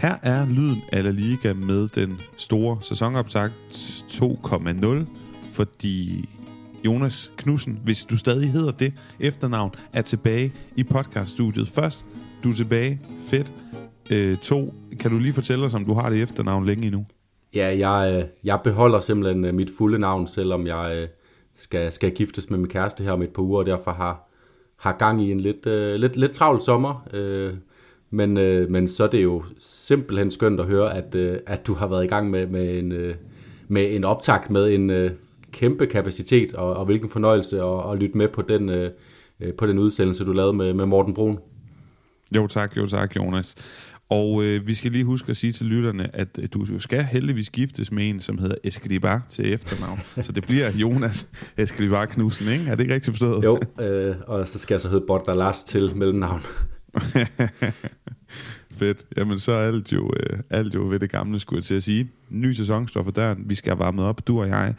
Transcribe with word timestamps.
Her 0.00 0.14
er 0.22 0.46
lyden 0.46 0.82
af 0.92 1.04
La 1.04 1.10
Liga 1.10 1.52
med 1.52 1.88
den 1.88 2.20
store 2.36 2.78
sæsonoptakt 2.82 3.52
2,0, 3.72 5.04
fordi 5.52 6.28
Jonas 6.84 7.32
Knudsen, 7.36 7.80
hvis 7.84 8.04
du 8.04 8.18
stadig 8.18 8.52
hedder 8.52 8.70
det 8.70 8.92
efternavn, 9.20 9.74
er 9.92 10.02
tilbage 10.02 10.52
i 10.76 10.84
podcaststudiet. 10.84 11.68
Først, 11.68 12.06
du 12.44 12.50
er 12.50 12.54
tilbage. 12.54 13.00
Fedt. 13.18 13.52
Øh, 14.10 14.36
to, 14.36 14.74
kan 15.00 15.10
du 15.10 15.18
lige 15.18 15.32
fortælle 15.32 15.64
os, 15.64 15.74
om 15.74 15.84
du 15.84 15.94
har 15.94 16.10
det 16.10 16.22
efternavn 16.22 16.66
længe 16.66 16.86
endnu? 16.86 17.06
Ja, 17.54 17.76
jeg, 17.78 18.14
øh, 18.14 18.24
jeg 18.44 18.60
beholder 18.64 19.00
simpelthen 19.00 19.44
øh, 19.44 19.54
mit 19.54 19.70
fulde 19.78 19.98
navn, 19.98 20.26
selvom 20.26 20.66
jeg 20.66 20.96
øh, 20.96 21.08
skal, 21.54 21.92
skal 21.92 22.10
giftes 22.10 22.50
med 22.50 22.58
min 22.58 22.68
kæreste 22.68 23.04
her 23.04 23.12
om 23.12 23.22
et 23.22 23.30
par 23.30 23.42
uger, 23.42 23.58
og 23.58 23.66
derfor 23.66 23.92
har, 23.92 24.28
har 24.76 24.92
gang 24.92 25.22
i 25.22 25.32
en 25.32 25.40
lidt, 25.40 25.66
lidt, 26.00 26.16
lidt 26.16 26.32
travl 26.32 26.60
sommer. 26.60 27.08
Øh, 27.12 27.54
men, 28.10 28.36
uh, 28.36 28.70
men 28.70 28.88
så 28.88 29.04
er 29.04 29.08
det 29.08 29.22
jo 29.22 29.42
simpelthen 29.58 30.30
skønt 30.30 30.60
at 30.60 30.66
høre, 30.66 30.96
at, 30.96 31.14
uh, 31.14 31.36
at 31.46 31.66
du 31.66 31.74
har 31.74 31.86
været 31.86 32.04
i 32.04 32.08
gang 32.08 32.30
med, 32.30 32.46
med, 32.46 32.78
en, 32.78 32.92
uh, 32.92 33.14
med 33.68 33.94
en 33.94 34.04
optakt 34.04 34.50
med 34.50 34.74
en 34.74 34.90
uh, 34.90 35.10
kæmpe 35.52 35.86
kapacitet, 35.86 36.54
og, 36.54 36.76
og 36.76 36.84
hvilken 36.84 37.10
fornøjelse 37.10 37.62
at, 37.62 37.92
at 37.92 37.98
lytte 37.98 38.18
med 38.18 38.28
på 38.28 38.42
den, 38.42 38.68
uh, 38.68 39.54
på 39.58 39.66
den 39.66 39.78
udsendelse, 39.78 40.24
du 40.24 40.32
lavede 40.32 40.52
med, 40.52 40.74
med 40.74 40.86
Morten 40.86 41.14
Brun. 41.14 41.38
Jo 42.36 42.46
tak, 42.46 42.76
jo 42.76 42.86
tak, 42.86 43.16
Jonas. 43.16 43.56
Og 44.10 44.44
øh, 44.44 44.66
vi 44.66 44.74
skal 44.74 44.92
lige 44.92 45.04
huske 45.04 45.30
at 45.30 45.36
sige 45.36 45.52
til 45.52 45.66
lytterne, 45.66 46.16
at 46.16 46.38
øh, 46.38 46.48
du 46.54 46.78
skal 46.78 47.02
heldigvis 47.02 47.50
giftes 47.50 47.92
med 47.92 48.08
en, 48.08 48.20
som 48.20 48.38
hedder 48.38 48.54
Escribar 48.64 49.26
til 49.30 49.52
efternavn. 49.52 50.00
så 50.22 50.32
det 50.32 50.44
bliver 50.44 50.70
Jonas 50.70 51.26
Escribar 51.56 52.06
Knudsen, 52.06 52.52
ikke? 52.52 52.64
Er 52.70 52.74
det 52.74 52.80
ikke 52.80 52.94
rigtigt 52.94 53.16
forstået? 53.16 53.44
Jo, 53.44 53.58
øh, 53.84 54.16
og 54.26 54.48
så 54.48 54.58
skal 54.58 54.74
jeg 54.74 54.80
så 54.80 54.88
hedde 54.88 55.04
Bordalas 55.06 55.64
til 55.64 55.96
mellemnavn. 55.96 56.40
Fedt. 58.78 59.06
Jamen 59.16 59.38
så 59.38 59.52
er 59.52 59.66
alt 59.66 59.92
jo, 59.92 60.12
øh, 60.20 60.38
alt 60.50 60.74
jo 60.74 60.88
ved 60.88 60.98
det 60.98 61.10
gamle, 61.10 61.40
skulle 61.40 61.58
jeg 61.58 61.64
til 61.64 61.74
at 61.74 61.82
sige. 61.82 62.10
Ny 62.30 62.52
sæson 62.52 62.88
står 62.88 63.02
for 63.02 63.10
døren. 63.10 63.42
Vi 63.46 63.54
skal 63.54 63.70
have 63.70 63.78
varmet 63.78 64.04
op, 64.04 64.26
du 64.26 64.40
og 64.40 64.48
jeg. 64.48 64.74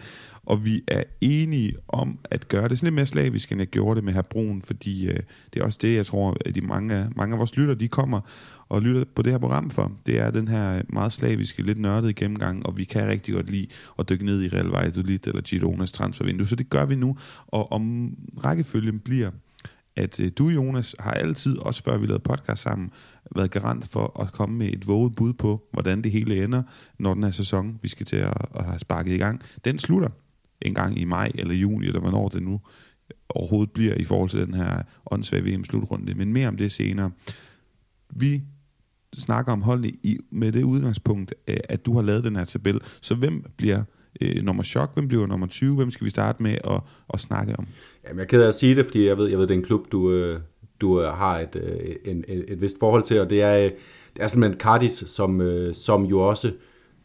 Og 0.46 0.66
vi 0.66 0.84
er 0.88 1.04
enige 1.22 1.76
om 1.88 2.20
at 2.24 2.48
gøre 2.48 2.70
det 2.70 2.78
sådan 2.78 2.86
lidt 2.86 2.96
mere 2.96 3.06
slavisk, 3.06 3.52
end 3.52 3.62
jeg 3.62 3.68
gjorde 3.68 3.96
det 3.96 4.04
med 4.04 4.14
her 4.14 4.22
Brun, 4.22 4.62
fordi 4.62 5.08
øh, 5.08 5.20
det 5.54 5.62
er 5.62 5.66
også 5.66 5.80
det, 5.82 5.96
jeg 5.96 6.06
tror, 6.06 6.38
at 6.46 6.56
de 6.56 6.62
mange, 6.62 7.08
mange 7.16 7.34
af 7.34 7.40
vores 7.40 7.58
lytter, 7.58 7.74
de 7.74 7.88
kommer 7.88 8.22
og 8.70 8.82
lytter 8.82 9.04
på 9.16 9.22
det 9.22 9.32
her 9.32 9.40
program 9.40 9.70
for. 9.70 9.92
Det 10.06 10.20
er 10.20 10.32
den 10.32 10.48
her 10.48 10.82
meget 10.90 11.14
slaviske, 11.14 11.62
lidt 11.62 11.80
nørdede 11.80 12.14
gennemgang, 12.14 12.66
og 12.66 12.78
vi 12.78 12.84
kan 12.84 13.08
rigtig 13.08 13.34
godt 13.34 13.50
lide 13.50 13.68
at 14.00 14.10
dykke 14.10 14.26
ned 14.26 14.42
i 14.42 14.48
Real 14.48 14.66
Valladolid 14.66 15.28
eller 15.28 15.42
Gironas 15.42 15.92
transfervindue, 15.92 16.48
så 16.48 16.56
det 16.56 16.70
gør 16.70 16.86
vi 16.86 16.96
nu. 16.96 17.18
Og 17.48 17.72
om 17.72 18.14
rækkefølgen 18.44 19.00
bliver, 19.00 19.32
at 19.96 20.20
øh, 20.20 20.32
du, 20.38 20.50
Jonas, 20.50 20.96
har 21.00 21.12
altid, 21.12 21.58
også 21.58 21.84
før 21.84 21.98
vi 21.98 22.06
lavede 22.06 22.24
podcast 22.24 22.62
sammen, 22.64 22.92
været 23.36 23.52
garant 23.52 23.88
for 23.88 24.22
at 24.22 24.32
komme 24.32 24.58
med 24.58 24.68
et 24.68 24.88
våget 24.88 25.16
bud 25.16 25.34
på, 25.34 25.68
hvordan 25.72 26.02
det 26.02 26.12
hele 26.12 26.44
ender, 26.44 26.64
når 27.00 27.14
den 27.14 27.24
her 27.24 27.32
sæson, 27.32 27.80
vi 27.82 27.88
skal 27.88 28.06
til 28.06 28.16
at, 28.16 28.34
at 28.56 28.66
have 28.66 28.80
sparket 28.80 29.14
i 29.14 29.18
gang, 29.18 29.42
den 29.66 29.80
slutter 29.80 30.10
en 30.62 30.74
gang 30.74 31.00
i 31.00 31.04
maj 31.04 31.32
eller 31.36 31.54
juni, 31.54 31.88
eller 31.88 32.00
hvornår 32.00 32.30
det 32.30 32.44
nu 32.44 32.62
overhovedet 33.30 33.72
bliver 33.72 33.96
i 33.96 34.04
forhold 34.04 34.30
til 34.30 34.40
den 34.40 34.54
her 34.54 34.82
åndssvage 35.12 35.44
VM-slutrunde. 35.44 36.14
Men 36.14 36.34
mere 36.34 36.48
om 36.48 36.58
det 36.58 36.72
senere. 36.72 37.12
Vi 38.10 38.42
snakker 39.18 39.52
om 39.52 39.62
holdene 39.62 39.90
i, 39.90 40.18
med 40.32 40.52
det 40.52 40.64
udgangspunkt, 40.64 41.34
øh, 41.48 41.58
at 41.70 41.86
du 41.86 41.94
har 41.94 42.02
lavet 42.02 42.24
den 42.24 42.36
her 42.36 42.46
tabel. 42.46 42.80
Så 43.02 43.16
hvem 43.16 43.46
bliver 43.58 43.84
øh, 44.22 44.44
nummer 44.44 44.64
chok? 44.64 44.94
Hvem 44.94 45.08
bliver 45.08 45.28
nummer 45.28 45.48
20? 45.48 45.76
Hvem 45.76 45.92
skal 45.92 46.06
vi 46.06 46.10
starte 46.10 46.44
med 46.44 46.56
at, 46.64 46.82
at 47.14 47.20
snakke 47.20 47.56
om? 47.58 47.68
Jamen, 48.04 48.18
jeg 48.18 48.24
er 48.24 48.28
ked 48.28 48.42
af 48.42 48.48
at 48.48 48.56
sige 48.56 48.76
det, 48.76 48.86
fordi 48.86 49.08
jeg 49.08 49.18
ved, 49.18 49.30
jeg 49.30 49.40
ved 49.40 49.48
det 49.48 49.54
er 49.54 49.58
en 49.58 49.66
klub, 49.66 49.92
du, 49.92 50.12
øh, 50.12 50.40
du 50.82 51.02
øh, 51.02 51.08
har 51.08 51.40
et, 51.40 51.56
øh, 51.56 51.96
en, 52.06 52.24
et, 52.28 52.46
et 52.48 52.62
vist 52.62 52.76
forhold 52.80 53.04
til, 53.04 53.20
og 53.20 53.30
det 53.30 53.42
er, 53.42 53.58
øh, 53.58 53.72
det 54.16 54.24
er 54.24 54.28
simpelthen 54.28 54.60
Cardis, 54.60 55.04
som, 55.08 55.42
som 55.74 56.06
jo 56.06 56.20
også 56.20 56.52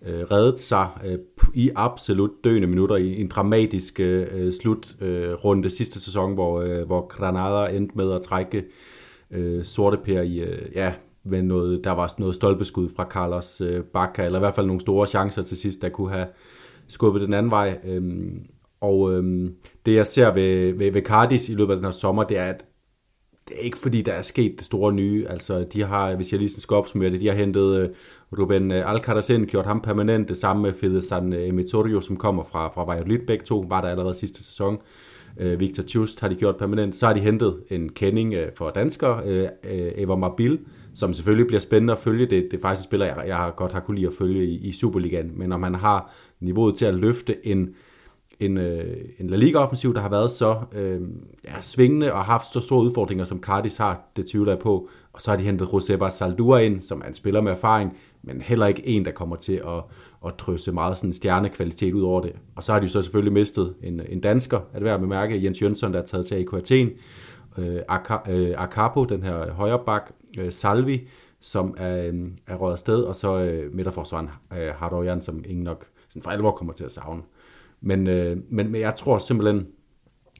øh, 0.06 0.21
reddet 0.31 0.61
sig 0.61 0.89
øh, 1.05 1.19
i 1.55 1.71
absolut 1.75 2.31
døende 2.45 2.69
minutter 2.69 2.97
i 2.97 3.21
en 3.21 3.28
dramatisk 3.28 4.00
øh, 4.00 4.53
slutrunde 4.53 5.66
øh, 5.66 5.71
sidste 5.71 6.00
sæson, 6.00 6.34
hvor, 6.34 6.61
øh, 6.61 6.87
hvor 6.87 7.06
Granada 7.06 7.77
endte 7.77 7.97
med 7.97 8.12
at 8.12 8.22
trække 8.22 8.65
øh, 9.31 9.65
sorte 9.65 9.97
per 10.05 10.21
i, 10.21 10.39
øh, 10.39 10.59
ja, 10.75 10.93
med 11.25 11.43
noget, 11.43 11.84
der 11.84 11.91
var 11.91 12.15
noget 12.19 12.34
stolpeskud 12.34 12.89
fra 12.97 13.05
Carlos 13.11 13.61
øh, 13.61 13.84
Bacca, 13.84 14.25
eller 14.25 14.39
i 14.39 14.41
hvert 14.41 14.55
fald 14.55 14.66
nogle 14.66 14.81
store 14.81 15.06
chancer 15.06 15.43
til 15.43 15.56
sidst, 15.56 15.83
der 15.83 15.89
kunne 15.89 16.11
have 16.11 16.27
skubbet 16.88 17.22
den 17.22 17.34
anden 17.34 17.50
vej. 17.50 17.78
Øhm, 17.84 18.47
og 18.80 19.12
øhm, 19.12 19.54
det 19.86 19.94
jeg 19.94 20.06
ser 20.06 20.34
ved, 20.34 20.72
ved, 20.72 20.92
ved 20.92 21.02
Cardis 21.02 21.48
i 21.48 21.54
løbet 21.54 21.72
af 21.72 21.76
den 21.76 21.84
her 21.84 21.92
sommer, 21.92 22.24
det 22.24 22.38
er, 22.38 22.44
at 22.44 22.64
det 23.48 23.56
er 23.56 23.60
ikke 23.60 23.78
fordi, 23.78 24.02
der 24.02 24.12
er 24.12 24.22
sket 24.22 24.54
det 24.58 24.66
store 24.66 24.92
nye. 24.92 25.26
Altså, 25.28 25.64
de 25.72 25.82
har, 25.82 26.14
hvis 26.16 26.32
jeg 26.32 26.41
lige 26.41 26.60
skal 26.60 26.74
opsummere 26.74 27.10
det, 27.10 27.20
de 27.20 27.26
har 27.26 27.34
hentet 27.34 27.76
øh, 27.76 27.88
Ruben 28.38 28.72
øh, 28.72 28.91
Alcaraz 28.91 29.30
ind, 29.30 29.47
gjort 29.47 29.66
ham 29.66 29.80
permanent. 29.80 30.28
Det 30.28 30.36
samme 30.36 30.62
med 30.62 30.72
Fede 30.72 31.02
San 31.02 31.32
øh, 31.32 31.48
Emitorio, 31.48 32.00
som 32.00 32.16
kommer 32.16 32.44
fra, 32.44 32.69
fra 32.69 32.84
Valladolid. 32.84 33.18
Begge 33.26 33.44
to 33.44 33.64
var 33.68 33.80
der 33.80 33.88
allerede 33.88 34.14
sidste 34.14 34.44
sæson. 34.44 34.78
Øh, 35.41 35.60
Victor 35.60 35.84
Just 35.94 36.20
har 36.20 36.28
de 36.28 36.34
gjort 36.34 36.56
permanent. 36.56 36.97
Så 36.97 37.06
har 37.06 37.12
de 37.12 37.20
hentet 37.20 37.56
en 37.70 37.88
kending 37.88 38.34
øh, 38.34 38.48
for 38.56 38.70
dansker, 38.70 39.20
øh, 39.26 39.48
øh 39.64 39.92
Eva 39.97 40.14
Marbil, 40.14 40.58
som 40.94 41.14
selvfølgelig 41.14 41.47
bliver 41.47 41.60
spændende 41.60 41.92
at 41.92 41.98
følge. 41.98 42.26
Det, 42.26 42.48
det 42.50 42.56
er 42.56 42.62
faktisk 42.62 42.86
en 42.86 42.91
spiller, 42.91 43.06
jeg, 43.06 43.24
jeg 43.26 43.53
godt 43.56 43.72
har 43.72 43.80
kunne 43.80 43.94
lide 43.94 44.06
at 44.06 44.14
følge 44.18 44.44
i, 44.44 44.68
i 44.68 44.72
Superligaen. 44.72 45.32
Men 45.34 45.48
når 45.48 45.56
man 45.56 45.74
har 45.74 46.14
niveauet 46.41 46.76
til 46.76 46.84
at 46.84 46.94
løfte 46.94 47.47
en, 47.47 47.74
en, 48.41 48.58
øh, 48.58 48.97
en 49.19 49.30
La 49.30 49.36
Liga-offensiv, 49.36 49.94
der 49.94 50.00
har 50.00 50.08
været 50.08 50.30
så 50.30 50.60
øh, 50.72 51.00
ja, 51.44 51.60
svingende 51.60 52.12
og 52.12 52.24
haft 52.24 52.52
så 52.52 52.60
store 52.60 52.84
udfordringer, 52.84 53.24
som 53.24 53.41
Cardis 53.41 53.76
har, 53.76 54.00
det 54.16 54.26
tvivler 54.26 54.52
jeg 54.52 54.58
på. 54.58 54.88
Og 55.12 55.20
så 55.20 55.30
har 55.30 55.36
de 55.36 55.42
hentet 55.42 55.69
Joseba 55.72 56.10
Saldua 56.10 56.58
ind, 56.58 56.80
som 56.80 57.00
er 57.04 57.08
en 57.08 57.14
spiller 57.14 57.41
med 57.41 57.52
erfaring, 57.52 57.97
men 58.22 58.41
heller 58.41 58.66
ikke 58.66 58.86
en, 58.86 59.04
der 59.04 59.10
kommer 59.10 59.36
til 59.36 59.52
at, 59.66 59.82
at 60.26 60.34
trøse 60.38 60.72
meget 60.72 60.98
sådan 60.98 61.12
stjernekvalitet 61.12 61.94
ud 61.94 62.02
over 62.02 62.20
det. 62.20 62.32
Og 62.56 62.64
så 62.64 62.72
har 62.72 62.80
de 62.80 62.88
så 62.88 63.03
selvfølgelig 63.03 63.32
mistet 63.32 63.74
en, 63.82 64.00
en 64.08 64.20
dansker, 64.20 64.56
er 64.56 64.78
det 64.78 64.84
værd 64.84 64.94
at 64.94 65.00
bemærke, 65.00 65.44
Jens 65.44 65.62
Jønsson, 65.62 65.92
der 65.92 66.03
er 66.03 66.06
taget 66.06 66.26
til 66.26 66.34
AK 66.34 66.53
Athen, 66.53 66.91
øh, 67.58 67.80
Akapo, 68.56 69.03
øh, 69.03 69.08
den 69.08 69.22
her 69.22 69.53
højre 69.53 69.78
bak, 69.86 70.12
øh, 70.38 70.53
Salvi, 70.53 71.08
som 71.41 71.74
er, 71.78 72.06
øh, 72.06 72.14
er 72.47 72.56
røget 72.56 72.72
afsted, 72.72 73.03
og 73.03 73.16
så 73.16 73.38
øh, 73.38 73.74
midterforsvaren 73.74 74.28
øh, 74.53 74.68
Haroyan, 74.74 75.22
som 75.22 75.44
ingen 75.47 75.64
nok 75.64 75.86
sådan 76.16 76.22
for 76.22 76.31
alvor 76.31 76.50
kommer 76.50 76.72
til 76.72 76.84
at 76.84 76.93
savne. 76.93 77.22
Men, 77.81 78.09
øh, 78.09 78.37
men, 78.50 78.72
men 78.72 78.81
jeg 78.81 78.94
tror 78.94 79.19
simpelthen, 79.19 79.66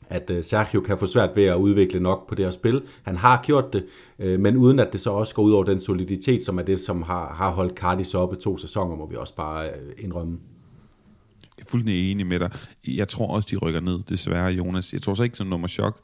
at 0.09 0.31
øh, 0.31 0.45
Sergio 0.45 0.81
kan 0.81 0.99
få 0.99 1.07
svært 1.07 1.37
ved 1.37 1.45
at 1.45 1.57
udvikle 1.57 2.01
nok 2.01 2.29
på 2.29 2.35
det 2.35 2.45
her 2.45 2.51
spil. 2.51 2.83
Han 3.03 3.17
har 3.17 3.43
gjort 3.45 3.73
det, 3.73 3.87
øh, 4.19 4.41
men 4.41 4.57
uden 4.57 4.79
at 4.79 4.93
det 4.93 5.01
så 5.01 5.11
også 5.11 5.35
går 5.35 5.43
ud 5.43 5.53
over 5.53 5.65
den 5.65 5.81
soliditet, 5.81 6.45
som 6.45 6.59
er 6.59 6.63
det, 6.63 6.81
som 6.81 7.03
har, 7.03 7.35
har 7.35 7.51
holdt 7.51 7.79
Cardis 7.79 8.15
oppe 8.15 8.37
to 8.37 8.57
sæsoner, 8.57 8.97
må 8.97 9.07
vi 9.09 9.17
også 9.17 9.35
bare 9.35 9.69
øh, 9.69 9.93
indrømme. 9.99 10.39
Jeg 11.57 11.63
er 11.63 11.71
fuldstændig 11.71 12.11
enig 12.11 12.27
med 12.27 12.41
dig. 12.41 12.51
Jeg 12.87 13.09
tror 13.09 13.27
også, 13.27 13.49
de 13.51 13.57
rykker 13.57 13.81
ned, 13.81 14.03
desværre, 14.09 14.53
Jonas. 14.53 14.93
Jeg 14.93 15.03
tror 15.03 15.15
så 15.15 15.23
ikke, 15.23 15.37
som 15.37 15.47
nummer 15.47 15.69
chok. 15.69 16.01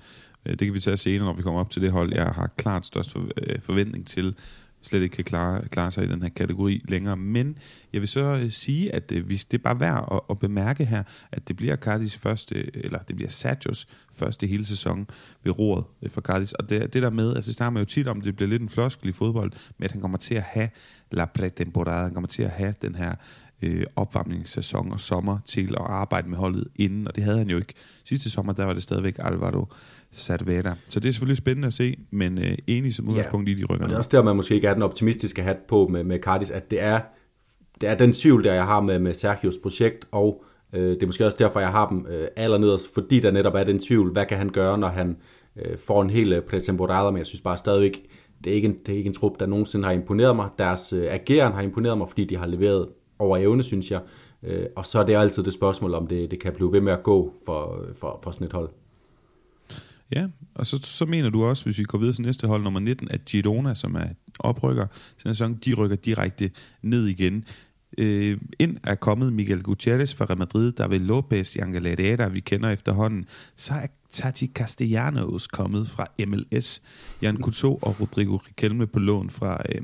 Øh, 0.46 0.52
det 0.52 0.66
kan 0.66 0.74
vi 0.74 0.80
tage 0.80 0.96
senere, 0.96 1.24
når 1.24 1.36
vi 1.36 1.42
kommer 1.42 1.60
op 1.60 1.70
til 1.70 1.82
det 1.82 1.90
hold, 1.90 2.14
jeg 2.14 2.26
har 2.26 2.50
klart 2.56 2.86
størst 2.86 3.16
øh, 3.16 3.60
forventning 3.62 4.06
til 4.06 4.34
slet 4.82 5.02
ikke 5.02 5.16
kan 5.16 5.24
klare, 5.24 5.68
klare 5.68 5.92
sig 5.92 6.04
i 6.04 6.08
den 6.08 6.22
her 6.22 6.28
kategori 6.28 6.84
længere. 6.88 7.16
Men 7.16 7.58
jeg 7.92 8.00
vil 8.00 8.08
så 8.08 8.20
øh, 8.20 8.50
sige, 8.50 8.94
at 8.94 9.12
øh, 9.12 9.26
hvis 9.26 9.44
det 9.44 9.58
er 9.58 9.62
bare 9.62 9.80
værd 9.80 10.08
at, 10.12 10.20
at 10.30 10.38
bemærke 10.38 10.84
her, 10.84 11.02
at 11.32 11.48
det 11.48 11.56
bliver 11.56 11.76
Cardis 11.76 12.16
første, 12.16 12.76
eller 12.84 12.98
det 12.98 13.16
bliver 13.16 13.30
Sergios 13.30 13.88
første 14.14 14.46
hele 14.46 14.66
sæson 14.66 15.08
ved 15.44 15.58
roret 15.58 15.84
øh, 16.02 16.10
for 16.10 16.20
Cardis. 16.20 16.52
Og 16.52 16.70
det, 16.70 16.92
det 16.92 17.02
der 17.02 17.10
med, 17.10 17.36
altså 17.36 17.48
det 17.48 17.54
snakker 17.54 17.70
man 17.70 17.80
jo 17.80 17.86
tit 17.86 18.08
om, 18.08 18.20
det 18.20 18.36
bliver 18.36 18.48
lidt 18.48 18.62
en 18.62 18.68
floskel 18.68 19.08
i 19.08 19.12
fodbold, 19.12 19.52
men 19.78 19.84
at 19.84 19.92
han 19.92 20.00
kommer 20.00 20.18
til 20.18 20.34
at 20.34 20.42
have 20.42 20.68
la 21.10 21.24
pretemporada, 21.24 22.02
han 22.02 22.14
kommer 22.14 22.28
til 22.28 22.42
at 22.42 22.50
have 22.50 22.74
den 22.82 22.94
her 22.94 23.14
øh, 23.62 23.86
opvarmningssæson 23.96 24.92
og 24.92 25.00
sommer 25.00 25.38
til 25.46 25.74
at 25.74 25.86
arbejde 25.86 26.28
med 26.28 26.38
holdet 26.38 26.68
inden, 26.76 27.08
og 27.08 27.16
det 27.16 27.24
havde 27.24 27.38
han 27.38 27.50
jo 27.50 27.56
ikke. 27.56 27.74
Sidste 28.04 28.30
sommer, 28.30 28.52
der 28.52 28.64
var 28.64 28.72
det 28.72 28.82
stadigvæk 28.82 29.16
Alvaro 29.18 29.66
Sadveda. 30.12 30.74
Så 30.88 31.00
det 31.00 31.08
er 31.08 31.12
selvfølgelig 31.12 31.36
spændende 31.36 31.66
at 31.66 31.74
se, 31.74 31.96
men 32.10 32.38
øh, 32.38 32.58
enig 32.66 32.94
som 32.94 33.08
udgangspunkt 33.08 33.48
ja, 33.48 33.54
i 33.54 33.58
de 33.58 33.64
rykker. 33.64 33.84
Og 33.84 33.88
det 33.88 33.94
er 33.94 33.98
også 33.98 34.10
der, 34.12 34.22
man 34.22 34.36
måske 34.36 34.54
ikke 34.54 34.68
er 34.68 34.74
den 34.74 34.82
optimistiske 34.82 35.42
hat 35.42 35.56
på 35.68 35.86
med, 35.86 36.04
med 36.04 36.18
Cardis, 36.18 36.50
at 36.50 36.70
det 36.70 36.82
er, 36.82 37.00
det 37.80 37.88
er 37.88 37.94
den 37.94 38.12
tvivl, 38.12 38.44
der 38.44 38.54
jeg 38.54 38.64
har 38.64 38.80
med, 38.80 38.98
med 38.98 39.14
Sergios 39.14 39.56
projekt, 39.62 40.08
og 40.10 40.44
øh, 40.72 40.90
det 40.90 41.02
er 41.02 41.06
måske 41.06 41.26
også 41.26 41.38
derfor, 41.40 41.60
jeg 41.60 41.70
har 41.70 41.88
dem 41.88 42.06
øh, 42.10 42.28
allernederst, 42.36 42.94
fordi 42.94 43.20
der 43.20 43.30
netop 43.30 43.54
er 43.54 43.64
den 43.64 43.78
tvivl, 43.78 44.12
hvad 44.12 44.26
kan 44.26 44.38
han 44.38 44.48
gøre, 44.48 44.78
når 44.78 44.88
han 44.88 45.16
øh, 45.56 45.78
får 45.78 46.02
en 46.02 46.10
hel 46.10 46.32
øh, 46.32 46.42
pretemporada, 46.42 47.10
men 47.10 47.18
jeg 47.18 47.26
synes 47.26 47.40
bare 47.40 47.56
stadigvæk, 47.56 48.02
det 48.44 48.50
er 48.50 48.54
ikke 48.54 48.68
en, 48.68 48.76
det 48.86 48.92
er 48.92 48.96
ikke 48.96 49.08
en 49.08 49.14
trup, 49.14 49.40
der 49.40 49.46
nogensinde 49.46 49.84
har 49.84 49.92
imponeret 49.92 50.36
mig. 50.36 50.48
Deres 50.58 50.92
øh, 50.92 51.06
ageren 51.10 51.52
har 51.52 51.62
imponeret 51.62 51.98
mig, 51.98 52.08
fordi 52.08 52.24
de 52.24 52.36
har 52.36 52.46
leveret 52.46 52.88
over 53.18 53.36
evne, 53.36 53.62
synes 53.62 53.90
jeg. 53.90 54.00
Øh, 54.42 54.66
og 54.76 54.86
så 54.86 54.98
er 54.98 55.04
det 55.04 55.14
altid 55.14 55.42
det 55.42 55.52
spørgsmål, 55.52 55.94
om 55.94 56.06
det, 56.06 56.30
det 56.30 56.40
kan 56.40 56.52
blive 56.52 56.72
ved 56.72 56.80
med 56.80 56.92
at 56.92 57.02
gå 57.02 57.32
for, 57.46 57.84
for, 57.94 58.20
for 58.22 58.30
sådan 58.30 58.46
et 58.46 58.52
hold. 58.52 58.68
Ja, 60.16 60.26
og 60.54 60.66
så, 60.66 60.78
så 60.82 61.06
mener 61.06 61.30
du 61.30 61.44
også, 61.44 61.64
hvis 61.64 61.78
vi 61.78 61.84
går 61.84 61.98
videre 61.98 62.14
til 62.14 62.24
næste 62.24 62.46
hold, 62.46 62.62
nummer 62.62 62.80
19, 62.80 63.08
at 63.10 63.24
Girona, 63.24 63.74
som 63.74 63.94
er 63.94 64.06
oprykker 64.38 64.86
til 65.18 65.30
sæson, 65.30 65.54
de 65.54 65.74
rykker 65.74 65.96
direkte 65.96 66.50
ned 66.82 67.06
igen. 67.06 67.44
Øh, 67.98 68.38
ind 68.58 68.76
er 68.84 68.94
kommet 68.94 69.32
Miguel 69.32 69.62
Gutierrez 69.62 70.14
fra 70.14 70.24
Real 70.24 70.38
Madrid, 70.38 70.72
der 70.72 70.88
vil 70.88 71.00
Lopez, 71.00 71.56
Angel 71.56 72.34
vi 72.34 72.40
kender 72.40 72.70
efterhånden. 72.70 73.26
Så 73.56 73.74
er 73.74 73.86
Tati 74.12 74.46
Castellanos 74.46 75.46
kommet 75.46 75.88
fra 75.88 76.06
MLS. 76.26 76.82
Jan 77.22 77.36
Couto 77.36 77.74
og 77.74 78.00
Rodrigo 78.00 78.36
Riquelme 78.36 78.86
på 78.86 78.98
lån 78.98 79.30
fra, 79.30 79.62
øh, 79.68 79.82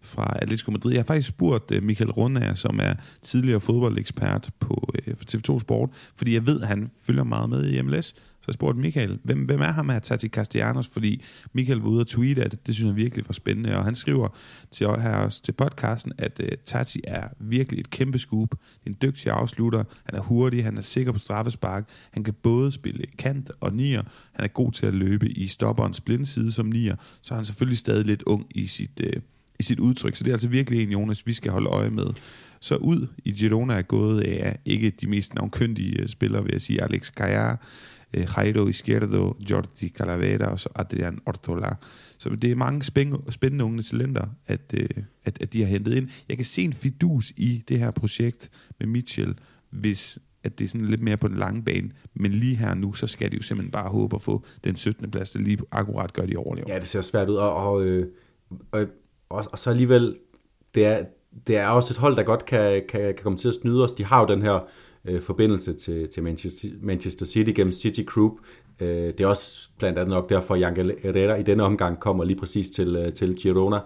fra 0.00 0.38
Atletico 0.42 0.70
Madrid. 0.70 0.92
Jeg 0.92 0.98
har 0.98 1.06
faktisk 1.06 1.28
spurgt 1.28 1.70
øh, 1.70 1.82
Michael 1.82 2.10
Rundager, 2.10 2.54
som 2.54 2.80
er 2.82 2.94
tidligere 3.22 3.60
fodboldekspert 3.60 4.50
på 4.60 4.92
øh, 5.06 5.14
TV2 5.30 5.58
Sport, 5.58 5.90
fordi 6.16 6.34
jeg 6.34 6.46
ved, 6.46 6.60
at 6.60 6.68
han 6.68 6.90
følger 7.02 7.24
meget 7.24 7.50
med 7.50 7.70
i 7.70 7.82
MLS. 7.82 8.14
Så 8.48 8.50
jeg 8.50 8.54
spurgte 8.54 8.80
Michael, 8.80 9.18
hvem, 9.24 9.44
hvem 9.44 9.60
er 9.60 9.72
ham 9.72 9.88
her, 9.88 9.98
Tati 9.98 10.28
Castellanos? 10.28 10.88
Fordi 10.88 11.24
Michael 11.52 11.78
var 11.78 11.88
ude 11.88 12.00
og 12.00 12.06
tweete, 12.06 12.44
at 12.44 12.66
det 12.66 12.74
synes 12.74 12.88
jeg 12.88 12.96
virkelig 12.96 13.24
var 13.28 13.32
spændende, 13.32 13.76
og 13.76 13.84
han 13.84 13.94
skriver 13.94 14.28
til, 14.72 14.86
her 14.86 15.14
også 15.14 15.42
til 15.42 15.52
podcasten, 15.52 16.12
at 16.18 16.40
uh, 16.40 16.48
Tati 16.66 17.00
er 17.04 17.28
virkelig 17.40 17.80
et 17.80 17.90
kæmpe 17.90 18.18
scoop. 18.18 18.50
Det 18.50 18.86
er 18.86 18.90
en 18.90 18.96
dygtig 19.02 19.32
afslutter, 19.32 19.84
han 20.04 20.14
er 20.14 20.20
hurtig, 20.20 20.64
han 20.64 20.78
er 20.78 20.82
sikker 20.82 21.12
på 21.12 21.18
straffespark, 21.18 21.88
han 22.10 22.24
kan 22.24 22.34
både 22.42 22.72
spille 22.72 23.04
kant 23.18 23.50
og 23.60 23.72
nier, 23.72 24.02
han 24.32 24.44
er 24.44 24.48
god 24.48 24.72
til 24.72 24.86
at 24.86 24.94
løbe 24.94 25.28
i 25.28 25.46
stopperens 25.46 26.00
blindside 26.00 26.52
som 26.52 26.66
nier, 26.66 26.96
så 27.22 27.34
er 27.34 27.36
han 27.36 27.44
selvfølgelig 27.44 27.78
stadig 27.78 28.06
lidt 28.06 28.22
ung 28.22 28.46
i 28.50 28.66
sit, 28.66 29.00
uh, 29.04 29.22
i 29.60 29.62
sit 29.62 29.80
udtryk, 29.80 30.16
så 30.16 30.24
det 30.24 30.30
er 30.30 30.34
altså 30.34 30.48
virkelig 30.48 30.82
en, 30.82 30.92
Jonas, 30.92 31.26
vi 31.26 31.32
skal 31.32 31.52
holde 31.52 31.68
øje 31.68 31.90
med. 31.90 32.06
Så 32.60 32.76
ud 32.76 33.06
i 33.24 33.32
Girona 33.32 33.74
er 33.74 33.82
gået 33.82 34.20
af 34.20 34.58
ikke 34.64 34.90
de 34.90 35.06
mest 35.06 35.34
navnkyndige 35.34 36.00
øh, 36.00 36.08
spillere, 36.08 36.42
vil 36.42 36.52
jeg 36.52 36.60
sige, 36.60 36.82
Alex 36.82 37.10
Gaillard, 37.10 37.62
eh, 38.12 38.28
Jairo 38.36 38.66
Izquierdo, 38.66 39.36
Jordi 39.50 39.88
Calavera 39.88 40.46
og 40.46 40.60
så 40.60 40.68
Adrian 40.74 41.18
Ortola. 41.26 41.74
Så 42.18 42.28
det 42.28 42.50
er 42.50 42.56
mange 42.56 42.82
spændende, 42.82 43.32
spændende 43.32 43.64
unge 43.64 43.82
talenter, 43.82 44.26
at, 44.46 44.74
øh, 44.74 44.88
at, 45.24 45.42
at 45.42 45.52
de 45.52 45.60
har 45.60 45.68
hentet 45.68 45.94
ind. 45.94 46.08
Jeg 46.28 46.36
kan 46.36 46.46
se 46.46 46.62
en 46.62 46.72
fidus 46.72 47.32
i 47.36 47.64
det 47.68 47.78
her 47.78 47.90
projekt 47.90 48.50
med 48.78 48.86
Mitchell, 48.86 49.34
hvis 49.70 50.18
at 50.44 50.58
det 50.58 50.64
er 50.64 50.68
sådan 50.68 50.86
lidt 50.86 51.02
mere 51.02 51.16
på 51.16 51.28
den 51.28 51.36
lange 51.36 51.62
bane. 51.62 51.90
Men 52.14 52.32
lige 52.32 52.56
her 52.56 52.74
nu, 52.74 52.92
så 52.92 53.06
skal 53.06 53.30
de 53.30 53.36
jo 53.36 53.42
simpelthen 53.42 53.70
bare 53.70 53.88
håbe 53.88 54.16
at 54.16 54.22
få 54.22 54.44
den 54.64 54.76
17. 54.76 55.10
plads, 55.10 55.30
der 55.30 55.38
lige 55.40 55.58
akkurat 55.70 56.12
gør 56.12 56.26
de 56.26 56.36
overlever. 56.36 56.66
Ja, 56.68 56.78
det 56.78 56.88
ser 56.88 57.02
svært 57.02 57.28
ud. 57.28 57.36
Og, 57.36 57.54
og, 57.54 57.84
øh, 57.84 58.06
og, 58.72 58.86
og, 59.28 59.44
og 59.52 59.58
så 59.58 59.70
alligevel, 59.70 60.16
det 60.74 60.86
er, 60.86 61.04
det 61.46 61.56
er 61.56 61.68
også 61.68 61.94
et 61.94 61.98
hold, 61.98 62.16
der 62.16 62.22
godt 62.22 62.44
kan, 62.44 62.82
kan, 62.88 63.00
kan 63.00 63.22
komme 63.22 63.38
til 63.38 63.48
at 63.48 63.54
snyde 63.54 63.84
os. 63.84 63.92
De 63.92 64.04
har 64.04 64.20
jo 64.20 64.26
den 64.26 64.42
her 64.42 64.68
øh, 65.04 65.20
forbindelse 65.20 65.72
til, 65.72 66.08
til 66.08 66.22
Manchester, 66.22 66.68
Manchester 66.82 67.26
City 67.26 67.52
gennem 67.54 67.72
City 67.72 68.00
Group. 68.06 68.32
Øh, 68.80 68.88
det 68.88 69.20
er 69.20 69.26
også 69.26 69.68
blandt 69.78 69.98
andet 69.98 70.14
nok 70.14 70.28
derfor, 70.28 70.54
at 70.54 70.60
Jan 70.60 70.92
Herrera 71.02 71.34
i 71.34 71.42
denne 71.42 71.62
omgang 71.62 72.00
kommer 72.00 72.24
lige 72.24 72.38
præcis 72.38 72.70
til, 72.70 72.96
øh, 72.96 73.12
til 73.12 73.36
Girona. 73.36 73.78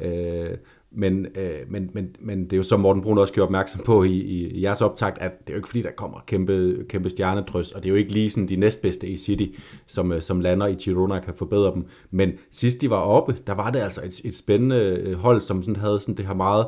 Øh, 0.00 0.56
men, 0.90 1.26
øh, 1.34 1.60
men, 1.68 1.90
men, 1.92 2.16
men 2.20 2.44
det 2.44 2.52
er 2.52 2.56
jo 2.56 2.62
som 2.62 2.80
Morten 2.80 3.02
Brun 3.02 3.18
også 3.18 3.34
gjorde 3.34 3.46
opmærksom 3.46 3.80
på 3.84 4.02
i, 4.02 4.12
i, 4.12 4.46
i 4.46 4.62
jeres 4.62 4.80
optakt, 4.80 5.18
at 5.18 5.32
det 5.40 5.48
er 5.48 5.52
jo 5.52 5.58
ikke 5.58 5.68
fordi, 5.68 5.82
der 5.82 5.90
kommer 5.96 6.24
kæmpe, 6.26 6.84
kæmpe 6.88 7.10
stjernedrys, 7.10 7.72
og 7.72 7.82
det 7.82 7.88
er 7.88 7.90
jo 7.90 7.96
ikke 7.96 8.12
lige 8.12 8.30
sådan 8.30 8.48
de 8.48 8.56
næstbedste 8.56 9.08
i 9.08 9.16
City, 9.16 9.46
som, 9.86 10.12
øh, 10.12 10.22
som 10.22 10.40
lander 10.40 10.66
i 10.66 10.74
Girona 10.74 11.20
kan 11.20 11.34
forbedre 11.34 11.74
dem. 11.74 11.84
Men 12.10 12.32
sidst 12.50 12.80
de 12.80 12.90
var 12.90 12.96
oppe, 12.96 13.36
der 13.46 13.54
var 13.54 13.70
det 13.70 13.78
altså 13.78 14.00
et, 14.04 14.20
et 14.24 14.34
spændende 14.34 14.76
øh, 14.76 15.14
hold, 15.14 15.40
som 15.40 15.62
sådan 15.62 15.76
havde 15.76 16.00
sådan 16.00 16.16
det 16.16 16.26
her 16.26 16.34
meget, 16.34 16.66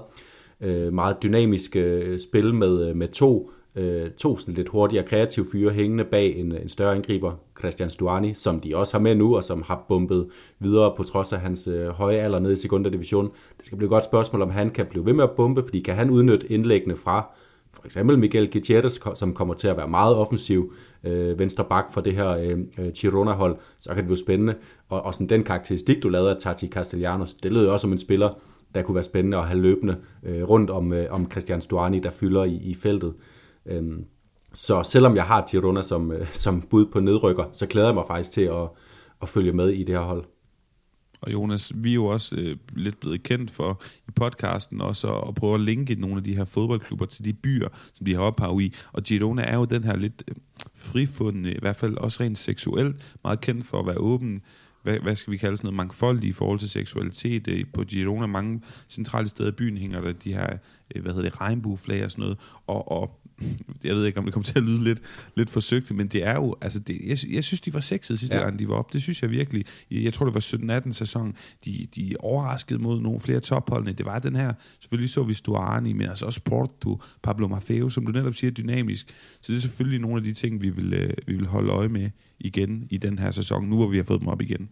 øh, 0.61 0.93
meget 0.93 1.17
dynamiske 1.23 1.81
øh, 1.81 2.19
spil 2.19 2.55
med, 2.55 2.95
med 2.95 3.09
to 3.09 3.51
øh, 3.77 4.11
to 4.11 4.37
sådan 4.37 4.55
lidt 4.55 4.69
hurtigere 4.69 5.07
kreative 5.07 5.47
fyre 5.53 5.71
hængende 5.71 6.05
bag 6.05 6.37
en, 6.37 6.53
en 6.53 6.69
større 6.69 6.95
angriber, 6.95 7.33
Christian 7.59 7.91
Stuani, 7.91 8.35
som 8.35 8.61
de 8.61 8.77
også 8.77 8.95
har 8.95 9.01
med 9.01 9.15
nu, 9.15 9.37
og 9.37 9.45
som 9.45 9.63
har 9.63 9.85
bumpet 9.89 10.29
videre 10.59 10.95
på 10.97 11.03
trods 11.03 11.33
af 11.33 11.41
hans 11.41 11.69
øh, 11.69 11.89
høje 11.89 12.17
alder 12.17 12.39
nede 12.39 12.53
i 12.53 12.57
sekundær 12.57 12.91
division. 12.91 13.31
Det 13.59 13.67
skal 13.67 13.79
blive 13.79 13.87
et 13.87 13.91
godt 13.91 14.05
spørgsmål, 14.05 14.43
om 14.43 14.51
han 14.51 14.71
kan 14.71 14.87
blive 14.87 15.07
ved 15.07 15.13
med 15.13 15.25
at 15.25 15.31
bombe, 15.31 15.63
fordi 15.63 15.81
kan 15.81 15.95
han 15.95 16.11
udnytte 16.11 16.53
indlæggene 16.53 16.97
fra 16.97 17.31
for 17.73 17.85
eksempel 17.85 18.19
Miguel 18.19 18.53
Gutierrez, 18.53 18.99
som 19.15 19.35
kommer 19.35 19.55
til 19.55 19.69
at 19.69 19.77
være 19.77 19.89
meget 19.89 20.17
offensiv 20.17 20.73
øh, 21.05 21.39
venstre 21.39 21.65
bak 21.65 21.93
for 21.93 22.01
det 22.01 22.13
her 22.13 22.29
øh, 22.29 22.59
øh, 22.79 22.93
Girona-hold, 22.93 23.57
så 23.79 23.89
kan 23.89 23.97
det 23.97 24.05
blive 24.05 24.19
spændende. 24.19 24.55
Og, 24.89 25.03
og 25.03 25.15
sådan 25.15 25.29
den 25.29 25.45
karakteristik, 25.45 26.03
du 26.03 26.09
lavede 26.09 26.31
af 26.31 26.37
Tati 26.37 26.69
Castellanos, 26.69 27.35
det 27.35 27.53
lød 27.53 27.67
også 27.67 27.83
som 27.83 27.93
en 27.93 27.99
spiller, 27.99 28.31
der 28.75 28.83
kunne 28.83 28.95
være 28.95 29.05
spændende 29.05 29.37
at 29.37 29.45
have 29.45 29.61
løbende 29.61 29.97
øh, 30.23 30.43
rundt 30.43 30.71
om, 30.71 30.93
øh, 30.93 31.07
om 31.11 31.31
Christian 31.31 31.61
Stuani, 31.61 31.99
der 31.99 32.11
fylder 32.11 32.45
i, 32.45 32.55
i 32.55 32.75
feltet. 32.75 33.15
Øhm, 33.71 34.05
så 34.53 34.83
selvom 34.83 35.17
jeg 35.17 35.25
har 35.25 35.47
Girona 35.51 35.83
som, 35.83 36.13
øh, 36.13 36.33
som 36.33 36.63
bud 36.63 36.87
på 36.87 37.01
nedrykker, 37.01 37.45
så 37.53 37.67
glæder 37.67 37.89
jeg 37.89 37.95
mig 37.95 38.05
faktisk 38.07 38.33
til 38.33 38.43
at, 38.43 38.69
at 39.23 39.29
følge 39.29 39.53
med 39.53 39.69
i 39.69 39.85
det 39.85 39.95
her 39.95 40.03
hold. 40.03 40.25
Og 41.21 41.33
Jonas, 41.33 41.73
vi 41.75 41.91
er 41.91 41.95
jo 41.95 42.07
også 42.07 42.37
øh, 42.37 42.57
lidt 42.77 43.01
blevet 43.01 43.23
kendt 43.23 43.51
for 43.51 43.83
i 44.09 44.11
podcasten 44.11 44.81
også 44.81 45.15
at, 45.15 45.29
at 45.29 45.35
prøve 45.35 45.55
at 45.55 45.61
linke 45.61 45.95
nogle 45.95 46.17
af 46.17 46.25
de 46.25 46.37
her 46.37 46.45
fodboldklubber 46.45 47.07
til 47.07 47.25
de 47.25 47.33
byer, 47.33 47.69
som 47.95 48.07
de 48.07 48.15
har 48.15 48.23
ophav 48.23 48.61
i. 48.61 48.75
Og 48.93 49.03
Girona 49.03 49.43
er 49.43 49.57
jo 49.57 49.65
den 49.65 49.85
her 49.85 49.97
lidt 49.97 50.25
øh, 50.29 50.35
frifundne, 50.75 51.53
i 51.53 51.59
hvert 51.61 51.77
fald 51.77 51.97
også 51.97 52.23
rent 52.23 52.39
seksuelt, 52.39 52.97
meget 53.25 53.41
kendt 53.41 53.67
for 53.67 53.79
at 53.79 53.87
være 53.87 53.99
åben 53.99 54.43
hvad, 54.83 54.99
hvad 54.99 55.17
skal 55.17 55.31
vi 55.31 55.37
kalde 55.37 55.57
sådan 55.57 55.67
noget, 55.67 55.77
mangfoldig 55.77 56.29
i 56.29 56.33
forhold 56.33 56.59
til 56.59 56.71
seksualitet. 56.71 57.49
Øh, 57.49 57.65
på 57.73 57.85
Girona, 57.85 58.27
mange 58.27 58.63
centrale 58.89 59.29
steder 59.29 59.49
i 59.49 59.53
byen 59.53 59.77
hænger 59.77 60.01
der 60.01 60.13
de 60.13 60.33
her, 60.33 60.57
øh, 60.95 61.03
hvad 61.03 61.13
hedder 61.13 61.31
det, 61.31 61.41
regnbueflag 61.41 62.05
og 62.05 62.11
sådan 62.11 62.23
noget. 62.23 62.39
Og, 62.67 62.93
og 62.93 63.21
jeg 63.85 63.95
ved 63.95 64.05
ikke, 64.05 64.19
om 64.19 64.25
det 64.25 64.35
kommer 64.35 64.45
til 64.45 64.59
at 64.59 64.63
lyde 64.63 64.85
lidt, 64.85 65.03
lidt 65.37 65.51
forsøgt, 65.51 65.95
men 65.97 66.09
det 66.09 66.27
er 66.27 66.35
jo, 66.35 66.57
altså 66.61 66.79
det, 66.79 67.01
jeg, 67.07 67.19
jeg 67.35 67.45
synes, 67.45 67.61
de 67.61 67.75
var 67.75 67.81
sexede 67.81 68.19
sidste 68.19 68.37
ja. 68.37 68.43
gang, 68.43 68.59
de 68.59 68.69
var 68.69 68.75
op. 68.75 68.93
Det 68.93 69.03
synes 69.03 69.23
jeg 69.23 69.31
virkelig. 69.31 69.65
Jeg 69.91 70.13
tror, 70.13 70.27
det 70.27 70.35
var 70.35 70.81
17-18 70.87 70.93
sæson. 70.93 71.37
De, 71.65 71.87
de 71.97 72.17
overraskede 72.19 72.79
mod 72.79 73.01
nogle 73.01 73.21
flere 73.21 73.41
topholdene. 73.41 73.93
Det 73.93 74.07
var 74.07 74.19
den 74.19 74.37
her, 74.37 74.53
selvfølgelig 74.81 75.11
så 75.11 75.23
vi 75.23 75.35
Stuani, 75.35 75.93
men 75.93 76.09
altså 76.09 76.27
også 76.27 76.41
Porto, 76.45 77.03
Pablo 77.23 77.49
Maffeo, 77.49 77.91
som 77.91 78.07
du 78.07 78.13
netop 78.13 78.35
siger, 78.35 78.51
dynamisk. 78.51 79.15
Så 79.41 79.53
det 79.53 79.59
er 79.59 79.63
selvfølgelig 79.63 80.01
nogle 80.01 80.17
af 80.17 80.25
de 80.25 80.33
ting, 80.33 80.63
vi 80.63 80.71
vil, 80.71 80.95
øh, 80.95 81.11
vi 81.27 81.35
vil 81.35 81.47
holde 81.47 81.73
øje 81.73 81.89
med 81.89 82.11
igen 82.41 82.87
i 82.91 82.97
den 82.97 83.19
her 83.19 83.31
sæson, 83.31 83.65
nu 83.69 83.77
hvor 83.77 83.89
vi 83.89 83.97
har 83.97 84.05
fået 84.05 84.21
dem 84.21 84.29
op 84.29 84.43
igen. 84.43 84.69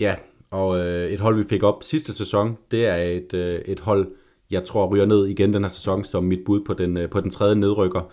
Ja, 0.00 0.14
og 0.50 0.78
øh, 0.78 1.10
et 1.10 1.20
hold, 1.20 1.36
vi 1.36 1.44
fik 1.48 1.62
op 1.62 1.82
sidste 1.82 2.14
sæson, 2.14 2.56
det 2.70 2.86
er 2.86 2.96
et, 2.96 3.34
øh, 3.34 3.60
et 3.60 3.80
hold, 3.80 4.08
jeg 4.52 4.64
tror 4.64 4.86
ryger 4.86 5.06
ned 5.06 5.26
igen 5.26 5.54
den 5.54 5.62
her 5.62 5.68
sæson 5.68 6.04
som 6.04 6.24
mit 6.24 6.44
bud 6.44 6.60
på 6.60 6.74
den, 6.74 6.96
øh, 6.96 7.10
på 7.10 7.20
den 7.20 7.30
tredje 7.30 7.54
nedrykker. 7.54 8.10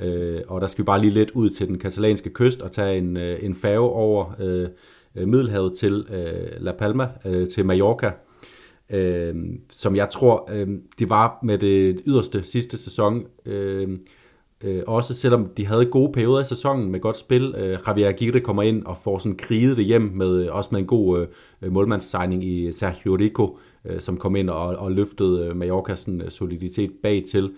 Øh, 0.00 0.40
og 0.48 0.60
der 0.60 0.66
skal 0.66 0.82
vi 0.82 0.86
bare 0.86 1.00
lige 1.00 1.10
lidt 1.10 1.30
ud 1.30 1.50
til 1.50 1.68
den 1.68 1.78
katalanske 1.78 2.30
kyst 2.30 2.60
og 2.60 2.72
tage 2.72 2.98
en, 2.98 3.16
øh, 3.16 3.38
en 3.42 3.54
færge 3.54 3.90
over 3.90 4.34
øh, 4.40 4.68
øh, 5.16 5.28
Middelhavet 5.28 5.72
til 5.72 6.06
øh, 6.10 6.64
La 6.64 6.72
Palma, 6.72 7.08
øh, 7.26 7.46
til 7.46 7.66
Mallorca, 7.66 8.10
øh, 8.90 9.34
som 9.72 9.96
jeg 9.96 10.10
tror, 10.10 10.50
øh, 10.52 10.68
det 10.98 11.10
var 11.10 11.38
med 11.42 11.58
det 11.58 12.00
yderste 12.06 12.42
sidste 12.42 12.78
sæson. 12.78 13.26
Øh, 13.46 13.98
øh, 14.64 14.82
også 14.86 15.14
selvom 15.14 15.46
de 15.56 15.66
havde 15.66 15.86
gode 15.86 16.12
perioder 16.12 16.42
i 16.42 16.44
sæsonen 16.44 16.90
med 16.90 17.00
godt 17.00 17.16
spil. 17.16 17.54
Øh, 17.58 17.78
Javier 17.86 18.08
Aguirre 18.08 18.40
kommer 18.40 18.62
ind 18.62 18.84
og 18.84 18.96
får 19.04 19.18
sådan 19.18 19.36
kriget 19.36 19.76
det 19.76 19.84
hjem, 19.84 20.12
med, 20.14 20.48
også 20.48 20.68
med 20.72 20.80
en 20.80 20.86
god 20.86 21.26
øh, 21.62 21.72
målmandssigning 21.72 22.44
i 22.44 22.72
Sergio 22.72 23.16
Rico, 23.16 23.58
øh, 23.84 24.00
som 24.00 24.16
kom 24.16 24.36
ind 24.36 24.50
og, 24.50 24.66
og 24.66 24.92
løftede 24.92 25.46
øh, 25.46 25.56
Mallorcas 25.56 25.98
sådan, 25.98 26.20
øh, 26.20 26.30
soliditet 26.30 26.92
bag 27.02 27.24
til. 27.30 27.52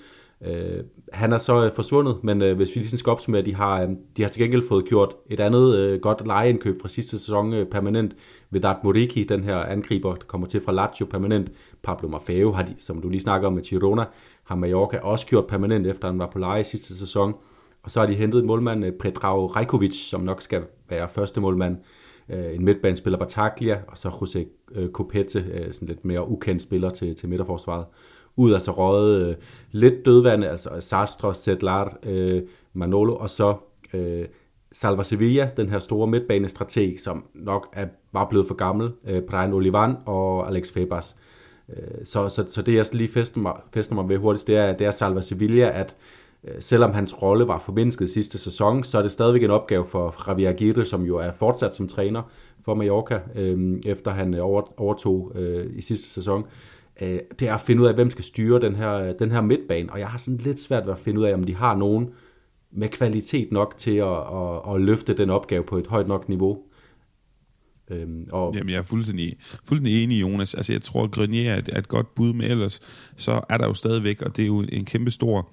Øh, 0.47 0.85
han 1.13 1.33
er 1.33 1.39
så 1.39 1.65
øh, 1.65 1.73
forsvundet, 1.75 2.17
men 2.23 2.43
øh, 2.43 2.57
hvis 2.57 2.77
vi 2.77 2.81
lige 2.81 2.99
skal 2.99 3.11
opsummere, 3.11 3.43
de 3.43 3.55
har, 3.55 3.95
de 4.17 4.23
har 4.23 4.29
til 4.29 4.43
gengæld 4.43 4.69
fået 4.69 4.85
gjort 4.85 5.15
et 5.31 5.41
andet 5.41 5.77
øh, 5.77 6.01
godt 6.01 6.27
lejeindkøb 6.27 6.81
fra 6.81 6.89
sidste 6.89 7.19
sæson 7.19 7.53
øh, 7.53 7.67
permanent. 7.67 8.17
Vedat 8.51 8.77
Moriki, 8.85 9.25
den 9.25 9.45
her 9.45 9.57
angriber, 9.57 10.15
der 10.15 10.25
kommer 10.27 10.47
til 10.47 10.61
fra 10.61 10.73
Lazio 10.73 11.07
permanent. 11.07 11.51
Pablo 11.83 12.09
Maffeo, 12.09 12.53
har 12.53 12.63
de, 12.63 12.75
som 12.79 13.01
du 13.01 13.09
lige 13.09 13.21
snakker 13.21 13.49
om 13.49 13.55
med 13.55 13.63
Girona, 13.63 14.05
har 14.45 14.55
Mallorca 14.55 14.99
også 14.99 15.27
gjort 15.27 15.47
permanent, 15.47 15.87
efter 15.87 16.09
han 16.09 16.19
var 16.19 16.31
på 16.31 16.39
leje 16.39 16.65
sidste 16.65 16.99
sæson. 16.99 17.35
Og 17.83 17.91
så 17.91 18.01
har 18.01 18.07
de 18.07 18.15
hentet 18.15 18.41
en 18.41 18.47
målmand, 18.47 18.99
Predrag 18.99 19.57
Rajkovic, 19.57 19.95
som 19.95 20.21
nok 20.21 20.43
skal 20.43 20.63
være 20.89 21.09
første 21.09 21.41
målmand. 21.41 21.77
Øh, 22.29 22.55
en 22.55 22.65
midtbanespiller 22.65 23.19
Bataglia, 23.19 23.81
og 23.89 23.99
så 23.99 24.11
Jose 24.21 24.47
øh, 24.75 24.91
Copete, 24.91 25.45
øh, 25.53 25.73
sådan 25.73 25.89
lidt 25.89 26.05
mere 26.05 26.29
ukendt 26.29 26.63
spiller 26.63 26.91
til, 26.91 27.17
til 27.17 27.29
midterforsvaret 27.29 27.87
ud 28.37 28.53
af 28.53 28.63
så 28.63 28.71
røget 28.71 29.29
øh, 29.29 29.35
lidt 29.71 30.05
dødvande, 30.05 30.49
altså 30.49 30.71
Sastre, 30.81 31.35
Zedlar, 31.35 31.97
øh, 32.03 32.43
Manolo, 32.73 33.17
og 33.17 33.31
så 33.31 33.55
øh, 33.95 34.25
Salva 34.73 35.03
Sevilla, 35.03 35.51
den 35.57 35.69
her 35.69 35.79
store 35.79 36.07
midtbanestrateg, 36.07 36.95
som 37.01 37.25
nok 37.35 37.69
er 37.73 37.87
bare 38.13 38.27
blevet 38.31 38.47
for 38.47 38.55
gammel, 38.55 38.93
øh, 39.07 39.23
Brian 39.23 39.53
Olivan 39.53 39.97
og 40.07 40.49
Alex 40.49 40.73
Febas. 40.73 41.17
Øh, 41.69 42.05
så, 42.05 42.29
så, 42.29 42.47
så 42.51 42.63
det 42.63 42.75
jeg 42.75 42.87
lige 42.93 43.09
fester 43.09 43.41
mig, 43.41 43.53
fester 43.75 43.95
mig 43.95 44.09
ved 44.09 44.17
hurtigst, 44.17 44.47
det 44.47 44.57
er, 44.57 44.77
det 44.77 44.87
er 44.87 44.91
Salva 44.91 45.21
Sevilla, 45.21 45.81
at 45.81 45.97
øh, 45.97 46.24
Øh, 46.49 46.55
selvom 46.61 46.93
hans 46.93 47.23
rolle 47.23 47.49
var 47.49 47.59
formindsket 47.59 48.11
sidste 48.11 48.39
sæson, 48.39 48.85
så 48.85 48.99
er 48.99 49.03
det 49.03 49.13
stadigvæk 49.13 49.43
en 49.43 49.51
opgave 49.51 49.85
for 49.85 50.25
Javier 50.29 50.51
Aguirre, 50.51 50.85
som 50.85 51.03
jo 51.03 51.17
er 51.17 51.33
fortsat 51.33 51.77
som 51.77 51.89
træner 51.89 52.23
for 52.65 52.75
Mallorca, 52.75 53.21
øh, 53.35 53.81
efter 53.87 54.11
han 54.11 54.35
øh, 54.35 54.41
overtog 54.77 55.33
øh, 55.35 55.67
i 55.77 55.81
sidste 55.81 56.09
sæson 56.09 56.45
øh, 57.01 57.19
det 57.39 57.49
er 57.49 57.55
at 57.55 57.61
finde 57.61 57.83
ud 57.83 57.87
af, 57.87 57.95
hvem 57.95 58.11
skal 58.11 58.25
styre 58.25 58.61
den 58.61 58.77
her, 58.77 58.95
øh, 58.95 59.15
den 59.19 59.31
her 59.31 59.41
midtbane. 59.41 59.93
Og 59.93 59.99
jeg 59.99 60.09
har 60.09 60.19
sådan 60.19 60.39
lidt 60.39 60.61
svært 60.61 60.87
ved 60.87 60.93
at 60.93 60.99
finde 60.99 61.21
ud 61.21 61.25
af, 61.25 61.35
om 61.35 61.45
de 61.45 61.55
har 61.55 61.77
nogen 61.77 62.11
med 62.73 62.89
kvalitet 62.89 63.53
nok 63.53 63.75
til 63.77 63.97
at, 63.97 64.19
at, 64.19 64.75
at 64.75 64.81
løfte 64.81 65.15
den 65.15 65.31
opgave 65.31 65.65
på 65.65 65.79
et 65.79 65.87
højt 65.87 66.09
nok 66.09 66.29
niveau. 66.29 66.59
Øhm, 67.91 68.29
og 68.33 68.55
Jamen, 68.55 68.71
jeg 68.71 68.79
er 68.79 68.83
fuldstændig, 68.83 69.37
fuldstændig 69.65 70.05
enig, 70.05 70.21
Jonas. 70.21 70.55
Altså, 70.55 70.73
jeg 70.73 70.83
tror, 70.83 71.05
at 71.05 71.11
Grenier 71.11 71.53
er 71.53 71.59
et, 71.59 71.69
er 71.73 71.79
et 71.79 71.89
godt 71.89 72.15
bud, 72.15 72.33
med 72.33 72.51
ellers 72.51 72.81
så 73.17 73.41
er 73.49 73.59
der 73.59 73.67
jo 73.67 73.75
stadigvæk, 73.75 74.23
og 74.23 74.37
det 74.37 74.43
er 74.43 74.47
jo 74.47 74.65
en 74.73 74.85
kæmpe 74.85 75.11
stor 75.11 75.51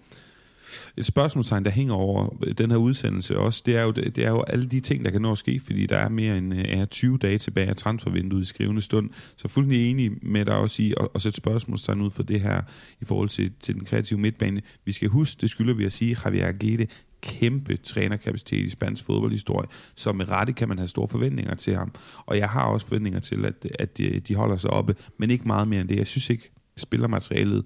et 0.98 1.06
spørgsmålstegn, 1.06 1.66
der 1.66 1.72
hænger 1.72 1.94
over 1.94 2.38
øh, 2.44 2.54
den 2.54 2.72
her 2.72 2.78
udsendelse 2.78 3.38
også, 3.38 3.64
det 3.66 3.78
er, 3.78 3.84
jo, 3.84 3.92
det 3.92 4.18
er 4.18 4.30
jo 4.30 4.42
alle 4.42 4.66
de 4.66 4.80
ting, 4.80 5.06
der 5.06 5.12
kan 5.12 5.22
nå 5.22 5.32
at 5.32 5.38
ske, 5.38 5.62
fordi 5.66 5.86
der 5.86 5.98
er 5.98 6.10
mere 6.10 6.38
end 6.38 6.54
øh, 6.54 6.60
er 6.60 6.86
20 6.86 7.18
dage 7.18 7.38
tilbage 7.38 7.68
af 7.68 7.76
transfervinduet 7.76 8.42
i 8.42 8.46
skrivende 8.46 8.82
stund. 8.82 9.10
Så 9.38 9.48
fuldstændig 9.48 9.90
enig 9.90 10.12
med 10.22 10.46
dig 10.46 10.56
også 10.56 10.84
i 10.84 10.94
at, 11.00 11.08
at 11.16 11.22
sætte 11.22 11.38
spørgsmålstegn 11.38 12.02
ud 12.02 12.12
for 12.12 12.24
det 12.24 12.42
her 12.42 12.62
i 13.02 13.06
forhold 13.06 13.30
til, 13.30 13.52
til 13.60 13.76
den 13.76 13.86
kreative 13.86 14.20
midtbane. 14.20 14.62
Vi 14.86 14.92
skal 14.92 15.10
huske, 15.10 15.42
det 15.42 15.50
skylder 15.50 15.74
vi 15.74 15.86
at 15.86 15.94
sige, 15.94 16.18
Javier 16.26 16.48
Aguirre 16.48 16.88
kæmpe 17.22 17.78
trænerkapacitet 17.78 18.66
i 18.66 18.70
spansk 18.70 19.04
fodboldhistorie, 19.04 19.68
så 19.96 20.12
med 20.12 20.30
rette 20.30 20.54
kan 20.54 20.68
man 20.68 20.78
have 20.78 20.88
store 20.88 21.08
forventninger 21.08 21.56
til 21.56 21.76
ham. 21.76 21.94
Og 22.26 22.38
jeg 22.38 22.50
har 22.50 22.64
også 22.64 22.88
forventninger 22.88 23.20
til, 23.20 23.46
at, 23.46 23.68
at 23.80 23.98
de, 23.98 24.20
de 24.20 24.36
holder 24.36 24.58
sig 24.58 24.70
oppe, 24.70 24.96
men 25.18 25.32
ikke 25.32 25.48
meget 25.48 25.68
mere 25.68 25.82
end 25.82 25.90
det. 25.90 25.98
Jeg 25.98 26.08
synes 26.08 26.30
ikke, 26.30 26.52
spillermaterialet 26.78 27.66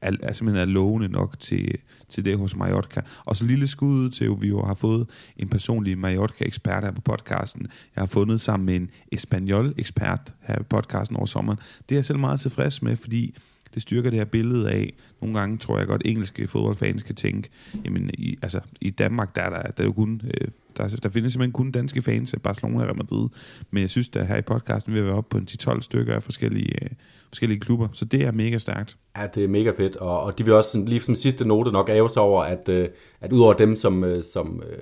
er, 0.00 0.12
er 0.22 0.32
simpelthen 0.32 0.68
er 0.68 0.72
lovende 0.72 1.08
nok 1.08 1.40
til, 1.40 1.78
til 2.08 2.24
det 2.24 2.38
hos 2.38 2.56
Mallorca. 2.56 3.02
Og 3.24 3.36
så 3.36 3.44
lille 3.44 3.68
skud 3.68 4.10
til, 4.10 4.24
at 4.24 4.42
vi 4.42 4.48
jo 4.48 4.62
har 4.64 4.74
fået 4.74 5.06
en 5.36 5.48
personlig 5.48 5.98
Mallorca-ekspert 5.98 6.84
her 6.84 6.90
på 6.90 7.00
podcasten. 7.00 7.66
Jeg 7.96 8.02
har 8.02 8.06
fundet 8.06 8.40
sammen 8.40 8.66
med 8.66 8.76
en 8.76 8.90
Espanol-ekspert 9.12 10.32
her 10.40 10.56
på 10.56 10.62
podcasten 10.62 11.16
over 11.16 11.26
sommeren. 11.26 11.58
Det 11.88 11.94
er 11.94 11.98
jeg 11.98 12.04
selv 12.04 12.18
meget 12.18 12.40
tilfreds 12.40 12.82
med, 12.82 12.96
fordi 12.96 13.34
det 13.74 13.82
styrker 13.82 14.10
det 14.10 14.18
her 14.18 14.24
billede 14.24 14.70
af, 14.70 14.92
nogle 15.20 15.38
gange 15.38 15.58
tror 15.58 15.78
jeg 15.78 15.86
godt, 15.86 16.02
engelske 16.04 16.48
fodboldfans 16.48 17.02
kan 17.02 17.14
tænke, 17.14 17.48
jamen 17.84 18.10
i, 18.14 18.38
altså, 18.42 18.60
i 18.80 18.90
Danmark, 18.90 19.36
der 19.36 19.42
er 19.42 19.50
der, 19.50 19.62
der 19.62 19.82
er 19.82 19.86
jo 19.86 19.92
kun, 19.92 20.20
øh, 20.24 20.48
der, 20.76 20.88
der 20.88 21.08
findes 21.08 21.32
simpelthen 21.32 21.52
kun 21.52 21.70
danske 21.70 22.02
fans 22.02 22.34
af 22.34 22.42
Barcelona 22.42 22.78
og 22.78 22.84
Real 22.84 22.96
Madrid, 22.96 23.28
men 23.70 23.80
jeg 23.80 23.90
synes, 23.90 24.10
at 24.16 24.26
her 24.26 24.36
i 24.36 24.42
podcasten 24.42 24.94
vil 24.94 25.04
være 25.04 25.14
oppe 25.14 25.30
på 25.30 25.38
en 25.38 25.48
10-12 25.50 25.80
stykker 25.80 26.14
af 26.14 26.22
forskellige, 26.22 26.84
øh, 26.84 26.90
forskellige 27.28 27.60
klubber, 27.60 27.88
så 27.92 28.04
det 28.04 28.22
er 28.22 28.32
mega 28.32 28.58
stærkt. 28.58 28.96
Ja, 29.16 29.26
det 29.34 29.44
er 29.44 29.48
mega 29.48 29.70
fedt, 29.70 29.96
og, 29.96 30.20
og 30.20 30.38
de 30.38 30.44
vil 30.44 30.54
også 30.54 30.78
lige 30.78 31.00
som 31.00 31.14
sidste 31.14 31.44
note 31.44 31.72
nok 31.72 31.88
æve 31.88 32.10
sig 32.10 32.22
over, 32.22 32.42
at, 32.42 32.68
øh, 32.68 32.88
at 33.20 33.32
udover 33.32 33.52
dem, 33.52 33.76
som, 33.76 34.04
øh, 34.04 34.22
som 34.24 34.62
øh, 34.70 34.78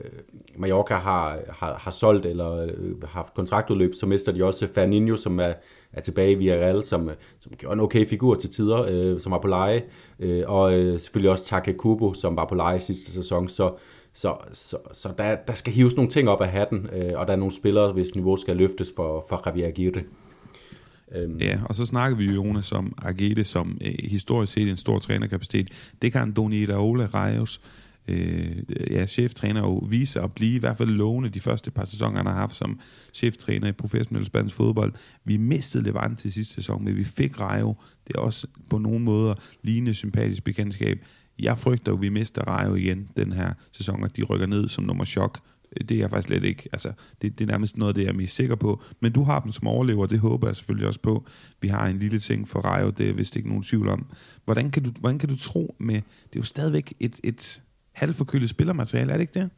Mallorca 0.59 0.95
har, 0.95 1.39
har, 1.49 1.79
har 1.81 1.91
solgt 1.91 2.27
eller 2.27 2.53
øh, 2.53 3.03
haft 3.03 3.35
kontraktudløb, 3.35 3.95
så 3.95 4.07
mister 4.07 4.33
de 4.33 4.45
også 4.45 4.69
Ferninho, 4.75 5.17
som 5.17 5.41
er, 5.41 5.53
er 5.93 6.01
tilbage 6.01 6.33
i 6.33 6.35
Villarreal, 6.35 6.85
som, 6.85 7.09
øh, 7.09 7.15
som 7.41 7.53
gjorde 7.59 7.75
en 7.75 7.81
okay 7.81 8.09
figur 8.09 8.35
til 8.35 8.51
tider, 8.51 8.87
øh, 8.89 9.21
som 9.21 9.33
var 9.33 9.39
på 9.39 9.49
leje, 9.49 9.83
øh, 10.21 10.43
og 10.47 10.79
øh, 10.79 11.01
selvfølgelig 11.01 11.31
også 11.31 11.45
Take 11.45 11.75
Kubo, 11.75 12.15
som 12.15 12.37
var 12.37 12.45
på 12.45 12.55
leje 12.55 12.81
sidste 12.81 13.13
sæson, 13.13 13.49
så 13.49 13.75
så, 14.19 14.37
så, 14.53 14.77
så 14.93 15.13
der, 15.19 15.37
der 15.47 15.55
skal 15.55 15.73
hives 15.73 15.97
nogle 15.97 16.11
ting 16.11 16.29
op 16.29 16.41
af 16.41 16.49
hatten, 16.49 16.87
øh, 16.93 17.13
og 17.19 17.27
der 17.27 17.33
er 17.33 17.37
nogle 17.37 17.55
spillere, 17.55 17.93
hvis 17.93 18.15
niveau 18.15 18.37
skal 18.37 18.57
løftes 18.57 18.93
for, 18.97 19.27
for 19.29 19.43
Javier 19.47 19.69
Aguirre. 19.69 20.03
Øhm. 21.15 21.39
Ja, 21.39 21.59
og 21.65 21.75
så 21.75 21.85
snakker 21.85 22.17
vi 22.17 22.25
jo, 22.25 22.33
Jonas, 22.33 22.73
om 22.73 22.95
Aguirre, 23.03 23.45
som 23.45 23.79
øh, 23.81 23.95
historisk 24.05 24.53
set 24.53 24.69
en 24.69 24.77
stor 24.77 24.99
trænerkapacitet. 24.99 25.69
Det 26.03 26.13
kan 26.13 26.33
Doni 26.33 26.71
Ola 26.73 27.09
Reyes, 27.15 27.61
øh, 28.09 28.57
ja, 28.91 29.07
cheftræner, 29.07 29.61
jo 29.61 29.77
vise 29.77 30.21
at 30.21 30.33
blive 30.33 30.57
i 30.57 30.59
hvert 30.59 30.79
fald 30.79 30.89
lovende 30.89 31.29
de 31.29 31.41
første 31.41 31.71
par 31.71 31.85
sæsoner, 31.85 32.17
han 32.17 32.27
har 32.27 32.35
haft 32.35 32.55
som 32.55 32.81
cheftræner 33.15 33.69
i 33.69 33.73
professionel 33.73 34.27
spansk 34.27 34.55
fodbold. 34.55 34.93
Vi 35.25 35.37
mistede 35.37 35.85
Levante 35.85 36.23
til 36.23 36.33
sidste 36.33 36.55
sæson, 36.55 36.85
men 36.85 36.97
vi 36.97 37.05
fik 37.05 37.41
Rayo. 37.41 37.75
Det 38.07 38.17
er 38.17 38.21
også 38.21 38.47
på 38.71 38.79
nogle 38.79 39.01
måder 39.01 39.35
lignende 39.63 39.95
sympatisk 39.95 40.45
bekendtskab. 40.45 41.05
Jeg 41.39 41.59
frygter 41.59 41.93
at 41.93 42.01
vi 42.01 42.09
mister 42.09 42.43
Rayo 42.43 42.75
igen 42.75 43.09
den 43.17 43.33
her 43.33 43.53
sæson, 43.73 44.03
og 44.03 44.17
de 44.17 44.23
rykker 44.23 44.47
ned 44.47 44.69
som 44.69 44.85
nummer 44.85 45.05
chok 45.05 45.41
det 45.89 45.91
er 45.91 45.99
jeg 45.99 46.11
faktisk 46.11 46.27
slet 46.27 46.45
ikke. 46.45 46.69
Altså, 46.73 46.93
det, 47.23 47.39
det 47.39 47.45
er 47.45 47.49
nærmest 47.49 47.77
noget 47.77 47.89
af 47.89 47.95
det, 47.95 48.03
jeg 48.03 48.09
er 48.09 48.15
mest 48.15 48.37
sikker 48.37 48.55
på. 48.55 48.83
Men 49.01 49.13
du 49.13 49.23
har 49.23 49.41
dem 49.41 49.53
som 49.53 49.67
overlever, 49.67 50.07
det 50.07 50.19
håber 50.19 50.49
jeg 50.49 50.57
selvfølgelig 50.57 50.89
også 50.89 51.01
på. 51.01 51.25
Vi 51.61 51.69
har 51.69 51.87
en 51.87 51.99
lille 51.99 52.19
ting 52.19 52.49
for 52.49 52.61
Rayo, 52.61 52.91
det 52.91 53.09
er 53.09 53.13
vist 53.13 53.37
ikke 53.37 53.49
nogen 53.49 53.63
tvivl 53.63 53.89
om. 53.89 54.07
Hvordan 54.45 54.71
kan 54.71 54.83
du, 54.83 54.91
hvordan 55.01 55.19
kan 55.19 55.29
du 55.29 55.37
tro 55.37 55.75
med, 55.79 55.95
det 55.95 56.37
er 56.37 56.41
jo 56.41 56.43
stadigvæk 56.43 56.95
et, 57.01 57.21
et 57.25 57.63
halvforkølet 57.93 58.51
spillermateriale, 58.51 59.13
er 59.13 59.17
det 59.17 59.23
ikke 59.23 59.41
det? 59.41 59.51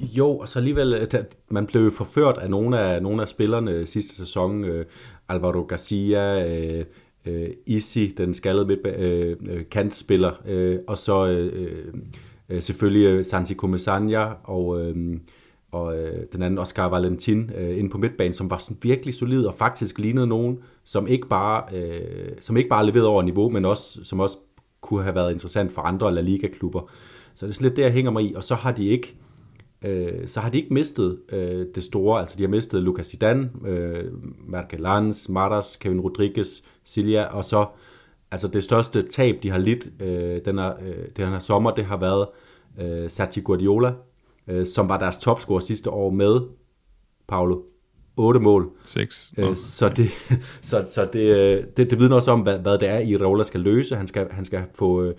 Jo, 0.00 0.38
og 0.38 0.48
så 0.48 0.58
alligevel, 0.58 1.08
øh, 1.14 1.24
man 1.50 1.66
blev 1.66 1.92
forført 1.92 2.38
af 2.38 2.50
nogle 2.50 2.78
af, 2.78 3.02
nogle 3.02 3.22
af 3.22 3.28
spillerne 3.28 3.86
sidste 3.86 4.14
sæson. 4.14 4.64
Øh, 4.64 4.86
Alvaro 5.28 5.62
Garcia, 5.62 6.48
øh, 6.48 6.84
øh, 7.26 7.48
Isi, 7.66 8.06
den 8.06 8.34
skaldede 8.34 8.66
midt, 8.66 8.86
øh, 8.86 9.36
øh, 9.48 9.64
kantspiller, 9.70 10.32
øh, 10.46 10.78
og 10.86 10.98
så 10.98 11.26
øh, 11.26 11.52
øh, 11.62 11.94
øh 12.48 12.62
selvfølgelig 12.62 13.06
øh, 13.06 13.24
Santi 13.24 13.54
Comesania 13.54 14.32
og... 14.44 14.80
Øh, 14.80 15.16
og 15.72 15.98
øh, 15.98 16.26
den 16.32 16.42
anden 16.42 16.58
Oscar 16.58 16.88
Valentin 16.88 17.50
øh, 17.56 17.78
inde 17.78 17.90
på 17.90 17.98
midtbanen, 17.98 18.32
som 18.32 18.50
var 18.50 18.58
sådan 18.58 18.76
virkelig 18.82 19.14
solid 19.14 19.44
og 19.44 19.54
faktisk 19.54 19.98
lignede 19.98 20.26
nogen, 20.26 20.58
som 20.84 21.06
ikke 21.06 21.28
bare, 21.28 21.64
øh, 21.76 22.28
som 22.40 22.56
ikke 22.56 22.68
bare 22.68 22.86
leverede 22.86 23.08
over 23.08 23.22
niveau, 23.22 23.48
men 23.48 23.64
også, 23.64 24.04
som 24.04 24.20
også 24.20 24.38
kunne 24.80 25.02
have 25.02 25.14
været 25.14 25.32
interessant 25.32 25.72
for 25.72 25.82
andre 25.82 26.14
La 26.14 26.20
Liga-klubber. 26.20 26.90
Så 27.34 27.46
det 27.46 27.52
er 27.52 27.54
sådan 27.54 27.64
lidt 27.64 27.76
det, 27.76 27.82
jeg 27.82 27.92
hænger 27.92 28.10
mig 28.10 28.24
i, 28.24 28.34
og 28.34 28.44
så 28.44 28.54
har 28.54 28.72
de 28.72 28.86
ikke, 28.86 29.14
øh, 29.16 29.22
så 30.26 30.40
har 30.40 30.50
de 30.50 30.56
ikke 30.56 30.74
mistet 30.74 31.18
øh, 31.32 31.66
det 31.74 31.82
store, 31.82 32.20
altså 32.20 32.36
de 32.38 32.42
har 32.42 32.48
mistet 32.48 32.82
Lucas 32.82 33.06
Zidane, 33.06 33.50
øh, 33.66 34.04
Markelans, 34.46 35.28
Maras, 35.28 35.76
Kevin 35.76 36.00
Rodriguez, 36.00 36.48
Silja, 36.84 37.24
og 37.24 37.44
så 37.44 37.66
altså 38.30 38.48
det 38.48 38.64
største 38.64 39.02
tab, 39.02 39.42
de 39.42 39.50
har 39.50 39.58
lidt 39.58 39.88
øh, 40.00 40.40
den, 40.44 40.58
her, 40.58 40.72
øh, 40.82 41.06
den 41.16 41.28
her 41.28 41.38
sommer, 41.38 41.70
det 41.70 41.84
har 41.84 41.96
været 41.96 42.26
øh, 42.80 43.10
Sergio 43.10 43.42
Guardiola, 43.44 43.92
øh, 44.48 44.66
som 44.66 44.88
var 44.88 44.98
deres 44.98 45.16
topscorer 45.16 45.60
sidste 45.60 45.90
år 45.90 46.10
med, 46.10 46.40
Paolo, 47.28 47.62
8 48.16 48.40
mål. 48.40 48.70
6. 48.84 49.32
Øh, 49.38 49.56
så 49.56 49.88
det, 49.88 50.10
så, 50.70 50.84
så 50.88 51.08
det, 51.12 51.36
øh, 51.36 51.64
det, 51.76 51.90
det 51.90 52.00
vidner 52.00 52.16
også 52.16 52.30
om, 52.30 52.40
hvad, 52.40 52.58
hvad 52.58 52.78
det 52.78 52.88
er, 52.88 52.98
i 52.98 53.16
Raula 53.16 53.44
skal 53.44 53.60
løse. 53.60 53.96
Han 53.96 54.06
skal, 54.06 54.28
han 54.30 54.44
skal 54.44 54.62
få 54.74 55.02
øh, 55.02 55.14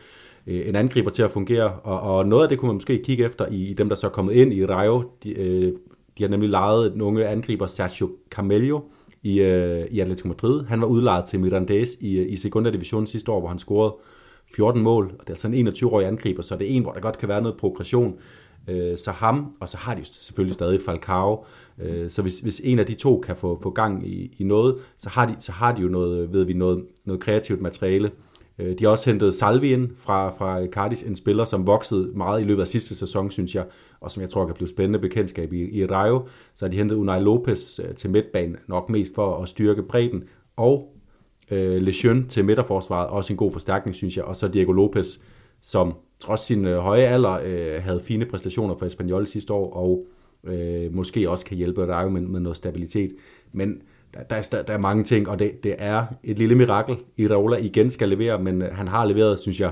Øh, 0.48 0.68
en 0.68 0.76
angriber 0.76 1.10
til 1.10 1.24
at 1.24 1.32
fungere, 1.32 1.72
og, 1.74 2.00
og 2.02 2.28
noget 2.28 2.44
af 2.44 2.50
det 2.50 2.60
kunne 2.60 2.68
man 2.68 2.76
måske 2.76 3.04
kigge 3.04 3.26
efter 3.26 3.46
i, 3.48 3.64
i 3.64 3.74
dem, 3.74 3.90
der 3.90 3.96
så 3.96 4.08
er 4.08 4.12
kommet 4.12 4.34
ind 4.34 4.54
i 4.54 4.66
Rayo. 4.66 5.04
De, 5.24 5.40
øh, 5.40 5.74
de 6.18 6.24
har 6.24 6.30
nemlig 6.30 6.50
lejet 6.50 6.96
en 6.96 7.02
unge 7.02 7.28
angriber, 7.28 7.68
Sergio 7.68 8.10
Camello, 8.30 8.82
i, 9.24 9.40
øh, 9.40 9.86
i 9.92 10.00
Atletico 10.00 10.28
Madrid. 10.28 10.64
Han 10.64 10.82
var 10.82 10.88
udlejet 10.88 11.26
til 11.26 11.40
Mirandes 11.40 11.98
i, 12.02 12.18
øh, 12.18 12.32
i 12.32 12.36
Segunda 12.36 12.70
Division 12.70 13.08
sidste 13.08 13.32
år, 13.32 13.40
hvor 13.40 13.50
han 13.50 13.60
scorede 13.60 13.96
14 14.56 14.82
mål. 14.82 15.06
Og 15.06 15.20
det 15.20 15.28
er 15.28 15.32
altså 15.32 15.48
en 15.48 15.68
21-årig 15.68 16.08
angriber, 16.08 16.42
så 16.42 16.56
det 16.56 16.72
er 16.72 16.76
en, 16.76 16.84
hvor 16.84 16.92
der 16.92 17.00
godt 17.00 17.18
kan 17.18 17.30
være 17.30 17.42
noget 17.42 17.58
progression. 17.58 18.16
Øh, 18.68 18.98
så 18.98 19.12
ham, 19.12 19.54
og 19.60 19.70
så 19.70 19.78
har 19.78 19.94
de 19.94 20.00
jo 20.00 20.06
selvfølgelig 20.06 20.54
stadig 20.54 20.82
Falcao. 20.82 21.46
Øh, 21.82 22.10
så 22.10 22.22
hvis, 22.22 22.40
hvis 22.40 22.62
en 22.64 22.80
af 22.80 22.86
de 22.86 22.94
to 22.94 23.24
kan 23.26 23.36
få, 23.36 23.60
få 23.64 23.70
gang 23.70 24.08
i, 24.08 24.36
i 24.40 24.44
noget, 24.44 24.76
så 24.98 25.10
har, 25.10 25.26
de, 25.26 25.36
så 25.40 25.52
har 25.52 25.76
de 25.76 25.82
jo 25.82 25.88
noget, 25.88 26.34
ved 26.34 26.46
vi, 26.46 26.54
noget, 26.54 26.86
noget 27.06 27.24
kreativt 27.24 27.62
materiale. 27.62 28.12
Øh, 28.60 28.80
de 28.80 28.84
har 28.84 28.92
også 28.92 29.10
hentet 29.10 29.34
Salvien 29.34 29.92
fra, 29.98 30.30
fra 30.30 30.66
Cardis, 30.66 31.04
en 31.04 31.16
spiller, 31.16 31.44
som 31.44 31.68
voksede 31.68 32.12
meget 32.16 32.42
i 32.42 32.44
løbet 32.44 32.62
af 32.62 32.68
sidste 32.68 32.96
sæson, 32.96 33.32
synes 33.32 33.56
jeg, 33.56 33.66
og 34.00 34.12
som 34.12 34.22
jeg 34.22 34.30
tror 34.30 34.46
kan 34.46 34.56
blive 34.56 34.70
spændende 34.70 35.00
bekendtskab 35.00 35.54
i, 35.54 35.80
i 35.80 35.86
Rayo. 35.86 36.28
Så 36.56 36.66
har 36.66 36.70
de 36.72 36.78
hentet 36.78 36.96
Unai 36.96 37.20
Lopez 37.20 37.80
øh, 37.80 37.96
til 37.96 38.10
midtbanen, 38.10 38.58
nok 38.68 38.90
mest 38.90 39.16
for 39.16 39.38
at 39.38 39.50
styrke 39.50 39.84
bredden, 39.84 40.24
og 40.56 40.94
øh, 41.52 41.82
Lejeune 41.82 42.28
til 42.28 42.46
midterforsvaret, 42.46 43.10
også 43.10 43.34
en 43.34 43.38
god 43.38 43.52
forstærkning, 43.52 43.96
synes 43.96 44.18
jeg, 44.18 44.26
og 44.26 44.36
så 44.36 44.48
Diego 44.48 44.72
Lopez, 44.72 45.18
som 45.62 45.94
trods 46.20 46.42
sin 46.42 46.66
øh, 46.66 46.78
høje 46.78 47.02
alder 47.02 47.40
øh, 47.46 47.84
havde 47.84 48.00
fine 48.00 48.26
præstationer 48.26 48.76
for 48.76 48.86
Espanyol 48.86 49.28
sidste 49.28 49.54
år, 49.54 49.74
og 49.74 50.06
øh, 50.44 50.96
måske 50.96 51.30
også 51.30 51.46
kan 51.46 51.58
hjælpe 51.58 51.94
Rayo 51.94 52.10
med, 52.10 52.22
med 52.22 52.40
noget 52.40 52.58
stabilitet. 52.58 53.16
Men 53.52 53.82
der, 54.14 54.24
der, 54.24 54.36
er, 54.36 54.64
der 54.64 54.74
er 54.74 54.78
mange 54.78 55.04
ting, 55.04 55.30
og 55.30 55.40
det, 55.40 55.64
det 55.64 55.76
er 55.78 56.06
et 56.24 56.40
lille 56.40 56.56
mirakel, 56.56 56.98
Iraola 57.18 57.58
igen 57.58 57.90
skal 57.90 58.10
levere, 58.10 58.40
men 58.40 58.62
øh, 58.62 58.76
han 58.76 58.88
har 58.88 59.06
leveret, 59.06 59.40
synes 59.40 59.60
jeg, 59.60 59.72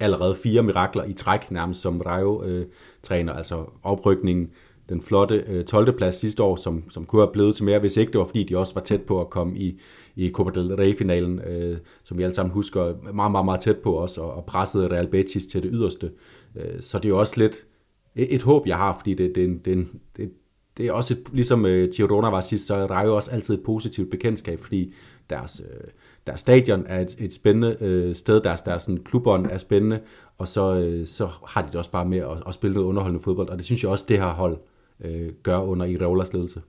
allerede 0.00 0.34
fire 0.34 0.62
mirakler 0.62 1.04
i 1.04 1.12
træk, 1.12 1.50
nærmest 1.50 1.80
som 1.80 2.00
Rayo-træner, 2.00 3.32
øh, 3.32 3.38
altså 3.38 3.64
oprykningen, 3.82 4.50
den 4.88 5.02
flotte 5.02 5.44
øh, 5.46 5.64
12. 5.64 5.96
plads 5.96 6.16
sidste 6.16 6.42
år, 6.42 6.56
som, 6.56 6.90
som 6.90 7.04
kunne 7.04 7.22
have 7.22 7.32
blevet 7.32 7.56
til 7.56 7.64
mere, 7.64 7.78
hvis 7.78 7.96
ikke 7.96 8.12
det 8.12 8.18
var, 8.18 8.24
fordi 8.24 8.44
de 8.44 8.58
også 8.58 8.74
var 8.74 8.80
tæt 8.80 9.02
på 9.02 9.20
at 9.20 9.30
komme 9.30 9.58
i, 9.58 9.80
i 10.16 10.30
Copa 10.30 10.60
del 10.60 10.74
Rey-finalen, 10.74 11.38
øh, 11.38 11.76
som 12.04 12.18
vi 12.18 12.22
alle 12.22 12.34
sammen 12.34 12.52
husker, 12.52 13.12
meget, 13.12 13.30
meget, 13.32 13.44
meget 13.44 13.60
tæt 13.60 13.78
på 13.78 13.98
os, 14.00 14.18
og, 14.18 14.34
og 14.34 14.44
pressede 14.44 14.88
Real 14.88 15.08
Betis 15.08 15.46
til 15.46 15.62
det 15.62 15.70
yderste. 15.74 16.10
Øh, 16.56 16.80
så 16.80 16.98
det 16.98 17.04
er 17.04 17.08
jo 17.08 17.18
også 17.18 17.34
lidt 17.36 17.66
et, 18.14 18.34
et 18.34 18.42
håb, 18.42 18.66
jeg 18.66 18.76
har, 18.76 18.96
fordi 18.98 19.14
det, 19.14 19.34
det, 19.34 19.64
det, 19.64 19.86
det, 20.16 20.30
det 20.76 20.86
er 20.86 20.92
også, 20.92 21.14
et, 21.14 21.20
ligesom 21.32 21.66
øh, 21.66 21.88
Girona 21.96 22.30
var 22.30 22.40
sidst, 22.40 22.66
så 22.66 22.74
er 22.74 22.86
Rayo 22.86 23.16
også 23.16 23.30
altid 23.30 23.54
et 23.54 23.62
positivt 23.64 24.10
bekendtskab, 24.10 24.60
fordi 24.60 24.94
deres, 25.30 25.62
øh, 25.70 25.88
deres 26.26 26.40
stadion 26.40 26.84
er 26.86 27.00
et, 27.00 27.16
et 27.18 27.34
spændende 27.34 27.76
øh, 27.80 28.14
sted, 28.14 28.40
deres, 28.40 28.62
deres 28.62 28.82
sådan, 28.82 29.04
klubånd 29.04 29.46
er 29.46 29.58
spændende, 29.58 30.00
og 30.38 30.48
så, 30.48 30.78
øh, 30.78 31.06
så 31.06 31.28
har 31.46 31.62
de 31.62 31.68
det 31.68 31.76
også 31.76 31.90
bare 31.90 32.04
med 32.04 32.18
at, 32.18 32.42
at 32.46 32.54
spille 32.54 32.74
noget 32.74 32.88
underholdende 32.88 33.24
fodbold, 33.24 33.48
og 33.48 33.56
det 33.56 33.64
synes 33.64 33.82
jeg 33.82 33.90
også, 33.90 34.04
det 34.08 34.18
her 34.18 34.32
hold 34.32 34.58
øh, 35.00 35.32
gør 35.42 35.58
under 35.58 35.86
Iraolas 35.86 36.32
ledelse. 36.32 36.62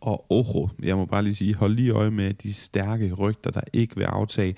Og 0.00 0.26
oho, 0.30 0.68
jeg 0.82 0.96
må 0.96 1.04
bare 1.04 1.22
lige 1.22 1.34
sige, 1.34 1.54
hold 1.54 1.74
lige 1.74 1.92
øje 1.92 2.10
med 2.10 2.34
de 2.34 2.54
stærke 2.54 3.14
rygter, 3.14 3.50
der 3.50 3.60
ikke 3.72 3.96
vil 3.96 4.04
aftage. 4.04 4.54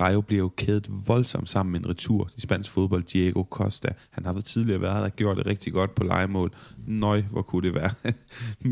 Rayo 0.00 0.20
bliver 0.20 0.42
jo 0.42 0.48
kædet 0.56 0.88
voldsomt 1.06 1.48
sammen 1.48 1.72
med 1.72 1.80
en 1.80 1.88
retur 1.88 2.30
i 2.36 2.40
spansk 2.40 2.70
fodbold, 2.70 3.04
Diego 3.04 3.42
Costa. 3.50 3.88
Han 4.10 4.24
har 4.24 4.32
været 4.32 4.44
tidligere 4.44 4.80
været 4.80 5.02
der, 5.02 5.08
gjort 5.08 5.36
det 5.36 5.46
rigtig 5.46 5.72
godt 5.72 5.94
på 5.94 6.04
legemål. 6.04 6.54
Nøj, 6.86 7.22
hvor 7.30 7.42
kunne 7.42 7.62
det 7.62 7.74
være 7.74 7.90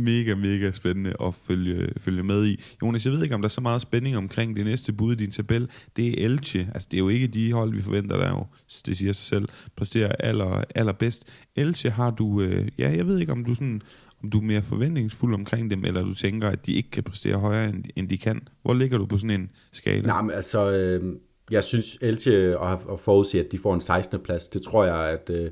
mega, 0.09 0.35
mega 0.35 0.71
spændende 0.71 1.15
at 1.21 1.35
følge, 1.35 1.89
følge 1.97 2.23
med 2.23 2.47
i. 2.47 2.61
Jonas, 2.83 3.05
jeg 3.05 3.13
ved 3.13 3.23
ikke, 3.23 3.35
om 3.35 3.41
der 3.41 3.49
er 3.49 3.51
så 3.51 3.61
meget 3.61 3.83
spænding 3.83 4.17
omkring 4.17 4.57
det 4.57 4.65
næste 4.65 4.93
bud 4.93 5.13
i 5.13 5.17
din 5.17 5.31
tabel. 5.31 5.69
Det 5.97 6.09
er 6.09 6.25
Elche. 6.25 6.71
Altså, 6.75 6.89
det 6.91 6.97
er 6.97 7.03
jo 7.03 7.09
ikke 7.09 7.27
de 7.27 7.53
hold, 7.53 7.73
vi 7.75 7.83
forventer, 7.83 8.17
der 8.17 8.29
jo, 8.29 8.47
det 8.87 8.97
siger 8.97 9.13
sig 9.13 9.25
selv, 9.25 9.49
præsterer 9.77 10.13
aller, 10.19 10.65
allerbedst. 10.75 11.25
Elche 11.57 11.91
har 11.91 12.11
du, 12.11 12.41
øh, 12.41 12.69
ja, 12.79 12.91
jeg 12.97 13.07
ved 13.07 13.19
ikke, 13.19 13.33
om 13.33 13.45
du 13.45 13.55
sådan 13.55 13.83
om 14.23 14.31
du 14.31 14.39
er 14.39 14.43
mere 14.43 14.63
forventningsfuld 14.63 15.35
omkring 15.35 15.71
dem, 15.71 15.85
eller 15.85 16.05
du 16.05 16.15
tænker, 16.15 16.49
at 16.49 16.67
de 16.67 16.73
ikke 16.73 16.91
kan 16.91 17.03
præstere 17.03 17.37
højere, 17.37 17.73
end, 17.97 18.09
de 18.09 18.19
kan. 18.19 18.49
Hvor 18.63 18.75
ligger 18.75 18.99
du 18.99 19.07
på 19.07 19.19
sådan 19.19 19.41
en 19.41 19.51
skala? 19.73 20.07
Nej, 20.07 20.23
men 20.23 20.31
altså, 20.31 20.71
øh, 20.71 21.17
jeg 21.51 21.65
synes 21.65 21.99
Elche 22.01 22.59
og, 22.59 23.01
forudse, 23.01 23.41
at 23.41 23.53
de 23.53 23.59
får 23.59 23.75
en 23.75 23.81
16. 23.81 24.21
plads, 24.21 24.49
det 24.49 24.63
tror 24.63 24.85
jeg, 24.85 24.97
at 24.97 25.31
øh, 25.31 25.51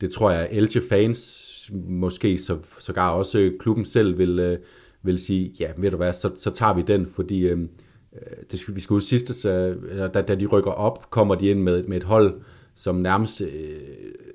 det 0.00 0.10
tror 0.10 0.30
jeg, 0.30 0.48
Elche 0.50 0.82
fans 0.88 1.70
måske 1.72 2.38
så, 2.38 2.58
sågar 2.78 3.10
også 3.10 3.52
klubben 3.58 3.84
selv 3.84 4.18
vil, 4.18 4.38
øh, 4.38 4.58
vil 5.02 5.18
sige, 5.18 5.54
ja, 5.60 5.70
ved 5.76 5.90
du 5.90 5.96
hvad, 5.96 6.12
så, 6.12 6.30
så 6.36 6.50
tager 6.50 6.74
vi 6.74 6.82
den, 6.82 7.06
fordi 7.06 7.40
øh, 7.40 7.58
øh 7.58 7.68
det, 8.50 8.76
vi 8.76 8.80
skal 8.80 8.94
jo 8.94 9.00
sidste, 9.00 9.34
så, 9.34 9.76
da, 10.14 10.22
da 10.22 10.34
de 10.34 10.46
rykker 10.46 10.70
op, 10.70 11.10
kommer 11.10 11.34
de 11.34 11.46
ind 11.46 11.60
med, 11.60 11.82
med 11.82 11.96
et 11.96 12.04
hold, 12.04 12.40
som 12.74 12.96
nærmest 12.96 13.40
øh, 13.40 13.78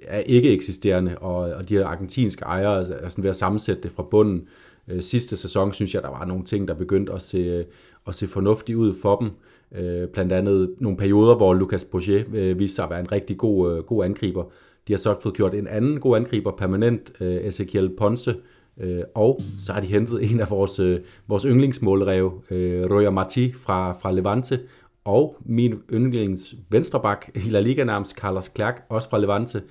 er 0.08 0.20
ikke 0.20 0.52
eksisterende, 0.54 1.18
og, 1.18 1.36
og 1.36 1.70
de 1.70 1.74
her 1.74 1.86
argentinske 1.86 2.46
ejere 2.46 2.80
er 2.80 3.10
sådan 3.10 3.24
ved 3.24 3.30
at 3.30 3.36
sammensætte 3.36 3.84
det 3.84 3.92
fra 3.92 4.04
bunden. 4.04 4.48
Øh, 4.88 5.02
sidste 5.02 5.38
sæson 5.38 5.74
synes 5.74 5.94
jeg, 5.94 6.04
der 6.04 6.10
var 6.10 6.26
nogle 6.26 6.44
ting, 6.44 6.68
der 6.68 6.74
begyndte 6.74 7.14
at 7.14 7.22
se, 7.22 7.66
at 8.08 8.16
se 8.16 8.28
fornuftigt 8.28 8.78
ud 8.78 8.94
for 9.02 9.16
dem. 9.16 9.30
Øh, 9.76 10.08
blandt 10.08 10.32
andet 10.32 10.76
nogle 10.80 10.98
perioder, 10.98 11.36
hvor 11.36 11.54
Lucas 11.54 11.86
Bourget 11.86 12.36
øh, 12.36 12.60
viste 12.60 12.76
sig 12.76 12.84
at 12.84 12.90
være 12.90 13.00
en 13.00 13.12
rigtig 13.12 13.38
god, 13.38 13.78
øh, 13.78 13.84
god 13.84 14.06
angriber. 14.06 14.44
De 14.88 14.94
har 14.94 14.98
så 14.98 15.16
fået 15.22 15.36
gjort 15.36 15.54
en 15.54 15.68
anden 15.68 16.00
god 16.00 16.18
angriber 16.18 16.52
permanent, 16.52 17.12
øh, 17.22 17.36
Ezekiel 17.36 17.90
Ponce, 17.98 18.36
øh, 18.80 19.02
og 19.16 19.42
så 19.60 19.74
har 19.74 19.82
de 19.82 19.88
hentet 19.88 20.32
en 20.32 20.40
af 20.40 20.50
vores, 20.50 20.80
øh, 20.80 21.00
vores 21.28 21.44
yndlingsmålrev, 21.44 22.42
øh, 22.52 22.92
Roger 22.92 23.10
Marti 23.10 23.54
fra, 23.54 23.94
fra 23.94 24.12
Levante, 24.12 24.60
og 25.06 25.38
min 25.46 25.80
yndlings 25.94 26.56
venstreback 26.70 27.30
i 27.36 27.50
La 27.50 27.60
Liga 27.60 27.84
nærmest, 27.84 28.18
Carlos 28.18 28.52
Clark, 28.56 28.84
også 28.90 29.10
fra 29.10 29.20
Levante, 29.20 29.62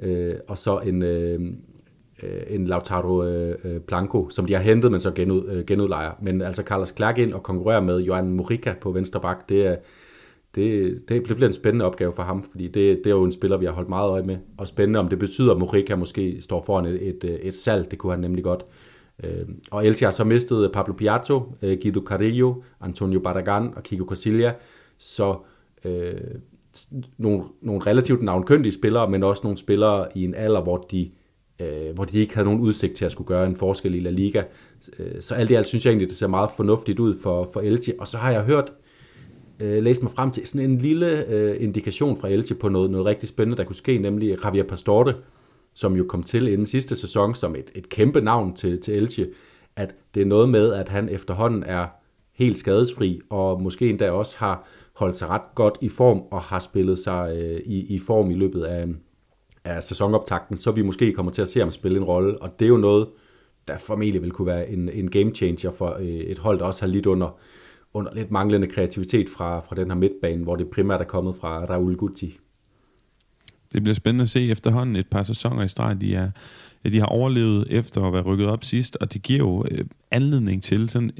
øh, 0.00 0.34
og 0.48 0.58
så 0.58 0.78
en, 0.78 1.02
øh, 1.02 1.40
øh 2.22 2.42
en 2.48 2.66
Lautaro 2.66 3.24
øh, 3.24 3.58
øh, 3.64 3.80
Blanco, 3.80 4.28
som 4.30 4.46
de 4.46 4.54
har 4.54 4.60
hentet, 4.60 4.90
men 4.90 5.00
så 5.00 5.10
genud, 5.10 5.48
øh, 5.48 5.64
genudlejer. 5.64 6.12
Men 6.22 6.42
altså 6.42 6.62
Carlos 6.62 6.94
Clark 6.96 7.18
ind 7.18 7.32
og 7.32 7.42
konkurrerer 7.42 7.80
med 7.80 7.98
Johan 7.98 8.30
Morica 8.30 8.74
på 8.80 8.90
venstre 8.90 9.20
bak, 9.20 9.48
det, 9.48 9.78
det, 10.54 11.02
det 11.08 11.22
bliver 11.22 11.46
en 11.46 11.52
spændende 11.52 11.84
opgave 11.84 12.12
for 12.12 12.22
ham, 12.22 12.42
fordi 12.50 12.68
det, 12.68 12.98
det 13.04 13.06
er 13.06 13.14
jo 13.14 13.24
en 13.24 13.32
spiller, 13.32 13.56
vi 13.56 13.66
har 13.66 13.72
holdt 13.72 13.88
meget 13.88 14.10
øje 14.10 14.22
med. 14.22 14.36
Og 14.58 14.68
spændende, 14.68 15.00
om 15.00 15.08
det 15.08 15.18
betyder, 15.18 15.52
at 15.52 15.58
Morica 15.58 15.96
måske 15.96 16.42
står 16.42 16.60
foran 16.66 16.84
et, 16.84 17.08
et, 17.08 17.38
et 17.42 17.54
salg, 17.54 17.90
det 17.90 17.98
kunne 17.98 18.12
han 18.12 18.20
nemlig 18.20 18.44
godt. 18.44 18.64
Øh, 18.68 18.81
Øh, 19.22 19.48
og 19.70 19.86
Elche 19.86 20.04
har 20.06 20.10
så 20.10 20.24
mistet 20.24 20.64
øh, 20.64 20.72
Pablo 20.72 20.94
Piatto, 20.94 21.54
øh, 21.62 21.78
Guido 21.82 22.00
Carrillo, 22.06 22.54
Antonio 22.80 23.20
Barragan 23.20 23.72
og 23.76 23.82
Kiko 23.82 24.04
Casilla, 24.04 24.54
så 24.98 25.36
øh, 25.84 26.14
nogle, 27.18 27.44
nogle 27.62 27.82
relativt 27.86 28.22
navnkyndige 28.22 28.72
spillere, 28.72 29.10
men 29.10 29.22
også 29.22 29.40
nogle 29.44 29.58
spillere 29.58 30.06
i 30.14 30.24
en 30.24 30.34
alder, 30.34 30.60
hvor 30.60 30.76
de, 30.76 31.10
øh, 31.60 31.94
hvor 31.94 32.04
de 32.04 32.18
ikke 32.18 32.34
havde 32.34 32.44
nogen 32.44 32.60
udsigt 32.60 32.94
til 32.94 33.04
at 33.04 33.12
skulle 33.12 33.28
gøre 33.28 33.46
en 33.46 33.56
forskel 33.56 33.94
i 33.94 34.00
La 34.00 34.10
Liga. 34.10 34.42
Øh, 34.98 35.20
så 35.22 35.34
alt 35.34 35.50
i 35.50 35.54
alt 35.54 35.66
synes 35.66 35.84
jeg 35.84 35.90
egentlig, 35.90 36.08
det 36.08 36.16
ser 36.16 36.26
meget 36.26 36.50
fornuftigt 36.56 36.98
ud 37.00 37.18
for, 37.22 37.50
for 37.52 37.60
Elche. 37.60 37.94
Og 37.98 38.08
så 38.08 38.18
har 38.18 38.30
jeg 38.30 38.42
hørt, 38.42 38.72
øh, 39.60 39.82
læst 39.82 40.02
mig 40.02 40.12
frem 40.12 40.30
til 40.30 40.46
sådan 40.46 40.70
en 40.70 40.78
lille 40.78 41.28
øh, 41.28 41.56
indikation 41.62 42.16
fra 42.16 42.28
Elche 42.28 42.54
på 42.54 42.68
noget, 42.68 42.90
noget 42.90 43.06
rigtig 43.06 43.28
spændende, 43.28 43.56
der 43.56 43.64
kunne 43.64 43.76
ske, 43.76 43.98
nemlig 43.98 44.38
Javier 44.44 44.64
Pastorte, 44.64 45.14
som 45.74 45.96
jo 45.96 46.04
kom 46.08 46.22
til 46.22 46.48
inden 46.48 46.66
sidste 46.66 46.96
sæson 46.96 47.34
som 47.34 47.54
et, 47.54 47.70
et 47.74 47.88
kæmpe 47.88 48.20
navn 48.20 48.54
til, 48.54 48.80
til 48.80 48.94
Elche, 48.94 49.28
at 49.76 49.94
det 50.14 50.22
er 50.22 50.26
noget 50.26 50.48
med, 50.48 50.72
at 50.72 50.88
han 50.88 51.08
efterhånden 51.08 51.62
er 51.62 51.86
helt 52.34 52.58
skadesfri, 52.58 53.20
og 53.30 53.62
måske 53.62 53.90
endda 53.90 54.10
også 54.10 54.38
har 54.38 54.68
holdt 54.92 55.16
sig 55.16 55.28
ret 55.28 55.54
godt 55.54 55.78
i 55.80 55.88
form, 55.88 56.22
og 56.30 56.40
har 56.40 56.60
spillet 56.60 56.98
sig 56.98 57.36
øh, 57.36 57.60
i, 57.64 57.94
i 57.94 57.98
form 57.98 58.30
i 58.30 58.34
løbet 58.34 58.62
af, 58.62 58.86
af 59.64 59.82
sæsonoptakten, 59.82 60.56
så 60.56 60.70
vi 60.72 60.82
måske 60.82 61.12
kommer 61.12 61.32
til 61.32 61.42
at 61.42 61.48
se 61.48 61.60
ham 61.60 61.70
spille 61.70 61.98
en 61.98 62.04
rolle, 62.04 62.42
og 62.42 62.58
det 62.58 62.64
er 62.64 62.68
jo 62.68 62.76
noget, 62.76 63.08
der 63.68 63.78
formentlig 63.78 64.22
vil 64.22 64.30
kunne 64.30 64.46
være 64.46 64.70
en, 64.70 64.88
en 64.88 65.10
game 65.10 65.30
changer 65.30 65.70
for 65.70 65.96
øh, 66.00 66.06
et 66.06 66.38
hold, 66.38 66.58
der 66.58 66.64
også 66.64 66.82
har 66.82 66.88
lidt 66.88 67.06
under, 67.06 67.38
under 67.94 68.14
lidt 68.14 68.30
manglende 68.30 68.66
kreativitet 68.66 69.28
fra, 69.28 69.60
fra 69.60 69.76
den 69.76 69.90
her 69.90 69.98
midtbane, 69.98 70.42
hvor 70.42 70.56
det 70.56 70.70
primært 70.70 71.00
er 71.00 71.04
kommet 71.04 71.34
fra 71.36 71.64
Raul 71.64 71.96
Guti. 71.96 72.38
Det 73.72 73.82
bliver 73.82 73.94
spændende 73.94 74.22
at 74.22 74.30
se 74.30 74.50
efterhånden 74.50 74.96
et 74.96 75.06
par 75.06 75.22
sæsoner 75.22 75.62
i 75.62 75.68
streg. 75.68 76.00
De, 76.00 76.14
er, 76.14 76.30
de 76.84 76.98
har 76.98 77.06
overlevet 77.06 77.66
efter 77.70 78.04
at 78.04 78.12
være 78.12 78.22
rykket 78.22 78.46
op 78.46 78.64
sidst, 78.64 78.96
og 79.00 79.12
det 79.12 79.22
giver 79.22 79.38
jo 79.38 79.64
øh, 79.70 79.84
anledning 80.10 80.62
til 80.62 80.90
sådan, 80.90 81.10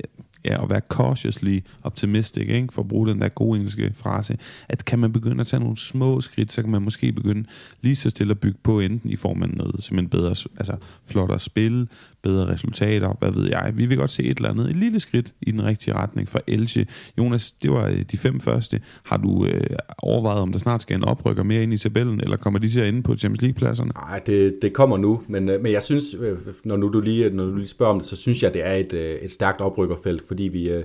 ja, 0.45 0.63
at 0.63 0.71
være 0.71 0.81
cautiously 0.89 1.59
optimistic, 1.83 2.49
ikke? 2.49 2.69
for 2.73 2.83
at 2.83 2.89
bruge 2.89 3.09
den 3.09 3.21
der 3.21 3.29
gode 3.29 3.59
engelske 3.59 3.93
frase, 3.97 4.39
at 4.69 4.85
kan 4.85 4.99
man 4.99 5.13
begynde 5.13 5.41
at 5.41 5.47
tage 5.47 5.61
nogle 5.61 5.77
små 5.77 6.21
skridt, 6.21 6.53
så 6.53 6.63
kan 6.63 6.71
man 6.71 6.83
måske 6.83 7.13
begynde 7.13 7.45
lige 7.81 7.97
så 7.97 8.11
stille 8.11 8.31
at 8.31 8.41
bygge 8.41 8.59
på, 8.63 8.81
enten 8.81 9.11
i 9.11 9.17
form 9.17 9.43
af 9.43 9.49
noget 9.49 9.85
simpelthen 9.85 10.09
bedre, 10.09 10.31
altså 10.59 10.77
flottere 11.07 11.41
spil, 11.41 11.89
bedre 12.23 12.53
resultater, 12.53 13.17
hvad 13.19 13.31
ved 13.31 13.49
jeg. 13.49 13.73
Vi 13.75 13.87
vil 13.87 13.97
godt 13.97 14.11
se 14.11 14.23
et 14.23 14.37
eller 14.37 14.51
andet, 14.51 14.71
et 14.71 14.77
lille 14.77 15.01
skridt 15.01 15.35
i 15.41 15.51
den 15.51 15.65
rigtige 15.65 15.95
retning 15.95 16.29
for 16.29 16.41
Elche. 16.47 16.87
Jonas, 17.19 17.53
det 17.53 17.71
var 17.71 17.87
øh, 17.87 18.03
de 18.13 18.19
fem 18.19 18.41
første. 18.41 18.81
Har 19.03 19.17
du 19.17 19.47
øh, 19.47 19.61
overvejet, 19.99 20.41
om 20.41 20.53
der 20.53 20.59
snart 20.59 20.83
skal 20.83 20.97
en 20.97 21.05
oprykker 21.05 21.43
mere 21.43 21.63
ind 21.63 21.75
i 21.75 21.79
tabellen, 21.79 22.21
eller 22.21 22.37
kommer 22.37 22.59
de 22.59 22.69
til 22.69 22.81
at 22.81 22.89
ende 22.89 23.03
på 23.03 23.17
Champions 23.17 23.43
League-pladserne? 23.43 23.91
Nej, 23.95 24.19
det, 24.19 24.59
det 24.63 24.73
kommer 24.73 24.97
nu, 24.97 25.23
men, 25.29 25.49
øh, 25.49 25.63
men 25.63 25.73
jeg 25.73 25.83
synes, 25.83 26.05
øh, 26.21 26.39
når 26.65 26.77
nu 26.77 26.89
du 26.89 27.01
lige, 27.01 27.31
når 27.31 27.45
du 27.45 27.57
lige 27.57 27.69
spørger 27.69 27.93
om 27.93 28.01
det, 28.01 28.09
så 28.09 28.17
synes 28.17 28.43
jeg, 28.43 28.55
det 28.55 28.67
er 28.67 28.75
et, 28.75 29.25
et 29.25 29.31
stærkt 29.31 29.61
oprykkerfelt, 29.61 30.29
fordi 30.33 30.43
vi... 30.43 30.71
Øh, 30.71 30.85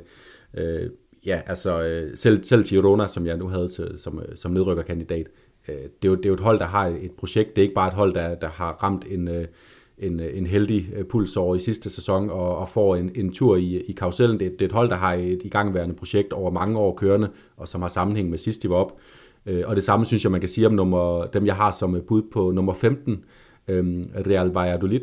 øh, 0.58 0.90
ja, 1.26 1.42
altså 1.46 1.82
øh, 1.84 2.18
selv, 2.18 2.44
selv 2.44 2.64
Girona, 2.64 3.08
som 3.08 3.26
jeg 3.26 3.38
nu 3.38 3.48
havde 3.48 3.68
til, 3.68 3.94
som, 3.98 4.20
øh, 4.20 4.36
som 4.36 4.52
nedrykkerkandidat, 4.52 5.28
øh, 5.68 5.76
det, 5.76 6.08
er 6.08 6.10
jo, 6.10 6.16
det 6.16 6.26
er 6.26 6.30
jo 6.30 6.34
et 6.34 6.40
hold, 6.40 6.60
der 6.60 6.66
har 6.66 6.88
et 6.88 7.12
projekt. 7.12 7.56
Det 7.56 7.62
er 7.62 7.64
ikke 7.64 7.76
bare 7.76 7.88
et 7.88 7.94
hold, 7.94 8.14
der, 8.14 8.36
der 8.36 8.50
har 8.50 8.72
ramt 8.84 9.06
en, 9.10 9.28
øh, 9.28 9.46
en, 9.98 10.20
øh, 10.20 10.38
en 10.38 10.46
heldig 10.46 10.88
puls 11.10 11.38
over 11.38 11.56
i 11.56 11.60
sidste 11.60 11.90
sæson 11.90 12.30
og, 12.30 12.58
og 12.58 12.70
får 12.70 12.96
en, 12.96 13.12
en 13.16 13.34
tur 13.34 13.56
i, 13.56 13.82
i 13.82 13.92
karusellen. 13.92 14.40
Det, 14.40 14.52
det 14.52 14.62
er 14.62 14.66
et 14.66 14.72
hold, 14.72 14.90
der 14.90 14.96
har 14.96 15.14
et 15.14 15.42
igangværende 15.44 15.96
projekt 15.96 16.34
over 16.34 16.52
mange 16.52 16.80
år 16.80 16.96
kørende, 16.96 17.30
og 17.58 17.68
som 17.68 17.82
har 17.82 17.90
sammenhæng 17.90 18.30
med 18.30 18.38
sidst 18.38 18.64
de 18.64 18.70
var 18.70 18.76
op. 18.76 18.98
Og 19.66 19.76
det 19.76 19.84
samme 19.84 20.06
synes 20.06 20.24
jeg, 20.24 20.32
man 20.32 20.40
kan 20.40 20.50
sige 20.50 20.68
om 20.68 20.74
nummer, 20.74 21.26
dem, 21.26 21.46
jeg 21.46 21.56
har 21.56 21.72
som 21.72 22.02
bud 22.08 22.22
på 22.32 22.52
nummer 22.52 22.74
15, 22.74 23.24
Real 23.70 24.48
Valladolid, 24.48 25.02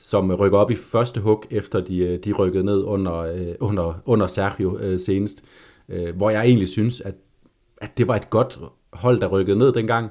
som 0.00 0.30
rykker 0.34 0.58
op 0.58 0.70
i 0.70 0.74
første 0.74 1.20
hug, 1.20 1.44
efter 1.50 1.80
de, 1.80 1.98
øh, 1.98 2.18
de 2.24 2.32
rykkede 2.32 2.64
ned 2.64 2.82
under, 2.82 3.16
øh, 3.16 3.54
under, 3.60 4.02
under 4.04 4.26
Sergio 4.26 4.78
øh, 4.78 5.00
senest. 5.00 5.44
Hvor 6.14 6.30
jeg 6.30 6.44
egentlig 6.44 6.68
synes, 6.68 7.00
at, 7.00 7.14
at 7.78 7.98
det 7.98 8.08
var 8.08 8.16
et 8.16 8.30
godt 8.30 8.58
hold, 8.92 9.20
der 9.20 9.26
rykkede 9.26 9.58
ned 9.58 9.72
dengang. 9.72 10.10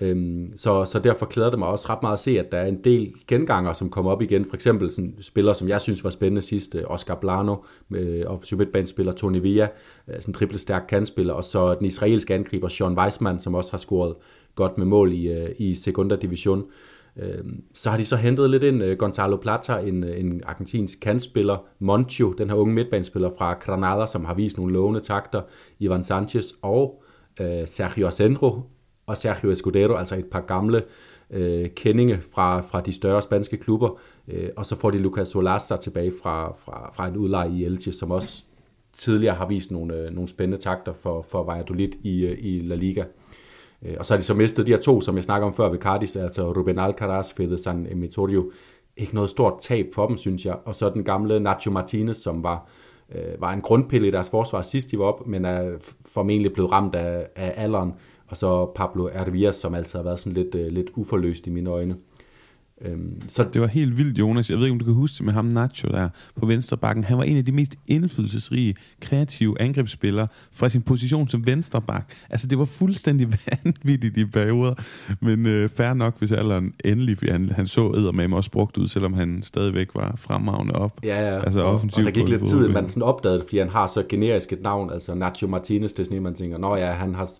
Øhm, 0.00 0.52
så, 0.56 0.84
så 0.84 0.98
derfor 0.98 1.26
klæder 1.26 1.50
det 1.50 1.58
mig 1.58 1.68
også 1.68 1.86
ret 1.88 2.02
meget 2.02 2.12
at 2.12 2.18
se, 2.18 2.38
at 2.38 2.52
der 2.52 2.58
er 2.58 2.66
en 2.66 2.84
del 2.84 3.12
genganger, 3.28 3.72
som 3.72 3.90
kommer 3.90 4.10
op 4.10 4.22
igen. 4.22 4.44
For 4.44 4.54
eksempel 4.54 4.90
sådan 4.90 5.14
spillere, 5.20 5.54
som 5.54 5.68
jeg 5.68 5.80
synes 5.80 6.04
var 6.04 6.10
spændende 6.10 6.42
sidst, 6.42 6.76
Oscar 6.86 7.14
Blano, 7.14 7.56
med 7.88 8.24
offensiv 8.24 8.58
midtbanespiller 8.58 9.12
Tony 9.12 9.40
Villa, 9.40 9.68
øh, 10.08 10.14
sådan 10.14 10.30
en 10.30 10.34
triple 10.34 10.58
stærk 10.58 10.84
kandspiller, 10.88 11.34
og 11.34 11.44
så 11.44 11.74
den 11.74 11.86
israelske 11.86 12.34
angriber 12.34 12.68
Sean 12.68 12.98
Weisman, 12.98 13.40
som 13.40 13.54
også 13.54 13.70
har 13.70 13.78
scoret 13.78 14.14
godt 14.54 14.78
med 14.78 14.86
mål 14.86 15.12
i, 15.12 15.28
øh, 15.28 15.50
i 15.58 15.74
Segunda 15.74 16.16
Division. 16.16 16.64
Øhm, 17.18 17.62
så 17.74 17.90
har 17.90 17.96
de 17.96 18.04
så 18.04 18.16
hentet 18.16 18.50
lidt 18.50 18.62
ind 18.62 18.82
øh, 18.82 18.98
Gonzalo 18.98 19.36
Plata, 19.36 19.76
en, 19.76 20.04
øh, 20.04 20.20
en 20.20 20.42
argentinsk 20.46 21.00
kantspiller, 21.00 21.64
Moncho, 21.78 22.32
den 22.32 22.48
her 22.48 22.56
unge 22.56 22.74
midtbanespiller 22.74 23.30
fra 23.38 23.52
Granada, 23.52 24.06
som 24.06 24.24
har 24.24 24.34
vist 24.34 24.56
nogle 24.56 24.72
lovende 24.72 25.00
takter, 25.00 25.42
Ivan 25.78 26.04
Sanchez 26.04 26.46
og 26.62 27.02
øh, 27.40 27.66
Sergio 27.66 28.06
Asendro, 28.06 28.60
og 29.06 29.16
Sergio 29.16 29.50
Escudero, 29.50 29.94
altså 29.94 30.16
et 30.16 30.26
par 30.26 30.40
gamle 30.40 30.82
øh, 31.30 31.70
kendinge 31.70 32.20
fra, 32.34 32.60
fra 32.60 32.80
de 32.80 32.92
større 32.92 33.22
spanske 33.22 33.56
klubber. 33.56 33.98
Øh, 34.28 34.48
og 34.56 34.66
så 34.66 34.76
får 34.76 34.90
de 34.90 34.98
Lucas 34.98 35.28
Solasta 35.28 35.76
tilbage 35.76 36.12
fra, 36.22 36.52
fra, 36.58 36.90
fra 36.94 37.08
en 37.08 37.16
udleje 37.16 37.50
i 37.50 37.64
Elche, 37.64 37.92
som 37.92 38.10
også 38.10 38.44
tidligere 38.92 39.34
har 39.34 39.46
vist 39.46 39.70
nogle, 39.70 39.94
øh, 39.94 40.14
nogle 40.14 40.28
spændende 40.28 40.62
takter 40.62 40.92
for, 40.92 41.22
for 41.28 41.44
Valladolid 41.44 41.90
i, 42.02 42.26
øh, 42.26 42.38
i 42.40 42.60
La 42.60 42.74
Liga. 42.74 43.04
Øh, 43.82 43.94
og 43.98 44.06
så 44.06 44.14
har 44.14 44.18
de 44.18 44.24
så 44.24 44.34
mistet 44.34 44.66
de 44.66 44.70
her 44.70 44.78
to, 44.78 45.00
som 45.00 45.16
jeg 45.16 45.24
snakker 45.24 45.46
om 45.46 45.54
før 45.54 45.68
ved 45.68 45.78
Cardis, 45.78 46.16
altså 46.16 46.52
Ruben 46.52 46.78
Alcaraz, 46.78 47.32
Fede 47.32 47.58
San 47.58 47.86
Emitorio. 47.90 48.50
Ikke 48.96 49.14
noget 49.14 49.30
stort 49.30 49.54
tab 49.60 49.86
for 49.94 50.06
dem, 50.06 50.16
synes 50.16 50.46
jeg. 50.46 50.56
Og 50.64 50.74
så 50.74 50.88
den 50.88 51.04
gamle 51.04 51.40
Nacho 51.40 51.70
Martinez, 51.70 52.16
som 52.16 52.42
var, 52.42 52.68
øh, 53.14 53.40
var 53.40 53.52
en 53.52 53.60
grundpille 53.60 54.08
i 54.08 54.10
deres 54.10 54.30
forsvar 54.30 54.62
sidst 54.62 54.90
de 54.90 54.98
var 54.98 55.04
op, 55.04 55.26
men 55.26 55.44
er 55.44 55.70
formentlig 56.06 56.52
blevet 56.52 56.72
ramt 56.72 56.94
af, 56.94 57.26
af 57.36 57.52
alderen 57.56 57.92
og 58.28 58.36
så 58.36 58.72
Pablo 58.74 59.08
Arvias, 59.14 59.56
som 59.56 59.74
altid 59.74 59.98
har 59.98 60.04
været 60.04 60.20
sådan 60.20 60.34
lidt, 60.34 60.54
øh, 60.54 60.66
lidt 60.66 60.90
uforløst 60.96 61.46
i 61.46 61.50
mine 61.50 61.70
øjne. 61.70 61.96
Øhm, 62.84 63.22
så 63.28 63.48
det 63.52 63.60
var 63.60 63.66
helt 63.66 63.98
vildt, 63.98 64.18
Jonas. 64.18 64.50
Jeg 64.50 64.58
ved 64.58 64.64
ikke, 64.64 64.72
om 64.72 64.78
du 64.78 64.84
kan 64.84 64.94
huske 64.94 65.24
med 65.24 65.32
ham 65.32 65.44
Nacho 65.44 65.88
der 65.88 66.08
på 66.36 66.46
venstre 66.46 66.76
bakken. 66.76 67.04
Han 67.04 67.18
var 67.18 67.24
en 67.24 67.36
af 67.36 67.44
de 67.44 67.52
mest 67.52 67.76
indflydelsesrige, 67.88 68.74
kreative 69.00 69.60
angrebsspillere 69.60 70.28
fra 70.52 70.68
sin 70.68 70.82
position 70.82 71.28
som 71.28 71.46
venstre 71.46 71.82
bak. 71.82 72.12
Altså, 72.30 72.46
det 72.46 72.58
var 72.58 72.64
fuldstændig 72.64 73.28
vanvittigt 73.64 74.16
i 74.16 74.24
perioder. 74.24 74.74
Men 75.20 75.46
øh, 75.46 75.68
fair 75.68 75.94
nok, 75.94 76.18
hvis 76.18 76.32
alderen 76.32 76.74
endelig, 76.84 77.18
han, 77.30 77.48
han 77.48 77.66
så 77.66 78.12
med 78.14 78.32
også 78.32 78.50
brugt 78.50 78.76
ud, 78.76 78.88
selvom 78.88 79.12
han 79.12 79.42
stadigvæk 79.42 79.88
var 79.94 80.14
fremragende 80.16 80.74
op. 80.74 81.00
Ja, 81.04 81.28
ja. 81.28 81.40
Altså, 81.40 81.60
og, 81.60 81.74
og 81.74 82.04
der 82.04 82.10
gik 82.10 82.28
lidt 82.28 82.46
tid, 82.46 82.68
man 82.68 82.88
sådan 82.88 83.02
opdagede 83.02 83.42
fordi 83.42 83.58
han 83.58 83.68
har 83.68 83.86
så 83.86 84.04
generisk 84.08 84.52
et 84.52 84.62
navn, 84.62 84.90
altså 84.90 85.14
Nacho 85.14 85.46
Martinez, 85.46 85.90
det 85.90 85.98
er 85.98 86.04
sådan, 86.04 86.22
man 86.22 86.34
tænker, 86.34 86.58
nå 86.58 86.76
ja, 86.76 86.90
han 86.90 87.14
har 87.14 87.30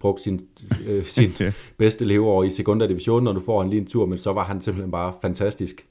brugt 0.00 0.20
sin, 0.20 0.40
øh, 0.86 1.04
sin 1.04 1.32
bedste 1.78 2.04
leveår 2.04 2.44
i 2.44 2.50
sekundærdivisionen, 2.50 3.24
når 3.24 3.32
du 3.32 3.40
får 3.40 3.62
en 3.62 3.70
lige 3.70 3.80
en 3.80 3.86
tur, 3.86 4.06
men 4.06 4.18
så 4.18 4.32
var 4.32 4.44
han 4.44 4.62
simpelthen 4.62 4.90
bare 4.90 5.12
fantastisk. 5.22 5.86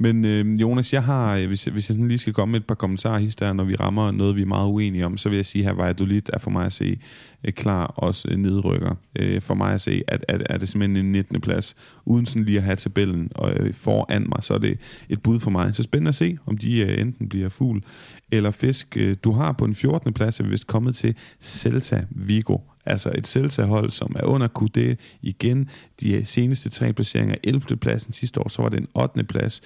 Men 0.00 0.24
øh, 0.24 0.60
Jonas, 0.60 0.92
jeg 0.92 1.02
har, 1.02 1.36
øh, 1.36 1.46
hvis, 1.46 1.64
hvis 1.64 1.88
jeg 1.88 1.94
sådan 1.94 2.08
lige 2.08 2.18
skal 2.18 2.32
komme 2.32 2.52
med 2.52 2.60
et 2.60 2.66
par 2.66 2.74
kommentarer 2.74 3.18
her, 3.18 3.52
når 3.52 3.64
vi 3.64 3.74
rammer 3.74 4.10
noget, 4.10 4.36
vi 4.36 4.42
er 4.42 4.46
meget 4.46 4.68
uenige 4.68 5.06
om, 5.06 5.16
så 5.16 5.28
vil 5.28 5.36
jeg 5.36 5.46
sige, 5.46 5.68
at 5.68 5.76
Valladolid 5.76 6.22
er 6.32 6.38
for 6.38 6.50
mig 6.50 6.66
at 6.66 6.72
se 6.72 7.00
øh, 7.44 7.52
klar 7.52 7.86
også 7.86 8.28
øh, 8.30 8.38
nedrykker. 8.38 8.94
Øh, 9.18 9.42
for 9.42 9.54
mig 9.54 9.72
at 9.72 9.80
se, 9.80 10.02
at, 10.08 10.24
at, 10.28 10.42
at 10.46 10.60
det 10.60 10.68
simpelthen 10.68 11.06
en 11.06 11.12
19. 11.12 11.40
plads, 11.40 11.76
uden 12.04 12.26
sådan 12.26 12.44
lige 12.44 12.58
at 12.58 12.64
have 12.64 12.76
tabellen 12.76 13.28
og, 13.34 13.52
øh, 13.52 13.74
foran 13.74 14.26
mig, 14.28 14.44
så 14.44 14.54
er 14.54 14.58
det 14.58 14.78
et 15.08 15.22
bud 15.22 15.40
for 15.40 15.50
mig. 15.50 15.74
Så 15.74 15.82
spændende 15.82 16.08
at 16.08 16.14
se, 16.14 16.38
om 16.46 16.58
de 16.58 16.80
øh, 16.80 17.00
enten 17.00 17.28
bliver 17.28 17.48
fugl 17.48 17.82
eller 18.32 18.50
fisk. 18.50 18.96
Øh, 18.96 19.16
du 19.24 19.32
har 19.32 19.52
på 19.52 19.64
en 19.64 19.74
14. 19.74 20.12
plads, 20.12 20.40
er 20.40 20.44
vi 20.44 20.50
vist 20.50 20.66
kommet 20.66 20.96
til 20.96 21.14
Celta 21.40 22.04
Vigo. 22.10 22.58
Altså 22.86 23.12
et 23.14 23.26
Celta-hold, 23.26 23.90
som 23.90 24.16
er 24.18 24.24
under 24.24 24.48
QD 24.48 24.96
igen. 25.22 25.68
De 26.00 26.24
seneste 26.24 26.68
tre 26.68 26.92
placeringer, 26.92 27.34
11. 27.44 27.76
pladsen 27.76 28.12
sidste 28.12 28.40
år, 28.40 28.48
så 28.48 28.62
var 28.62 28.68
det 28.68 28.80
en 28.80 28.88
8. 28.94 29.24
plads 29.24 29.62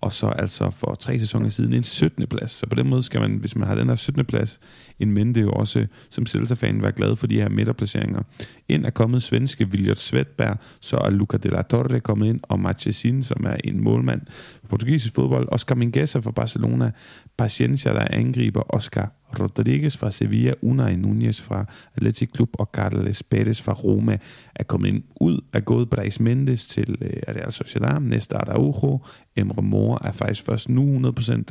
og 0.00 0.12
så 0.12 0.26
altså 0.26 0.70
for 0.70 0.94
tre 0.94 1.18
sæsoner 1.18 1.48
siden 1.48 1.72
en 1.72 1.84
17. 1.84 2.26
plads. 2.26 2.52
Så 2.52 2.66
på 2.66 2.74
den 2.74 2.88
måde 2.88 3.02
skal 3.02 3.20
man, 3.20 3.36
hvis 3.36 3.56
man 3.56 3.68
har 3.68 3.74
den 3.74 3.88
her 3.88 3.96
17. 3.96 4.24
plads, 4.24 4.60
en 5.00 5.12
mente 5.12 5.40
jo 5.40 5.50
også 5.50 5.86
som 6.10 6.26
Celta-fan 6.26 6.82
være 6.82 6.92
glad 6.92 7.16
for 7.16 7.26
de 7.26 7.34
her 7.34 7.48
midterplaceringer. 7.48 8.22
Ind 8.68 8.86
er 8.86 8.90
kommet 8.90 9.22
svenske 9.22 9.70
Viljot 9.70 9.98
Svedberg, 9.98 10.58
så 10.80 10.96
er 10.96 11.10
Luca 11.10 11.36
de 11.36 11.48
la 11.48 11.62
Torre 11.62 12.00
kommet 12.00 12.26
ind, 12.26 12.40
og 12.42 12.60
Marchesin, 12.60 13.22
som 13.22 13.44
er 13.46 13.56
en 13.64 13.84
målmand. 13.84 14.20
For 14.60 14.68
portugisisk 14.68 15.14
fodbold, 15.14 15.48
Oscar 15.52 15.74
Mingueza 15.74 16.18
fra 16.18 16.30
Barcelona, 16.30 16.90
Paciencia, 17.38 17.92
der 17.92 18.06
angriber, 18.10 18.74
Oscar 18.74 19.12
Rodriguez 19.40 19.96
fra 19.96 20.10
Sevilla, 20.10 20.52
Unai 20.62 20.96
Nunez 20.96 21.40
fra 21.40 21.64
Athletic 21.96 22.30
Club 22.36 22.48
og 22.52 22.70
Carles 22.72 23.22
Pérez 23.34 23.62
fra 23.62 23.72
Roma 23.72 24.18
er 24.54 24.64
kommet 24.64 24.88
ind 24.88 25.02
ud 25.20 25.40
af 25.52 25.64
gået 25.64 25.90
Brais 25.90 26.20
Mendes 26.20 26.66
til 26.66 26.96
øh, 27.00 27.10
Real 27.28 27.52
Sociedad, 27.52 28.00
næste 28.00 28.36
Araujo, 28.36 29.04
Emre 29.36 29.62
Mor 29.62 30.00
er 30.04 30.12
faktisk 30.12 30.42
først 30.46 30.68
nu 30.68 31.12
100% 31.18 31.42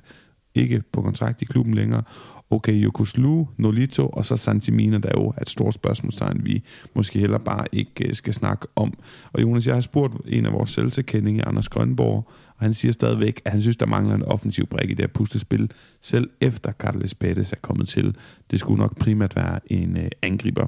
ikke 0.56 0.84
på 0.92 1.02
kontrakt 1.02 1.42
i 1.42 1.46
klubben 1.46 1.74
længere, 1.74 2.04
okay, 2.50 2.84
Yokuslu, 2.84 3.46
Nolito 3.58 4.08
og 4.08 4.26
så 4.26 4.38
Santimina, 4.38 4.98
der 4.98 5.12
jo 5.18 5.28
er 5.38 5.42
et 5.42 5.50
stort 5.50 5.74
spørgsmålstegn, 5.74 6.46
vi 6.46 6.64
måske 6.94 7.20
heller 7.20 7.38
bare 7.38 7.66
ikke 7.72 8.08
øh, 8.08 8.16
skal 8.16 8.34
snakke 8.34 8.68
om. 8.76 8.94
Og 9.34 9.42
Jonas, 9.42 9.68
jeg 9.68 9.76
har 9.76 9.82
spurgt 9.82 10.14
en 10.26 10.46
af 10.46 10.54
vores 10.54 10.70
selvtilkendinge, 10.70 11.48
Anders 11.48 11.70
Grønborg, 11.70 12.30
og 12.58 12.64
han 12.64 12.74
siger 12.74 12.92
stadigvæk, 12.92 13.42
at 13.46 13.52
han 13.52 13.62
synes, 13.62 13.78
der 13.78 13.86
mangler 13.86 14.16
en 14.16 14.24
offensiv 14.24 14.68
brik 14.68 14.90
i 14.90 14.94
det 14.94 15.00
her 15.00 15.08
puslespil, 15.08 15.72
selv 16.02 16.30
efter 16.42 16.72
Carles 16.72 17.16
Pérez 17.24 17.52
er 17.52 17.60
kommet 17.62 17.88
til. 17.88 18.16
Det 18.52 18.60
skulle 18.60 18.80
nok 18.80 19.00
primært 19.00 19.36
være 19.36 19.60
en 19.66 19.98
øh, 19.98 20.10
angriber. 20.22 20.68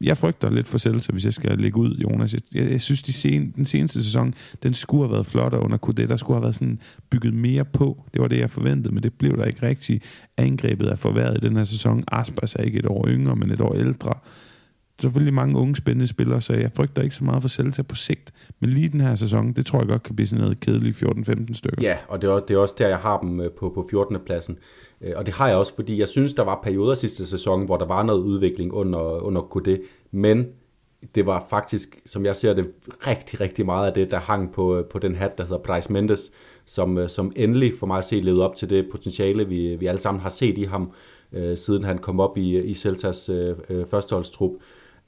Jeg 0.00 0.16
frygter 0.16 0.50
lidt 0.50 0.68
for 0.68 0.78
Celta, 0.78 1.12
hvis 1.12 1.24
jeg 1.24 1.32
skal 1.34 1.58
lægge 1.58 1.78
ud, 1.78 1.94
Jonas. 1.94 2.32
Jeg, 2.34 2.40
jeg, 2.54 2.70
jeg 2.70 2.80
synes, 2.80 3.02
de 3.02 3.12
sen, 3.12 3.52
den 3.56 3.66
seneste 3.66 4.02
sæson, 4.02 4.34
den 4.62 4.74
skulle 4.74 5.02
have 5.04 5.12
været 5.12 5.26
flottere 5.26 5.60
under 5.62 5.76
KD. 5.76 6.08
Der 6.08 6.16
skulle 6.16 6.36
have 6.36 6.42
været 6.42 6.54
sådan 6.54 6.78
bygget 7.10 7.34
mere 7.34 7.64
på. 7.64 8.04
Det 8.14 8.22
var 8.22 8.28
det, 8.28 8.38
jeg 8.38 8.50
forventede, 8.50 8.94
men 8.94 9.02
det 9.02 9.12
blev 9.12 9.36
der 9.36 9.44
ikke 9.44 9.66
rigtigt. 9.66 10.04
Angrebet 10.36 10.88
er 10.92 10.96
forværret 10.96 11.36
i 11.36 11.46
den 11.46 11.56
her 11.56 11.64
sæson. 11.64 12.04
Aspas 12.12 12.54
er 12.54 12.62
ikke 12.62 12.78
et 12.78 12.86
år 12.86 13.08
yngre, 13.08 13.36
men 13.36 13.50
et 13.50 13.60
år 13.60 13.74
ældre 13.74 14.14
selvfølgelig 15.00 15.34
mange 15.34 15.58
unge 15.58 15.76
spændende 15.76 16.06
spillere, 16.06 16.40
så 16.40 16.52
jeg 16.52 16.70
frygter 16.74 17.02
ikke 17.02 17.14
så 17.14 17.24
meget 17.24 17.42
for 17.42 17.48
Celta 17.48 17.82
på 17.82 17.94
sigt. 17.94 18.32
Men 18.60 18.70
lige 18.70 18.88
den 18.88 19.00
her 19.00 19.16
sæson, 19.16 19.52
det 19.52 19.66
tror 19.66 19.78
jeg 19.78 19.88
godt 19.88 20.02
kan 20.02 20.16
blive 20.16 20.26
sådan 20.26 20.42
noget 20.42 20.60
kedeligt 20.60 21.02
14-15 21.02 21.54
stykker. 21.54 21.82
Ja, 21.82 21.96
og 22.08 22.22
det 22.22 22.30
er, 22.30 22.38
det 22.38 22.54
er 22.54 22.58
også 22.58 22.74
der, 22.78 22.88
jeg 22.88 22.98
har 22.98 23.18
dem 23.20 23.40
øh, 23.40 23.50
på, 23.50 23.72
på 23.74 23.86
14. 23.90 24.16
pladsen. 24.26 24.58
Øh, 25.00 25.12
og 25.16 25.26
det 25.26 25.34
har 25.34 25.48
jeg 25.48 25.56
også, 25.56 25.74
fordi 25.74 26.00
jeg 26.00 26.08
synes, 26.08 26.34
der 26.34 26.42
var 26.42 26.60
perioder 26.62 26.94
sidste 26.94 27.26
sæson, 27.26 27.64
hvor 27.64 27.76
der 27.76 27.86
var 27.86 28.02
noget 28.02 28.20
udvikling 28.20 28.72
under, 28.72 29.00
under 29.00 29.42
KD, 29.42 29.68
men 30.10 30.46
det 31.14 31.26
var 31.26 31.46
faktisk, 31.50 31.98
som 32.06 32.24
jeg 32.24 32.36
ser 32.36 32.54
det, 32.54 32.70
rigtig, 33.06 33.40
rigtig 33.40 33.66
meget 33.66 33.86
af 33.86 33.92
det, 33.92 34.10
der 34.10 34.18
hang 34.18 34.52
på, 34.52 34.76
øh, 34.76 34.84
på 34.84 34.98
den 34.98 35.14
hat, 35.14 35.38
der 35.38 35.44
hedder 35.44 35.62
Bryce 35.62 35.92
Mendes, 35.92 36.32
som, 36.64 37.08
som 37.08 37.32
endelig 37.36 37.72
for 37.78 37.86
mig 37.86 37.98
at 37.98 38.04
se 38.04 38.20
levede 38.20 38.44
op 38.44 38.56
til 38.56 38.70
det 38.70 38.88
potentiale, 38.90 39.48
vi, 39.48 39.76
vi 39.76 39.86
alle 39.86 40.00
sammen 40.00 40.20
har 40.20 40.28
set 40.28 40.58
i 40.58 40.64
ham, 40.64 40.92
øh, 41.32 41.56
siden 41.56 41.84
han 41.84 41.98
kom 41.98 42.20
op 42.20 42.38
i, 42.38 42.58
i 42.60 42.74
Celtas 42.74 43.28
øh, 43.28 43.56
førsteholdstrup. 43.90 44.52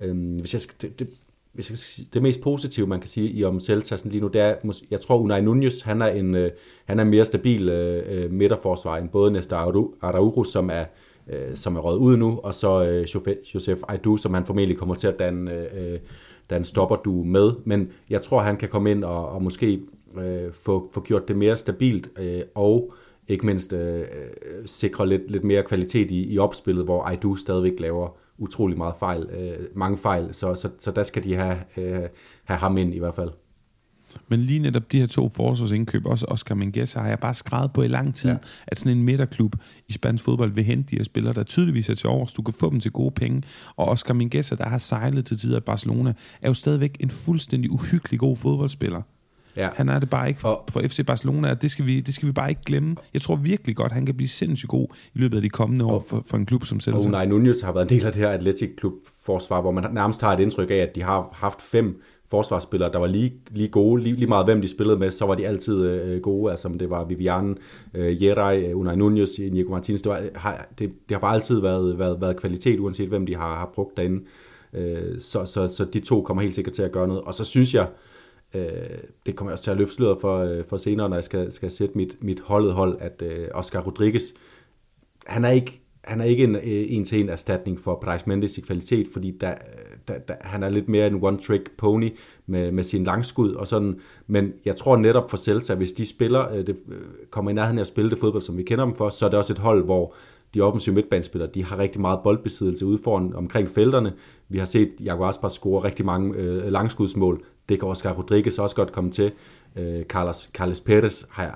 Øhm, 0.01 0.37
hvis 0.39 0.53
jeg 0.53 0.61
skal, 0.61 0.75
det, 0.81 0.99
det, 0.99 1.09
hvis 1.53 1.71
jeg 1.71 1.79
skal, 1.79 2.05
det 2.13 2.23
mest 2.23 2.41
positive, 2.41 2.87
man 2.87 3.01
kan 3.01 3.09
sige 3.09 3.31
i 3.31 3.45
om 3.45 3.61
Celta 3.61 3.97
lige 4.05 4.21
nu, 4.21 4.29
det 4.29 4.41
er, 4.41 4.55
jeg 4.91 5.01
tror 5.01 5.19
Unai 5.19 5.41
Nunez, 5.41 5.81
han 5.81 6.03
er 6.03 6.07
en, 6.07 6.35
øh, 6.35 6.51
han 6.85 6.99
er 6.99 7.05
mere 7.05 7.25
stabil 7.25 7.69
øh, 7.69 8.25
øh 8.25 8.33
midterforsvar 8.33 8.97
end 8.97 9.09
både 9.09 9.31
Nestor 9.31 9.57
Araujo, 10.03 10.45
som 10.45 10.71
er, 10.71 10.85
øh, 11.29 11.55
som 11.57 11.77
er 11.77 11.81
røget 11.81 11.99
ud 11.99 12.17
nu, 12.17 12.41
og 12.43 12.55
så 12.55 12.85
øh, 12.85 13.35
Josef 13.55 13.79
Aidu, 13.89 14.17
som 14.17 14.35
han 14.35 14.47
formentlig 14.47 14.79
kommer 14.79 14.95
til 14.95 15.09
at 15.09 15.19
danne, 15.19 15.53
øh, 15.53 15.93
øh 15.93 15.99
danne 16.51 16.65
stopper 16.65 16.97
du 16.97 17.11
med. 17.11 17.53
Men 17.65 17.93
jeg 18.11 18.23
tror, 18.23 18.41
han 18.41 18.57
kan 18.57 18.69
komme 18.69 18.91
ind 18.91 19.05
og, 19.05 19.29
og 19.29 19.43
måske 19.43 19.81
øh, 20.19 20.53
få, 20.53 20.91
få 20.93 21.01
gjort 21.01 21.29
det 21.29 21.37
mere 21.37 21.57
stabilt, 21.57 22.11
øh, 22.19 22.43
og 22.55 22.95
ikke 23.29 23.47
mindst 23.47 23.73
øh, 23.73 24.01
øh 24.01 24.07
sikre 24.67 25.09
lidt, 25.09 25.31
lidt 25.31 25.45
mere 25.45 25.63
kvalitet 25.63 26.11
i, 26.11 26.33
i 26.33 26.39
opspillet, 26.39 26.85
hvor 26.85 27.03
Aidu 27.03 27.37
stadigvæk 27.37 27.81
laver 27.81 28.17
utrolig 28.41 28.79
meget 28.79 28.95
fejl, 28.99 29.23
øh, 29.23 29.67
mange 29.75 29.99
fejl, 29.99 30.35
så, 30.35 30.55
så, 30.55 30.71
så 30.79 30.91
der 30.91 31.03
skal 31.03 31.25
de 31.25 31.35
have, 31.35 31.57
øh, 31.77 32.09
have 32.45 32.59
ham 32.59 32.79
ind 32.79 32.95
i 32.95 32.99
hvert 32.99 33.15
fald. 33.15 33.31
Men 34.29 34.41
lige 34.41 34.59
netop 34.59 34.93
de 34.93 35.01
her 35.01 35.07
to 35.07 35.29
forsvarsindkøb, 35.29 36.07
også 36.07 36.27
Oscar 36.29 36.55
Mingueza, 36.55 37.01
har 37.01 37.09
jeg 37.09 37.19
bare 37.19 37.35
skrevet 37.35 37.73
på 37.73 37.83
i 37.83 37.89
lang 37.89 38.15
tid, 38.15 38.31
ja. 38.31 38.37
at 38.67 38.79
sådan 38.79 38.97
en 38.97 39.05
midterklub 39.05 39.57
i 39.89 39.93
spansk 39.93 40.25
fodbold 40.25 40.51
vil 40.53 40.65
hente 40.65 40.91
de 40.91 40.97
her 40.97 41.05
spillere, 41.05 41.35
der 41.35 41.43
tydeligvis 41.43 41.89
er 41.89 41.95
til 41.95 42.09
års. 42.09 42.33
Du 42.33 42.43
kan 42.43 42.55
få 42.55 42.71
dem 42.71 42.81
til 42.81 42.91
gode 42.91 43.11
penge. 43.11 43.43
Og 43.77 43.89
Oscar 43.89 44.15
Mingueza, 44.15 44.55
der 44.55 44.69
har 44.69 44.79
sejlet 44.79 45.27
til 45.27 45.39
tider 45.39 45.57
i 45.57 45.61
Barcelona, 45.61 46.13
er 46.43 46.49
jo 46.49 46.55
stadigvæk 46.55 46.97
en 47.01 47.11
fuldstændig 47.11 47.71
uhyggelig 47.71 48.21
god 48.21 48.37
fodboldspiller. 48.37 49.03
Ja. 49.57 49.69
Han 49.75 49.89
er 49.89 49.99
det 49.99 50.11
bare 50.11 50.29
ikke 50.29 50.41
for, 50.41 50.65
for 50.71 50.81
FC 50.81 51.07
Barcelona, 51.07 51.51
og 51.51 51.63
det 51.63 51.71
skal, 51.71 51.87
vi, 51.87 52.01
det 52.01 52.15
skal 52.15 52.29
vi 52.29 52.33
bare 52.33 52.49
ikke 52.49 52.63
glemme. 52.67 52.97
Jeg 53.15 53.23
tror 53.23 53.37
virkelig 53.37 53.77
godt, 53.77 53.93
han 53.93 54.07
kan 54.07 54.15
blive 54.15 54.29
sindssygt 54.29 54.71
god 54.71 54.87
i 55.15 55.19
løbet 55.19 55.37
af 55.37 55.43
de 55.43 55.49
kommende 55.49 55.85
år 55.85 56.05
for, 56.09 56.25
for 56.27 56.37
en 56.37 56.47
klub 56.47 56.65
som 56.65 56.81
Celta. 56.81 56.99
Og 56.99 57.05
Unai 57.05 57.27
Nunez 57.27 57.61
har 57.61 57.73
været 57.73 57.91
en 57.91 57.99
del 57.99 58.07
af 58.07 58.13
det 58.13 58.23
her 58.23 58.31
Atletic 58.31 58.71
Klub 58.77 58.93
forsvar, 59.23 59.61
hvor 59.61 59.71
man 59.71 59.85
nærmest 59.93 60.21
har 60.21 60.33
et 60.33 60.41
indtryk 60.41 60.71
af, 60.71 60.75
at 60.75 60.95
de 60.95 61.03
har 61.03 61.29
haft 61.33 61.63
fem 61.63 62.03
forsvarsspillere, 62.31 62.93
der 62.93 62.99
var 62.99 63.07
lige, 63.07 63.33
lige 63.51 63.69
gode, 63.69 64.03
lige, 64.03 64.15
lige 64.15 64.27
meget 64.27 64.47
hvem 64.47 64.61
de 64.61 64.69
spillede 64.69 64.99
med, 64.99 65.11
så 65.11 65.27
var 65.27 65.35
de 65.35 65.47
altid 65.47 65.85
øh, 65.85 66.21
gode, 66.21 66.51
altså 66.51 66.69
om 66.69 66.79
det 66.79 66.91
var 66.91 67.05
Vivian, 67.05 67.57
øh, 67.95 68.23
Jerai, 68.23 68.73
Unai 68.73 68.97
Nunez, 68.97 69.39
Nico 69.39 69.71
Martinez, 69.71 70.03
det, 70.03 70.11
var, 70.11 70.23
har, 70.35 70.67
det, 70.79 70.91
det 71.09 71.15
har 71.15 71.19
bare 71.19 71.35
altid 71.35 71.61
været, 71.61 71.99
været, 71.99 72.21
været 72.21 72.37
kvalitet, 72.37 72.81
uanset 72.81 73.09
hvem 73.09 73.27
de 73.27 73.37
har, 73.37 73.57
har 73.57 73.71
brugt 73.75 73.97
derinde. 73.97 74.25
Øh, 74.75 75.21
så, 75.21 75.45
så, 75.45 75.69
så 75.69 75.85
de 75.85 76.01
to 76.01 76.23
kommer 76.23 76.43
helt 76.43 76.55
sikkert 76.55 76.75
til 76.75 76.83
at 76.83 76.93
gøre 76.93 77.09
noget. 77.09 77.23
Og 77.23 77.35
så 77.35 77.45
synes 77.45 77.75
jeg, 77.75 77.87
Øh, 77.87 78.10
Øh, 78.55 78.63
det 79.27 79.37
kommer 79.37 79.51
jeg 79.51 79.53
også 79.53 79.65
til 79.65 79.71
at 79.71 79.77
løfte 79.77 79.95
sløret 79.95 80.19
for, 80.21 80.39
øh, 80.39 80.65
for 80.69 80.77
senere, 80.77 81.09
når 81.09 81.17
jeg 81.17 81.25
skal, 81.25 81.53
skal 81.53 81.71
sætte 81.71 81.99
mit, 81.99 82.17
mit 82.21 82.41
holdet 82.41 82.73
hold, 82.73 82.97
at 83.01 83.23
øh, 83.23 83.49
Oscar 83.55 83.81
Rodriguez, 83.81 84.23
han 85.27 85.45
er 85.45 85.51
ikke, 85.51 85.81
han 86.05 86.21
er 86.21 86.25
ikke 86.25 86.45
en, 86.45 86.57
øh, 86.57 86.63
en 86.65 87.05
til 87.05 87.21
en 87.21 87.29
erstatning 87.29 87.81
for 87.81 87.99
Bryce 88.05 88.25
Mendes 88.27 88.59
i 88.59 88.61
kvalitet, 88.61 89.07
fordi 89.13 89.31
der, 89.31 89.55
der, 90.09 90.19
der, 90.19 90.35
han 90.41 90.63
er 90.63 90.69
lidt 90.69 90.89
mere 90.89 91.07
en 91.07 91.25
one-trick 91.25 91.65
pony 91.79 92.17
med, 92.47 92.73
med 92.73 92.85
sin 92.85 93.05
langskud 93.05 93.53
og 93.53 93.69
sådan. 93.69 94.01
Men 94.27 94.53
jeg 94.65 94.77
tror 94.77 94.97
netop 94.97 95.31
for 95.31 95.37
Celta, 95.37 95.75
hvis 95.75 95.93
de 95.93 96.07
spiller, 96.07 96.53
øh, 96.53 96.67
det, 96.67 96.77
øh, 96.89 96.97
kommer 97.31 97.51
i 97.51 97.55
nærheden 97.55 97.79
af 97.79 97.83
at 97.83 97.87
spille 97.87 98.11
det 98.11 98.19
fodbold, 98.19 98.43
som 98.43 98.57
vi 98.57 98.63
kender 98.63 98.85
dem 98.85 98.95
for, 98.95 99.09
så 99.09 99.25
er 99.27 99.31
det 99.31 99.39
også 99.39 99.53
et 99.53 99.59
hold, 99.59 99.85
hvor 99.85 100.15
de 100.55 100.61
offensive 100.61 100.95
midtbanespillere, 100.95 101.51
de 101.55 101.65
har 101.65 101.79
rigtig 101.79 102.01
meget 102.01 102.21
boldbesiddelse 102.25 102.87
ude 102.87 102.99
foran 103.05 103.35
omkring 103.35 103.71
felterne. 103.71 104.13
Vi 104.49 104.59
har 104.59 104.67
set 104.67 104.91
Jaguar 105.01 105.29
Aspas 105.29 105.53
score 105.53 105.85
rigtig 105.85 106.07
mange 106.07 106.35
øh, 106.35 106.73
langskudsmål. 106.73 107.45
Det 107.71 107.81
kan 107.81 107.89
Oscar 107.89 108.13
Rodriguez 108.13 108.59
også 108.59 108.77
godt 108.77 108.93
komme 108.93 109.11
til. 109.11 109.33
Øh, 109.77 110.05
Carlos, 110.05 110.51
Carlos 110.55 110.81
Perez 110.81 111.25
har 111.31 111.43
jeg, 111.43 111.55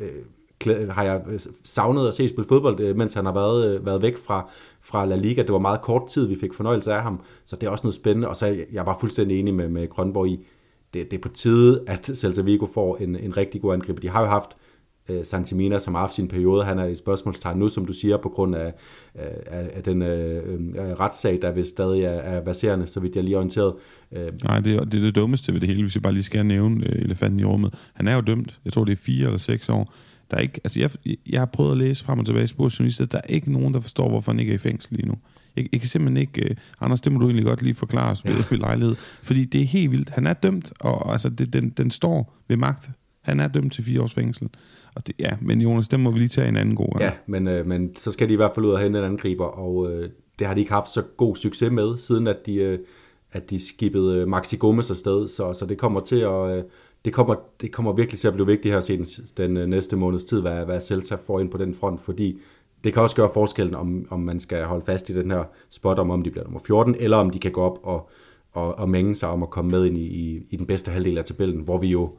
øh, 0.00 0.88
har 0.88 1.04
jeg 1.04 1.22
øh, 1.28 1.40
savnet 1.64 2.08
at 2.08 2.14
se 2.14 2.28
spille 2.28 2.48
fodbold, 2.48 2.80
øh, 2.80 2.96
mens 2.96 3.14
han 3.14 3.24
har 3.24 3.32
været, 3.32 3.74
øh, 3.74 3.86
været 3.86 4.02
væk 4.02 4.16
fra, 4.16 4.50
fra 4.80 5.04
La 5.04 5.16
Liga. 5.16 5.42
Det 5.42 5.52
var 5.52 5.58
meget 5.58 5.80
kort 5.82 6.06
tid, 6.06 6.26
vi 6.26 6.36
fik 6.40 6.54
fornøjelse 6.54 6.92
af 6.92 7.02
ham, 7.02 7.20
så 7.44 7.56
det 7.56 7.66
er 7.66 7.70
også 7.70 7.86
noget 7.86 7.94
spændende. 7.94 8.28
Og 8.28 8.36
så 8.36 8.46
er 8.46 8.54
jeg 8.72 8.86
var 8.86 8.96
fuldstændig 9.00 9.40
enig 9.40 9.54
med, 9.54 9.68
med 9.68 9.88
Grønborg 9.88 10.28
i, 10.28 10.46
det, 10.94 11.10
det 11.10 11.16
er 11.16 11.22
på 11.22 11.28
tide, 11.28 11.84
at 11.86 12.10
Celta 12.14 12.42
Vigo 12.42 12.66
får 12.66 12.96
en, 12.96 13.16
en 13.16 13.36
rigtig 13.36 13.60
god 13.62 13.74
angriber. 13.74 14.00
De 14.00 14.08
har 14.08 14.20
jo 14.20 14.26
haft 14.26 14.56
øh, 15.08 15.24
Santimina, 15.24 15.78
som 15.78 15.94
har 15.94 16.00
haft 16.00 16.14
sin 16.14 16.28
periode. 16.28 16.64
Han 16.64 16.78
er 16.78 16.84
i 16.84 16.96
spørgsmålstegn 16.96 17.58
nu, 17.58 17.68
som 17.68 17.86
du 17.86 17.92
siger, 17.92 18.16
på 18.16 18.28
grund 18.28 18.56
af, 18.56 18.74
øh, 19.14 19.22
af, 19.46 19.70
af 19.74 19.82
den 19.82 20.02
øh, 20.02 20.54
øh, 20.54 21.00
retssag, 21.00 21.38
der 21.42 21.50
vist 21.50 21.70
stadig 21.70 22.04
er, 22.04 22.10
er 22.10 22.40
baserende, 22.40 22.86
så 22.86 23.00
vidt 23.00 23.16
jeg 23.16 23.24
lige 23.24 23.34
er 23.34 23.38
orienteret. 23.38 23.74
Øh, 24.12 24.32
Nej, 24.44 24.60
det 24.60 24.74
er, 24.74 24.84
det 24.84 25.00
er 25.00 25.04
det 25.04 25.14
dummeste 25.14 25.52
ved 25.52 25.60
det 25.60 25.68
hele, 25.68 25.82
hvis 25.82 25.94
jeg 25.94 26.02
bare 26.02 26.12
lige 26.12 26.22
skal 26.22 26.46
nævne 26.46 26.86
øh, 26.86 27.02
elefanten 27.02 27.40
i 27.40 27.44
rummet. 27.44 27.74
Han 27.94 28.08
er 28.08 28.14
jo 28.14 28.20
dømt, 28.20 28.58
jeg 28.64 28.72
tror 28.72 28.84
det 28.84 28.92
er 28.92 28.96
fire 28.96 29.26
eller 29.26 29.38
seks 29.38 29.68
år. 29.68 29.94
Der 30.30 30.36
er 30.36 30.40
ikke, 30.40 30.60
altså 30.64 30.80
jeg, 30.80 30.90
jeg 31.28 31.40
har 31.40 31.46
prøvet 31.46 31.72
at 31.72 31.78
læse 31.78 32.04
frem 32.04 32.18
og 32.18 32.26
tilbage 32.26 32.44
i 32.44 32.54
journalister, 32.58 33.04
der 33.04 33.18
er 33.18 33.28
ikke 33.28 33.52
nogen, 33.52 33.74
der 33.74 33.80
forstår, 33.80 34.08
hvorfor 34.08 34.32
han 34.32 34.40
ikke 34.40 34.50
er 34.50 34.54
i 34.54 34.58
fængsel 34.58 34.96
lige 34.96 35.08
nu. 35.08 35.14
Jeg, 35.56 35.68
jeg 35.72 35.80
kan 35.80 35.88
simpelthen 35.88 36.16
ikke... 36.16 36.50
Uh, 36.50 36.56
Anders, 36.80 37.00
det 37.00 37.12
må 37.12 37.18
du 37.18 37.26
egentlig 37.26 37.44
godt 37.44 37.62
lige 37.62 37.74
forklare 37.74 38.10
os 38.10 38.24
ja. 38.24 38.30
ved, 38.30 38.42
ved 38.50 38.58
lejlighed. 38.58 38.96
Fordi 39.22 39.44
det 39.44 39.60
er 39.60 39.64
helt 39.64 39.90
vildt. 39.90 40.10
Han 40.10 40.26
er 40.26 40.32
dømt, 40.32 40.72
og 40.80 41.12
altså, 41.12 41.28
det, 41.28 41.52
den, 41.52 41.70
den 41.70 41.90
står 41.90 42.36
ved 42.48 42.56
magt. 42.56 42.90
Han 43.22 43.40
er 43.40 43.48
dømt 43.48 43.72
til 43.72 43.84
fire 43.84 44.02
års 44.02 44.14
fængsel. 44.14 44.48
Og 44.94 45.06
det, 45.06 45.14
ja, 45.18 45.30
men 45.40 45.60
Jonas, 45.60 45.88
den 45.88 46.02
må 46.02 46.10
vi 46.10 46.18
lige 46.18 46.28
tage 46.28 46.48
en 46.48 46.56
anden 46.56 46.76
god 46.76 46.98
gang. 46.98 47.00
Ja, 47.00 47.12
men, 47.26 47.48
øh, 47.48 47.66
men 47.66 47.94
så 47.94 48.12
skal 48.12 48.28
de 48.28 48.32
i 48.32 48.36
hvert 48.36 48.50
fald 48.54 48.66
ud 48.66 48.70
og 48.70 48.80
hente 48.80 48.98
en 48.98 49.04
angriber, 49.04 49.44
og 49.44 49.92
øh, 49.92 50.10
det 50.38 50.46
har 50.46 50.54
de 50.54 50.60
ikke 50.60 50.72
haft 50.72 50.88
så 50.88 51.02
god 51.16 51.36
succes 51.36 51.72
med, 51.72 51.98
siden 51.98 52.26
at 52.26 52.36
de, 52.46 52.54
øh, 52.54 52.78
at 53.32 53.50
de 53.50 53.66
skibede 53.66 54.18
øh, 54.18 54.28
Maxi 54.28 54.56
Gomes 54.56 54.90
afsted, 54.90 55.28
så, 55.28 55.52
så 55.52 55.66
det 55.66 55.78
kommer 55.78 56.00
til 56.00 56.18
at... 56.18 56.56
Øh, 56.56 56.62
det 57.04 57.12
kommer, 57.12 57.34
det 57.60 57.72
kommer 57.72 57.92
virkelig 57.92 58.20
til 58.20 58.28
at 58.28 58.34
blive 58.34 58.46
vigtigt 58.46 58.74
her 58.74 58.80
den, 59.36 59.56
den 59.56 59.70
næste 59.70 59.96
måneds 59.96 60.24
tid, 60.24 60.40
hvad, 60.40 60.64
hvad 60.64 60.80
Celta 60.80 61.14
får 61.14 61.40
ind 61.40 61.50
på 61.50 61.58
den 61.58 61.74
front, 61.74 62.00
fordi 62.00 62.40
det 62.84 62.92
kan 62.92 63.02
også 63.02 63.16
gøre 63.16 63.30
forskellen, 63.34 63.74
om, 63.74 64.06
om 64.10 64.20
man 64.20 64.40
skal 64.40 64.64
holde 64.64 64.84
fast 64.84 65.10
i 65.10 65.14
den 65.14 65.30
her 65.30 65.44
spot, 65.70 65.98
om, 65.98 66.10
om 66.10 66.22
de 66.22 66.30
bliver 66.30 66.44
nummer 66.44 66.60
14, 66.60 66.94
eller 66.98 67.16
om 67.16 67.30
de 67.30 67.38
kan 67.38 67.52
gå 67.52 67.60
op 67.60 67.78
og, 67.82 68.10
og, 68.52 68.78
og 68.78 68.88
mænge 68.88 69.14
sig 69.14 69.28
om 69.28 69.42
at 69.42 69.50
komme 69.50 69.70
med 69.70 69.86
ind 69.86 69.98
i, 69.98 70.06
i, 70.06 70.46
i 70.50 70.56
den 70.56 70.66
bedste 70.66 70.90
halvdel 70.90 71.18
af 71.18 71.24
tabellen, 71.24 71.60
hvor 71.60 71.78
vi 71.78 71.88
jo 71.88 72.10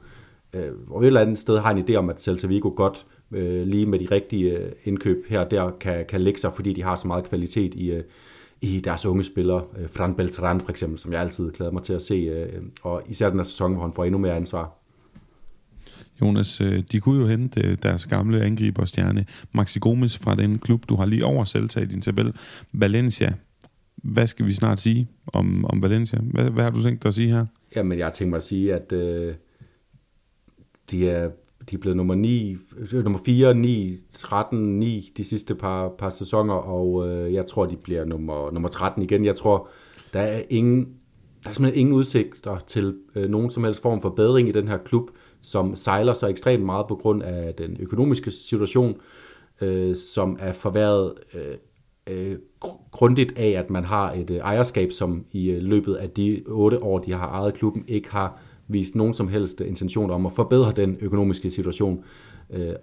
øh, 0.53 0.87
hvor 0.87 1.01
et 1.01 1.07
eller 1.07 1.21
andet 1.21 1.37
sted 1.37 1.57
har 1.57 1.71
en 1.71 1.85
idé 1.89 1.95
om, 1.95 2.09
at 2.09 2.21
Celta 2.21 2.47
Vigo 2.47 2.69
godt 2.75 3.05
øh, 3.31 3.67
lige 3.67 3.85
med 3.85 3.99
de 3.99 4.07
rigtige 4.11 4.59
indkøb 4.83 5.25
her 5.29 5.43
der 5.43 5.71
kan, 5.79 6.05
kan 6.09 6.21
lægge 6.21 6.39
sig, 6.39 6.53
fordi 6.53 6.73
de 6.73 6.83
har 6.83 6.95
så 6.95 7.07
meget 7.07 7.23
kvalitet 7.23 7.73
i, 7.73 7.91
øh, 7.91 8.03
i 8.61 8.79
deres 8.79 9.05
unge 9.05 9.23
spillere. 9.23 9.63
Øh, 9.77 9.89
Fran 9.89 10.15
Beltran 10.15 10.61
for 10.61 10.69
eksempel, 10.69 10.99
som 10.99 11.11
jeg 11.11 11.21
altid 11.21 11.51
glæder 11.51 11.71
mig 11.71 11.83
til 11.83 11.93
at 11.93 12.01
se, 12.01 12.13
øh, 12.13 12.63
og 12.81 13.03
især 13.07 13.29
den 13.29 13.39
her 13.39 13.43
sæson, 13.43 13.73
hvor 13.73 13.81
han 13.81 13.93
får 13.93 14.05
endnu 14.05 14.17
mere 14.17 14.35
ansvar. 14.35 14.75
Jonas, 16.21 16.61
øh, 16.61 16.83
de 16.91 16.99
kunne 16.99 17.21
jo 17.21 17.27
hente 17.27 17.75
deres 17.75 18.05
gamle 18.05 18.41
angriberstjerne 18.43 19.25
Maxi 19.51 19.79
Gomes 19.79 20.17
fra 20.17 20.35
den 20.35 20.59
klub, 20.59 20.89
du 20.89 20.95
har 20.95 21.05
lige 21.05 21.25
over 21.25 21.77
i 21.81 21.85
din 21.85 22.01
tabel, 22.01 22.33
Valencia. 22.73 23.33
Hvad 23.95 24.27
skal 24.27 24.45
vi 24.45 24.53
snart 24.53 24.79
sige 24.79 25.07
om, 25.27 25.65
om 25.65 25.81
Valencia? 25.81 26.19
Hvad, 26.21 26.49
hvad 26.49 26.63
har 26.63 26.71
du 26.71 26.83
tænkt 26.83 27.03
dig 27.03 27.07
at 27.07 27.15
sige 27.15 27.31
her? 27.31 27.45
Jamen, 27.75 27.97
jeg 27.97 28.05
har 28.05 28.11
tænkt 28.11 28.29
mig 28.29 28.37
at 28.37 28.43
sige, 28.43 28.73
at 28.73 28.91
øh, 28.91 29.33
de 30.91 31.09
er 31.09 31.29
de 31.69 31.75
er 31.75 31.79
blevet 31.79 31.97
nummer 31.97 32.15
9, 32.15 32.57
øh, 32.77 33.03
nummer 33.03 33.19
4, 33.25 33.53
9, 33.53 33.95
13, 34.11 34.79
9 34.79 35.11
de 35.17 35.23
sidste 35.23 35.55
par, 35.55 35.89
par 35.97 36.09
sæsoner, 36.09 36.53
og 36.53 37.09
øh, 37.09 37.33
jeg 37.33 37.45
tror, 37.47 37.65
de 37.65 37.77
bliver 37.77 38.05
nummer, 38.05 38.51
nummer 38.51 38.69
13 38.69 39.03
igen. 39.03 39.25
Jeg 39.25 39.35
tror, 39.35 39.69
der 40.13 40.19
er 40.19 40.41
ingen, 40.49 40.79
der 41.43 41.49
er 41.49 41.53
simpelthen 41.53 41.79
ingen 41.79 41.95
udsigter 41.95 42.59
til 42.59 42.97
øh, 43.15 43.29
nogen 43.29 43.51
som 43.51 43.63
helst 43.63 43.81
form 43.81 44.01
for 44.01 44.09
bedring 44.09 44.49
i 44.49 44.51
den 44.51 44.67
her 44.67 44.77
klub, 44.77 45.09
som 45.41 45.75
sejler 45.75 46.13
så 46.13 46.27
ekstremt 46.27 46.65
meget 46.65 46.87
på 46.87 46.95
grund 46.95 47.23
af 47.23 47.53
den 47.53 47.77
økonomiske 47.79 48.31
situation, 48.31 48.97
øh, 49.61 49.95
som 49.95 50.37
er 50.39 50.51
forværret 50.51 51.13
øh, 51.33 51.55
øh, 52.09 52.37
grundigt 52.91 53.37
af, 53.37 53.49
at 53.49 53.69
man 53.69 53.83
har 53.83 54.11
et 54.11 54.29
øh, 54.29 54.37
ejerskab, 54.37 54.91
som 54.91 55.25
i 55.31 55.49
øh, 55.49 55.61
løbet 55.61 55.95
af 55.95 56.09
de 56.09 56.43
otte 56.47 56.83
år, 56.83 56.99
de 56.99 57.13
har 57.13 57.27
ejet 57.27 57.53
klubben, 57.53 57.85
ikke 57.87 58.11
har 58.11 58.41
vist 58.69 58.95
nogen 58.95 59.13
som 59.13 59.27
helst 59.27 59.61
intention 59.61 60.11
om 60.11 60.25
at 60.25 60.33
forbedre 60.33 60.73
den 60.75 60.97
økonomiske 61.01 61.49
situation. 61.49 62.03
Øh, 62.49 62.73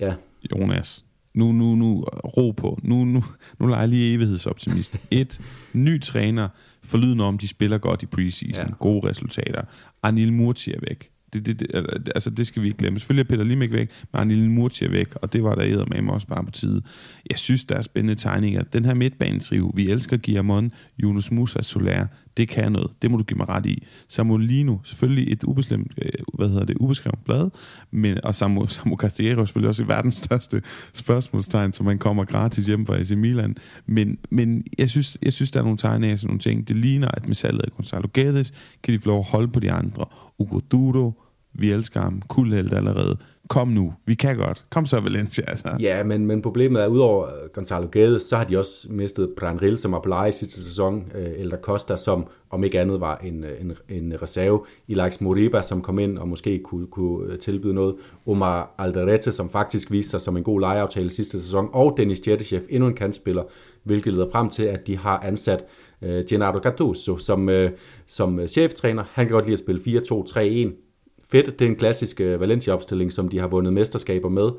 ja. 0.00 0.14
Jonas, 0.52 1.04
nu, 1.34 1.52
nu, 1.52 1.74
nu, 1.74 2.00
ro 2.36 2.50
på. 2.50 2.78
Nu, 2.82 3.04
nu, 3.04 3.24
nu 3.58 3.66
leger 3.66 3.80
jeg 3.80 3.88
lige 3.88 4.14
evighedsoptimist. 4.14 4.98
Et, 5.10 5.40
ny 5.72 6.00
træner, 6.00 6.48
forlydende 6.82 7.24
om, 7.24 7.38
de 7.38 7.48
spiller 7.48 7.78
godt 7.78 8.02
i 8.02 8.06
preseason, 8.06 8.66
ja. 8.66 8.74
gode 8.78 9.08
resultater. 9.08 9.62
Anil 10.02 10.32
Murti 10.32 10.72
er 10.72 10.80
væk. 10.88 11.10
Det, 11.32 11.46
det, 11.46 11.60
det, 11.60 11.68
altså, 12.14 12.30
det 12.30 12.46
skal 12.46 12.62
vi 12.62 12.66
ikke 12.66 12.78
glemme. 12.78 12.98
Selvfølgelig 12.98 13.24
er 13.24 13.28
Peter 13.28 13.44
Limek 13.44 13.72
væk, 13.72 13.90
men 14.12 14.20
Anil 14.20 14.50
Murti 14.50 14.84
er 14.84 14.90
væk, 14.90 15.14
og 15.14 15.32
det 15.32 15.42
var 15.42 15.54
der 15.54 15.84
med 15.86 16.02
mig 16.02 16.14
også 16.14 16.26
bare 16.26 16.44
på 16.44 16.50
tide. 16.50 16.82
Jeg 17.30 17.38
synes, 17.38 17.64
der 17.64 17.76
er 17.76 17.82
spændende 17.82 18.14
tegninger. 18.14 18.62
Den 18.62 18.84
her 18.84 18.94
midtbanetriv, 18.94 19.72
vi 19.74 19.90
elsker 19.90 20.16
Guillermon, 20.16 20.72
Yunus 21.02 21.30
Musa, 21.30 21.62
Soler, 21.62 22.06
det 22.36 22.48
kan 22.48 22.72
noget. 22.72 22.90
Det 23.02 23.10
må 23.10 23.16
du 23.16 23.24
give 23.24 23.38
mig 23.38 23.48
ret 23.48 23.66
i. 23.66 23.86
Samolino, 24.08 24.76
selvfølgelig 24.84 25.32
et 25.32 25.44
ubeslemt, 25.44 25.92
øh, 26.02 26.10
hvad 26.34 26.48
hedder 26.48 26.64
det, 26.64 26.76
ubeskrevet 26.80 27.18
blad, 27.24 27.50
men, 27.90 28.24
og 28.24 28.34
Samu, 28.34 28.66
Samu 28.66 28.96
Castillero 28.96 29.40
er 29.40 29.44
selvfølgelig 29.44 29.68
også 29.68 29.84
verdens 29.84 30.14
største 30.14 30.62
spørgsmålstegn, 30.94 31.72
som 31.72 31.86
man 31.86 31.98
kommer 31.98 32.24
gratis 32.24 32.66
hjem 32.66 32.86
fra 32.86 32.96
AC 32.96 33.10
Milan. 33.10 33.56
Men, 33.86 34.18
men 34.30 34.64
jeg, 34.78 34.90
synes, 34.90 35.18
jeg 35.22 35.32
synes, 35.32 35.50
der 35.50 35.60
er 35.60 35.64
nogle 35.64 35.78
tegn 35.78 36.04
af 36.04 36.18
sådan 36.18 36.28
nogle 36.28 36.40
ting. 36.40 36.68
Det 36.68 36.76
ligner, 36.76 37.08
at 37.08 37.26
med 37.26 37.34
salget 37.34 37.62
af 37.62 37.70
Gonzalo 37.70 38.08
Guedes, 38.14 38.52
kan 38.82 38.94
de 38.94 38.98
få 38.98 39.08
lov 39.08 39.18
at 39.18 39.26
holde 39.26 39.48
på 39.48 39.60
de 39.60 39.72
andre. 39.72 40.04
Ugo 40.38 40.60
Duro, 40.70 41.25
vi 41.58 41.72
elsker 41.72 42.00
ham, 42.00 42.22
kuldhelt 42.28 42.74
allerede 42.74 43.16
kom 43.48 43.68
nu, 43.68 43.94
vi 44.06 44.14
kan 44.14 44.36
godt. 44.36 44.64
Kom 44.70 44.86
så, 44.86 45.00
Valencia. 45.00 45.44
Altså. 45.48 45.68
Ja, 45.80 46.04
men, 46.04 46.26
men 46.26 46.42
problemet 46.42 46.82
er, 46.82 46.86
udover 46.86 47.26
øh, 47.26 47.50
Gonzalo 47.52 47.88
Gades, 47.90 48.22
så 48.22 48.36
har 48.36 48.44
de 48.44 48.58
også 48.58 48.86
mistet 48.90 49.30
Brian 49.36 49.76
som 49.76 49.92
var 49.92 50.00
på 50.00 50.08
leje 50.08 50.32
sidste 50.32 50.64
sæson, 50.64 51.12
eller 51.14 51.36
Elder 51.38 51.56
Costa, 51.56 51.96
som 51.96 52.26
om 52.50 52.64
ikke 52.64 52.80
andet 52.80 53.00
var 53.00 53.16
en, 53.24 53.44
øh, 53.44 53.60
en, 53.60 53.72
en 53.88 54.22
reserve, 54.22 54.60
Ilax 54.88 55.20
Moriba, 55.20 55.62
som 55.62 55.82
kom 55.82 55.98
ind 55.98 56.18
og 56.18 56.28
måske 56.28 56.60
kunne, 56.64 56.86
kunne 56.86 57.36
tilbyde 57.36 57.74
noget, 57.74 57.94
Omar 58.26 58.74
Alderete, 58.78 59.32
som 59.32 59.50
faktisk 59.50 59.90
viste 59.90 60.10
sig 60.10 60.20
som 60.20 60.36
en 60.36 60.44
god 60.44 60.60
lejeaftale 60.60 61.10
sidste 61.10 61.42
sæson, 61.42 61.68
og 61.72 61.94
Dennis 61.96 62.20
Tjertechef, 62.20 62.62
endnu 62.68 62.88
en 62.88 62.94
kantspiller, 62.94 63.42
hvilket 63.82 64.12
leder 64.12 64.30
frem 64.32 64.50
til, 64.50 64.62
at 64.62 64.86
de 64.86 64.96
har 64.96 65.18
ansat 65.18 65.64
Gennaro 66.28 66.58
Gattuso 66.58 67.18
som, 67.18 67.50
som 68.06 68.48
cheftræner. 68.48 69.04
Han 69.12 69.26
kan 69.26 69.32
godt 69.32 69.44
lide 69.44 69.52
at 69.52 69.58
spille 69.58 69.80
4-2-3-1, 69.80 70.85
fedt. 71.28 71.58
Det 71.58 71.64
er 71.64 71.70
en 71.70 71.76
klassisk 71.76 72.20
øh, 72.20 72.40
Valencia-opstilling, 72.40 73.12
som 73.12 73.28
de 73.28 73.38
har 73.38 73.46
vundet 73.46 73.72
mesterskaber 73.72 74.28
med. 74.28 74.50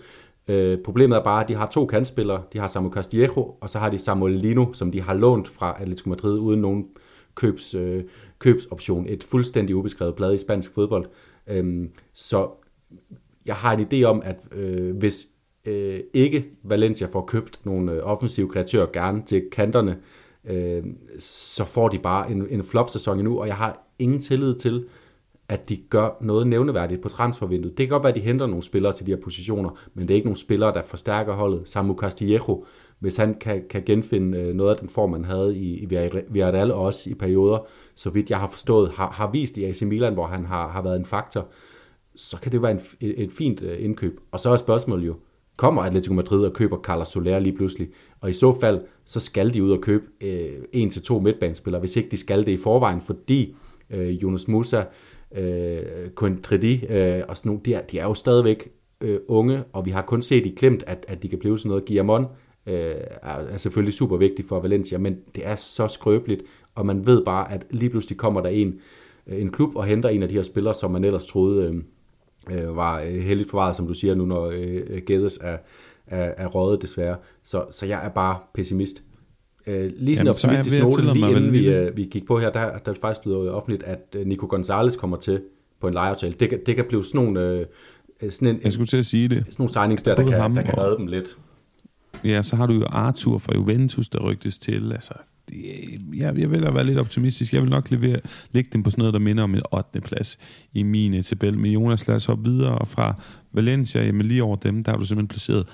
Øh, 0.47 0.77
problemet 0.83 1.15
er 1.17 1.23
bare, 1.23 1.43
at 1.43 1.47
de 1.47 1.55
har 1.55 1.65
to 1.65 1.85
kantspillere. 1.85 2.43
De 2.53 2.59
har 2.59 2.67
Samu 2.67 2.91
Castillejo, 2.91 3.55
og 3.61 3.69
så 3.69 3.79
har 3.79 3.89
de 3.89 3.97
Samuel 3.97 4.33
Lino, 4.33 4.73
som 4.73 4.91
de 4.91 5.01
har 5.01 5.13
lånt 5.13 5.47
fra 5.47 5.77
Atletico 5.79 6.09
Madrid 6.09 6.39
uden 6.39 6.61
nogen 6.61 6.85
købs, 7.35 7.75
øh, 7.75 8.03
købsoption. 8.39 9.05
Et 9.09 9.23
fuldstændig 9.23 9.75
ubeskrevet 9.75 10.15
blad 10.15 10.33
i 10.33 10.37
spansk 10.37 10.73
fodbold. 10.73 11.05
Øh, 11.47 11.89
så 12.13 12.49
jeg 13.45 13.55
har 13.55 13.77
en 13.77 13.87
idé 13.93 14.03
om, 14.03 14.21
at 14.25 14.39
øh, 14.51 14.97
hvis 14.97 15.27
øh, 15.65 15.99
ikke 16.13 16.45
Valencia 16.63 17.07
får 17.07 17.25
købt 17.25 17.59
nogle 17.63 17.91
øh, 17.91 17.99
offensive 18.03 18.49
kreatører 18.49 18.87
gerne 18.93 19.21
til 19.21 19.43
kanterne, 19.51 19.97
øh, 20.45 20.83
så 21.19 21.65
får 21.65 21.89
de 21.89 21.99
bare 21.99 22.31
en, 22.31 22.47
en 22.49 22.63
flop-sæson 22.63 23.17
endnu, 23.19 23.39
og 23.39 23.47
jeg 23.47 23.55
har 23.55 23.87
ingen 23.99 24.19
tillid 24.19 24.55
til, 24.55 24.85
at 25.49 25.69
de 25.69 25.77
gør 25.89 26.17
noget 26.21 26.47
nævneværdigt 26.47 27.01
på 27.01 27.09
transfervinduet. 27.09 27.77
Det 27.77 27.87
kan 27.87 27.89
godt 27.89 28.03
være, 28.03 28.09
at 28.09 28.15
de 28.15 28.21
henter 28.21 28.45
nogle 28.45 28.63
spillere 28.63 28.93
til 28.93 29.05
de 29.05 29.11
her 29.11 29.21
positioner, 29.23 29.69
men 29.93 30.07
det 30.07 30.13
er 30.13 30.15
ikke 30.15 30.27
nogle 30.27 30.37
spillere, 30.37 30.73
der 30.73 30.81
forstærker 30.81 31.33
holdet. 31.33 31.61
Samu 31.65 31.95
Castillejo, 31.95 32.65
hvis 32.99 33.17
han 33.17 33.33
kan, 33.33 33.63
kan 33.69 33.83
genfinde 33.85 34.37
øh, 34.37 34.55
noget 34.55 34.71
af 34.71 34.77
den 34.77 34.89
form, 34.89 35.09
man 35.09 35.25
havde 35.25 35.57
i, 35.57 35.73
i 35.73 35.85
Villarreal 36.29 36.71
og 36.71 36.81
også 36.81 37.09
i 37.09 37.13
perioder, 37.13 37.59
så 37.95 38.09
vidt 38.09 38.29
jeg 38.29 38.39
har 38.39 38.49
forstået, 38.49 38.89
har, 38.89 39.09
har 39.11 39.31
vist 39.31 39.57
i 39.57 39.63
AC 39.63 39.81
Milan, 39.81 40.13
hvor 40.13 40.25
han 40.25 40.45
har, 40.45 40.67
har 40.67 40.81
været 40.81 40.95
en 40.95 41.05
faktor, 41.05 41.47
så 42.15 42.37
kan 42.41 42.51
det 42.51 42.61
være 42.61 42.71
en, 42.71 42.81
et, 43.01 43.23
et 43.23 43.31
fint 43.31 43.61
øh, 43.61 43.83
indkøb. 43.83 44.19
Og 44.31 44.39
så 44.39 44.49
er 44.49 44.57
spørgsmålet 44.57 45.07
jo, 45.07 45.15
kommer 45.57 45.81
Atletico 45.81 46.13
Madrid 46.13 46.45
og 46.45 46.53
køber 46.53 46.77
Carlos 46.77 47.07
Soler 47.07 47.39
lige 47.39 47.55
pludselig? 47.55 47.87
Og 48.21 48.29
i 48.29 48.33
så 48.33 48.59
fald, 48.59 48.81
så 49.05 49.19
skal 49.19 49.53
de 49.53 49.63
ud 49.63 49.71
og 49.71 49.81
købe 49.81 50.05
øh, 50.21 50.49
en 50.73 50.89
til 50.89 51.01
to 51.01 51.19
midtbanespillere, 51.19 51.79
hvis 51.79 51.95
ikke 51.95 52.09
de 52.09 52.17
skal 52.17 52.45
det 52.45 52.51
i 52.51 52.57
forvejen, 52.57 53.01
fordi 53.01 53.55
øh, 53.89 54.23
Jonas 54.23 54.47
Musa 54.47 54.83
øh, 55.35 56.09
Contretti 56.15 56.85
øh, 56.89 57.23
og 57.27 57.37
sådan 57.37 57.49
nogle, 57.49 57.61
de 57.65 57.73
er, 57.73 57.81
de 57.81 57.99
er 57.99 58.03
jo 58.03 58.13
stadigvæk 58.13 58.71
øh, 59.01 59.19
unge, 59.27 59.63
og 59.73 59.85
vi 59.85 59.91
har 59.91 60.01
kun 60.01 60.21
set 60.21 60.45
i 60.45 60.49
klemt, 60.57 60.83
at, 60.87 61.05
at 61.07 61.23
de 61.23 61.29
kan 61.29 61.39
blive 61.39 61.59
sådan 61.59 61.69
noget. 61.69 61.85
Guillermon 61.85 62.25
øh, 62.67 62.95
er, 63.21 63.57
selvfølgelig 63.57 63.93
super 63.93 64.17
vigtig 64.17 64.45
for 64.45 64.59
Valencia, 64.59 64.97
men 64.97 65.17
det 65.35 65.47
er 65.47 65.55
så 65.55 65.87
skrøbeligt, 65.87 66.43
og 66.75 66.85
man 66.85 67.05
ved 67.05 67.25
bare, 67.25 67.51
at 67.51 67.67
lige 67.69 67.89
pludselig 67.89 68.17
kommer 68.17 68.41
der 68.41 68.49
en, 68.49 68.79
øh, 69.27 69.41
en 69.41 69.51
klub 69.51 69.75
og 69.75 69.85
henter 69.85 70.09
en 70.09 70.23
af 70.23 70.29
de 70.29 70.35
her 70.35 70.43
spillere, 70.43 70.73
som 70.73 70.91
man 70.91 71.03
ellers 71.03 71.25
troede 71.25 71.67
øh, 71.67 71.75
øh 72.59 72.75
var 72.75 73.01
øh, 73.01 73.13
heldigt 73.13 73.49
forvaret, 73.49 73.75
som 73.75 73.87
du 73.87 73.93
siger 73.93 74.15
nu, 74.15 74.25
når 74.25 74.45
øh, 74.45 75.01
Gedes 75.05 75.39
er, 75.41 75.57
er, 76.07 76.33
er 76.37 76.47
røget 76.47 76.81
desværre. 76.81 77.17
Så, 77.43 77.65
så 77.71 77.85
jeg 77.85 78.05
er 78.05 78.09
bare 78.09 78.37
pessimist. 78.53 79.03
Øh, 79.67 79.91
lige 79.97 80.17
sådan 80.17 80.27
en 80.27 80.29
optimistisk 80.29 80.79
note, 80.79 81.13
lige 81.13 81.29
inden 81.29 81.53
vi, 81.53 81.67
øh, 81.67 81.97
vi 81.97 82.03
gik 82.03 82.25
på 82.25 82.39
her, 82.39 82.49
der, 82.49 82.77
der 82.77 82.91
er 82.91 82.95
faktisk 83.01 83.21
blevet 83.21 83.51
offentligt, 83.51 83.83
at 83.83 84.15
øh, 84.15 84.25
Nico 84.25 84.47
Gonzalez 84.49 84.95
kommer 84.95 85.17
til 85.17 85.41
på 85.81 85.87
en 85.87 85.93
lejeaftale. 85.93 86.33
Det, 86.39 86.65
det 86.65 86.75
kan 86.75 86.85
blive 86.89 87.03
sådan 87.03 87.21
nogle... 87.21 87.41
Øh, 87.41 87.65
sådan 88.31 88.55
en, 88.55 88.61
jeg 88.63 88.73
skulle 88.73 88.87
til 88.87 88.97
at 88.97 89.05
sige 89.05 89.27
det. 89.27 89.37
Sådan 89.37 89.55
nogle 89.57 89.73
signings 89.73 90.03
der, 90.03 90.15
der 90.15 90.23
kan, 90.23 90.55
der 90.55 90.61
kan 90.61 90.77
redde 90.77 90.97
dem 90.97 91.07
lidt. 91.07 91.37
Ja, 92.23 92.43
så 92.43 92.55
har 92.55 92.65
du 92.65 92.73
jo 92.73 92.85
Arthur 92.85 93.37
fra 93.37 93.53
Juventus, 93.55 94.09
der 94.09 94.19
rygtes 94.19 94.57
til. 94.57 94.91
Altså, 94.91 95.13
jeg, 96.13 96.39
jeg 96.39 96.51
vil 96.51 96.61
være 96.61 96.83
lidt 96.83 96.99
optimistisk. 96.99 97.53
Jeg 97.53 97.61
vil 97.61 97.69
nok 97.69 97.91
levere, 97.91 98.19
lægge 98.51 98.69
dem 98.73 98.83
på 98.83 98.91
sådan 98.91 99.01
noget, 99.01 99.13
der 99.13 99.19
minder 99.19 99.43
om 99.43 99.55
en 99.55 99.61
8. 99.71 100.01
plads 100.01 100.37
i 100.73 100.83
min 100.83 101.23
tabel. 101.23 101.57
Men 101.57 101.71
Jonas, 101.71 102.07
lad 102.07 102.15
os 102.15 102.25
hoppe 102.25 102.49
videre 102.49 102.85
fra 102.85 103.21
Valencia, 103.51 104.05
jamen 104.05 104.25
lige 104.25 104.43
over 104.43 104.55
dem, 104.55 104.83
der 104.83 104.91
har 104.91 104.99
du 104.99 105.05
simpelthen 105.05 105.27
placeret 105.27 105.67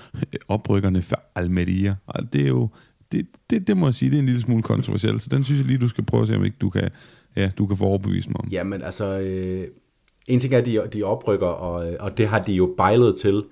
oprykkerne 0.48 1.02
for 1.02 1.22
Almeria. 1.34 1.94
Og 2.06 2.32
det 2.32 2.40
er 2.40 2.48
jo, 2.48 2.68
det, 3.14 3.26
det, 3.50 3.68
det 3.68 3.76
må 3.76 3.86
jeg 3.86 3.94
sige, 3.94 4.10
det 4.10 4.16
er 4.16 4.20
en 4.20 4.26
lille 4.26 4.40
smule 4.40 4.62
kontroversielt. 4.62 5.22
Så 5.22 5.28
den 5.30 5.44
synes 5.44 5.60
jeg 5.60 5.66
lige, 5.66 5.78
du 5.78 5.88
skal 5.88 6.04
prøve 6.04 6.22
at 6.22 6.28
se, 6.28 6.36
om 6.36 6.44
ikke 6.44 6.56
du 6.60 6.70
kan, 6.70 6.90
ja, 7.36 7.50
du 7.58 7.66
kan 7.66 7.76
få 7.76 7.84
overbevist 7.84 8.28
mig 8.28 8.40
om. 8.40 8.48
Jamen 8.50 8.82
altså, 8.82 9.18
øh, 9.18 9.68
en 10.26 10.38
ting 10.38 10.54
er, 10.54 10.58
at 10.58 10.66
de, 10.66 10.82
de 10.92 11.02
oprykker, 11.02 11.46
og, 11.46 11.96
og 12.00 12.18
det 12.18 12.26
har 12.26 12.38
de 12.38 12.52
jo 12.52 12.74
bejlet 12.76 13.16
til 13.16 13.42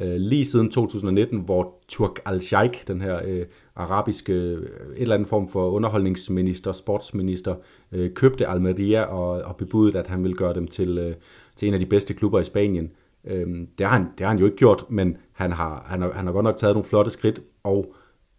øh, 0.00 0.16
lige 0.16 0.44
siden 0.44 0.70
2019, 0.70 1.40
hvor 1.40 1.74
Turk 1.88 2.18
al-Sheikh, 2.26 2.82
den 2.86 3.00
her 3.00 3.20
øh, 3.24 3.44
arabiske, 3.76 4.32
øh, 4.32 4.62
et 4.62 4.68
eller 4.96 5.14
andet 5.14 5.28
form 5.28 5.48
for 5.48 5.70
underholdningsminister, 5.70 6.72
sportsminister, 6.72 7.54
øh, 7.92 8.10
købte 8.14 8.46
Almeria 8.46 9.02
og, 9.02 9.30
og 9.30 9.56
bebudede, 9.56 9.98
at 9.98 10.06
han 10.06 10.22
ville 10.22 10.36
gøre 10.36 10.54
dem 10.54 10.66
til, 10.66 10.98
øh, 10.98 11.14
til 11.56 11.68
en 11.68 11.74
af 11.74 11.80
de 11.80 11.86
bedste 11.86 12.14
klubber 12.14 12.40
i 12.40 12.44
Spanien. 12.44 12.90
Øh, 13.26 13.46
det, 13.78 13.86
har 13.86 13.98
han, 13.98 14.06
det 14.18 14.20
har 14.20 14.28
han 14.28 14.38
jo 14.38 14.44
ikke 14.44 14.56
gjort, 14.56 14.84
men 14.88 15.16
han 15.32 15.52
har, 15.52 15.84
han 15.86 16.02
har, 16.02 16.12
han 16.12 16.26
har 16.26 16.32
godt 16.32 16.44
nok 16.44 16.56
taget 16.56 16.74
nogle 16.74 16.88
flotte 16.88 17.10
skridt, 17.10 17.42
og 17.64 17.94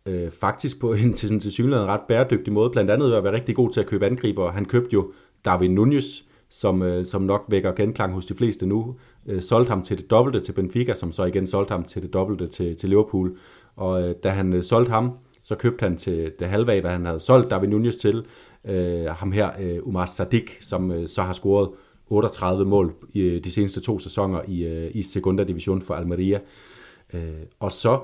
øh, 0.06 0.32
faktisk 0.32 0.80
på 0.80 0.94
en 0.94 1.14
til, 1.14 1.40
til 1.40 1.52
synligheden 1.52 1.90
ret 1.90 2.02
bæredygtig 2.08 2.54
måde, 2.54 2.70
blandt 2.70 2.92
andet 2.92 3.10
ved 3.10 3.18
at 3.18 3.24
være 3.24 3.34
rigtig 3.34 3.56
god 3.56 3.70
til 3.70 3.80
at 3.80 3.88
købe 3.88 4.06
angriber. 4.06 4.52
Han 4.52 4.66
købte 4.66 4.94
jo 4.94 5.12
Darwin 5.46 5.76
Nunez, 5.76 6.22
som, 6.50 6.82
øh, 6.82 7.06
som 7.06 7.22
nok 7.22 7.46
vækker 7.50 7.72
genklang 7.72 8.14
hos 8.14 8.26
de 8.26 8.36
fleste 8.36 8.66
nu, 8.66 8.96
øh, 9.28 9.42
solgte 9.42 9.70
ham 9.70 9.82
til 9.82 9.98
det 9.98 10.10
dobbelte 10.10 10.40
til 10.40 10.52
Benfica, 10.52 10.94
som 10.94 11.12
så 11.12 11.26
igen 11.26 11.48
solgte 11.48 11.72
ham 11.72 11.84
til 11.84 12.02
det 12.02 12.14
dobbelte 12.14 12.48
til, 12.48 12.76
til 12.76 12.90
Liverpool. 12.90 13.38
Og 13.76 14.04
øh, 14.04 14.16
da 14.24 14.30
han 14.30 14.54
øh, 14.54 14.64
solgte 14.64 14.92
ham, 14.92 15.12
så 15.44 15.56
købte 15.56 15.84
han 15.84 15.98
til 15.98 16.32
det 16.40 16.48
halve 16.48 16.74
af, 16.74 16.82
hvad 16.82 16.92
han 16.92 17.06
havde 17.06 17.20
solgt 17.20 17.52
Darwin 17.52 17.70
Nunez 17.70 17.96
til. 17.96 18.26
Øh, 18.66 19.06
ham 19.06 19.32
her, 19.32 19.50
øh, 19.62 19.88
Umar 19.88 20.06
Sadik, 20.06 20.58
som 20.62 20.92
øh, 20.92 21.08
så 21.08 21.22
har 21.22 21.34
scoret 21.34 21.70
38 22.10 22.66
mål 22.66 22.94
i 23.14 23.22
øh, 23.22 23.44
de 23.44 23.52
seneste 23.52 23.80
to 23.80 24.00
sæsoner 24.00 24.42
i, 24.48 24.66
øh, 24.66 24.92
i 24.94 25.02
Segunda 25.02 25.44
Division 25.44 25.82
for 25.82 25.94
Almeria. 25.94 26.40
Øh, 27.14 27.22
og 27.60 27.72
så 27.72 28.00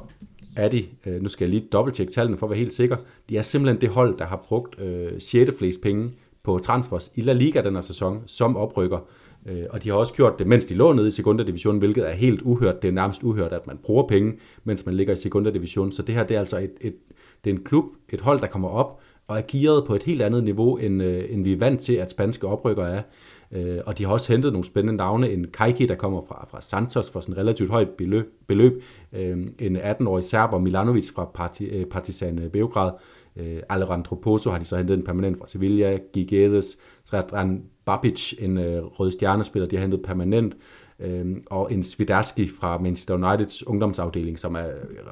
er 0.55 0.69
de, 0.69 0.85
øh, 1.05 1.21
nu 1.21 1.29
skal 1.29 1.45
jeg 1.45 1.49
lige 1.49 1.67
dobbelttjekke 1.71 2.13
tallene 2.13 2.37
for 2.37 2.45
at 2.45 2.49
være 2.49 2.59
helt 2.59 2.73
sikker, 2.73 2.97
de 3.29 3.37
er 3.37 3.41
simpelthen 3.41 3.81
det 3.81 3.89
hold, 3.89 4.17
der 4.17 4.25
har 4.25 4.43
brugt 4.47 4.81
øh, 4.81 5.11
6. 5.19 5.51
flest 5.57 5.81
penge 5.81 6.11
på 6.43 6.59
transfers 6.59 7.11
i 7.15 7.21
La 7.21 7.33
Liga 7.33 7.61
den 7.61 7.73
her 7.73 7.81
sæson 7.81 8.23
som 8.25 8.57
oprykker. 8.57 8.99
Øh, 9.45 9.63
og 9.69 9.83
de 9.83 9.89
har 9.89 9.95
også 9.95 10.13
gjort 10.13 10.39
det, 10.39 10.47
mens 10.47 10.65
de 10.65 10.75
lå 10.75 10.93
nede 10.93 11.07
i 11.07 11.11
sekundadelivision, 11.11 11.77
hvilket 11.77 12.09
er 12.09 12.13
helt 12.13 12.41
uhørt. 12.41 12.81
Det 12.81 12.87
er 12.87 12.91
nærmest 12.91 13.23
uhørt, 13.23 13.53
at 13.53 13.67
man 13.67 13.77
bruger 13.83 14.07
penge, 14.07 14.33
mens 14.63 14.85
man 14.85 14.95
ligger 14.95 15.13
i 15.13 15.15
sekundadelivision, 15.15 15.91
Så 15.91 16.01
det 16.01 16.15
her 16.15 16.23
det 16.23 16.35
er 16.35 16.39
altså 16.39 16.57
et, 16.57 16.71
et, 16.81 16.95
det 17.43 17.49
er 17.49 17.55
en 17.55 17.63
klub, 17.63 17.85
et 18.09 18.21
hold, 18.21 18.41
der 18.41 18.47
kommer 18.47 18.69
op 18.69 18.99
og 19.27 19.37
er 19.37 19.41
gearet 19.51 19.85
på 19.85 19.95
et 19.95 20.03
helt 20.03 20.21
andet 20.21 20.43
niveau, 20.43 20.77
end, 20.77 21.03
øh, 21.03 21.23
end 21.29 21.43
vi 21.43 21.53
er 21.53 21.57
vant 21.57 21.81
til, 21.81 21.93
at 21.93 22.11
spanske 22.11 22.47
oprykker 22.47 22.83
er. 22.83 23.01
Øh, 23.51 23.79
og 23.85 23.97
de 23.97 24.05
har 24.05 24.13
også 24.13 24.31
hentet 24.31 24.51
nogle 24.51 24.65
spændende 24.65 24.97
navne. 24.97 25.31
En 25.31 25.47
Kaiki, 25.53 25.85
der 25.85 25.95
kommer 25.95 26.21
fra, 26.27 26.47
fra 26.51 26.61
Santos 26.61 27.09
for 27.09 27.19
sådan 27.19 27.33
et 27.33 27.39
relativt 27.39 27.69
højt 27.69 27.89
beløb. 27.89 28.33
beløb. 28.47 28.83
Øh, 29.13 29.37
en 29.59 29.77
18-årig 29.77 30.23
serber, 30.23 30.59
Milanovic 30.59 31.11
fra 31.11 31.25
Parti, 31.33 31.65
øh, 31.65 31.85
Partizan 31.85 32.39
øh, 32.39 32.49
Beograd. 32.49 32.91
Øh, 33.35 33.59
Alejandro 33.69 34.15
Pozo 34.15 34.51
har 34.51 34.59
de 34.59 34.65
så 34.65 34.77
hentet 34.77 34.97
en 34.97 35.03
permanent 35.03 35.39
fra 35.39 35.47
Sevilla. 35.47 35.97
Gigedes, 36.13 36.77
Sredran 37.05 37.63
Babic, 37.85 38.33
en 38.39 38.57
øh, 38.57 38.83
rød 38.83 39.11
stjernespiller, 39.11 39.67
de 39.67 39.75
har 39.75 39.81
hentet 39.81 40.01
permanent. 40.01 40.55
Øh, 40.99 41.35
og 41.45 41.73
en 41.73 41.83
Sviderski 41.83 42.49
fra 42.59 42.77
Manchester 42.77 43.13
Uniteds 43.13 43.67
ungdomsafdeling, 43.67 44.39
som 44.39 44.55
er 44.55 44.67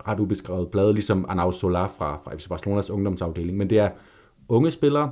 ret 0.08 0.20
ubeskrevet 0.20 0.68
blad, 0.68 0.94
ligesom 0.94 1.26
Arnau 1.30 1.52
Solar 1.52 1.94
fra, 1.98 2.20
fra 2.24 2.36
FC 2.36 2.48
Barcelonas 2.48 2.90
ungdomsafdeling. 2.90 3.58
Men 3.58 3.70
det 3.70 3.80
er 3.80 3.90
unge 4.50 4.72
spillere, 4.72 5.12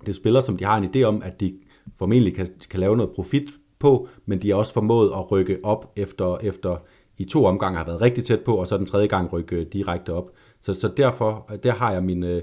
det 0.00 0.08
er 0.08 0.12
spillere, 0.12 0.42
som 0.42 0.56
de 0.56 0.64
har 0.64 0.76
en 0.76 0.90
idé 0.94 1.02
om, 1.02 1.22
at 1.22 1.40
de 1.40 1.54
formentlig 1.98 2.34
kan, 2.34 2.46
kan 2.70 2.80
lave 2.80 2.96
noget 2.96 3.12
profit 3.12 3.50
på, 3.78 4.08
men 4.26 4.42
de 4.42 4.50
har 4.50 4.56
også 4.56 4.72
formået 4.72 5.10
at 5.14 5.30
rykke 5.30 5.58
op 5.62 5.92
efter, 5.96 6.38
efter 6.42 6.76
i 7.18 7.24
to 7.24 7.44
omgange 7.44 7.78
har 7.78 7.84
været 7.84 8.00
rigtig 8.00 8.24
tæt 8.24 8.40
på, 8.40 8.56
og 8.56 8.66
så 8.66 8.78
den 8.78 8.86
tredje 8.86 9.06
gang 9.06 9.32
rykke 9.32 9.56
øh, 9.56 9.66
direkte 9.72 10.12
op. 10.12 10.30
Så, 10.60 10.74
så 10.74 10.88
derfor, 10.96 11.46
øh, 11.52 11.58
der 11.62 11.72
har 11.72 11.92
jeg 11.92 12.04
min, 12.04 12.24
øh, 12.24 12.42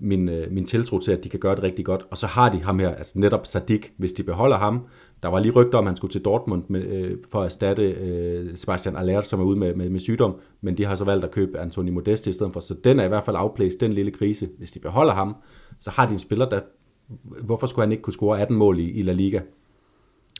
min, 0.00 0.30
min 0.50 0.64
tiltro 0.64 0.98
til, 0.98 1.12
at 1.12 1.24
de 1.24 1.28
kan 1.28 1.40
gøre 1.40 1.54
det 1.54 1.62
rigtig 1.62 1.84
godt. 1.84 2.06
Og 2.10 2.18
så 2.18 2.26
har 2.26 2.48
de 2.48 2.62
ham 2.62 2.78
her, 2.78 2.94
altså 2.94 3.12
netop 3.18 3.46
Sadik, 3.46 3.92
hvis 3.96 4.12
de 4.12 4.22
beholder 4.22 4.56
ham. 4.56 4.86
Der 5.22 5.28
var 5.28 5.40
lige 5.40 5.52
rygter 5.52 5.78
om, 5.78 5.84
at 5.84 5.88
han 5.88 5.96
skulle 5.96 6.12
til 6.12 6.24
Dortmund 6.24 6.62
med, 6.68 6.82
øh, 6.82 7.16
for 7.30 7.40
at 7.40 7.44
erstatte 7.44 7.82
øh, 7.82 8.56
Sebastian 8.56 8.96
Aller, 8.96 9.20
som 9.20 9.40
er 9.40 9.44
ude 9.44 9.58
med, 9.58 9.74
med, 9.74 9.90
med 9.90 10.00
sygdom, 10.00 10.36
men 10.60 10.76
de 10.76 10.84
har 10.84 10.94
så 10.94 11.04
valgt 11.04 11.24
at 11.24 11.30
købe 11.30 11.58
Anthony 11.60 11.90
Modeste 11.90 12.30
i 12.30 12.32
stedet 12.32 12.52
for. 12.52 12.60
Så 12.60 12.74
den 12.84 13.00
er 13.00 13.04
i 13.04 13.08
hvert 13.08 13.24
fald 13.24 13.36
afplæst, 13.38 13.80
den 13.80 13.92
lille 13.92 14.10
krise. 14.10 14.48
Hvis 14.58 14.70
de 14.70 14.78
beholder 14.78 15.12
ham, 15.12 15.36
så 15.80 15.90
har 15.90 16.06
de 16.06 16.12
en 16.12 16.18
spiller, 16.18 16.48
der... 16.48 16.60
Hvorfor 17.42 17.66
skulle 17.66 17.86
han 17.86 17.92
ikke 17.92 18.02
kunne 18.02 18.12
score 18.12 18.40
18 18.40 18.56
mål 18.56 18.78
i, 18.78 18.90
i 18.90 19.02
La 19.02 19.12
Liga? 19.12 19.40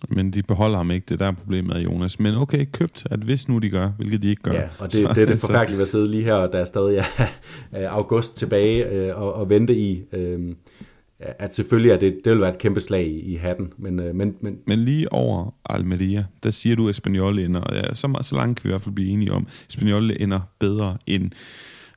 Men 0.08 0.30
de 0.30 0.42
beholder 0.42 0.76
ham 0.76 0.90
ikke, 0.90 1.04
det 1.08 1.20
der 1.20 1.26
er 1.26 1.32
problemet 1.32 1.74
af 1.74 1.84
Jonas. 1.84 2.20
Men 2.20 2.34
okay, 2.34 2.66
købt, 2.72 3.06
at 3.10 3.20
hvis 3.20 3.48
nu 3.48 3.58
de 3.58 3.70
gør, 3.70 3.88
hvilket 3.88 4.22
de 4.22 4.28
ikke 4.28 4.42
gør. 4.42 4.52
Ja, 4.52 4.68
og 4.78 4.92
det, 4.92 5.00
så, 5.00 5.12
det 5.14 5.22
er 5.22 5.26
det 5.26 5.40
forfærdelige 5.46 5.82
at 5.82 5.88
sidde 5.88 6.10
lige 6.10 6.24
her, 6.24 6.46
der 6.46 6.58
er 6.58 6.64
stadig 6.64 7.04
er 7.72 7.90
august 7.98 8.36
tilbage 8.36 8.86
øh, 8.86 9.20
og, 9.22 9.32
og 9.34 9.48
vente 9.48 9.76
i. 9.76 10.02
Øh, 10.12 10.54
at 11.20 11.54
selvfølgelig 11.54 11.90
er 11.90 11.96
det, 11.96 12.20
det 12.24 12.32
vil 12.32 12.40
være 12.40 12.50
et 12.50 12.58
kæmpe 12.58 12.80
slag 12.80 13.06
i, 13.06 13.20
i 13.20 13.36
hatten. 13.36 13.72
Men, 13.76 14.00
øh, 14.00 14.14
men, 14.14 14.36
men, 14.40 14.58
men 14.66 14.78
lige 14.78 15.12
over 15.12 15.54
Almeria, 15.70 16.24
der 16.42 16.50
siger 16.50 16.76
du, 16.76 16.84
at 16.86 16.90
Espanyol 16.90 17.38
ender, 17.38 17.60
og 17.60 17.74
ja, 17.74 17.94
så, 17.94 18.18
så 18.22 18.34
langt 18.34 18.60
kan 18.60 18.64
vi 18.64 18.68
i 18.68 18.72
hvert 18.72 18.82
fald 18.82 18.94
blive 18.94 19.10
enige 19.10 19.32
om, 19.32 19.46
Espanyol 19.70 20.10
ender 20.20 20.40
bedre 20.58 20.96
end 21.06 21.30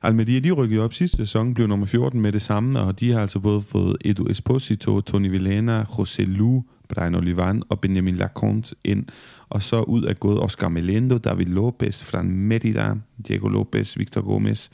Almeria, 0.04 0.40
de 0.40 0.50
rykkede 0.50 0.84
op 0.84 0.94
sidste 0.94 1.16
sæson, 1.16 1.54
blev 1.54 1.66
nummer 1.66 1.86
14 1.86 2.20
med 2.20 2.32
det 2.32 2.42
samme, 2.42 2.80
og 2.80 3.00
de 3.00 3.12
har 3.12 3.20
altså 3.20 3.38
både 3.38 3.62
fået 3.62 3.96
Edu 4.04 4.26
Esposito, 4.30 5.00
Tony 5.00 5.30
Villena, 5.30 5.82
José 5.82 6.22
Lu, 6.22 6.62
Brian 6.88 7.14
Olivan 7.14 7.62
og 7.68 7.80
Benjamin 7.80 8.14
Laconte 8.14 8.74
ind. 8.84 9.04
Og 9.48 9.62
så 9.62 9.82
ud 9.82 10.04
er 10.04 10.12
gået 10.12 10.40
Oscar 10.40 10.68
Melendo, 10.68 11.18
David 11.18 11.46
Lopez, 11.46 12.04
Fran 12.04 12.30
Merida, 12.30 12.94
Diego 13.28 13.48
Lopez, 13.48 13.98
Victor 13.98 14.20
Gomez, 14.20 14.68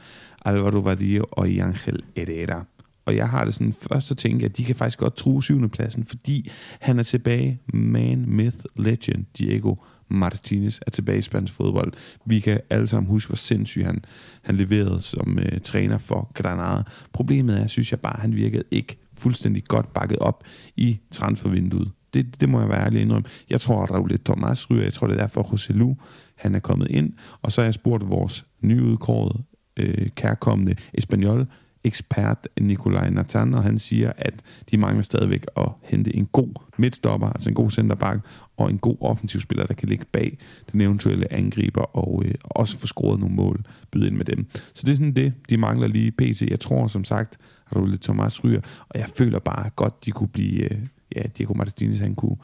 Alvaro 0.45 0.79
Vadillo 0.79 1.25
og 1.31 1.47
Angel 1.49 2.03
Herrera. 2.17 2.65
Og 3.09 3.17
jeg 3.17 3.29
har 3.29 3.45
det 3.45 3.55
sådan 3.55 3.73
først 3.73 4.11
at 4.11 4.19
tænke, 4.19 4.45
at 4.45 4.57
de 4.57 4.65
kan 4.65 4.77
faktisk 4.77 4.99
godt 4.99 5.17
true 5.17 5.43
syvende 5.43 5.69
pladsen, 5.69 6.05
fordi 6.05 6.51
han 6.81 6.99
er 6.99 7.03
tilbage. 7.03 7.61
Man, 7.75 8.25
myth, 8.27 8.57
legend, 8.77 9.25
Diego 9.39 9.75
Martinez 10.09 10.81
er 10.87 10.91
tilbage 10.91 11.19
i 11.19 11.23
spansk 11.23 11.53
fodbold. 11.53 11.93
Vi 12.25 12.41
kan 12.41 12.61
alle 12.71 12.87
sammen 12.87 13.11
huske, 13.11 13.29
hvor 13.29 13.37
sindssyg 13.37 13.85
han, 13.85 14.05
han 14.43 14.57
leverede 14.57 15.01
som 15.01 15.39
øh, 15.39 15.61
træner 15.61 15.99
for 15.99 16.33
Granada. 16.35 16.83
Problemet 17.13 17.61
er, 17.61 17.67
synes 17.67 17.91
jeg 17.91 18.01
bare, 18.01 18.15
at 18.15 18.21
han 18.21 18.37
virkede 18.37 18.63
ikke 18.71 18.99
fuldstændig 19.13 19.65
godt 19.65 19.93
bakket 19.93 20.19
op 20.19 20.45
i 20.77 20.99
transfervinduet. 21.11 21.91
Det, 22.15 22.41
det 22.41 22.49
må 22.49 22.61
jeg 22.61 22.69
være 22.69 22.85
ærlig 22.85 23.03
indrømme. 23.03 23.29
Jeg 23.51 23.61
tror, 23.61 23.83
at 23.83 23.91
Raul 23.91 24.19
Thomas 24.25 24.71
ryger. 24.71 24.83
Jeg 24.83 24.93
tror, 24.93 25.07
det 25.07 25.15
er 25.15 25.21
derfor, 25.21 25.43
José 25.43 25.73
Lu, 25.73 25.97
han 26.37 26.55
er 26.55 26.59
kommet 26.61 26.91
ind. 26.91 27.13
Og 27.43 27.53
så 27.53 27.61
har 27.61 27.67
jeg 27.67 27.75
spurgt 27.75 28.09
vores 28.09 28.47
nyudkårede, 28.61 29.43
øh, 29.77 30.09
kærkommende 30.17 30.75
Espanol, 30.95 31.47
ekspert 31.85 32.49
Nikolaj 32.61 33.11
Nathan, 33.11 33.55
og 33.55 33.63
han 33.63 33.79
siger, 33.79 34.13
at 34.17 34.35
de 34.71 34.77
mangler 34.77 35.03
stadigvæk 35.03 35.45
at 35.57 35.69
hente 35.83 36.17
en 36.17 36.27
god 36.27 36.55
midtstopper, 36.77 37.29
altså 37.29 37.51
en 37.51 37.55
god 37.55 37.71
centerback, 37.71 38.21
og 38.57 38.71
en 38.71 38.79
god 38.79 38.97
offensiv 39.01 39.41
spiller, 39.41 39.67
der 39.67 39.75
kan 39.75 39.89
ligge 39.89 40.05
bag 40.13 40.39
den 40.73 40.81
eventuelle 40.81 41.33
angriber, 41.33 41.97
og 41.97 42.23
øh, 42.25 42.35
også 42.45 42.79
få 42.79 42.87
scoret 42.87 43.21
nogle 43.21 43.35
mål, 43.35 43.65
byde 43.91 44.07
ind 44.07 44.17
med 44.17 44.25
dem. 44.25 44.47
Så 44.75 44.83
det 44.87 44.93
er 44.93 44.97
sådan 44.97 45.13
det, 45.13 45.33
de 45.51 45.57
mangler 45.57 45.87
lige 45.87 46.11
pt. 46.11 46.43
Jeg 46.43 46.61
tror 46.61 46.87
som 46.87 47.05
sagt, 47.05 47.37
at 47.71 47.77
Raul 47.77 47.99
Thomas 47.99 48.45
ryger, 48.45 48.61
og 48.89 48.99
jeg 48.99 49.09
føler 49.17 49.39
bare 49.39 49.71
godt, 49.77 50.05
de 50.05 50.11
kunne 50.11 50.29
blive, 50.29 50.63
øh, 50.65 50.79
ja, 51.17 51.23
Diego 51.39 51.55
Martinez, 51.55 51.99
han 51.99 52.15
kunne, 52.15 52.37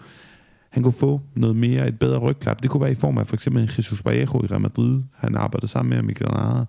han 0.70 0.82
kunne 0.82 0.92
få 0.92 1.20
noget 1.34 1.56
mere, 1.56 1.88
et 1.88 1.98
bedre 1.98 2.18
rygklap. 2.18 2.62
Det 2.62 2.70
kunne 2.70 2.80
være 2.80 2.92
i 2.92 2.94
form 2.94 3.18
af 3.18 3.26
for 3.26 3.36
eksempel 3.36 3.72
Jesus 3.76 4.04
Vallejo 4.04 4.42
i 4.42 4.46
Real 4.46 4.60
Madrid. 4.60 5.02
Han 5.16 5.36
arbejdede 5.36 5.70
sammen 5.70 5.90
med 5.90 6.02
Miguel 6.02 6.26
i 6.26 6.30
Granada. 6.30 6.64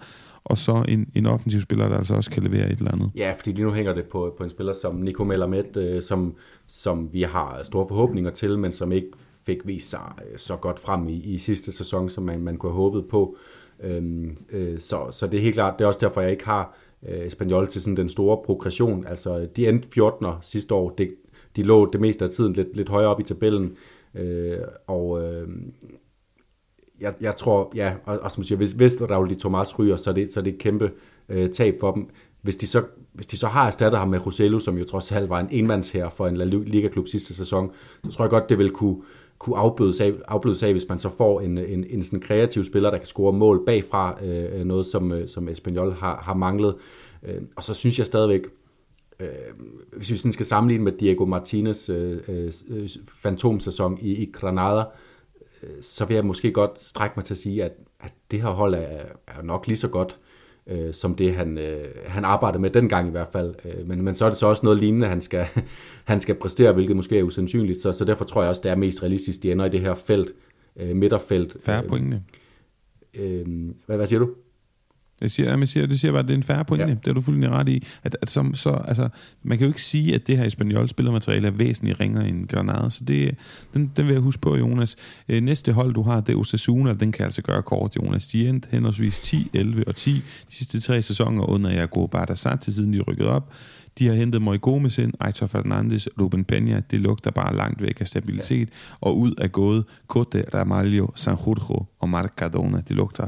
Og 0.45 0.57
så 0.57 0.85
en, 0.87 1.09
en 1.15 1.25
offensiv 1.25 1.61
spiller, 1.61 1.89
der 1.89 1.97
altså 1.97 2.15
også 2.15 2.31
kan 2.31 2.43
levere 2.43 2.71
et 2.71 2.77
eller 2.77 2.91
andet. 2.91 3.11
Ja, 3.15 3.33
fordi 3.37 3.51
lige 3.51 3.65
nu 3.65 3.71
hænger 3.71 3.93
det 3.93 4.05
på, 4.05 4.33
på 4.37 4.43
en 4.43 4.49
spiller 4.49 4.73
som 4.73 4.95
Nico 4.95 5.23
Melamed, 5.23 5.77
øh, 5.77 6.01
som, 6.01 6.35
som 6.67 7.13
vi 7.13 7.21
har 7.21 7.59
store 7.63 7.87
forhåbninger 7.87 8.31
til, 8.31 8.59
men 8.59 8.71
som 8.71 8.91
ikke 8.91 9.07
fik 9.45 9.67
vist 9.67 9.89
sig 9.89 10.13
øh, 10.31 10.37
så 10.37 10.55
godt 10.55 10.79
frem 10.79 11.07
i, 11.07 11.13
i 11.13 11.37
sidste 11.37 11.71
sæson, 11.71 12.09
som 12.09 12.23
man, 12.23 12.39
man 12.39 12.57
kunne 12.57 12.71
have 12.71 12.81
håbet 12.81 13.05
på. 13.07 13.37
Øhm, 13.83 14.37
øh, 14.51 14.79
så, 14.79 15.07
så 15.11 15.27
det 15.27 15.37
er 15.37 15.41
helt 15.41 15.55
klart, 15.55 15.79
det 15.79 15.83
er 15.83 15.87
også 15.87 15.99
derfor, 15.99 16.21
jeg 16.21 16.31
ikke 16.31 16.45
har 16.45 16.77
øh, 17.07 17.25
Espanyol 17.25 17.67
til 17.67 17.81
sådan 17.81 17.97
den 17.97 18.09
store 18.09 18.37
progression. 18.45 19.07
Altså, 19.07 19.47
de 19.55 19.67
endte 19.67 20.01
14'er 20.01 20.37
sidste 20.41 20.73
år. 20.73 20.89
Det, 20.89 21.15
de 21.55 21.63
lå 21.63 21.91
det 21.91 22.01
meste 22.01 22.25
af 22.25 22.31
tiden 22.31 22.53
lidt, 22.53 22.75
lidt 22.75 22.89
højere 22.89 23.09
op 23.09 23.19
i 23.19 23.23
tabellen. 23.23 23.75
Øh, 24.15 24.57
og 24.87 25.23
øh, 25.23 25.47
jeg, 27.01 27.13
jeg 27.21 27.35
tror, 27.35 27.71
ja, 27.75 27.93
og, 28.05 28.19
og 28.19 28.31
som 28.31 28.43
siger, 28.43 28.57
hvis, 28.57 28.71
hvis 28.71 29.01
Raul 29.01 29.29
de 29.29 29.35
Tomas 29.35 29.79
ryger, 29.79 29.95
så 29.95 30.09
er 30.09 30.13
det, 30.13 30.31
så 30.31 30.39
er 30.39 30.43
det 30.43 30.53
et 30.53 30.59
kæmpe 30.59 30.91
øh, 31.29 31.49
tab 31.49 31.75
for 31.79 31.91
dem. 31.91 32.09
Hvis 32.41 32.55
de, 32.55 32.67
så, 32.67 32.83
hvis 33.13 33.27
de 33.27 33.37
så 33.37 33.47
har 33.47 33.67
erstattet 33.67 33.99
ham 33.99 34.07
med 34.09 34.25
Rosello, 34.25 34.59
som 34.59 34.77
jo 34.77 34.85
trods 34.85 35.11
alt 35.11 35.29
var 35.29 35.39
en 35.39 35.47
enmandsherre 35.51 36.11
for 36.11 36.27
en 36.27 36.37
La 36.37 36.43
Liga-klub 36.45 37.07
sidste 37.07 37.33
sæson, 37.33 37.71
så 38.03 38.11
tror 38.11 38.25
jeg 38.25 38.29
godt, 38.29 38.49
det 38.49 38.57
vil 38.57 38.71
kunne, 38.71 38.97
kunne 39.39 39.57
afbødes 39.57 40.01
af, 40.01 40.13
afbødes 40.27 40.63
af, 40.63 40.71
hvis 40.71 40.89
man 40.89 40.99
så 40.99 41.09
får 41.17 41.41
en, 41.41 41.57
en, 41.57 41.85
en 41.89 42.03
sådan 42.03 42.19
kreativ 42.19 42.63
spiller, 42.63 42.91
der 42.91 42.97
kan 42.97 43.07
score 43.07 43.33
mål 43.33 43.65
bagfra, 43.65 44.23
øh, 44.23 44.59
øh 44.59 44.65
noget 44.65 44.85
som, 44.85 45.11
øh, 45.11 45.27
som 45.27 45.49
Espanyol 45.49 45.93
har, 45.93 46.21
har 46.23 46.33
manglet. 46.33 46.75
Øh, 47.23 47.41
og 47.55 47.63
så 47.63 47.73
synes 47.73 47.97
jeg 47.97 48.05
stadigvæk, 48.05 48.41
øh, 49.19 49.27
hvis 49.97 50.11
vi 50.11 50.15
sådan 50.15 50.33
skal 50.33 50.45
sammenligne 50.45 50.83
med 50.83 50.91
Diego 50.91 51.25
Martinez 51.25 51.89
øh, 51.89 52.19
øh, 52.27 52.51
øh 52.69 52.89
fantomsæson 53.21 53.97
i, 54.01 54.11
i 54.11 54.31
Granada, 54.33 54.79
øh, 54.79 54.85
så 55.81 56.05
vil 56.05 56.15
jeg 56.15 56.25
måske 56.25 56.51
godt 56.51 56.83
strække 56.83 57.13
mig 57.15 57.25
til 57.25 57.33
at 57.33 57.37
sige, 57.37 57.63
at, 57.63 57.71
at 57.99 58.15
det 58.31 58.41
her 58.41 58.49
hold 58.49 58.73
er, 58.73 59.03
er 59.27 59.43
nok 59.43 59.67
lige 59.67 59.77
så 59.77 59.87
godt, 59.87 60.19
øh, 60.67 60.93
som 60.93 61.15
det 61.15 61.35
han, 61.35 61.57
øh, 61.57 61.85
han 62.05 62.25
arbejdede 62.25 62.61
med 62.61 62.69
dengang 62.69 63.07
i 63.07 63.11
hvert 63.11 63.27
fald. 63.31 63.55
Øh, 63.65 63.87
men, 63.87 64.01
men 64.01 64.13
så 64.13 64.25
er 64.25 64.29
det 64.29 64.37
så 64.37 64.47
også 64.47 64.65
noget 64.65 64.79
lignende, 64.79 65.07
han 65.07 65.21
skal, 65.21 65.45
han 66.03 66.19
skal 66.19 66.35
præstere, 66.35 66.73
hvilket 66.73 66.95
måske 66.95 67.19
er 67.19 67.23
usandsynligt. 67.23 67.81
Så, 67.81 67.91
så 67.91 68.05
derfor 68.05 68.25
tror 68.25 68.41
jeg 68.41 68.49
også, 68.49 68.61
det 68.63 68.71
er 68.71 68.75
mest 68.75 69.03
realistisk, 69.03 69.43
de 69.43 69.51
ender 69.51 69.65
i 69.65 69.69
det 69.69 69.81
her 69.81 69.93
felt, 69.93 70.31
øh, 70.75 70.95
midterfelt. 70.95 71.57
Færre 71.65 71.83
øh, 71.83 71.89
pointene. 71.89 72.23
Øh, 73.13 73.45
hvad, 73.85 73.97
hvad 73.97 74.07
siger 74.07 74.19
du? 74.19 74.29
Jeg 75.21 75.31
siger, 75.31 75.57
jeg 75.57 75.67
siger, 75.67 75.85
det 75.85 75.99
siger 75.99 76.11
bare, 76.11 76.19
at 76.19 76.27
det 76.27 76.33
er 76.33 76.37
en 76.37 76.43
færre 76.43 76.65
pointe. 76.65 76.85
Ja. 76.85 76.93
Det 76.93 77.07
er 77.07 77.13
du 77.13 77.21
fuldstændig 77.21 77.51
ret 77.51 77.69
i. 77.69 77.87
At, 78.03 78.17
at 78.21 78.29
som, 78.29 78.53
så, 78.53 78.69
altså, 78.69 79.09
man 79.43 79.57
kan 79.57 79.65
jo 79.65 79.69
ikke 79.69 79.81
sige, 79.81 80.15
at 80.15 80.27
det 80.27 80.37
her 80.37 80.45
Espanol 80.45 80.89
spillermateriale 80.89 81.47
er 81.47 81.51
væsentligt 81.51 81.99
ringere 81.99 82.27
end 82.27 82.47
Granada. 82.47 82.89
Så 82.89 83.03
det, 83.03 83.35
den, 83.73 83.91
den 83.97 84.05
vil 84.05 84.13
jeg 84.13 84.21
huske 84.21 84.41
på, 84.41 84.55
Jonas. 84.55 84.95
Øh, 85.29 85.41
næste 85.41 85.71
hold, 85.73 85.93
du 85.93 86.01
har, 86.01 86.21
det 86.21 86.33
er 86.33 86.37
Osasuna. 86.37 86.93
Den 86.93 87.11
kan 87.11 87.25
altså 87.25 87.41
gøre 87.41 87.61
kort, 87.61 87.95
Jonas. 87.95 88.27
De 88.27 88.49
endte 88.49 88.67
henholdsvis 88.71 89.19
10, 89.19 89.49
11 89.53 89.87
og 89.87 89.95
10 89.95 90.11
de 90.11 90.21
sidste 90.49 90.79
tre 90.79 91.01
sæsoner 91.01 91.49
under 91.49 91.71
Jago 91.71 92.07
Bardasat, 92.07 92.59
til 92.59 92.75
siden 92.75 92.93
de 92.93 93.01
rykkede 93.01 93.29
op. 93.29 93.53
De 93.99 94.07
har 94.07 94.13
hentet 94.13 94.41
Moi 94.41 94.57
Gomes 94.57 94.97
ind, 94.97 95.13
Aitor 95.19 95.47
Fernandes, 95.47 96.07
Ruben 96.21 96.45
Peña. 96.51 96.81
Det 96.91 96.99
lugter 96.99 97.31
bare 97.31 97.55
langt 97.55 97.81
væk 97.81 98.01
af 98.01 98.07
stabilitet. 98.07 98.69
Ja. 98.69 98.73
Og 99.01 99.17
ud 99.17 99.33
er 99.37 99.47
gået 99.47 99.83
Cote, 100.07 100.45
Ramalho, 100.53 101.07
Sanjurjo 101.15 101.85
og 101.99 102.09
Marc 102.09 102.31
Cardona. 102.37 102.81
Det 102.87 102.95
lugter 102.95 103.27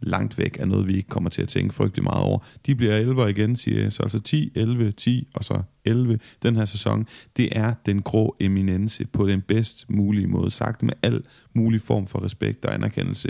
langt 0.00 0.38
væk 0.38 0.56
er 0.60 0.64
noget, 0.64 0.88
vi 0.88 0.96
ikke 0.96 1.08
kommer 1.08 1.30
til 1.30 1.42
at 1.42 1.48
tænke 1.48 1.74
frygtelig 1.74 2.04
meget 2.04 2.24
over. 2.24 2.38
De 2.66 2.74
bliver 2.74 2.96
11 2.96 3.30
igen, 3.30 3.56
siger 3.56 3.82
jeg. 3.82 3.92
Så 3.92 4.02
altså 4.02 4.20
10, 4.20 4.52
11, 4.54 4.92
10 4.92 5.28
og 5.34 5.44
så 5.44 5.62
11 5.84 6.18
den 6.42 6.56
her 6.56 6.64
sæson. 6.64 7.06
Det 7.36 7.48
er 7.52 7.74
den 7.86 8.02
grå 8.02 8.36
eminence 8.40 9.06
på 9.06 9.26
den 9.26 9.40
bedst 9.40 9.90
mulige 9.90 10.26
måde. 10.26 10.50
Sagt 10.50 10.82
med 10.82 10.92
al 11.02 11.22
mulig 11.54 11.80
form 11.80 12.06
for 12.06 12.24
respekt 12.24 12.64
og 12.64 12.74
anerkendelse. 12.74 13.28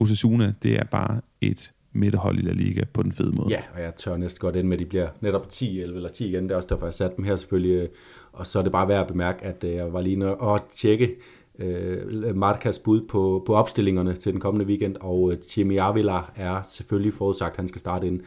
Osasuna, 0.00 0.54
det 0.62 0.78
er 0.78 0.84
bare 0.84 1.20
et 1.40 1.72
midterhold 1.92 2.38
i 2.38 2.42
La 2.42 2.52
Liga 2.52 2.84
på 2.92 3.02
den 3.02 3.12
fede 3.12 3.32
måde. 3.32 3.48
Ja, 3.50 3.60
og 3.74 3.82
jeg 3.82 3.94
tør 3.94 4.16
næsten 4.16 4.40
godt 4.40 4.56
ind 4.56 4.68
med, 4.68 4.76
at 4.76 4.78
de 4.78 4.84
bliver 4.84 5.08
netop 5.20 5.48
10, 5.48 5.80
11 5.80 5.96
eller 5.96 6.10
10 6.10 6.28
igen. 6.28 6.42
Det 6.42 6.50
er 6.50 6.56
også 6.56 6.68
derfor, 6.70 6.86
jeg 6.86 6.94
satte 6.94 7.16
dem 7.16 7.24
her 7.24 7.36
selvfølgelig. 7.36 7.88
Og 8.32 8.46
så 8.46 8.58
er 8.58 8.62
det 8.62 8.72
bare 8.72 8.88
værd 8.88 9.00
at 9.00 9.06
bemærke, 9.06 9.44
at 9.44 9.64
øh, 9.64 9.74
jeg 9.74 9.92
var 9.92 10.00
lige 10.00 10.16
nødt 10.16 10.36
at 10.42 10.62
tjekke 10.76 11.16
øh, 11.58 12.36
Markas 12.36 12.78
bud 12.78 13.00
på, 13.00 13.42
på 13.46 13.54
opstillingerne 13.54 14.16
til 14.16 14.32
den 14.32 14.40
kommende 14.40 14.66
weekend, 14.66 14.96
og 15.00 15.32
øh, 15.32 15.38
Jimmy 15.56 15.78
Avila 15.78 16.20
er 16.36 16.62
selvfølgelig 16.62 17.14
forudsagt, 17.14 17.50
at 17.50 17.56
han 17.56 17.68
skal 17.68 17.80
starte 17.80 18.06
ind. 18.06 18.20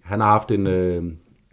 Han 0.00 0.20
har 0.20 0.26
haft 0.26 0.50
en, 0.50 0.66
øh, 0.66 1.04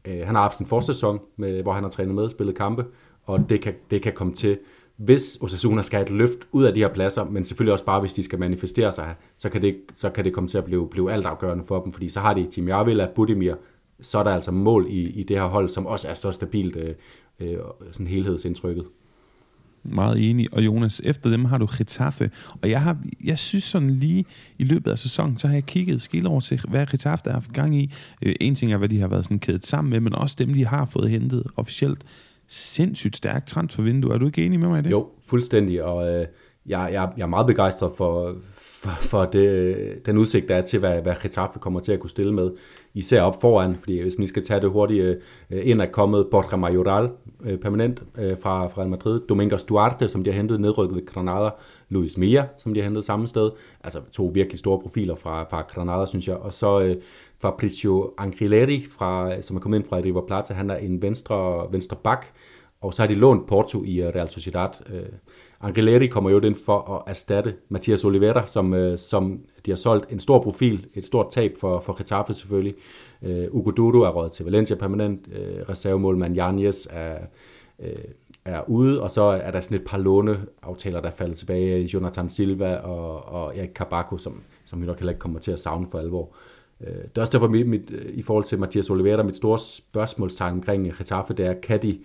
øh, 0.05 0.25
han 0.25 0.35
har 0.35 0.41
haft 0.41 0.59
en 0.59 0.65
forsæson, 0.65 1.19
med, 1.37 1.61
hvor 1.61 1.73
han 1.73 1.83
har 1.83 1.89
trænet 1.89 2.15
med 2.15 2.23
og 2.23 2.31
spillet 2.31 2.55
kampe, 2.55 2.85
og 3.23 3.49
det 3.49 3.61
kan, 3.61 3.73
det 3.91 4.01
kan 4.01 4.13
komme 4.13 4.33
til, 4.33 4.57
hvis 4.97 5.37
Osasuna 5.41 5.83
skal 5.83 5.97
have 5.97 6.05
et 6.05 6.11
løft 6.11 6.47
ud 6.51 6.63
af 6.63 6.73
de 6.73 6.79
her 6.79 6.93
pladser, 6.93 7.25
men 7.25 7.43
selvfølgelig 7.43 7.73
også 7.73 7.85
bare, 7.85 7.99
hvis 7.99 8.13
de 8.13 8.23
skal 8.23 8.39
manifestere 8.39 8.91
sig, 8.91 9.15
så 9.35 9.49
kan 9.49 9.61
det, 9.61 9.77
så 9.93 10.09
kan 10.09 10.25
det 10.25 10.33
komme 10.33 10.47
til 10.47 10.57
at 10.57 10.65
blive, 10.65 10.89
blive 10.89 11.11
altafgørende 11.11 11.63
for 11.67 11.83
dem, 11.83 11.93
fordi 11.93 12.09
så 12.09 12.19
har 12.19 12.33
de 12.33 12.47
Jimmy 12.57 12.71
Avila, 12.71 13.07
Budimir, 13.15 13.55
så 14.01 14.19
er 14.19 14.23
der 14.23 14.31
altså 14.31 14.51
mål 14.51 14.85
i, 14.89 15.09
i 15.09 15.23
det 15.23 15.37
her 15.37 15.45
hold, 15.45 15.69
som 15.69 15.85
også 15.85 16.07
er 16.07 16.13
så 16.13 16.31
stabilt 16.31 16.75
øh, 16.75 16.95
øh, 17.39 17.57
sådan 17.91 18.07
helhedsindtrykket. 18.07 18.85
Meget 19.87 20.29
enig. 20.29 20.53
Og 20.53 20.65
Jonas, 20.65 21.01
efter 21.03 21.29
dem 21.29 21.45
har 21.45 21.57
du 21.57 21.67
Getafe. 21.77 22.31
Og 22.61 22.69
jeg, 22.69 22.81
har, 22.81 22.97
jeg 23.23 23.37
synes 23.37 23.63
sådan 23.63 23.89
lige 23.89 24.25
i 24.57 24.63
løbet 24.63 24.91
af 24.91 24.97
sæsonen, 24.97 25.39
så 25.39 25.47
har 25.47 25.53
jeg 25.53 25.65
kigget 25.65 26.01
skil 26.01 26.27
over 26.27 26.39
til, 26.39 26.61
hvad 26.67 26.85
Getafe 26.85 27.21
der 27.25 27.31
har 27.31 27.39
haft 27.39 27.53
gang 27.53 27.75
i. 27.75 27.93
Øh, 28.21 28.35
en 28.41 28.55
ting 28.55 28.73
er, 28.73 28.77
hvad 28.77 28.89
de 28.89 28.99
har 28.99 29.07
været 29.07 29.23
sådan 29.23 29.39
kædet 29.39 29.65
sammen 29.65 29.91
med, 29.91 29.99
men 29.99 30.15
også 30.15 30.35
dem, 30.39 30.53
de 30.53 30.65
har 30.65 30.85
fået 30.85 31.09
hentet 31.09 31.43
officielt. 31.55 32.03
Sindssygt 32.47 33.17
stærkt 33.17 33.47
transfervindue. 33.47 34.13
Er 34.13 34.17
du 34.17 34.25
ikke 34.25 34.45
enig 34.45 34.59
med 34.59 34.67
mig 34.67 34.79
i 34.79 34.83
det? 34.83 34.91
Jo, 34.91 35.07
fuldstændig. 35.25 35.83
Og 35.83 36.13
øh, 36.13 36.25
jeg, 36.65 36.89
jeg, 36.93 37.09
jeg 37.17 37.23
er 37.23 37.27
meget 37.27 37.47
begejstret 37.47 37.91
for, 37.97 38.35
for, 38.87 39.07
for 39.07 39.25
det, 39.25 40.05
den 40.05 40.17
udsigt, 40.17 40.49
der 40.49 40.55
er 40.55 40.61
til, 40.61 40.79
hvad, 40.79 41.01
hvad 41.01 41.15
Getafe 41.21 41.59
kommer 41.59 41.79
til 41.79 41.91
at 41.91 41.99
kunne 41.99 42.09
stille 42.09 42.33
med. 42.33 42.51
Især 42.93 43.21
op 43.21 43.41
foran, 43.41 43.75
fordi 43.79 44.01
hvis 44.01 44.15
vi 44.19 44.27
skal 44.27 44.43
tage 44.43 44.61
det 44.61 44.69
hurtigt, 44.69 45.03
øh, 45.49 45.61
ind 45.67 45.81
er 45.81 45.85
kommet 45.85 46.27
Borja 46.31 46.57
Majoral 46.57 47.09
øh, 47.43 47.59
permanent 47.59 48.03
øh, 48.17 48.37
fra, 48.41 48.67
fra 48.67 48.81
Real 48.81 48.89
Madrid, 48.89 49.21
Domingos 49.29 49.63
Duarte, 49.63 50.07
som 50.07 50.23
de 50.23 50.29
har 50.29 50.37
hentet 50.37 50.61
nedrykket 50.61 51.05
Granada, 51.05 51.49
Luis 51.89 52.17
Mia, 52.17 52.45
som 52.57 52.73
de 52.73 52.79
har 52.79 52.83
hentet 52.83 53.03
samme 53.03 53.27
sted, 53.27 53.51
altså 53.83 53.99
to 54.11 54.31
virkelig 54.33 54.59
store 54.59 54.79
profiler 54.81 55.15
fra, 55.15 55.43
fra 55.43 55.61
Granada, 55.61 56.05
synes 56.05 56.27
jeg, 56.27 56.35
og 56.35 56.53
så 56.53 56.79
øh, 56.79 56.95
Fabricio 57.41 58.13
Angrileri, 58.17 58.85
fra, 58.91 59.41
som 59.41 59.55
er 59.55 59.61
kommet 59.61 59.77
ind 59.79 59.87
fra 59.89 59.97
River 59.97 60.27
Plata, 60.27 60.53
han 60.53 60.69
er 60.69 60.75
en 60.75 61.01
venstre, 61.01 61.67
venstre 61.71 61.97
bak, 62.03 62.25
og 62.81 62.93
så 62.93 63.01
har 63.01 63.07
de 63.07 63.15
lånt 63.15 63.47
Porto 63.47 63.83
i 63.83 64.03
Real 64.03 64.29
Sociedad, 64.29 64.69
øh, 64.93 65.01
Angeleri 65.61 66.07
kommer 66.07 66.29
jo 66.29 66.39
ind 66.39 66.55
for 66.55 66.93
at 66.95 67.03
erstatte 67.07 67.53
Mathias 67.69 68.05
Oliveira, 68.05 68.47
som, 68.47 68.73
øh, 68.73 68.97
som 68.97 69.39
de 69.65 69.71
har 69.71 69.75
solgt 69.75 70.11
en 70.11 70.19
stor 70.19 70.41
profil, 70.43 70.87
et 70.93 71.05
stort 71.05 71.27
tab 71.31 71.57
for, 71.59 71.79
for 71.79 71.97
Getafe 71.97 72.33
selvfølgelig. 72.33 72.75
Øh, 73.23 73.47
Ugo 73.51 73.71
Dudu 73.71 74.01
er 74.01 74.09
råd 74.09 74.29
til 74.29 74.45
Valencia 74.45 74.75
permanent, 74.75 75.27
øh, 75.31 75.69
reservemålmand 75.69 76.35
Janjes 76.35 76.87
er, 76.91 77.17
øh, 77.79 77.89
er 78.45 78.69
ude, 78.69 79.01
og 79.01 79.11
så 79.11 79.21
er 79.21 79.51
der 79.51 79.59
sådan 79.59 79.77
et 79.77 79.87
par 79.87 79.97
låneaftaler, 79.97 81.01
der 81.01 81.11
falder 81.11 81.35
tilbage. 81.35 81.85
Jonathan 81.85 82.29
Silva 82.29 82.75
og, 82.75 83.25
og 83.25 83.57
Erik 83.57 83.69
Kabako, 83.75 84.17
som, 84.17 84.41
som 84.65 84.81
vi 84.81 84.85
nok 84.85 84.99
heller 84.99 85.11
ikke 85.11 85.19
kommer 85.19 85.39
til 85.39 85.51
at 85.51 85.59
savne 85.59 85.87
for 85.91 85.99
alvor. 85.99 86.29
Øh, 86.81 86.87
det 86.93 87.17
er 87.17 87.21
også 87.21 87.31
derfor, 87.31 87.47
mit, 87.47 87.67
mit, 87.67 87.91
i 88.09 88.21
forhold 88.21 88.43
til 88.43 88.59
Mathias 88.59 88.89
Oliveira, 88.89 89.23
mit 89.23 89.37
store 89.37 89.59
spørgsmålstegn 89.59 90.53
omkring 90.53 90.93
Getafe, 90.97 91.33
det 91.33 91.45
er, 91.45 91.53
kan 91.53 91.81
de, 91.81 91.99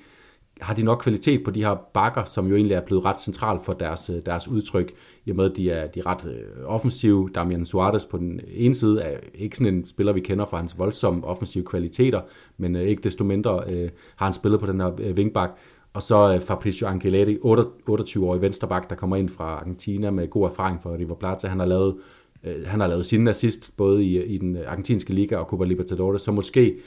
har 0.61 0.75
de 0.75 0.83
nok 0.83 0.99
kvalitet 0.99 1.45
på 1.45 1.51
de 1.51 1.65
her 1.65 1.75
bakker, 1.95 2.25
som 2.25 2.47
jo 2.47 2.57
egentlig 2.57 2.75
er 2.75 2.81
blevet 2.81 3.05
ret 3.05 3.21
central 3.21 3.59
for 3.63 3.73
deres, 3.73 4.11
øh, 4.11 4.17
deres 4.27 4.49
udtryk, 4.49 4.93
i 5.25 5.31
og 5.31 5.37
med 5.37 5.45
at 5.51 5.57
de 5.57 5.71
er, 5.71 5.87
de 5.87 6.01
er 6.01 6.07
ret 6.07 6.27
øh, 6.27 6.65
offensive. 6.65 7.31
Damian 7.35 7.65
Suarez 7.65 8.05
på 8.05 8.19
den 8.19 8.41
ene 8.49 8.75
side 8.75 9.03
er 9.03 9.19
ikke 9.35 9.57
sådan 9.57 9.75
en 9.75 9.87
spiller, 9.87 10.13
vi 10.13 10.21
kender 10.21 10.47
fra 10.47 10.57
hans 10.57 10.79
voldsomme 10.79 11.25
offensive 11.25 11.65
kvaliteter, 11.65 12.21
men 12.57 12.77
øh, 12.77 12.83
ikke 12.83 13.03
desto 13.03 13.25
mindre 13.25 13.63
øh, 13.69 13.91
har 14.17 14.27
han 14.27 14.33
spillet 14.33 14.61
på 14.61 14.67
den 14.67 14.81
her 14.81 15.13
vingbak. 15.13 15.51
Og 15.93 16.03
så 16.03 16.35
øh, 16.35 16.41
Fabricio 16.41 16.87
Angeleri, 16.87 17.37
28-årig 17.37 18.41
vensterbak, 18.41 18.91
der 18.91 18.97
kommer 18.97 19.17
ind 19.17 19.29
fra 19.29 19.45
Argentina 19.45 20.11
med 20.11 20.31
god 20.31 20.49
erfaring 20.49 20.83
fra 20.83 20.91
River 20.91 21.15
Plata. 21.15 21.47
Han 21.47 21.59
har 21.59 21.67
lavet, 21.67 21.97
øh, 22.45 22.67
han 22.67 22.81
har 22.81 22.87
lavet 22.87 23.07
sine 23.07 23.31
assist 23.31 23.77
både 23.77 24.05
i, 24.05 24.25
i 24.25 24.39
den 24.39 24.59
argentinske 24.67 25.13
liga 25.13 25.37
og 25.37 25.47
Copa 25.47 25.65
Libertadores, 25.65 26.23
så 26.23 26.33
måske 26.33 26.79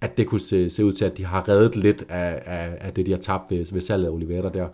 at 0.00 0.16
det 0.16 0.26
kunne 0.26 0.40
se, 0.40 0.70
se 0.70 0.84
ud 0.84 0.92
til, 0.92 1.04
at 1.04 1.18
de 1.18 1.24
har 1.24 1.48
reddet 1.48 1.76
lidt 1.76 2.04
af, 2.08 2.42
af, 2.46 2.78
af 2.80 2.94
det, 2.94 3.06
de 3.06 3.10
har 3.10 3.18
tabt 3.18 3.50
ved, 3.50 3.72
ved 3.72 3.80
salget 3.80 4.06
af 4.06 4.10
Oliveira 4.10 4.48
der. 4.48 4.68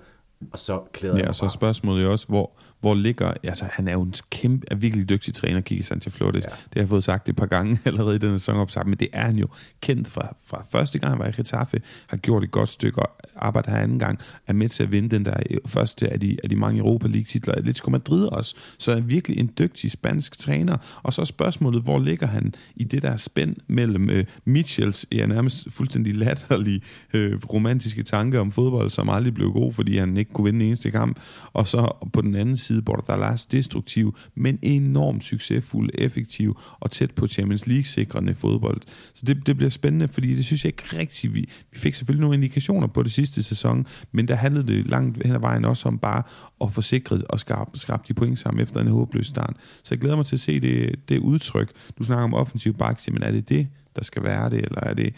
Og 0.53 0.59
så 0.59 0.81
klæder 0.93 1.19
Ja, 1.19 1.29
og 1.29 1.35
så 1.35 1.45
er 1.45 1.49
spørgsmålet 1.49 2.05
jo 2.05 2.13
også, 2.13 2.27
hvor, 2.27 2.51
hvor 2.81 2.95
ligger... 2.95 3.33
Altså, 3.43 3.65
han 3.71 3.89
er 3.89 3.93
jo 3.93 4.03
en 4.03 4.15
kæmpe, 4.31 4.67
er 4.71 4.75
virkelig 4.75 5.09
dygtig 5.09 5.35
træner, 5.35 5.61
Kiki 5.61 5.83
Sanchez 5.83 6.15
Flores. 6.15 6.35
Ja. 6.35 6.41
Det 6.41 6.51
har 6.75 6.81
jeg 6.81 6.89
fået 6.89 7.05
sagt 7.05 7.29
et 7.29 7.37
par 7.37 7.47
gange 7.47 7.79
allerede 7.85 8.17
i 8.17 8.19
denne 8.19 8.39
sæsonopsagt, 8.39 8.89
men 8.89 8.99
det 8.99 9.09
er 9.13 9.25
han 9.25 9.37
jo 9.37 9.49
kendt 9.81 10.09
fra, 10.09 10.37
fra 10.47 10.65
første 10.71 10.99
gang, 10.99 11.13
han 11.13 11.19
var 11.19 11.27
i 11.27 11.33
Getafe, 11.37 11.81
har 12.07 12.17
gjort 12.17 12.45
et 12.45 12.51
godt 12.51 12.69
stykke 12.69 13.03
arbejde 13.37 13.71
her 13.71 13.79
anden 13.79 13.99
gang, 13.99 14.19
er 14.47 14.53
med 14.53 14.69
til 14.69 14.83
at 14.83 14.93
vinde 14.93 15.09
den 15.09 15.25
der 15.25 15.37
øh, 15.51 15.59
første 15.67 16.13
af 16.13 16.21
de, 16.21 16.37
af 16.43 16.49
de 16.49 16.57
mange 16.57 16.79
Europa 16.79 17.09
League-titler. 17.09 17.55
Atletico 17.55 17.91
Madrid 17.91 18.27
også. 18.27 18.57
Så 18.79 18.93
er 18.93 19.01
virkelig 19.01 19.39
en 19.39 19.51
dygtig 19.59 19.91
spansk 19.91 20.39
træner. 20.39 20.77
Og 21.03 21.13
så 21.13 21.21
er 21.21 21.27
spørgsmålet, 21.27 21.83
hvor 21.83 21.99
ligger 21.99 22.27
han 22.27 22.55
i 22.77 22.85
det 22.85 23.03
der 23.03 23.17
spænd 23.17 23.57
mellem 23.67 24.09
uh, 24.09 24.25
Mitchells, 24.45 25.07
ja, 25.13 25.27
nærmest 25.27 25.67
fuldstændig 25.71 26.17
latterlige 26.17 26.81
uh, 27.15 27.21
romantiske 27.53 28.03
tanker 28.03 28.41
om 28.41 28.53
fodbold, 28.53 28.91
som 28.91 29.09
aldrig 29.09 29.35
blev 29.35 29.53
god, 29.53 29.73
fordi 29.73 29.97
han 29.97 30.17
ikke 30.17 30.33
kunne 30.35 30.45
vinde 30.45 30.61
den 30.61 30.67
eneste 30.67 30.91
kamp, 30.91 31.21
og 31.53 31.69
så 31.69 32.09
på 32.13 32.21
den 32.21 32.35
anden 32.35 32.57
side 32.57 32.83
Bordalas 32.83 33.47
destruktiv, 33.47 34.17
men 34.35 34.59
enormt 34.63 35.25
succesfuld, 35.25 35.91
effektiv 35.95 36.59
og 36.81 36.91
tæt 36.91 37.11
på 37.11 37.27
Champions 37.27 37.67
League-sikrende 37.67 38.35
fodbold. 38.35 38.81
Så 39.15 39.23
det, 39.27 39.47
det 39.47 39.57
bliver 39.57 39.71
spændende, 39.71 40.09
fordi 40.09 40.35
det 40.37 40.45
synes 40.45 40.65
jeg 40.65 40.69
ikke 40.69 40.97
rigtigt, 40.99 41.35
vi, 41.35 41.49
vi 41.73 41.79
fik 41.79 41.95
selvfølgelig 41.95 42.21
nogle 42.21 42.37
indikationer 42.37 42.87
på 42.87 43.03
det 43.03 43.13
sidste 43.13 43.43
sæson, 43.43 43.87
men 44.13 44.29
der 44.29 44.35
handlede 44.35 44.67
det 44.67 44.87
langt 44.87 45.27
hen 45.27 45.35
ad 45.35 45.41
vejen 45.41 45.65
også 45.65 45.89
om 45.89 45.99
bare 45.99 46.23
at 46.61 46.73
få 46.73 46.83
sikret 46.83 47.25
og 47.25 47.41
skrabe, 47.41 47.79
skrabe 47.79 48.03
de 48.09 48.15
point 48.15 48.39
sammen 48.39 48.63
efter 48.63 48.81
en 48.81 48.89
håbløs 48.89 49.27
start. 49.27 49.57
Så 49.83 49.95
jeg 49.95 49.99
glæder 50.01 50.17
mig 50.17 50.27
til 50.27 50.37
at 50.37 50.41
se 50.41 50.61
det, 50.61 51.09
det 51.09 51.19
udtryk. 51.19 51.71
Du 51.99 52.05
snakker 52.05 52.25
om 52.25 52.35
offensiv 52.35 52.75
baks, 52.75 53.09
men 53.13 53.23
er 53.23 53.31
det 53.31 53.49
det, 53.49 53.69
der 53.97 54.05
skal 54.05 54.23
være 54.23 54.51
det, 54.51 54.65
eller 54.65 54.81
er 54.81 54.95
det 54.95 55.15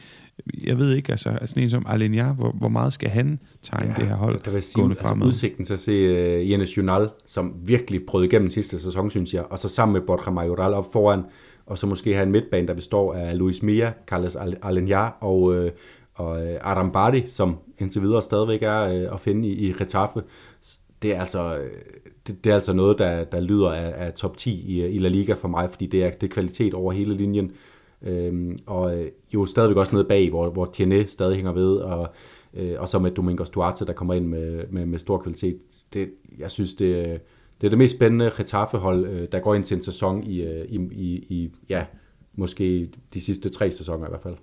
jeg 0.65 0.79
ved 0.79 0.95
ikke, 0.95 1.11
altså 1.13 1.39
sådan 1.47 1.63
en 1.63 1.71
som 1.71 1.87
Alenia, 1.89 2.33
hvor, 2.33 2.51
hvor 2.51 2.69
meget 2.69 2.93
skal 2.93 3.09
han 3.09 3.39
tegne 3.63 3.91
ja, 3.91 4.01
det 4.01 4.09
her 4.09 4.17
hold 4.17 4.43
der 4.45 4.51
vil 4.51 4.63
sige, 4.63 4.81
gående 4.81 4.97
fremad? 4.97 5.27
Altså 5.27 5.29
udsigten 5.29 5.65
til 5.65 5.75
at 5.75 5.81
se 5.81 6.41
uh, 6.41 6.51
Jens 6.51 6.77
Junal, 6.77 7.09
som 7.25 7.55
virkelig 7.63 8.07
prøvede 8.07 8.29
igennem 8.29 8.51
sidste 8.51 8.81
sæson, 8.81 9.11
synes 9.11 9.35
jeg, 9.35 9.45
og 9.51 9.59
så 9.59 9.69
sammen 9.69 9.93
med 9.93 10.01
Borja 10.01 10.31
Majoral 10.31 10.75
op 10.75 10.93
foran, 10.93 11.23
og 11.67 11.79
så 11.79 11.87
måske 11.87 12.15
have 12.15 12.23
en 12.23 12.33
midtbane, 12.33 12.69
der 12.69 12.75
består 12.75 13.15
af 13.15 13.39
Luis 13.39 13.63
Mia, 13.63 13.93
Carles 14.07 14.37
Alenia 14.63 15.09
og, 15.21 15.43
uh, 15.43 15.67
og 16.15 16.31
uh, 16.31 16.71
Adam 16.71 16.93
Bardi, 16.93 17.25
som 17.29 17.59
indtil 17.79 18.03
videre 18.03 18.23
stadigvæk 18.23 18.63
er 18.63 19.07
uh, 19.07 19.15
at 19.15 19.21
finde 19.21 19.49
i, 19.49 19.69
i 19.69 19.73
Retaffe. 19.73 20.23
Det 21.03 21.15
er 21.15 21.21
altså, 21.21 21.59
det, 22.27 22.45
det 22.45 22.51
er 22.51 22.55
altså 22.55 22.73
noget, 22.73 22.99
der, 22.99 23.25
der 23.25 23.41
lyder 23.41 23.71
af, 23.71 24.07
af 24.07 24.13
top 24.13 24.37
10 24.37 24.51
i, 24.51 24.87
i 24.87 24.99
La 24.99 25.09
Liga 25.09 25.33
for 25.33 25.49
mig, 25.49 25.71
fordi 25.71 25.87
det 25.87 26.05
er, 26.05 26.11
det 26.11 26.27
er 26.27 26.35
kvalitet 26.35 26.75
over 26.75 26.93
hele 26.93 27.17
linjen. 27.17 27.53
Øhm, 28.03 28.59
og 28.67 28.99
øh, 29.01 29.11
jo 29.35 29.47
stadigvæk 29.47 29.77
også 29.77 29.95
nede 29.95 30.05
bag, 30.05 30.31
hvor, 30.31 30.51
hvor 30.51 30.65
Tierney 30.65 31.05
stadig 31.07 31.37
hænger 31.37 31.53
ved, 31.53 31.77
og, 31.77 32.09
øh, 32.55 32.75
og 32.79 32.89
så 32.89 32.99
med 32.99 33.11
Domingos 33.11 33.51
Duarte, 33.51 33.87
der 33.87 33.93
kommer 33.93 34.15
ind 34.15 34.27
med, 34.27 34.65
med, 34.71 34.87
med 34.87 34.99
stor 34.99 35.19
kvalitet. 35.19 35.59
Det, 35.93 36.11
jeg 36.39 36.51
synes, 36.51 36.75
det, 36.75 36.87
øh, 36.87 37.19
det 37.61 37.67
er 37.67 37.69
det 37.69 37.79
mest 37.79 37.97
spændende 37.97 38.31
Getafe-hold, 38.37 39.07
øh, 39.07 39.29
der 39.33 39.39
går 39.39 39.55
ind 39.55 39.65
til 39.65 39.75
en 39.75 39.83
sæson 39.83 40.25
i, 40.25 40.43
i, 40.69 40.77
i, 40.93 41.27
i 41.29 41.51
ja, 41.69 41.85
måske 42.35 42.91
de 43.15 43.21
sidste 43.21 43.49
tre 43.49 43.71
sæsoner 43.71 44.07
i 44.07 44.11
hvert 44.11 44.23
fald. 44.23 44.37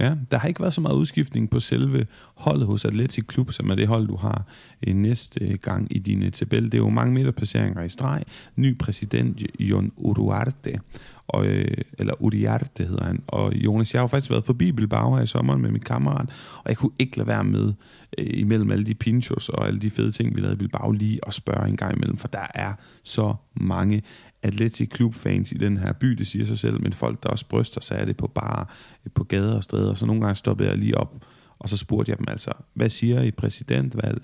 Ja, 0.00 0.14
der 0.30 0.38
har 0.38 0.48
ikke 0.48 0.60
været 0.60 0.74
så 0.74 0.80
meget 0.80 0.94
udskiftning 0.94 1.50
på 1.50 1.60
selve 1.60 2.06
holdet 2.34 2.66
hos 2.66 2.84
Atletic 2.84 3.26
Klub, 3.26 3.52
som 3.52 3.70
er 3.70 3.74
det 3.74 3.88
hold, 3.88 4.06
du 4.06 4.16
har 4.16 4.46
næste 4.86 5.44
øh, 5.44 5.58
gang 5.62 5.96
i 5.96 5.98
dine 5.98 6.30
tabel. 6.30 6.64
Det 6.64 6.74
er 6.74 6.78
jo 6.78 6.88
mange 6.88 7.14
midterplaceringer 7.14 7.82
i 7.82 7.88
streg. 7.88 8.24
Ny 8.56 8.78
præsident, 8.78 9.42
Jon 9.60 9.92
Uruarte, 9.96 10.80
og, 11.28 11.46
øh, 11.46 11.76
eller 11.98 12.22
Uriarte 12.22 12.84
hedder 12.84 13.04
han. 13.04 13.22
Og 13.26 13.54
Jonas, 13.54 13.94
jeg 13.94 13.98
har 13.98 14.04
jo 14.04 14.08
faktisk 14.08 14.30
været 14.30 14.44
forbi 14.44 14.72
Bilbao 14.72 15.14
her 15.14 15.22
i 15.22 15.26
sommeren 15.26 15.62
med 15.62 15.70
min 15.70 15.80
kammerat, 15.80 16.28
og 16.56 16.68
jeg 16.68 16.76
kunne 16.76 16.92
ikke 16.98 17.16
lade 17.16 17.28
være 17.28 17.44
med, 17.44 17.72
øh, 18.18 18.26
imellem 18.28 18.70
alle 18.70 18.84
de 18.84 18.94
pinchos 18.94 19.48
og 19.48 19.66
alle 19.66 19.80
de 19.80 19.90
fede 19.90 20.12
ting, 20.12 20.36
vi 20.36 20.40
lavede 20.40 20.54
i 20.54 20.58
Bilbao, 20.58 20.90
lige 20.90 21.20
at 21.26 21.34
spørge 21.34 21.68
en 21.68 21.76
gang 21.76 21.96
imellem, 21.96 22.16
for 22.16 22.28
der 22.28 22.46
er 22.54 22.72
så 23.04 23.34
mange 23.54 24.02
Atletic 24.42 24.96
Club 24.96 25.14
fans 25.14 25.52
i 25.52 25.54
den 25.54 25.76
her 25.76 25.92
by, 25.92 26.06
det 26.06 26.26
siger 26.26 26.44
sig 26.44 26.58
selv, 26.58 26.82
men 26.82 26.92
folk, 26.92 27.22
der 27.22 27.28
også 27.28 27.46
bryster 27.46 27.80
sig 27.80 27.98
af 27.98 28.06
det 28.06 28.16
på 28.16 28.26
bar, 28.26 28.74
øh, 29.04 29.12
på 29.14 29.24
gader 29.24 29.56
og 29.56 29.62
stræder, 29.62 29.94
så 29.94 30.06
nogle 30.06 30.22
gange 30.22 30.34
stoppede 30.34 30.68
jeg 30.68 30.78
lige 30.78 30.98
op, 30.98 31.24
og 31.58 31.68
så 31.68 31.76
spurgte 31.76 32.10
jeg 32.10 32.18
dem 32.18 32.26
altså, 32.28 32.52
hvad 32.74 32.90
siger 32.90 33.22
I 33.22 33.30
præsidentvalg? 33.30 34.22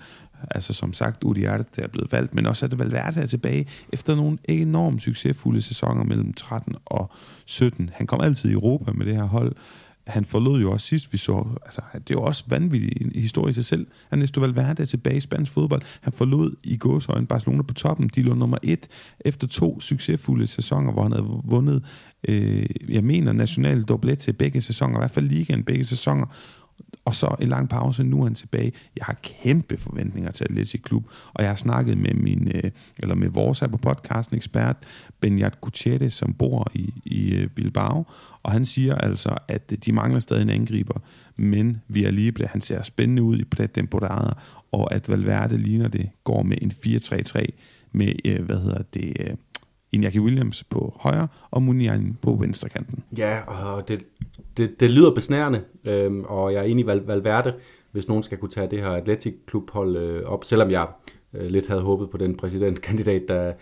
Altså 0.51 0.73
som 0.73 0.93
sagt, 0.93 1.23
Udiarte 1.23 1.81
er 1.81 1.87
blevet 1.87 2.11
valgt, 2.11 2.35
men 2.35 2.45
også 2.45 2.65
at 2.65 2.71
det 2.71 2.79
Valverde 2.79 3.21
er 3.21 3.25
tilbage 3.25 3.67
efter 3.93 4.15
nogle 4.15 4.37
enormt 4.47 5.03
succesfulde 5.03 5.61
sæsoner 5.61 6.03
mellem 6.03 6.33
13 6.33 6.75
og 6.85 7.11
17. 7.45 7.89
Han 7.93 8.07
kom 8.07 8.21
altid 8.21 8.49
i 8.49 8.53
Europa 8.53 8.91
med 8.91 9.05
det 9.05 9.15
her 9.15 9.23
hold, 9.23 9.55
han 10.09 10.25
forlod 10.25 10.61
jo 10.61 10.71
også 10.71 10.87
sidst, 10.87 11.13
vi 11.13 11.17
så, 11.17 11.45
altså 11.65 11.81
det 11.93 11.99
er 11.99 12.19
jo 12.19 12.21
også 12.21 12.43
vanvittigt 12.47 13.01
en 13.01 13.21
historie 13.21 13.51
i 13.51 13.53
sig 13.53 13.65
selv. 13.65 13.87
Han 14.09 14.21
er 14.21 14.39
Valverde 14.39 14.81
er 14.81 14.85
tilbage 14.85 15.17
i 15.17 15.19
spansk 15.19 15.51
fodbold. 15.51 15.81
Han 16.01 16.13
forlod 16.13 16.55
i 16.63 16.77
gåsøjne 16.77 17.27
Barcelona 17.27 17.61
på 17.61 17.73
toppen. 17.73 18.09
De 18.15 18.21
lå 18.21 18.33
nummer 18.33 18.57
et 18.63 18.87
efter 19.19 19.47
to 19.47 19.79
succesfulde 19.79 20.47
sæsoner, 20.47 20.91
hvor 20.91 21.03
han 21.03 21.11
havde 21.11 21.41
vundet, 21.43 21.83
øh, 22.27 22.65
jeg 22.89 23.03
mener, 23.03 23.33
national 23.33 23.83
doublet 23.83 24.19
til 24.19 24.33
begge 24.33 24.61
sæsoner, 24.61 24.97
i 24.97 25.01
hvert 25.01 25.11
fald 25.11 25.27
ligaen 25.27 25.63
begge 25.63 25.85
sæsoner 25.85 26.25
og 27.09 27.15
så 27.15 27.35
en 27.41 27.49
lang 27.49 27.69
pause, 27.69 28.03
nu 28.03 28.19
er 28.19 28.23
han 28.23 28.35
tilbage. 28.35 28.71
Jeg 28.97 29.05
har 29.05 29.15
kæmpe 29.23 29.77
forventninger 29.77 30.31
til 30.31 30.43
Atletic 30.43 30.81
Klub, 30.81 31.03
og 31.33 31.43
jeg 31.43 31.51
har 31.51 31.55
snakket 31.55 31.97
med 31.97 32.13
min, 32.13 32.51
øh, 32.55 32.71
eller 32.97 33.15
med 33.15 33.29
vores 33.29 33.59
her 33.59 33.67
på 33.67 33.77
podcasten 33.77 34.37
ekspert, 34.37 34.77
Benjat 35.19 35.61
Gutierrez, 35.61 36.13
som 36.13 36.33
bor 36.33 36.71
i, 36.73 36.93
i 37.05 37.35
øh, 37.35 37.47
Bilbao, 37.47 38.05
og 38.43 38.51
han 38.51 38.65
siger 38.65 38.95
altså, 38.95 39.37
at 39.47 39.85
de 39.85 39.91
mangler 39.91 40.19
stadig 40.19 40.41
en 40.41 40.49
angriber, 40.49 40.99
men 41.35 41.81
vi 41.87 42.05
er 42.05 42.11
lige 42.11 42.31
blevet, 42.31 42.49
han 42.49 42.61
ser 42.61 42.81
spændende 42.81 43.23
ud 43.23 43.37
i 43.37 43.43
prætemporada, 43.43 44.33
og 44.71 44.93
at 44.93 45.09
Valverde 45.09 45.57
ligner 45.57 45.87
det, 45.87 46.09
går 46.23 46.43
med 46.43 46.57
en 46.61 46.71
4-3-3 46.71 47.45
med, 47.91 48.13
øh, 48.25 48.45
hvad 48.45 48.57
hedder 48.57 48.81
det, 48.93 49.37
Iñaki 49.95 50.19
Williams 50.19 50.63
på 50.63 50.97
højre, 50.99 51.27
og 51.51 51.61
Munian 51.61 52.17
på 52.21 52.37
venstre 52.39 52.69
kanten. 52.69 53.03
Ja, 53.17 53.39
og 53.39 53.87
det, 53.87 54.05
det, 54.57 54.79
det 54.79 54.91
lyder 54.91 55.11
besnærende, 55.11 55.61
øhm, 55.85 56.23
og 56.23 56.53
jeg 56.53 56.59
er 56.59 56.63
enig 56.63 56.83
i 56.83 56.87
Val, 56.87 57.01
Valverde, 57.05 57.53
hvis 57.91 58.07
nogen 58.07 58.23
skal 58.23 58.37
kunne 58.37 58.49
tage 58.49 58.67
det 58.71 58.81
her 58.81 58.89
Atletic 58.89 59.33
Club 59.49 59.71
hold 59.71 59.97
øh, 59.97 60.23
op, 60.25 60.45
selvom 60.45 60.71
jeg 60.71 60.87
øh, 61.33 61.45
lidt 61.45 61.67
havde 61.67 61.81
håbet 61.81 62.09
på 62.09 62.17
den 62.17 62.37
præsidentkandidat, 62.37 63.21
der, 63.27 63.53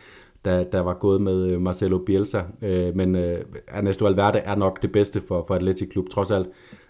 der, 0.45 0.63
der 0.63 0.80
var 0.80 0.93
gået 0.93 1.21
med 1.21 1.47
øh, 1.47 1.61
Marcelo 1.61 1.97
Bielsa. 1.97 2.41
Øh, 2.61 2.95
men 2.95 3.15
øh, 3.15 3.41
Ernesto 3.67 4.05
Valverde 4.05 4.39
er 4.39 4.55
nok 4.55 4.82
det 4.82 4.91
bedste 4.91 5.21
for, 5.28 5.45
for 5.47 5.55
Atletic 5.55 5.89
Klub, 5.89 6.09
trods 6.09 6.32
alt. 6.32 6.47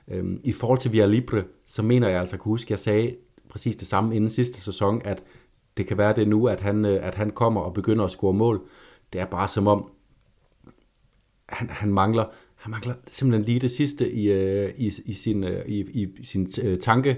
Øh, 0.08 0.24
I 0.44 0.52
forhold 0.52 0.80
til 0.80 0.92
Via 0.92 1.06
Libre, 1.06 1.44
så 1.66 1.82
mener 1.82 2.10
jeg 2.10 2.20
altså, 2.20 2.36
at 2.36 2.40
kunne 2.40 2.52
huske, 2.52 2.68
at 2.68 2.72
jeg 2.72 2.80
sagde 2.80 3.16
præcis 3.50 3.76
det 3.76 3.88
samme 3.88 4.16
inden 4.16 4.30
sidste 4.30 4.62
sæson, 4.62 5.02
at 5.06 5.24
det 5.78 5.88
kan 5.88 5.98
være 5.98 6.14
det 6.14 6.28
nu, 6.28 6.48
at 6.48 6.62
han, 6.62 6.86
øh, 6.86 7.08
at 7.08 7.16
han 7.16 7.30
kommer 7.30 7.62
og 7.62 7.74
begynder 7.74 8.06
at 8.06 8.12
score 8.12 8.34
mål. 8.34 8.62
Det 9.14 9.22
er 9.22 9.26
bare 9.26 9.48
som 9.48 9.68
om, 9.68 9.92
han, 11.50 11.70
han 11.70 11.94
mangler 11.94 12.26
han 12.56 12.72
mangler 12.72 12.94
simpelthen 13.08 13.46
lige 13.46 13.60
det 13.60 13.72
sidste 13.72 14.12
i, 14.12 14.32
øh, 14.32 14.70
i, 14.78 14.92
i 15.06 15.14
sin, 15.14 15.44
øh, 15.44 15.66
i, 15.66 15.82
i 15.94 16.24
sin 16.24 16.50
øh, 16.64 16.80
tanke 16.80 17.18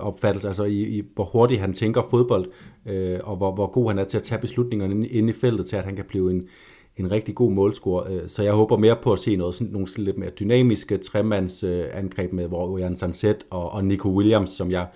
opfattelse, 0.00 0.48
altså 0.48 0.64
i, 0.64 0.82
i 0.82 1.02
hvor 1.14 1.24
hurtigt 1.24 1.60
han 1.60 1.72
tænker 1.72 2.02
fodbold, 2.10 2.50
øh, 2.86 3.20
og 3.24 3.36
hvor, 3.36 3.54
hvor 3.54 3.66
god 3.66 3.88
han 3.88 3.98
er 3.98 4.04
til 4.04 4.16
at 4.16 4.22
tage 4.22 4.40
beslutningerne 4.40 4.94
inde, 4.94 5.08
inde 5.08 5.30
i 5.30 5.32
feltet, 5.32 5.66
til 5.66 5.76
at 5.76 5.84
han 5.84 5.96
kan 5.96 6.04
blive 6.04 6.30
en, 6.30 6.48
en 6.96 7.10
rigtig 7.10 7.34
god 7.34 7.52
målscorer. 7.52 8.12
Øh, 8.12 8.28
så 8.28 8.42
jeg 8.42 8.52
håber 8.52 8.76
mere 8.76 8.96
på 9.02 9.12
at 9.12 9.18
se 9.18 9.36
noget, 9.36 9.54
sådan, 9.54 9.72
nogle 9.72 9.88
lidt 9.96 10.18
mere 10.18 10.30
dynamiske 10.30 10.96
tremands 10.96 11.64
øh, 11.64 11.84
angreb 11.92 12.32
med, 12.32 12.46
hvor 12.48 12.78
Jan 12.78 12.96
Sanset 12.96 13.46
og, 13.50 13.70
og 13.70 13.84
Nico 13.84 14.08
Williams, 14.08 14.50
som 14.50 14.70
jeg, 14.70 14.86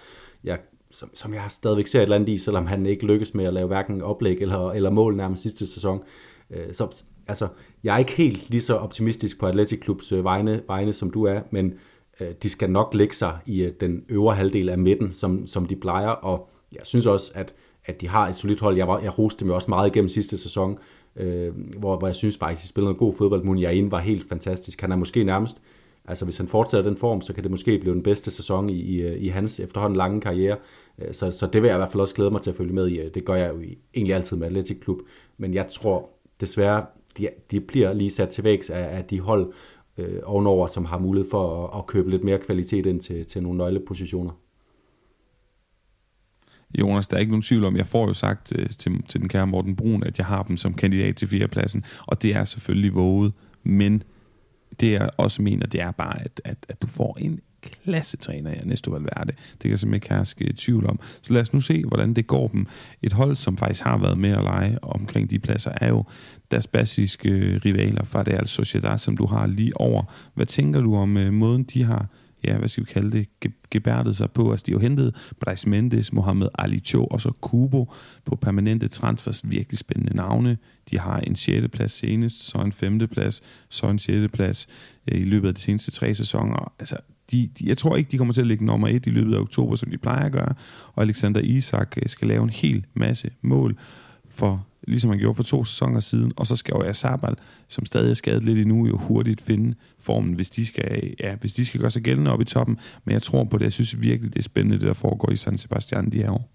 jeg 0.45 0.59
som, 0.93 1.11
som 1.15 1.35
jeg 1.35 1.43
stadigvæk 1.49 1.87
ser 1.87 1.99
et 1.99 2.03
eller 2.03 2.17
andet 2.17 2.29
i, 2.29 2.39
selvom 2.39 2.67
han 2.67 2.87
ikke 2.87 3.07
lykkes 3.07 3.35
med 3.35 3.45
at 3.45 3.55
lave 3.55 3.67
hverken 3.67 4.03
oplæg 4.03 4.37
eller, 4.41 4.71
eller 4.71 4.91
mål 4.91 5.17
nærmest 5.17 5.43
sidste 5.43 5.67
sæson. 5.67 6.03
Øh, 6.51 6.73
så 6.75 7.03
altså, 7.27 7.49
jeg 7.85 7.95
er 7.95 7.99
ikke 7.99 8.13
helt 8.13 8.51
lige 8.51 8.63
så 8.63 8.75
optimistisk 8.75 9.41
på 9.41 9.47
Athletic 9.47 9.81
Klubs 9.81 10.13
øh, 10.13 10.25
vegne, 10.25 10.63
vegne, 10.69 10.93
som 10.93 11.11
du 11.11 11.25
er, 11.25 11.41
men 11.51 11.75
øh, 12.21 12.29
de 12.43 12.51
skal 12.51 12.71
nok 12.71 12.95
lægge 12.95 13.15
sig 13.15 13.39
i 13.47 13.63
øh, 13.63 13.73
den 13.81 14.05
øvre 14.09 14.35
halvdel 14.35 14.69
af 14.69 14.79
midten, 14.79 15.13
som, 15.13 15.47
som 15.47 15.67
de 15.67 15.77
plejer, 15.77 16.09
og 16.09 16.49
jeg 16.73 16.81
synes 16.85 17.07
også, 17.07 17.33
at, 17.35 17.55
at 17.85 18.01
de 18.01 18.09
har 18.09 18.29
et 18.29 18.37
solidt 18.37 18.61
hold. 18.61 18.77
Jeg, 18.77 18.89
var, 18.89 19.01
jeg 19.01 19.19
roste 19.19 19.41
dem 19.41 19.49
jo 19.49 19.55
også 19.55 19.71
meget 19.71 19.91
igennem 19.91 20.09
sidste 20.09 20.39
sæson, 20.39 20.79
øh, 21.17 21.53
hvor, 21.79 21.97
hvor 21.97 22.09
jeg 22.09 22.15
synes 22.15 22.39
faktisk, 22.39 22.63
de 22.63 22.69
spillede 22.69 22.87
noget 22.87 22.99
god 22.99 23.15
fodbold. 23.15 23.45
Munjain 23.45 23.91
var 23.91 23.99
helt 23.99 24.29
fantastisk. 24.29 24.81
Han 24.81 24.93
er 24.93 24.97
måske 24.97 25.25
nærmest, 25.25 25.57
altså 26.05 26.25
hvis 26.25 26.39
han 26.39 26.49
fortsætter 26.49 26.91
den 26.91 26.99
form, 26.99 27.21
så 27.21 27.33
kan 27.33 27.43
det 27.43 27.51
måske 27.51 27.79
blive 27.79 27.95
den 27.95 28.03
bedste 28.03 28.31
sæson 28.31 28.71
i, 28.71 28.81
i, 28.81 29.01
øh, 29.01 29.23
i 29.23 29.29
hans 29.29 29.61
efterhånden 29.61 29.97
lange 29.97 30.21
karriere. 30.21 30.57
Øh, 30.99 31.15
så, 31.15 31.31
så 31.31 31.47
det 31.47 31.63
vil 31.63 31.69
jeg 31.69 31.77
i 31.77 31.79
hvert 31.79 31.93
fald 31.93 32.01
også 32.01 32.15
glæde 32.15 32.31
mig 32.31 32.43
til 32.43 32.51
at 32.51 32.57
følge 32.57 32.73
med 32.73 32.89
i. 32.89 33.01
Øh, 33.01 33.15
det 33.15 33.25
gør 33.25 33.35
jeg 33.35 33.55
jo 33.55 33.63
egentlig 33.95 34.15
altid 34.15 34.37
med 34.37 34.47
Atletic 34.47 34.81
Klub, 34.81 34.99
men 35.39 35.55
jeg 35.55 35.69
tror 35.69 36.09
desværre, 36.41 36.87
de, 37.19 37.29
de 37.51 37.61
bliver 37.61 37.93
lige 37.93 38.11
sat 38.11 38.29
til 38.29 38.45
vægs 38.45 38.71
af, 38.71 38.97
af 38.97 39.05
de 39.05 39.21
hold 39.21 39.53
øh, 39.99 40.21
ovenover, 40.25 40.67
som 40.67 40.85
har 40.85 40.99
mulighed 40.99 41.31
for 41.31 41.67
at, 41.67 41.79
at 41.79 41.87
købe 41.87 42.11
lidt 42.11 42.25
mere 42.25 42.39
kvalitet 42.39 42.87
ind 42.87 43.01
til, 43.01 43.27
til 43.27 43.43
nogle 43.43 43.59
nøglepositioner. 43.59 44.33
Jonas, 46.79 47.09
der 47.09 47.17
er 47.17 47.21
ikke 47.21 47.33
nogen 47.33 47.43
tvivl 47.43 47.65
om, 47.65 47.77
jeg 47.77 47.87
får 47.87 48.07
jo 48.07 48.15
sagt 48.15 48.53
øh, 48.59 48.69
til, 48.69 49.03
til 49.09 49.21
den 49.21 49.29
kære 49.29 49.47
Morten 49.47 49.77
Brun, 49.77 50.03
at 50.03 50.19
jeg 50.19 50.27
har 50.27 50.43
dem 50.43 50.57
som 50.57 50.75
kandidat 50.75 51.17
til 51.17 51.29
fjerdepladsen, 51.29 51.85
og 52.07 52.23
det 52.23 52.35
er 52.35 52.45
selvfølgelig 52.45 52.95
våget, 52.95 53.33
men 53.63 54.03
det 54.81 54.93
jeg 54.93 55.11
også 55.17 55.43
mener, 55.43 55.67
det 55.67 55.81
er 55.81 55.91
bare, 55.91 56.23
at, 56.23 56.41
at, 56.45 56.57
at 56.69 56.83
du 56.83 56.87
får 56.87 57.17
en 57.21 57.41
klassetræner 57.63 58.51
i 58.51 58.57
Ernesto 58.57 58.91
Valverde. 58.91 59.33
Det 59.33 59.59
kan 59.61 59.71
jeg 59.71 59.79
simpelthen 59.79 59.95
ikke 59.95 60.15
herske 60.15 60.55
tvivl 60.57 60.87
om. 60.87 61.01
Så 61.23 61.33
lad 61.33 61.41
os 61.41 61.53
nu 61.53 61.61
se, 61.61 61.85
hvordan 61.85 62.15
det 62.15 62.27
går 62.27 62.49
dem. 62.49 62.67
Et 63.03 63.13
hold, 63.13 63.37
som 63.37 63.57
faktisk 63.57 63.83
har 63.83 63.99
været 63.99 64.19
med 64.19 64.31
at 64.31 64.43
lege 64.43 64.85
omkring 64.85 65.31
de 65.31 65.39
pladser, 65.39 65.73
er 65.81 65.89
jo 65.89 66.05
deres 66.51 66.67
basiske 66.67 67.29
øh, 67.31 67.61
rivaler 67.65 68.05
fra 68.05 68.23
Real 68.23 68.49
Sociedad, 68.49 68.99
som 68.99 69.17
du 69.17 69.27
har 69.27 69.47
lige 69.47 69.81
over. 69.81 70.03
Hvad 70.35 70.47
tænker 70.47 70.81
du 70.81 70.97
om 70.97 71.17
øh, 71.17 71.33
måden, 71.33 71.63
de 71.65 71.83
har 71.83 72.07
ja, 72.45 72.59
hvad 72.59 72.69
skal 72.69 72.85
vi 72.85 72.93
kalde 72.93 73.11
det, 73.19 73.27
ge- 73.45 73.67
gebærdet 73.71 74.17
sig 74.17 74.31
på. 74.31 74.51
Altså, 74.51 74.65
de 74.67 74.73
har 74.73 74.79
jo 74.79 74.83
hentet 74.83 75.33
Brais 75.41 75.67
Mendes, 75.67 76.13
Mohamed 76.13 76.49
Ali 76.59 76.81
Cho 76.81 77.05
og 77.05 77.21
så 77.21 77.33
Kubo 77.41 77.93
på 78.25 78.37
permanente 78.37 78.89
transfers. 78.89 79.41
Virkelig 79.45 79.79
spændende 79.79 80.17
navne. 80.17 80.59
De 80.91 80.99
har 80.99 81.19
en 81.19 81.37
6. 81.37 81.69
plads 81.73 81.93
senest, 81.93 82.43
så 82.43 82.59
en 82.59 82.73
5. 82.73 82.99
plads, 82.99 83.43
så 83.69 83.87
en 83.87 83.99
6. 83.99 84.33
plads 84.33 84.67
øh, 85.13 85.21
i 85.21 85.25
løbet 85.25 85.49
af 85.49 85.55
de 85.55 85.61
seneste 85.61 85.91
tre 85.91 86.15
sæsoner. 86.15 86.73
Altså, 86.79 86.97
de, 87.31 87.51
de, 87.59 87.69
jeg 87.69 87.79
tror 87.79 87.97
ikke, 87.97 88.11
de 88.11 88.19
kommer 88.19 88.35
til 88.35 88.41
at 88.41 88.47
ligge 88.47 88.65
nummer 88.65 88.89
et 88.89 89.07
i 89.07 89.11
løbet 89.11 89.35
af 89.35 89.39
oktober, 89.39 89.77
som 89.77 89.91
de 89.91 89.99
plejer 89.99 90.25
at 90.25 90.33
gøre. 90.33 90.55
Og 90.95 91.03
Alexander 91.03 91.41
Isak 91.41 91.97
øh, 91.97 92.09
skal 92.09 92.29
lave 92.29 92.43
en 92.43 92.51
hel 92.51 92.87
masse 92.95 93.31
mål 93.43 93.79
for 94.25 94.67
ligesom 94.89 95.11
han 95.11 95.19
gjorde 95.19 95.35
for 95.35 95.43
to 95.43 95.65
sæsoner 95.65 96.01
siden, 96.01 96.33
og 96.37 96.47
så 96.47 96.57
skal 96.57 96.75
jo 96.75 96.93
Sabal, 96.93 97.35
som 97.69 97.85
stadig 97.85 98.11
er 98.11 98.15
skadet 98.15 98.45
lidt 98.45 98.59
endnu, 98.59 98.87
jo 98.87 98.97
hurtigt 98.97 99.41
finde 99.41 99.75
formen, 99.99 100.33
hvis 100.33 100.51
de 100.51 100.67
skal, 100.67 101.15
ja, 101.21 101.37
hvis 101.41 101.53
de 101.53 101.65
skal 101.65 101.81
gøre 101.81 101.91
sig 101.91 102.03
gældende 102.03 102.33
op 102.33 102.41
i 102.41 102.45
toppen. 102.45 102.79
Men 103.05 103.13
jeg 103.13 103.23
tror 103.23 103.45
på 103.45 103.59
det. 103.59 103.65
Jeg 103.65 103.73
synes 103.73 104.01
virkelig, 104.01 104.33
det 104.33 104.39
er 104.39 104.43
spændende, 104.43 104.79
det 104.79 104.87
der 104.87 104.93
foregår 104.93 105.31
i 105.31 105.37
San 105.37 105.59
Sebastian 105.59 106.11
de 106.11 106.19
her 106.19 106.31
år. 106.31 106.49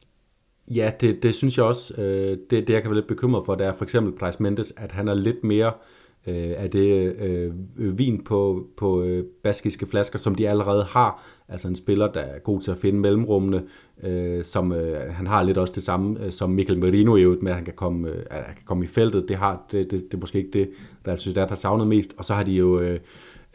Ja, 0.76 0.92
det, 1.02 1.24
det 1.24 1.36
synes 1.36 1.58
jeg 1.58 1.66
også. 1.66 1.94
Øh, 2.02 2.38
det, 2.50 2.68
det, 2.68 2.70
jeg 2.70 2.82
kan 2.82 2.92
være 2.92 2.98
lidt 2.98 3.08
bekymret 3.08 3.46
for, 3.46 3.56
det 3.56 3.68
er 3.68 3.74
for 3.78 3.84
eksempel 3.84 4.14
Price 4.20 4.44
Mendes, 4.44 4.74
at 4.78 4.92
han 4.92 5.08
er 5.08 5.14
lidt 5.14 5.44
mere 5.44 5.68
øh, 5.68 5.97
Øh, 6.28 6.36
er 6.36 6.68
det 6.68 7.16
øh, 7.20 7.54
vin 7.98 8.24
på, 8.24 8.68
på 8.78 9.02
øh, 9.02 9.26
baskiske 9.44 9.86
flasker, 9.86 10.20
som 10.20 10.36
de 10.36 10.50
allerede 10.50 10.84
har. 10.84 11.24
Altså 11.50 11.68
en 11.68 11.76
spiller, 11.76 12.12
der 12.12 12.20
er 12.20 12.40
god 12.40 12.62
til 12.62 12.72
at 12.72 12.78
finde 12.78 13.00
mellemrummene, 13.00 13.64
øh, 14.04 14.44
som 14.44 14.72
øh, 14.72 15.14
han 15.14 15.28
har 15.28 15.44
lidt 15.44 15.58
også 15.58 15.74
det 15.76 15.84
samme 15.84 16.26
øh, 16.26 16.32
som 16.32 16.50
Michael 16.50 16.80
Merino 16.80 17.16
i 17.16 17.22
øvrigt 17.22 17.44
med, 17.44 17.52
at 17.52 17.56
han 17.56 17.66
kan 17.66 17.74
komme, 17.74 18.10
øh, 18.10 18.16
han 18.32 18.56
kan 18.56 18.66
komme 18.66 18.84
i 18.84 18.88
feltet. 18.88 19.30
Det, 19.30 19.36
har, 19.36 19.66
det, 19.72 19.92
det, 19.92 20.04
det 20.04 20.14
er 20.14 20.18
måske 20.18 20.38
ikke 20.38 20.60
det, 20.60 20.70
der 21.06 21.16
synes, 21.16 21.36
der 21.36 21.48
har 21.48 21.56
savnet 21.56 21.88
mest. 21.88 22.14
Og 22.18 22.26
så 22.26 22.34
har 22.34 22.44
de 22.44 22.52
jo 22.52 22.80
øh, 22.80 23.00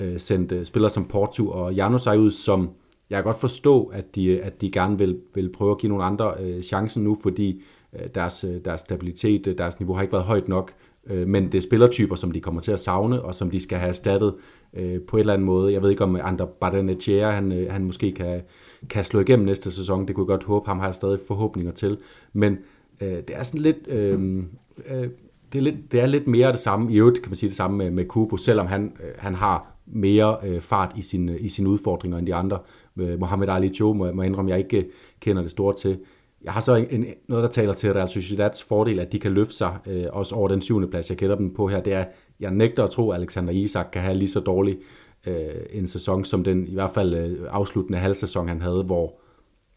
øh, 0.00 0.18
sendt 0.18 0.52
øh, 0.52 0.64
spillere 0.64 0.90
som 0.90 1.04
Porto 1.04 1.48
og 1.48 1.74
Janusaj 1.74 2.16
ud, 2.16 2.30
som 2.30 2.70
jeg 3.10 3.16
kan 3.16 3.24
godt 3.24 3.40
forstå, 3.40 3.84
at 3.84 4.14
de, 4.14 4.40
at 4.42 4.60
de 4.60 4.70
gerne 4.70 4.98
vil, 4.98 5.20
vil 5.34 5.52
prøve 5.52 5.70
at 5.70 5.78
give 5.78 5.88
nogle 5.88 6.04
andre 6.04 6.34
øh, 6.40 6.62
chancen 6.62 7.04
nu, 7.04 7.16
fordi 7.22 7.62
øh, 7.92 8.08
deres, 8.14 8.44
øh, 8.44 8.64
deres 8.64 8.80
stabilitet, 8.80 9.46
øh, 9.46 9.58
deres 9.58 9.80
niveau 9.80 9.94
har 9.94 10.02
ikke 10.02 10.12
været 10.12 10.24
højt 10.24 10.48
nok 10.48 10.72
øh, 11.06 11.28
men 11.28 11.44
det 11.46 11.54
er 11.54 11.62
spillertyper, 11.62 12.14
som 12.14 12.30
de 12.30 12.40
kommer 12.40 12.60
til 12.60 12.72
at 12.72 12.80
savne, 12.80 13.22
og 13.22 13.34
som 13.34 13.50
de 13.50 13.60
skal 13.60 13.78
have 13.78 13.88
erstattet 13.88 14.34
øh, 14.74 15.00
på 15.00 15.16
en 15.16 15.20
eller 15.20 15.32
anden 15.32 15.46
måde. 15.46 15.72
Jeg 15.72 15.82
ved 15.82 15.90
ikke, 15.90 16.04
om 16.04 16.16
Ander 16.16 16.46
Badanechea, 16.46 17.30
han, 17.30 17.52
øh, 17.52 17.72
han 17.72 17.84
måske 17.84 18.12
kan, 18.12 18.42
kan 18.90 19.04
slå 19.04 19.20
igennem 19.20 19.46
næste 19.46 19.70
sæson. 19.70 20.08
Det 20.08 20.14
kunne 20.14 20.24
jeg 20.24 20.38
godt 20.38 20.44
håbe. 20.44 20.68
Ham 20.68 20.78
har 20.78 20.86
jeg 20.86 20.94
stadig 20.94 21.20
forhåbninger 21.26 21.72
til. 21.72 21.98
Men 22.32 22.58
øh, 23.00 23.08
det 23.08 23.30
er 23.30 23.42
sådan 23.42 23.60
lidt... 23.60 23.88
Øh, 23.88 24.42
øh, 24.90 25.08
det 25.52 25.58
er, 25.58 25.62
lidt, 25.62 25.92
det 25.92 26.00
er 26.00 26.06
lidt 26.06 26.26
mere 26.26 26.52
det 26.52 26.58
samme, 26.58 26.92
i 26.92 26.98
øvrigt 26.98 27.22
kan 27.22 27.30
man 27.30 27.36
sige 27.36 27.48
det 27.48 27.56
samme 27.56 27.76
med, 27.76 27.90
med 27.90 28.04
Kubo, 28.04 28.36
selvom 28.36 28.66
han, 28.66 28.92
øh, 29.02 29.10
han 29.18 29.34
har 29.34 29.72
mere 29.86 30.36
øh, 30.44 30.60
fart 30.60 30.92
i, 30.96 31.02
sin, 31.02 31.28
øh, 31.28 31.36
i 31.40 31.48
sin 31.48 31.66
udfordringer 31.66 32.18
end 32.18 32.26
de 32.26 32.34
andre. 32.34 32.58
Øh, 32.98 33.20
Mohamed 33.20 33.48
Ali 33.48 33.68
Cho 33.68 33.92
må, 33.92 34.12
må 34.12 34.22
jeg 34.22 34.28
indrømme, 34.28 34.50
jeg 34.50 34.58
ikke 34.58 34.90
kender 35.20 35.42
det 35.42 35.50
store 35.50 35.74
til. 35.74 35.98
Jeg 36.44 36.52
har 36.52 36.60
så 36.60 36.74
en, 36.74 37.06
noget, 37.28 37.42
der 37.42 37.50
taler 37.50 37.72
til 37.72 37.92
Real 37.92 38.08
Sociedads 38.08 38.62
fordel, 38.62 38.98
at 39.00 39.12
de 39.12 39.20
kan 39.20 39.32
løfte 39.32 39.54
sig 39.54 39.78
øh, 39.86 40.04
også 40.12 40.34
over 40.34 40.48
den 40.48 40.62
syvende 40.62 40.88
plads, 40.88 41.10
jeg 41.10 41.18
kender 41.18 41.36
dem 41.36 41.54
på 41.54 41.68
her. 41.68 41.80
Det 41.80 41.92
er, 41.92 42.04
jeg 42.40 42.50
nægter 42.50 42.84
at 42.84 42.90
tro, 42.90 43.10
at 43.10 43.18
Alexander 43.18 43.52
Isak 43.52 43.86
kan 43.92 44.02
have 44.02 44.16
lige 44.16 44.28
så 44.28 44.40
dårlig 44.40 44.78
øh, 45.26 45.36
en 45.70 45.86
sæson, 45.86 46.24
som 46.24 46.44
den 46.44 46.68
i 46.68 46.74
hvert 46.74 46.90
fald 46.90 47.14
øh, 47.14 47.38
afsluttende 47.50 47.98
halvsæson, 47.98 48.48
han 48.48 48.62
havde, 48.62 48.82
hvor, 48.82 49.14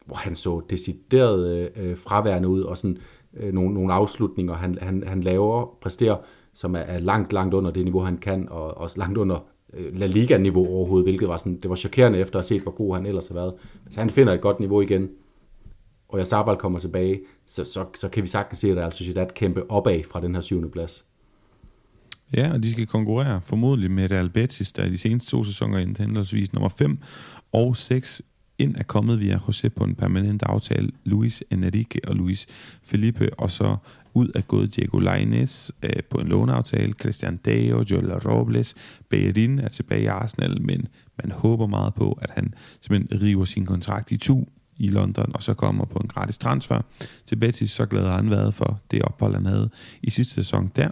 hvor 0.06 0.16
han 0.16 0.34
så 0.34 0.60
decideret 0.70 1.70
øh, 1.76 1.96
fraværende 1.96 2.48
ud, 2.48 2.62
og 2.62 2.76
sådan 2.76 2.96
øh, 3.36 3.52
nogle, 3.52 3.74
nogle 3.74 3.92
afslutninger, 3.92 4.54
han, 4.54 4.78
han, 4.80 5.04
han 5.06 5.20
laver, 5.20 5.76
præsterer, 5.80 6.16
som 6.54 6.74
er, 6.74 6.78
er 6.78 6.98
langt, 6.98 7.32
langt 7.32 7.54
under 7.54 7.70
det 7.70 7.84
niveau, 7.84 8.00
han 8.00 8.16
kan, 8.16 8.48
og 8.50 8.78
også 8.78 8.98
langt 8.98 9.18
under 9.18 9.44
øh, 9.74 9.98
La 9.98 10.06
Liga-niveau 10.06 10.66
overhovedet, 10.68 11.04
hvilket 11.04 11.28
var, 11.28 11.36
sådan, 11.36 11.60
det 11.60 11.68
var 11.68 11.76
chokerende 11.76 12.18
efter 12.18 12.38
at 12.38 12.44
have 12.44 12.56
set, 12.58 12.62
hvor 12.62 12.72
god 12.72 12.94
han 12.94 13.06
ellers 13.06 13.28
har 13.28 13.34
været. 13.34 13.54
Så 13.90 14.00
han 14.00 14.10
finder 14.10 14.32
et 14.32 14.40
godt 14.40 14.60
niveau 14.60 14.80
igen, 14.80 15.08
og 16.08 16.18
jeg 16.18 16.26
Sabal 16.26 16.56
kommer 16.56 16.78
tilbage, 16.78 17.20
så, 17.46 17.64
så, 17.64 17.84
så 17.94 18.08
kan 18.08 18.22
vi 18.22 18.28
sagtens 18.28 18.58
se, 18.58 18.70
at 18.70 18.76
Real 18.76 18.92
Sociedad 18.92 19.26
kæmpe 19.34 19.70
opad 19.70 20.02
fra 20.10 20.20
den 20.20 20.34
her 20.34 20.42
syvende 20.42 20.70
plads. 20.70 21.04
Ja, 22.34 22.52
og 22.52 22.62
de 22.62 22.70
skal 22.70 22.86
konkurrere 22.86 23.40
formodentlig 23.44 23.90
med 23.90 24.10
Real 24.10 24.30
Betis, 24.30 24.72
der 24.72 24.84
i 24.84 24.90
de 24.90 24.98
seneste 24.98 25.30
to 25.30 25.44
sæsoner 25.44 25.78
endte 25.78 26.02
henholdsvis 26.02 26.52
nummer 26.52 26.68
5 26.68 26.98
og 27.52 27.76
6 27.76 28.22
ind 28.58 28.76
er 28.76 28.82
kommet 28.82 29.20
via 29.20 29.36
José 29.36 29.68
på 29.68 29.84
en 29.84 29.94
permanent 29.94 30.42
aftale, 30.42 30.90
Luis 31.04 31.44
Enrique 31.50 32.00
og 32.08 32.16
Luis 32.16 32.46
Felipe, 32.82 33.30
og 33.38 33.50
så 33.50 33.76
ud 34.14 34.28
er 34.34 34.40
gået 34.40 34.76
Diego 34.76 34.98
Lainez 34.98 35.70
øh, 35.82 36.02
på 36.10 36.18
en 36.18 36.28
låneaftale, 36.28 36.92
Christian 36.92 37.40
Deo, 37.44 37.84
Joel 37.90 38.12
Robles, 38.12 38.74
Bellerin 39.08 39.58
er 39.58 39.68
tilbage 39.68 40.02
i 40.02 40.06
Arsenal, 40.06 40.62
men 40.62 40.88
man 41.22 41.32
håber 41.32 41.66
meget 41.66 41.94
på, 41.94 42.18
at 42.22 42.30
han 42.30 42.54
simpelthen 42.80 43.22
river 43.22 43.44
sin 43.44 43.66
kontrakt 43.66 44.10
i 44.10 44.16
tu 44.16 44.44
i 44.78 44.88
London, 44.88 45.30
og 45.34 45.42
så 45.42 45.54
kommer 45.54 45.84
på 45.84 45.98
en 45.98 46.08
gratis 46.08 46.38
transfer 46.38 46.80
til 47.26 47.36
Betis, 47.36 47.70
så 47.70 47.86
glad 47.86 48.06
har 48.06 48.16
han 48.16 48.30
været 48.30 48.54
for 48.54 48.80
det 48.90 49.02
ophold, 49.02 49.34
han 49.34 49.46
havde 49.46 49.70
i 50.02 50.10
sidste 50.10 50.34
sæson 50.34 50.70
der. 50.76 50.88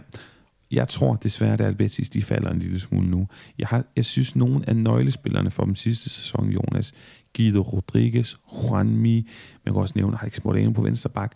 Jeg 0.71 0.87
tror 0.87 1.15
desværre, 1.15 1.53
at 1.53 1.61
Albetis 1.61 2.09
de 2.09 2.23
falder 2.23 2.51
en 2.51 2.59
lille 2.59 2.79
smule 2.79 3.07
nu. 3.07 3.27
Jeg, 3.59 3.67
har, 3.67 3.83
jeg 3.95 4.05
synes, 4.05 4.35
nogle 4.35 4.69
af 4.69 4.75
nøglespillerne 4.75 5.51
for 5.51 5.65
den 5.65 5.75
sidste 5.75 6.09
sæson, 6.09 6.49
Jonas, 6.49 6.93
Guido 7.37 7.61
Rodriguez, 7.61 8.35
Juanmi, 8.53 9.29
man 9.65 9.73
kan 9.73 9.81
også 9.81 9.93
nævne 9.95 10.17
Alex 10.21 10.43
Moreno 10.43 10.71
på 10.71 10.81
venstre 10.81 11.09
bak. 11.09 11.35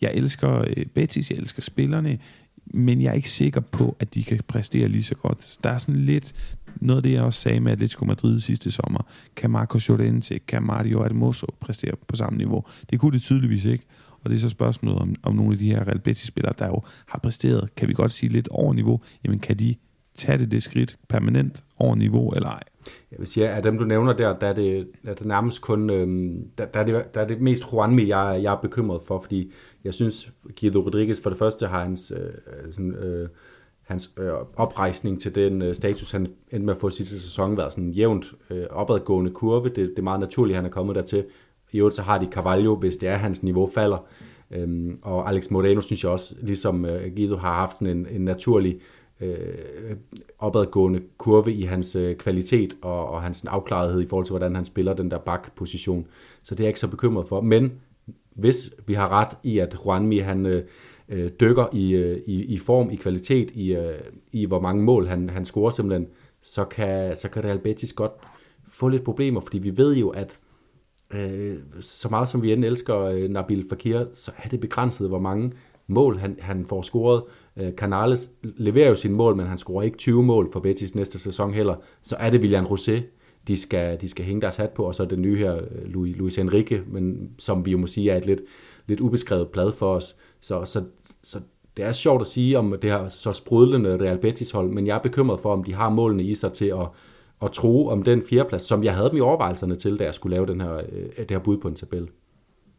Jeg 0.00 0.10
elsker 0.14 0.64
øh, 0.66 0.86
Betis, 0.86 1.30
jeg 1.30 1.38
elsker 1.38 1.62
spillerne, 1.62 2.18
men 2.74 3.00
jeg 3.00 3.10
er 3.10 3.14
ikke 3.14 3.30
sikker 3.30 3.60
på, 3.60 3.96
at 4.00 4.14
de 4.14 4.24
kan 4.24 4.40
præstere 4.48 4.88
lige 4.88 5.02
så 5.02 5.14
godt. 5.14 5.58
Der 5.64 5.70
er 5.70 5.78
sådan 5.78 6.00
lidt 6.00 6.34
noget 6.80 6.98
af 6.98 7.02
det, 7.02 7.12
jeg 7.12 7.22
også 7.22 7.40
sagde 7.40 7.60
med 7.60 7.72
Atletico 7.72 8.04
Madrid 8.04 8.40
sidste 8.40 8.70
sommer. 8.70 9.00
Kan 9.36 9.50
Marco 9.50 9.78
Llorente, 9.88 10.38
kan 10.38 10.62
Mario 10.62 11.02
Hermoso 11.02 11.46
præstere 11.60 11.94
på 12.08 12.16
samme 12.16 12.36
niveau? 12.36 12.64
Det 12.90 13.00
kunne 13.00 13.12
det 13.12 13.22
tydeligvis 13.22 13.64
ikke. 13.64 13.84
Og 14.24 14.30
det 14.30 14.36
er 14.36 14.40
så 14.40 14.48
spørgsmålet 14.48 14.98
om, 14.98 15.14
om 15.22 15.34
nogle 15.34 15.52
af 15.52 15.58
de 15.58 15.70
her 15.70 15.88
Real 15.88 15.98
Betis-spillere, 15.98 16.54
der 16.58 16.66
jo 16.66 16.82
har 17.06 17.18
præsteret, 17.18 17.74
kan 17.74 17.88
vi 17.88 17.92
godt 17.92 18.12
sige 18.12 18.32
lidt 18.32 18.48
over 18.48 18.72
niveau, 18.74 19.00
jamen 19.24 19.38
kan 19.38 19.56
de 19.56 19.74
tage 20.14 20.38
det, 20.38 20.50
det 20.50 20.62
skridt 20.62 20.98
permanent 21.08 21.64
over 21.76 21.94
niveau, 21.94 22.30
eller 22.30 22.48
ej? 22.48 22.62
Jeg 23.10 23.18
vil 23.18 23.26
sige, 23.26 23.48
at 23.48 23.64
dem 23.64 23.78
du 23.78 23.84
nævner 23.84 24.12
der, 24.12 24.38
der 24.38 24.46
er 24.46 24.52
det, 24.52 24.88
er 25.06 25.14
det 25.14 25.26
nærmest 25.26 25.60
kun, 25.62 25.90
øhm, 25.90 26.50
der, 26.58 26.66
der, 26.66 26.80
er 26.80 26.84
det, 26.84 27.14
der 27.14 27.20
er 27.20 27.26
det 27.26 27.40
mest 27.40 27.62
Juanmi, 27.72 28.08
jeg, 28.08 28.40
jeg 28.42 28.52
er 28.52 28.60
bekymret 28.60 29.00
for, 29.06 29.20
fordi 29.20 29.52
jeg 29.84 29.94
synes, 29.94 30.32
Guido 30.60 30.80
Rodriguez 30.80 31.22
for 31.22 31.30
det 31.30 31.38
første 31.38 31.66
har 31.66 31.82
hans, 31.82 32.12
øh, 32.16 32.72
sådan, 32.72 32.94
øh, 32.94 33.28
hans 33.88 34.10
øh, 34.18 34.32
oprejsning 34.56 35.20
til 35.20 35.34
den 35.34 35.62
øh, 35.62 35.74
status, 35.74 36.10
han 36.10 36.26
endte 36.52 36.66
med 36.66 36.74
at 36.74 36.80
få 36.80 36.90
sidste 36.90 37.20
sæson, 37.20 37.56
været 37.56 37.72
sådan 37.72 37.84
en 37.84 37.90
jævnt 37.90 38.34
øh, 38.50 38.66
opadgående 38.70 39.30
kurve. 39.30 39.68
Det, 39.68 39.76
det 39.76 39.98
er 39.98 40.02
meget 40.02 40.20
naturligt, 40.20 40.56
han 40.56 40.64
er 40.64 40.70
kommet 40.70 40.96
dertil. 40.96 41.24
I 41.72 41.78
øvrigt 41.78 41.96
så 41.96 42.02
har 42.02 42.18
de 42.18 42.28
Carvalho, 42.30 42.74
hvis 42.74 42.96
det 42.96 43.08
er, 43.08 43.16
hans 43.16 43.42
niveau 43.42 43.70
falder. 43.74 44.06
Øhm, 44.50 44.98
og 45.02 45.28
Alex 45.28 45.50
Moreno 45.50 45.80
synes 45.80 46.04
jeg 46.04 46.12
også, 46.12 46.34
ligesom 46.42 46.84
øh, 46.84 47.14
Guido 47.16 47.36
har 47.36 47.52
haft 47.52 47.78
en, 47.78 48.06
en 48.10 48.20
naturlig 48.20 48.80
øh, 49.20 49.36
opadgående 50.38 51.00
kurve 51.18 51.52
i 51.52 51.62
hans 51.62 51.96
øh, 51.96 52.16
kvalitet 52.16 52.76
og, 52.82 53.08
og 53.08 53.22
hans 53.22 53.44
afklarethed 53.44 54.02
i 54.02 54.06
forhold 54.06 54.26
til, 54.26 54.32
hvordan 54.32 54.54
han 54.54 54.64
spiller 54.64 54.94
den 54.94 55.10
der 55.10 55.18
bakposition. 55.18 56.06
Så 56.42 56.54
det 56.54 56.60
er 56.60 56.64
jeg 56.64 56.70
ikke 56.70 56.80
så 56.80 56.88
bekymret 56.88 57.28
for. 57.28 57.40
Men 57.40 57.72
hvis 58.34 58.74
vi 58.86 58.94
har 58.94 59.08
ret 59.08 59.36
i, 59.42 59.58
at 59.58 59.76
Juanmi 59.84 60.18
han 60.18 60.46
øh, 60.46 60.64
øh 61.08 61.30
dykker 61.40 61.66
i, 61.72 61.94
øh, 61.94 62.20
i, 62.26 62.44
i 62.44 62.58
form, 62.58 62.90
i 62.90 62.96
kvalitet, 62.96 63.50
i, 63.50 63.74
øh, 63.74 64.00
i 64.32 64.44
hvor 64.44 64.60
mange 64.60 64.82
mål 64.82 65.06
han, 65.06 65.30
han 65.30 65.44
scorer 65.44 65.70
simpelthen, 65.70 66.08
så 66.42 66.64
kan, 66.64 67.16
så 67.16 67.28
kan 67.28 67.44
Real 67.44 67.58
Betis 67.58 67.92
godt 67.92 68.12
få 68.68 68.88
lidt 68.88 69.04
problemer, 69.04 69.40
fordi 69.40 69.58
vi 69.58 69.76
ved 69.76 69.96
jo, 69.96 70.08
at 70.08 70.38
øh, 71.14 71.56
så 71.80 72.08
meget 72.08 72.28
som 72.28 72.42
vi 72.42 72.52
end 72.52 72.64
elsker 72.64 73.00
øh, 73.00 73.28
Nabil 73.28 73.68
Fakir, 73.68 74.04
så 74.14 74.32
er 74.44 74.48
det 74.48 74.60
begrænset, 74.60 75.08
hvor 75.08 75.18
mange 75.18 75.52
mål 75.86 76.18
han, 76.18 76.36
han 76.40 76.66
får 76.66 76.82
scoret. 76.82 77.22
Øh, 77.56 77.72
Canales 77.72 78.30
leverer 78.42 78.88
jo 78.88 78.94
sin 78.94 79.12
mål, 79.12 79.36
men 79.36 79.46
han 79.46 79.58
scorer 79.58 79.82
ikke 79.82 79.96
20 79.96 80.22
mål 80.22 80.52
for 80.52 80.60
Betis 80.60 80.94
næste 80.94 81.18
sæson 81.18 81.54
heller. 81.54 81.76
Så 82.02 82.16
er 82.16 82.30
det 82.30 82.40
William 82.40 82.66
Rosé, 82.66 83.00
de 83.48 83.56
skal, 83.56 84.00
de 84.00 84.08
skal 84.08 84.24
hænge 84.24 84.40
deres 84.40 84.56
hat 84.56 84.70
på, 84.70 84.84
og 84.84 84.94
så 84.94 85.04
den 85.04 85.22
nye 85.22 85.38
her, 85.38 85.56
øh, 85.56 85.86
Luis, 85.86 86.16
Luis 86.16 86.38
Enrique, 86.38 86.82
men 86.86 87.30
som 87.38 87.66
vi 87.66 87.70
jo 87.70 87.78
må 87.78 87.86
sige 87.86 88.10
er 88.10 88.16
et 88.16 88.26
lidt, 88.26 88.40
lidt 88.86 89.00
ubeskrevet 89.00 89.48
plad 89.48 89.72
for 89.72 89.94
os. 89.94 90.16
Så, 90.40 90.64
så, 90.64 90.84
så 91.22 91.40
det 91.76 91.84
er 91.84 91.92
sjovt 91.92 92.20
at 92.20 92.26
sige 92.26 92.58
om 92.58 92.74
det 92.82 92.90
her 92.90 93.08
så 93.08 93.32
sprudlende 93.32 94.04
Real 94.04 94.18
Betis 94.18 94.50
hold, 94.50 94.70
men 94.70 94.86
jeg 94.86 94.96
er 94.96 95.02
bekymret 95.02 95.40
for, 95.40 95.52
om 95.52 95.64
de 95.64 95.74
har 95.74 95.88
målene 95.88 96.22
i 96.22 96.34
sig 96.34 96.52
til 96.52 96.64
at, 96.64 96.86
at 97.42 97.52
tro 97.52 97.88
om 97.88 98.02
den 98.02 98.22
fjerdeplads, 98.30 98.62
som 98.62 98.84
jeg 98.84 98.94
havde 98.94 99.08
dem 99.08 99.16
i 99.16 99.20
overvejelserne 99.20 99.76
til, 99.76 99.98
da 99.98 100.04
jeg 100.04 100.14
skulle 100.14 100.36
lave 100.36 100.46
den 100.46 100.60
her, 100.60 100.74
øh, 100.74 101.18
det 101.18 101.30
her 101.30 101.38
bud 101.38 101.58
på 101.58 101.68
en 101.68 101.74
tabel. 101.74 102.08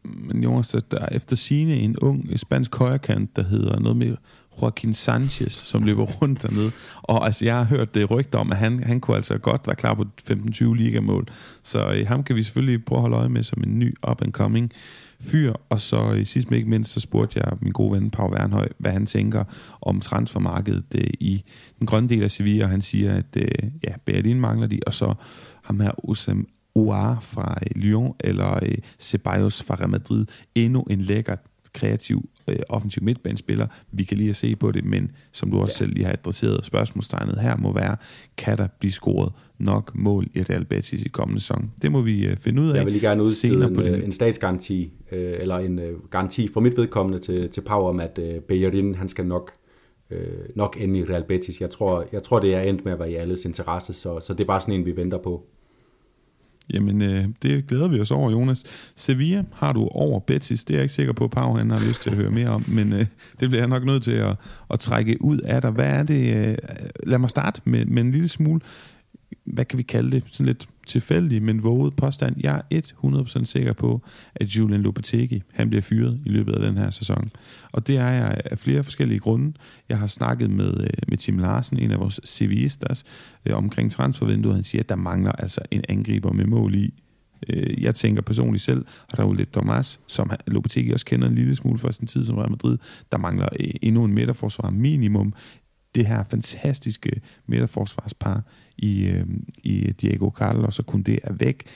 Men 0.04 0.42
Jonas, 0.42 0.76
der 0.90 0.98
er 0.98 1.16
efter 1.16 1.36
sine 1.36 1.74
en 1.74 1.96
ung 1.98 2.38
spansk 2.38 2.76
højrekant, 2.76 3.36
der 3.36 3.42
hedder 3.42 3.78
noget 3.78 3.96
med 3.96 4.16
Joaquin 4.62 4.94
Sanchez, 4.94 5.52
som 5.52 5.82
løber 5.82 6.04
rundt 6.04 6.42
dernede. 6.42 6.70
Og 7.02 7.24
altså, 7.24 7.44
jeg 7.44 7.56
har 7.56 7.64
hørt 7.64 7.94
det 7.94 8.10
rygter 8.10 8.38
om, 8.38 8.50
at 8.50 8.56
han, 8.56 8.82
han 8.82 9.00
kunne 9.00 9.16
altså 9.16 9.38
godt 9.38 9.66
være 9.66 9.76
klar 9.76 9.94
på 9.94 10.04
15-20 10.30 10.74
ligamål. 10.74 11.26
Så 11.62 11.92
øh, 11.92 12.06
ham 12.08 12.24
kan 12.24 12.36
vi 12.36 12.42
selvfølgelig 12.42 12.84
prøve 12.84 12.96
at 12.96 13.00
holde 13.00 13.16
øje 13.16 13.28
med 13.28 13.42
som 13.42 13.62
en 13.62 13.78
ny 13.78 13.94
up-and-coming 14.10 14.72
fyr. 15.20 15.52
Og 15.68 15.80
så 15.80 16.22
sidst 16.24 16.50
men 16.50 16.56
ikke 16.56 16.70
mindst, 16.70 16.92
så 16.92 17.00
spurgte 17.00 17.40
jeg 17.40 17.52
min 17.60 17.72
gode 17.72 17.92
ven 17.92 18.10
Pau 18.10 18.32
Wernhøj, 18.32 18.68
hvad 18.78 18.92
han 18.92 19.06
tænker 19.06 19.44
om 19.80 20.00
transfermarkedet 20.00 20.94
øh, 20.94 21.10
i 21.20 21.44
den 21.78 21.86
grønne 21.86 22.08
del 22.08 22.22
af 22.22 22.30
Sevilla. 22.30 22.64
Og 22.64 22.70
han 22.70 22.82
siger, 22.82 23.14
at 23.14 23.36
øh, 23.36 23.70
ja, 23.84 23.92
Berlin 24.04 24.40
mangler 24.40 24.66
de, 24.66 24.80
og 24.86 24.94
så 24.94 25.14
ham 25.64 25.80
her 25.80 26.08
Osam 26.08 26.46
Oar 26.74 27.20
fra 27.20 27.58
øh, 27.62 27.82
Lyon, 27.82 28.14
eller 28.20 28.58
øh, 28.62 28.78
Ceballos 28.98 29.62
fra 29.62 29.74
Real 29.74 29.88
Madrid. 29.88 30.26
Endnu 30.54 30.82
en 30.82 31.00
lækker 31.00 31.36
kreativ 31.72 32.28
øh, 32.50 32.58
offensiv 32.68 33.02
midtbanespiller. 33.04 33.66
Vi 33.92 34.04
kan 34.04 34.16
lige 34.16 34.30
at 34.30 34.36
se 34.36 34.56
på 34.56 34.72
det, 34.72 34.84
men 34.84 35.10
som 35.32 35.50
du 35.50 35.60
også 35.60 35.76
ja. 35.80 35.84
selv 35.84 35.94
lige 35.94 36.04
har 36.04 36.12
adresseret, 36.12 36.64
spørgsmålstegnet 36.64 37.38
her 37.40 37.56
må 37.56 37.72
være, 37.72 37.96
kan 38.36 38.58
der 38.58 38.66
blive 38.80 38.92
scoret 38.92 39.32
nok 39.58 39.92
mål 39.94 40.26
i 40.34 40.42
Real 40.42 40.64
Betis 40.64 41.02
i 41.02 41.08
kommende 41.08 41.40
sæson? 41.40 41.70
Det 41.82 41.92
må 41.92 42.00
vi 42.00 42.26
øh, 42.26 42.36
finde 42.36 42.62
ud 42.62 42.70
af. 42.70 42.76
Jeg 42.76 42.84
vil 42.84 42.92
lige 42.92 43.08
gerne 43.08 43.22
udstede 43.22 43.64
en, 43.64 43.74
på 43.74 43.82
øh, 43.82 44.04
en 44.04 44.12
statsgaranti, 44.12 44.92
øh, 45.12 45.36
eller 45.40 45.58
en 45.58 45.78
øh, 45.78 45.92
garanti 46.10 46.48
for 46.52 46.60
mit 46.60 46.76
vedkommende 46.76 47.18
til, 47.18 47.50
til 47.50 47.60
Pau 47.60 47.82
om, 47.82 48.00
at 48.00 48.18
øh, 48.22 48.40
Bellerin, 48.40 48.94
han 48.94 49.08
skal 49.08 49.26
nok 49.26 49.52
øh, 50.10 50.18
nok 50.56 50.76
ende 50.80 50.98
i 50.98 51.04
Real 51.04 51.24
Betis. 51.24 51.60
Jeg 51.60 51.70
tror, 51.70 52.04
jeg 52.12 52.22
tror, 52.22 52.40
det 52.40 52.54
er 52.54 52.60
endt 52.60 52.84
med 52.84 52.92
at 52.92 52.98
være 52.98 53.10
i 53.10 53.14
alles 53.14 53.44
interesse, 53.44 53.92
så, 53.92 54.20
så 54.20 54.34
det 54.34 54.40
er 54.40 54.46
bare 54.46 54.60
sådan 54.60 54.74
en, 54.74 54.86
vi 54.86 54.96
venter 54.96 55.18
på. 55.18 55.46
Jamen, 56.74 57.02
øh, 57.02 57.24
det 57.42 57.66
glæder 57.66 57.88
vi 57.88 58.00
os 58.00 58.10
over, 58.10 58.30
Jonas. 58.30 58.64
Sevilla 58.96 59.44
har 59.52 59.72
du 59.72 59.88
over 59.88 60.20
Betis. 60.20 60.64
Det 60.64 60.74
er 60.74 60.78
jeg 60.78 60.84
ikke 60.84 60.94
sikker 60.94 61.12
på, 61.12 61.24
at 61.24 61.30
Pau 61.30 61.56
han 61.56 61.70
har 61.70 61.86
lyst 61.88 62.02
til 62.02 62.10
at 62.10 62.16
høre 62.16 62.30
mere 62.30 62.48
om, 62.48 62.64
men 62.68 62.92
øh, 62.92 63.06
det 63.40 63.48
bliver 63.48 63.58
jeg 63.58 63.68
nok 63.68 63.84
nødt 63.84 64.02
til 64.02 64.12
at, 64.12 64.36
at 64.70 64.80
trække 64.80 65.22
ud 65.22 65.38
af 65.38 65.62
dig. 65.62 65.70
Hvad 65.70 65.86
er 65.86 66.02
det? 66.02 66.36
Øh, 66.36 66.56
lad 67.06 67.18
mig 67.18 67.30
starte 67.30 67.60
med, 67.64 67.84
med 67.84 68.02
en 68.02 68.12
lille 68.12 68.28
smule 68.28 68.60
hvad 69.44 69.64
kan 69.64 69.78
vi 69.78 69.82
kalde 69.82 70.10
det, 70.10 70.22
sådan 70.26 70.46
lidt 70.46 70.68
tilfældig, 70.90 71.42
men 71.42 71.62
våget 71.62 71.96
påstand. 71.96 72.36
Jeg 72.40 72.62
er 72.70 72.80
100% 72.80 73.44
sikker 73.44 73.72
på, 73.72 74.02
at 74.34 74.46
Julian 74.46 74.82
Lopetegi, 74.82 75.42
han 75.52 75.70
bliver 75.70 75.82
fyret 75.82 76.20
i 76.26 76.28
løbet 76.28 76.52
af 76.52 76.60
den 76.60 76.76
her 76.76 76.90
sæson. 76.90 77.30
Og 77.72 77.86
det 77.86 77.96
er 77.96 78.10
jeg 78.10 78.40
af 78.44 78.58
flere 78.58 78.84
forskellige 78.84 79.18
grunde. 79.18 79.52
Jeg 79.88 79.98
har 79.98 80.06
snakket 80.06 80.50
med, 80.50 80.80
øh, 80.80 80.90
med 81.08 81.16
Tim 81.18 81.38
Larsen, 81.38 81.78
en 81.78 81.90
af 81.90 82.00
vores 82.00 82.20
CV'isters, 82.26 83.02
øh, 83.46 83.56
omkring 83.56 83.92
transfervinduet. 83.92 84.54
Han 84.54 84.64
siger, 84.64 84.82
at 84.82 84.88
der 84.88 84.96
mangler 84.96 85.32
altså 85.32 85.60
en 85.70 85.84
angriber 85.88 86.32
med 86.32 86.44
mål 86.44 86.74
i 86.74 86.94
øh, 87.48 87.82
jeg 87.82 87.94
tænker 87.94 88.22
personligt 88.22 88.64
selv, 88.64 88.84
at 89.12 89.18
Raul 89.18 89.46
Thomas, 89.46 90.00
som 90.06 90.30
Lopetegi 90.46 90.92
også 90.92 91.06
kender 91.06 91.28
en 91.28 91.34
lille 91.34 91.56
smule 91.56 91.78
fra 91.78 91.92
sin 91.92 92.06
tid 92.06 92.24
som 92.24 92.36
Real 92.36 92.50
Madrid, 92.50 92.78
der 93.12 93.18
mangler 93.18 93.48
endnu 93.82 94.04
en 94.04 94.14
midterforsvar 94.14 94.70
minimum. 94.70 95.34
Det 95.94 96.06
her 96.06 96.24
fantastiske 96.30 97.20
midterforsvarspar 97.46 98.42
i, 98.82 99.08
øh, 99.08 99.26
i 99.62 99.92
Diego 100.00 100.30
Carlos 100.30 100.78
og 100.78 100.86
kun 100.86 101.02
det 101.02 101.18
er 101.22 101.32
væk 101.32 101.66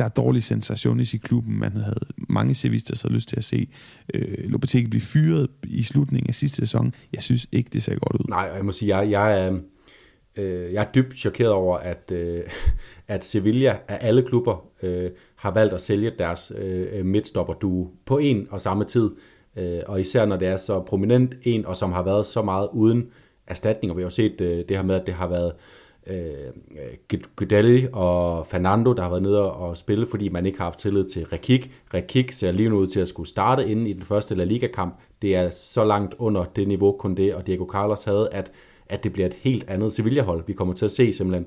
der 0.00 0.06
er 0.06 0.08
dårlig 0.08 0.42
sensation 0.42 1.00
i 1.00 1.04
klubben. 1.04 1.58
Man 1.58 1.72
havde 1.72 2.06
mange 2.16 2.54
sevister, 2.54 2.94
der 2.94 3.00
havde 3.02 3.14
lyst 3.14 3.28
til 3.28 3.36
at 3.36 3.44
se 3.44 3.68
øh, 4.14 4.50
Lopetegi 4.50 4.86
blive 4.86 5.00
fyret 5.00 5.48
i 5.64 5.82
slutningen 5.82 6.28
af 6.28 6.34
sidste 6.34 6.56
sæson. 6.56 6.94
Jeg 7.12 7.22
synes 7.22 7.46
ikke, 7.52 7.70
det 7.72 7.82
ser 7.82 7.94
godt 7.94 8.22
ud. 8.22 8.26
Nej, 8.28 8.50
jeg 8.54 8.64
må 8.64 8.72
sige, 8.72 8.96
jeg, 8.96 9.10
jeg, 9.10 9.46
er, 9.46 9.58
øh, 10.36 10.72
jeg 10.72 10.84
er 10.84 10.92
dybt 10.94 11.16
chokeret 11.16 11.52
over, 11.52 11.78
at, 11.78 12.12
øh, 12.12 12.40
at 13.08 13.24
Sevilla 13.24 13.76
af 13.88 13.98
alle 14.00 14.22
klubber 14.22 14.64
øh, 14.82 15.10
har 15.36 15.50
valgt 15.50 15.74
at 15.74 15.80
sælge 15.80 16.12
deres 16.18 16.52
øh, 16.56 17.06
midtstopper 17.06 17.54
du 17.54 17.88
på 18.04 18.18
en 18.18 18.46
og 18.50 18.60
samme 18.60 18.84
tid. 18.84 19.10
Øh, 19.56 19.80
og 19.86 20.00
især 20.00 20.26
når 20.26 20.36
det 20.36 20.48
er 20.48 20.56
så 20.56 20.80
prominent 20.80 21.34
en, 21.42 21.66
og 21.66 21.76
som 21.76 21.92
har 21.92 22.02
været 22.02 22.26
så 22.26 22.42
meget 22.42 22.68
uden 22.72 23.08
erstatning. 23.46 23.90
Og 23.90 23.96
vi 23.96 24.02
har 24.02 24.06
jo 24.06 24.10
set 24.10 24.40
øh, 24.40 24.64
det 24.68 24.76
her 24.76 24.82
med, 24.82 24.94
at 24.94 25.06
det 25.06 25.14
har 25.14 25.28
været 25.28 25.52
øh, 25.52 25.79
Øh, 26.10 26.52
øh, 27.10 27.20
Gudelli 27.36 27.86
og 27.92 28.46
Fernando, 28.46 28.92
der 28.92 29.02
har 29.02 29.08
været 29.10 29.22
nede 29.22 29.52
og 29.52 29.76
spille, 29.76 30.06
fordi 30.06 30.28
man 30.28 30.46
ikke 30.46 30.58
har 30.58 30.64
haft 30.64 30.78
tillid 30.78 31.08
til 31.08 31.26
Rekik. 31.26 31.70
Rekik 31.94 32.32
ser 32.32 32.52
lige 32.52 32.68
nu 32.68 32.78
ud 32.78 32.86
til 32.86 33.00
at 33.00 33.08
skulle 33.08 33.28
starte 33.28 33.68
inden 33.68 33.86
i 33.86 33.92
den 33.92 34.02
første 34.02 34.34
La 34.34 34.44
Liga-kamp. 34.44 34.94
Det 35.22 35.36
er 35.36 35.50
så 35.50 35.84
langt 35.84 36.14
under 36.18 36.44
det 36.44 36.68
niveau, 36.68 36.98
Koundé 37.04 37.34
og 37.34 37.46
Diego 37.46 37.66
Carlos 37.72 38.04
havde, 38.04 38.28
at, 38.32 38.52
at 38.88 39.04
det 39.04 39.12
bliver 39.12 39.26
et 39.26 39.34
helt 39.34 39.70
andet 39.70 39.92
Sevilla-hold, 39.92 40.44
vi 40.46 40.52
kommer 40.52 40.74
til 40.74 40.84
at 40.84 40.90
se 40.90 41.12
simpelthen. 41.12 41.46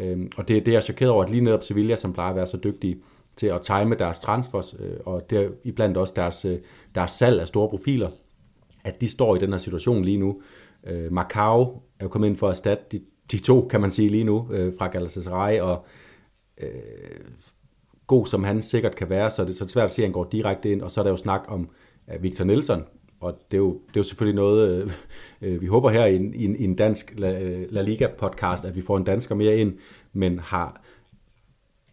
Øh, 0.00 0.26
og 0.36 0.48
det, 0.48 0.66
det 0.66 0.72
er 0.72 0.76
jeg 0.76 0.82
chokeret 0.82 1.10
over, 1.10 1.24
at 1.24 1.30
lige 1.30 1.44
netop 1.44 1.62
Sevilla, 1.62 1.96
som 1.96 2.12
plejer 2.12 2.30
at 2.30 2.36
være 2.36 2.46
så 2.46 2.56
dygtige 2.56 2.96
til 3.36 3.46
at 3.46 3.62
time 3.62 3.94
deres 3.94 4.18
transfers, 4.18 4.74
øh, 4.78 4.96
og 5.04 5.30
der 5.30 5.48
iblandt 5.64 5.96
også 5.96 6.12
deres, 6.16 6.44
øh, 6.44 6.58
deres 6.94 7.10
salg 7.10 7.40
af 7.40 7.48
store 7.48 7.68
profiler, 7.68 8.10
at 8.84 9.00
de 9.00 9.08
står 9.08 9.36
i 9.36 9.38
den 9.38 9.50
her 9.50 9.58
situation 9.58 10.04
lige 10.04 10.18
nu. 10.18 10.40
Øh, 10.86 11.12
Macau 11.12 11.60
er 12.00 12.04
jo 12.04 12.08
kommet 12.08 12.28
ind 12.28 12.36
for 12.36 12.46
at 12.46 12.50
erstatte 12.50 12.84
de 12.92 13.00
de 13.30 13.38
to, 13.38 13.66
kan 13.70 13.80
man 13.80 13.90
sige 13.90 14.08
lige 14.08 14.24
nu, 14.24 14.48
øh, 14.52 14.72
fra 14.78 14.86
Galatasaray, 14.86 15.60
og 15.60 15.84
øh, 16.62 16.68
god 18.06 18.26
som 18.26 18.44
han 18.44 18.62
sikkert 18.62 18.96
kan 18.96 19.10
være, 19.10 19.30
så 19.30 19.42
er 19.42 19.46
det 19.46 19.56
så 19.56 19.68
svært 19.68 19.84
at 19.84 19.92
se, 19.92 20.02
at 20.02 20.06
han 20.06 20.12
går 20.12 20.28
direkte 20.32 20.72
ind, 20.72 20.82
og 20.82 20.90
så 20.90 21.00
er 21.00 21.04
der 21.04 21.10
jo 21.10 21.16
snak 21.16 21.44
om 21.48 21.68
øh, 22.12 22.22
Victor 22.22 22.44
Nelson, 22.44 22.84
og 23.20 23.38
det 23.50 23.56
er 23.56 23.62
jo, 23.62 23.72
det 23.72 23.96
er 23.96 24.00
jo 24.00 24.02
selvfølgelig 24.02 24.36
noget, 24.36 24.70
øh, 24.70 24.90
øh 25.42 25.60
vi 25.60 25.66
håber 25.66 25.90
her 25.90 26.06
i 26.06 26.16
en, 26.16 26.34
i 26.34 26.44
en, 26.44 26.56
i 26.56 26.64
en 26.64 26.74
dansk 26.74 27.14
La, 27.16 27.40
øh, 27.40 27.66
La 27.70 27.82
Liga-podcast, 27.82 28.64
at 28.64 28.76
vi 28.76 28.82
får 28.82 28.96
en 28.96 29.04
dansker 29.04 29.34
mere 29.34 29.56
ind, 29.56 29.72
men 30.12 30.38
har 30.38 30.80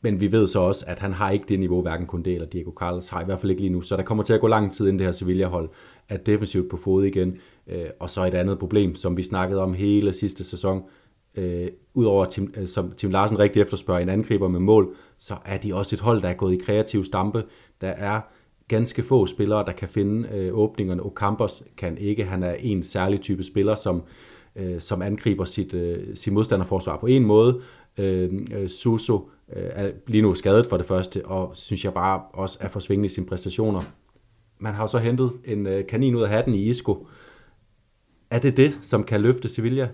men 0.03 0.19
vi 0.19 0.31
ved 0.31 0.47
så 0.47 0.59
også, 0.59 0.85
at 0.87 0.99
han 0.99 1.13
har 1.13 1.31
ikke 1.31 1.45
det 1.47 1.59
niveau, 1.59 1.81
hverken 1.81 2.07
Kunde 2.07 2.33
eller 2.33 2.47
Diego 2.47 2.71
Carlos 2.71 3.09
har, 3.09 3.21
i 3.21 3.25
hvert 3.25 3.39
fald 3.39 3.49
ikke 3.49 3.61
lige 3.61 3.73
nu. 3.73 3.81
Så 3.81 3.97
der 3.97 4.03
kommer 4.03 4.23
til 4.23 4.33
at 4.33 4.41
gå 4.41 4.47
lang 4.47 4.73
tid, 4.73 4.87
inden 4.87 4.99
det 4.99 5.07
her 5.07 5.11
Sevilla-hold 5.11 5.69
er 6.09 6.17
defensivt 6.17 6.69
på 6.69 6.77
fod 6.77 7.05
igen. 7.05 7.37
Øh, 7.67 7.85
og 7.99 8.09
så 8.09 8.25
et 8.25 8.33
andet 8.33 8.59
problem, 8.59 8.95
som 8.95 9.17
vi 9.17 9.23
snakkede 9.23 9.61
om 9.61 9.73
hele 9.73 10.13
sidste 10.13 10.43
sæson, 10.43 10.83
øh, 11.35 11.67
udover 11.93 12.25
Tim, 12.25 12.53
øh, 12.57 12.67
som 12.67 12.91
Tim 12.91 13.11
Larsen 13.11 13.39
rigtig 13.39 13.61
efterspørger 13.61 14.01
en 14.01 14.09
angriber 14.09 14.47
med 14.47 14.59
mål, 14.59 14.95
så 15.17 15.35
er 15.45 15.57
de 15.57 15.75
også 15.75 15.95
et 15.95 15.99
hold, 15.99 16.21
der 16.21 16.29
er 16.29 16.33
gået 16.33 16.53
i 16.53 16.57
kreativ 16.57 17.05
stampe. 17.05 17.43
Der 17.81 17.87
er 17.87 18.21
ganske 18.67 19.03
få 19.03 19.25
spillere, 19.25 19.65
der 19.65 19.71
kan 19.71 19.89
finde 19.89 20.29
øh, 20.29 20.57
åbningerne. 20.57 21.03
Ocampos 21.03 21.63
kan 21.77 21.97
ikke. 21.97 22.23
Han 22.23 22.43
er 22.43 22.53
en 22.53 22.83
særlig 22.83 23.21
type 23.21 23.43
spiller, 23.43 23.75
som, 23.75 24.03
øh, 24.55 24.79
som 24.79 25.01
angriber 25.01 25.45
sit, 25.45 25.73
øh, 25.73 26.15
sit 26.15 26.33
modstanderforsvar 26.33 26.97
på 26.97 27.05
en 27.05 27.25
måde. 27.25 27.61
Øh, 27.97 28.29
øh 28.53 28.69
Suso 28.69 29.29
øh, 29.55 29.63
er 29.71 29.91
lige 30.07 30.21
nu 30.21 30.35
skadet 30.35 30.65
for 30.65 30.77
det 30.77 30.85
første, 30.85 31.25
og 31.25 31.51
synes 31.53 31.85
jeg 31.85 31.93
bare 31.93 32.21
også 32.33 32.57
er 32.61 32.67
forsvingende 32.67 33.05
i 33.05 33.09
sine 33.09 33.25
præstationer. 33.25 33.81
Man 34.59 34.73
har 34.73 34.83
jo 34.83 34.87
så 34.87 34.97
hentet 34.97 35.31
en 35.45 35.67
øh, 35.67 35.87
kanin 35.87 36.15
ud 36.15 36.21
af 36.21 36.29
hatten 36.29 36.53
i 36.53 36.69
Isco. 36.69 37.07
Er 38.29 38.39
det 38.39 38.57
det, 38.57 38.79
som 38.81 39.03
kan 39.03 39.21
løfte 39.21 39.47
Sevilla 39.47 39.89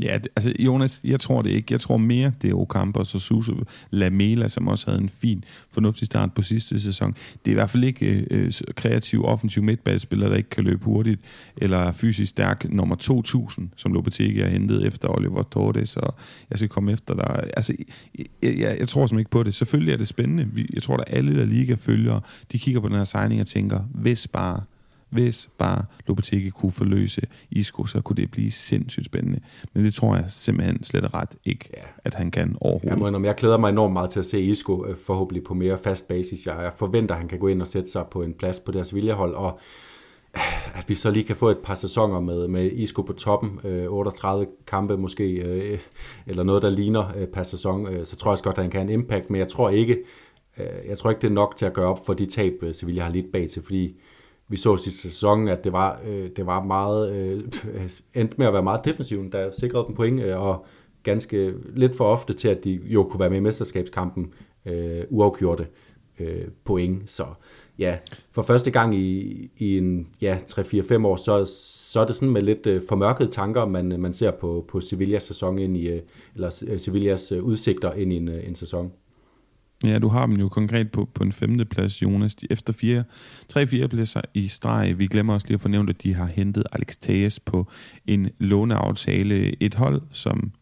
Ja, 0.00 0.18
det, 0.18 0.28
altså 0.36 0.52
Jonas, 0.58 1.00
jeg 1.04 1.20
tror 1.20 1.42
det 1.42 1.50
ikke. 1.50 1.72
Jeg 1.72 1.80
tror 1.80 1.96
mere, 1.96 2.32
det 2.42 2.50
er 2.50 2.54
Ocampos 2.54 3.14
og 3.14 3.20
Suso 3.20 3.54
Lamela, 3.90 4.48
som 4.48 4.68
også 4.68 4.90
havde 4.90 5.02
en 5.02 5.08
fin, 5.08 5.44
fornuftig 5.70 6.06
start 6.06 6.32
på 6.32 6.42
sidste 6.42 6.80
sæson. 6.80 7.12
Det 7.12 7.46
er 7.46 7.50
i 7.50 7.54
hvert 7.54 7.70
fald 7.70 7.84
ikke 7.84 8.26
øh, 8.30 8.44
øh 8.44 8.52
kreativ, 8.74 9.24
offensiv 9.24 9.62
midtballspiller, 9.62 10.28
der 10.28 10.36
ikke 10.36 10.50
kan 10.50 10.64
løbe 10.64 10.84
hurtigt, 10.84 11.20
eller 11.56 11.92
fysisk 11.92 12.30
stærk 12.30 12.66
nummer 12.70 12.96
2000, 12.96 13.68
som 13.76 13.92
Lopetegi 13.92 14.40
har 14.40 14.48
hentet 14.48 14.86
efter 14.86 15.08
Oliver 15.08 15.42
Torres, 15.42 15.96
og 15.96 16.14
jeg 16.50 16.58
skal 16.58 16.68
komme 16.68 16.92
efter 16.92 17.14
dig. 17.14 17.50
Altså, 17.56 17.74
jeg, 18.18 18.26
jeg, 18.42 18.76
jeg 18.78 18.88
tror 18.88 19.06
simpelthen 19.06 19.18
ikke 19.18 19.30
på 19.30 19.42
det. 19.42 19.54
Selvfølgelig 19.54 19.92
er 19.92 19.96
det 19.96 20.08
spændende. 20.08 20.66
Jeg 20.74 20.82
tror, 20.82 20.96
at 20.96 21.04
alle 21.06 21.40
der 21.40 21.44
liga 21.44 21.74
følger, 21.74 22.20
de 22.52 22.58
kigger 22.58 22.80
på 22.80 22.88
den 22.88 22.96
her 22.96 23.04
signing 23.04 23.40
og 23.40 23.46
tænker, 23.46 23.80
hvis 23.94 24.28
bare 24.28 24.60
hvis 25.12 25.48
bare 25.58 25.84
Lopetegi 26.06 26.50
kunne 26.50 26.72
forløse 26.72 27.22
Isco, 27.50 27.86
så 27.86 28.00
kunne 28.00 28.16
det 28.16 28.30
blive 28.30 28.50
sindssygt 28.50 29.06
spændende. 29.06 29.40
Men 29.72 29.84
det 29.84 29.94
tror 29.94 30.16
jeg 30.16 30.24
simpelthen 30.28 30.84
slet 30.84 31.04
og 31.04 31.14
ret 31.14 31.34
ikke, 31.44 31.68
ja. 31.76 31.82
at 32.04 32.14
han 32.14 32.30
kan 32.30 32.56
overhovedet. 32.60 33.02
Jeg, 33.04 33.12
må, 33.12 33.26
jeg 33.26 33.34
glæder 33.34 33.58
mig 33.58 33.68
enormt 33.68 33.92
meget 33.92 34.10
til 34.10 34.20
at 34.20 34.26
se 34.26 34.40
Isco 34.40 34.86
øh, 34.86 34.96
forhåbentlig 34.96 35.44
på 35.44 35.54
mere 35.54 35.78
fast 35.78 36.08
basis. 36.08 36.46
Jeg 36.46 36.72
forventer, 36.76 37.14
at 37.14 37.20
han 37.20 37.28
kan 37.28 37.38
gå 37.38 37.48
ind 37.48 37.60
og 37.60 37.66
sætte 37.66 37.90
sig 37.90 38.04
på 38.10 38.22
en 38.22 38.32
plads 38.32 38.60
på 38.60 38.72
deres 38.72 38.94
viljehold, 38.94 39.34
og 39.34 39.46
øh, 39.46 39.60
at 40.74 40.88
vi 40.88 40.94
så 40.94 41.10
lige 41.10 41.24
kan 41.24 41.36
få 41.36 41.48
et 41.48 41.58
par 41.58 41.74
sæsoner 41.74 42.20
med, 42.20 42.48
med 42.48 42.72
Isco 42.72 43.02
på 43.02 43.12
toppen, 43.12 43.60
øh, 43.64 43.86
38 43.88 44.46
kampe 44.66 44.96
måske, 44.96 45.24
øh, 45.32 45.78
eller 46.26 46.42
noget, 46.42 46.62
der 46.62 46.70
ligner 46.70 47.12
øh, 47.16 47.26
per 47.26 47.42
sæson, 47.42 47.86
øh, 47.86 48.06
så 48.06 48.16
tror 48.16 48.30
jeg 48.30 48.32
også 48.32 48.44
godt, 48.44 48.58
at 48.58 48.64
han 48.64 48.70
kan 48.70 48.80
have 48.80 48.92
en 48.92 49.00
impact, 49.00 49.30
men 49.30 49.38
jeg 49.38 49.48
tror 49.48 49.70
ikke, 49.70 49.98
øh, 50.58 50.88
jeg 50.88 50.98
tror 50.98 51.10
ikke, 51.10 51.20
det 51.20 51.28
er 51.28 51.32
nok 51.32 51.56
til 51.56 51.66
at 51.66 51.72
gøre 51.72 51.88
op 51.88 52.06
for 52.06 52.14
de 52.14 52.26
tab, 52.26 52.52
øh, 52.62 52.74
Sevilla 52.74 53.02
har 53.02 53.10
lidt 53.10 53.32
bag 53.32 53.50
til, 53.50 53.62
fordi 53.62 53.96
vi 54.52 54.56
så 54.56 54.76
sidste 54.76 55.00
sæson, 55.00 55.48
at 55.48 55.64
det 55.64 55.72
var, 55.72 56.00
øh, 56.06 56.30
det 56.36 56.46
var 56.46 56.62
meget, 56.62 57.12
øh, 57.12 57.40
endte 58.14 58.34
med 58.38 58.46
at 58.46 58.52
være 58.52 58.62
meget 58.62 58.84
defensiven, 58.84 59.32
der 59.32 59.50
sikrede 59.50 59.84
dem 59.86 59.94
point, 59.94 60.20
øh, 60.20 60.40
og 60.40 60.66
ganske 61.02 61.54
lidt 61.74 61.96
for 61.96 62.04
ofte 62.04 62.32
til, 62.32 62.48
at 62.48 62.64
de 62.64 62.80
jo 62.84 63.04
kunne 63.04 63.20
være 63.20 63.30
med 63.30 63.38
i 63.38 63.40
mesterskabskampen 63.40 64.32
øh, 64.66 65.04
uafgjorte 65.10 65.66
øh, 66.20 66.44
point. 66.64 67.10
Så 67.10 67.24
ja, 67.78 67.98
for 68.32 68.42
første 68.42 68.70
gang 68.70 68.94
i, 68.94 69.50
i 69.58 69.78
en 69.78 70.08
ja, 70.20 70.38
3-4-5 70.50 71.06
år, 71.06 71.16
så, 71.16 71.44
så 71.90 72.00
er 72.00 72.06
det 72.06 72.14
sådan 72.14 72.30
med 72.32 72.42
lidt 72.42 72.66
øh, 72.66 72.82
formørkede 72.88 73.30
tanker, 73.30 73.66
man, 73.66 74.00
man 74.00 74.12
ser 74.12 74.30
på, 74.30 74.64
på 74.68 74.80
Sevillas 74.80 75.22
sæson 75.22 75.58
ind 75.58 75.76
i, 75.76 75.88
øh, 75.88 76.00
eller 76.34 76.64
øh, 76.66 76.78
Sevillas 76.78 77.32
øh, 77.32 77.44
udsigter 77.44 77.92
ind 77.92 78.12
i 78.12 78.16
en, 78.16 78.28
øh, 78.28 78.48
en 78.48 78.54
sæson. 78.54 78.92
Ja, 79.84 79.98
du 79.98 80.08
har 80.08 80.26
dem 80.26 80.36
jo 80.36 80.48
konkret 80.48 80.92
på, 80.92 81.08
på 81.14 81.22
en 81.22 81.32
femte 81.32 81.64
plads, 81.64 82.02
Jonas. 82.02 82.36
Efter 82.50 82.72
fire, 82.72 83.04
tre 83.48 83.66
fire 83.66 83.88
pladser 83.88 84.20
i 84.34 84.48
streg. 84.48 84.98
Vi 84.98 85.06
glemmer 85.06 85.34
også 85.34 85.46
lige 85.46 85.54
at 85.54 85.60
fornævne, 85.60 85.90
at 85.90 86.02
de 86.02 86.14
har 86.14 86.26
hentet 86.26 86.64
Alex 86.72 86.96
Thaes 86.96 87.40
på 87.40 87.70
en 88.06 88.30
låneaftale. 88.38 89.62
Et 89.62 89.74
hold, 89.74 90.02
som 90.10 90.52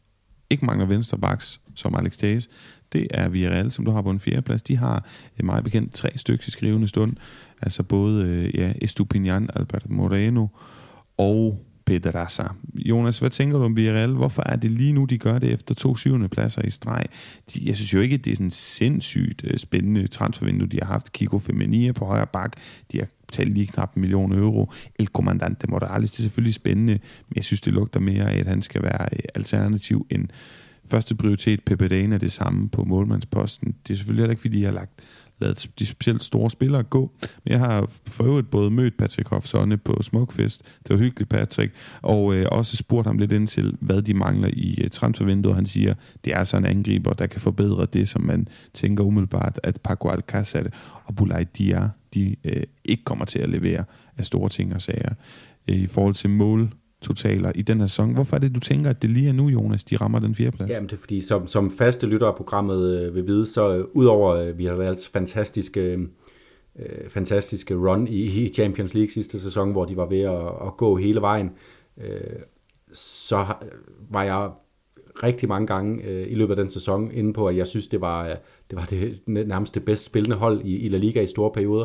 ikke 0.51 0.65
mangler 0.65 0.87
venstrebacks, 0.87 1.61
som 1.75 1.95
Alex 1.95 2.17
Thaes. 2.17 2.49
Det 2.93 3.07
er 3.11 3.29
Villarreal, 3.29 3.73
som 3.73 3.85
du 3.85 3.91
har 3.91 4.03
på 4.03 4.11
en 4.11 4.21
fjerde 4.21 4.43
plads. 4.43 4.63
De 4.63 4.77
har 4.77 5.05
eh, 5.39 5.45
meget 5.45 5.65
bekendt 5.65 5.95
tre 5.95 6.11
stykker 6.17 6.45
i 6.49 6.51
skrivende 6.51 6.89
stund. 6.89 7.17
Altså 7.63 7.83
både 7.83 8.29
eh, 8.29 8.61
ja, 8.61 8.73
Estupinian, 8.83 9.51
Albert 9.55 9.91
Moreno 9.91 10.47
og 11.19 11.67
Pedraza. 11.91 12.45
Jonas, 12.75 13.19
hvad 13.19 13.31
tænker 13.31 13.59
du 13.59 13.65
om 13.65 13.77
Villarreal? 13.77 14.11
Hvorfor 14.11 14.43
er 14.47 14.57
det 14.57 14.71
lige 14.71 14.93
nu, 14.93 15.05
de 15.05 15.19
gør 15.19 15.39
det 15.39 15.53
efter 15.53 15.75
to 15.75 15.97
syvende 15.97 16.29
pladser 16.29 16.63
i 16.63 16.71
streg? 16.71 17.07
De, 17.55 17.61
jeg 17.65 17.77
synes 17.77 17.95
jo 17.95 18.01
ikke, 18.01 18.15
at 18.15 18.25
det 18.25 18.31
er 18.31 18.37
sådan 18.37 18.51
sindssygt 18.51 19.45
uh, 19.45 19.57
spændende 19.57 20.07
transfervindue, 20.07 20.69
de 20.69 20.79
har 20.83 20.87
haft. 20.87 21.13
Kiko 21.13 21.39
Femenia 21.39 21.93
på 21.93 22.05
højre 22.05 22.27
bak, 22.27 22.53
de 22.93 22.99
har 22.99 23.07
betalt 23.27 23.55
lige 23.55 23.67
knap 23.67 23.95
en 23.97 24.01
million 24.01 24.33
euro. 24.33 24.73
El 24.99 25.07
Comandante 25.07 25.67
Morales, 25.67 26.11
det 26.11 26.19
er 26.19 26.23
selvfølgelig 26.23 26.55
spændende, 26.55 26.93
men 27.29 27.37
jeg 27.37 27.45
synes, 27.45 27.61
det 27.61 27.73
lugter 27.73 28.01
mere 28.01 28.31
af, 28.31 28.39
at 28.39 28.47
han 28.47 28.63
skal 28.63 28.83
være 28.83 29.09
øh, 29.13 29.19
alternativ 29.35 30.07
end 30.11 30.29
første 30.87 31.15
prioritet. 31.15 31.65
Pepe 31.65 31.89
Dane 31.89 32.15
er 32.15 32.19
det 32.19 32.33
samme 32.33 32.69
på 32.69 32.85
målmandsposten. 32.85 33.75
Det 33.87 33.93
er 33.93 33.97
selvfølgelig 33.97 34.23
heller 34.23 34.33
ikke, 34.33 34.41
fordi 34.41 34.59
de 34.59 34.65
har 34.65 34.73
lagt 34.73 35.01
lavet 35.41 35.71
de 35.79 35.87
specielt 35.87 36.25
store 36.25 36.51
spillere 36.51 36.83
gå. 36.83 37.13
Men 37.45 37.53
jeg 37.53 37.59
har 37.59 37.91
for 38.07 38.25
øvrigt 38.25 38.51
både 38.51 38.71
mødt 38.71 38.97
Patrick 38.97 39.29
Hoffsonne 39.29 39.77
på 39.77 40.03
Smukfest, 40.03 40.63
det 40.63 40.91
var 40.91 40.97
hyggeligt 40.97 41.31
Patrick, 41.31 41.73
og 42.03 42.35
øh, 42.35 42.47
også 42.51 42.77
spurgt 42.77 43.07
ham 43.07 43.19
lidt 43.19 43.33
ind 43.33 43.49
til, 43.49 43.77
hvad 43.81 44.03
de 44.03 44.15
mangler 44.15 44.51
i 44.53 44.79
øh, 44.85 44.91
transfervinduet. 44.91 45.55
Han 45.55 45.67
siger, 45.67 45.95
det 46.25 46.33
er 46.33 46.39
altså 46.39 46.57
en 46.57 46.67
angriber, 46.67 47.13
der 47.13 47.27
kan 47.27 47.41
forbedre 47.41 47.87
det, 47.87 48.09
som 48.09 48.23
man 48.23 48.49
tænker 48.75 49.05
umiddelbart, 49.05 49.61
at 49.63 49.81
Paco 49.85 50.09
Alcázar 50.09 50.69
og 51.05 51.17
Bulay 51.17 51.45
Diar, 51.59 51.91
de 52.15 52.37
øh, 52.45 52.63
ikke 52.85 53.05
kommer 53.05 53.25
til 53.25 53.39
at 53.39 53.49
levere 53.49 53.85
af 54.17 54.27
store 54.27 54.49
ting 54.49 54.75
og 54.75 54.83
sager. 54.83 55.15
Øh, 55.69 55.77
I 55.77 55.87
forhold 55.87 56.15
til 56.15 56.31
mål 56.31 56.73
totaler 57.03 57.53
i 57.55 57.63
den 57.63 57.81
her 57.81 57.87
sæson. 57.87 58.15
Hvorfor 58.15 58.37
er 58.37 58.41
det, 58.41 58.55
du 58.55 58.61
tænker, 58.61 58.91
at 58.91 59.03
det 59.03 59.11
lige 59.11 59.29
er 59.29 59.33
nu, 59.33 59.49
Jonas, 59.49 59.85
de 59.85 59.97
rammer 59.97 60.19
den 60.19 60.35
fjerde 60.35 60.57
plads? 60.57 60.71
Jamen, 60.71 60.89
det 60.89 60.97
er 60.97 61.01
fordi, 61.01 61.21
som, 61.21 61.47
som 61.47 61.71
faste 61.71 62.07
lytter 62.07 62.27
af 62.27 62.35
programmet 62.37 63.01
øh, 63.01 63.15
vil 63.15 63.27
vide, 63.27 63.47
så 63.47 63.77
øh, 63.77 63.85
udover 63.93 64.35
øh, 64.35 64.59
vi 64.59 64.65
har 64.65 64.77
lavet 64.77 65.11
fantastiske, 65.13 65.81
øh, 66.79 67.09
fantastiske 67.09 67.75
run 67.75 68.09
i, 68.09 68.45
i 68.45 68.49
Champions 68.49 68.95
League 68.95 69.11
sidste 69.11 69.41
sæson, 69.41 69.73
hvor 69.73 69.85
de 69.85 69.97
var 69.97 70.07
ved 70.07 70.21
at, 70.21 70.67
at 70.67 70.77
gå 70.77 70.97
hele 70.97 71.21
vejen, 71.21 71.51
øh, 71.99 72.21
så 72.93 73.47
var 74.11 74.23
jeg 74.23 74.51
rigtig 75.23 75.49
mange 75.49 75.67
gange 75.67 76.05
øh, 76.05 76.33
i 76.33 76.35
løbet 76.35 76.53
af 76.53 76.57
den 76.57 76.69
sæson 76.69 77.11
inde 77.13 77.33
på, 77.33 77.49
at 77.49 77.57
jeg 77.57 77.67
synes, 77.67 77.87
det 77.87 78.01
var 78.01 78.27
det, 78.71 78.79
var 78.79 78.85
det 78.85 79.21
nærmest 79.27 79.75
det 79.75 79.85
bedst 79.85 80.07
spillende 80.07 80.37
hold 80.37 80.61
i, 80.65 80.77
i 80.77 80.89
La 80.89 80.99
Liga 80.99 81.23
i 81.23 81.27
store 81.27 81.51
perioder. 81.51 81.85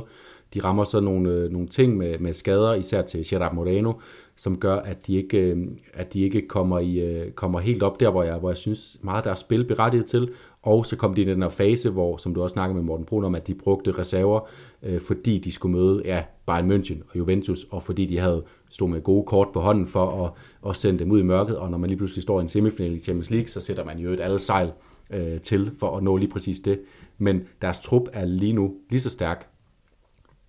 De 0.53 0.63
rammer 0.63 0.83
så 0.83 0.99
nogle, 0.99 1.29
øh, 1.29 1.51
nogle 1.51 1.67
ting 1.67 1.97
med, 1.97 2.19
med 2.19 2.33
skader, 2.33 2.73
især 2.73 3.01
til 3.01 3.25
Gerard 3.27 3.55
Moreno, 3.55 3.93
som 4.35 4.57
gør, 4.57 4.75
at 4.75 5.07
de 5.07 5.15
ikke, 5.15 5.37
øh, 5.37 5.67
at 5.93 6.13
de 6.13 6.21
ikke 6.21 6.47
kommer, 6.47 6.79
i, 6.79 6.99
øh, 6.99 7.31
kommer 7.31 7.59
helt 7.59 7.83
op 7.83 7.99
der, 7.99 8.09
hvor 8.09 8.23
jeg, 8.23 8.37
hvor 8.37 8.49
jeg 8.49 8.57
synes 8.57 8.97
meget 9.01 9.23
der 9.23 9.29
er 9.31 9.35
spil 9.35 9.65
berettiget 9.67 10.05
til. 10.05 10.29
Og 10.61 10.85
så 10.85 10.95
kom 10.95 11.13
de 11.13 11.21
i 11.21 11.25
den 11.25 11.41
her 11.41 11.49
fase, 11.49 11.89
hvor, 11.89 12.17
som 12.17 12.33
du 12.33 12.43
også 12.43 12.53
snakkede 12.53 12.75
med 12.75 12.83
Morten 12.83 13.05
Brun 13.05 13.23
om, 13.23 13.35
at 13.35 13.47
de 13.47 13.53
brugte 13.53 13.91
reserver, 13.91 14.39
øh, 14.83 15.01
fordi 15.01 15.39
de 15.39 15.51
skulle 15.51 15.77
møde 15.77 16.01
ja, 16.05 16.23
Bayern 16.45 16.71
München 16.71 16.97
og 17.09 17.17
Juventus, 17.17 17.63
og 17.69 17.83
fordi 17.83 18.05
de 18.05 18.19
havde 18.19 18.43
stod 18.69 18.89
med 18.89 19.01
gode 19.01 19.25
kort 19.25 19.47
på 19.53 19.59
hånden 19.59 19.87
for 19.87 20.25
at, 20.25 20.31
at 20.69 20.75
sende 20.75 20.99
dem 20.99 21.11
ud 21.11 21.19
i 21.19 21.23
mørket. 21.23 21.57
Og 21.57 21.71
når 21.71 21.77
man 21.77 21.89
lige 21.89 21.97
pludselig 21.97 22.23
står 22.23 22.39
i 22.39 22.41
en 22.41 22.49
semifinal 22.49 22.95
i 22.95 22.99
Champions 22.99 23.31
League, 23.31 23.47
så 23.47 23.61
sætter 23.61 23.85
man 23.85 23.99
jo 23.99 24.09
et 24.09 24.19
alle 24.19 24.39
sejl 24.39 24.71
øh, 25.09 25.41
til 25.41 25.71
for 25.79 25.97
at 25.97 26.03
nå 26.03 26.17
lige 26.17 26.29
præcis 26.29 26.59
det. 26.59 26.79
Men 27.17 27.43
deres 27.61 27.79
trup 27.79 28.07
er 28.13 28.25
lige 28.25 28.53
nu 28.53 28.73
lige 28.89 29.01
så 29.01 29.09
stærk. 29.09 29.47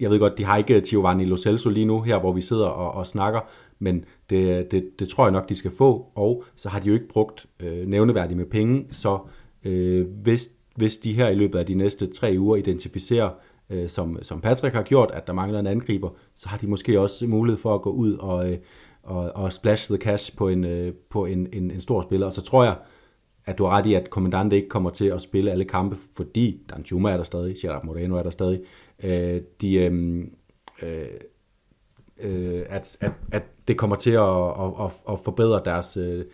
Jeg 0.01 0.11
ved 0.11 0.19
godt, 0.19 0.39
de 0.39 0.45
har 0.45 0.57
ikke 0.57 0.81
Giovanni 0.81 1.25
Lo 1.25 1.37
Celso 1.37 1.71
lige 1.71 1.87
nu, 1.87 2.01
her 2.01 2.19
hvor 2.19 2.33
vi 2.33 2.41
sidder 2.41 2.67
og, 2.67 2.93
og 2.93 3.07
snakker, 3.07 3.41
men 3.79 4.05
det, 4.31 4.71
det, 4.71 4.91
det 4.99 5.09
tror 5.09 5.25
jeg 5.25 5.33
nok, 5.33 5.49
de 5.49 5.55
skal 5.55 5.71
få, 5.71 6.13
og 6.15 6.45
så 6.57 6.69
har 6.69 6.81
de 6.81 6.89
jo 6.89 6.95
ikke 6.95 7.09
brugt 7.09 7.47
øh, 7.61 7.87
nævneværdigt 7.87 8.39
med 8.39 8.47
penge, 8.47 8.87
så 8.91 9.19
øh, 9.65 10.07
hvis, 10.23 10.51
hvis 10.77 10.97
de 10.97 11.13
her 11.13 11.29
i 11.29 11.35
løbet 11.35 11.59
af 11.59 11.67
de 11.67 11.75
næste 11.75 12.07
tre 12.07 12.37
uger 12.39 12.57
identificerer, 12.57 13.31
øh, 13.71 13.89
som, 13.89 14.19
som 14.23 14.41
Patrick 14.41 14.75
har 14.75 14.83
gjort, 14.83 15.11
at 15.15 15.27
der 15.27 15.33
mangler 15.33 15.59
en 15.59 15.67
angriber, 15.67 16.11
så 16.35 16.49
har 16.49 16.59
de 16.59 16.67
måske 16.67 17.01
også 17.01 17.27
mulighed 17.27 17.59
for 17.59 17.75
at 17.75 17.83
gå 17.83 17.91
ud 17.91 18.13
og, 18.13 18.53
øh, 18.53 18.59
og, 19.03 19.33
og 19.35 19.53
splash 19.53 19.91
the 19.91 19.97
cash 19.97 20.37
på 20.37 20.49
en, 20.49 20.65
øh, 20.65 20.93
på 21.11 21.27
en, 21.27 21.49
en, 21.53 21.71
en 21.71 21.81
stor 21.81 22.03
spiller, 22.03 22.27
og 22.27 22.33
så 22.33 22.43
tror 22.43 22.65
jeg, 22.65 22.77
at 23.47 23.59
du 23.59 23.65
har 23.65 23.79
ret 23.79 23.87
i, 23.87 23.95
at 23.95 24.11
Kommandante 24.11 24.57
ikke 24.57 24.69
kommer 24.69 24.91
til 24.91 25.07
at 25.07 25.23
spille 25.23 25.51
alle 25.51 25.65
kampe, 25.65 25.97
fordi 26.17 26.61
Dan 26.71 26.83
Juma 26.83 27.11
er 27.11 27.17
der 27.17 27.25
stadig, 27.25 27.57
Gerard 27.63 27.85
Moreno 27.85 28.17
er 28.17 28.23
der 28.23 28.31
stadig. 28.31 28.61
Øh, 29.05 29.41
de, 29.61 29.75
øhm, 29.75 30.31
øh, 30.83 31.01
øh, 31.01 31.07
øh, 32.21 32.63
at, 32.69 32.97
at, 33.01 33.13
at 33.33 33.43
det 33.69 33.77
kommer 33.77 33.97
til 33.97 34.11
at, 34.11 34.49
at, 34.85 34.91
at 35.09 35.19
forbedre 35.25 35.63
deres, 35.65 35.97
øh, 35.97 36.05
deres 36.05 36.27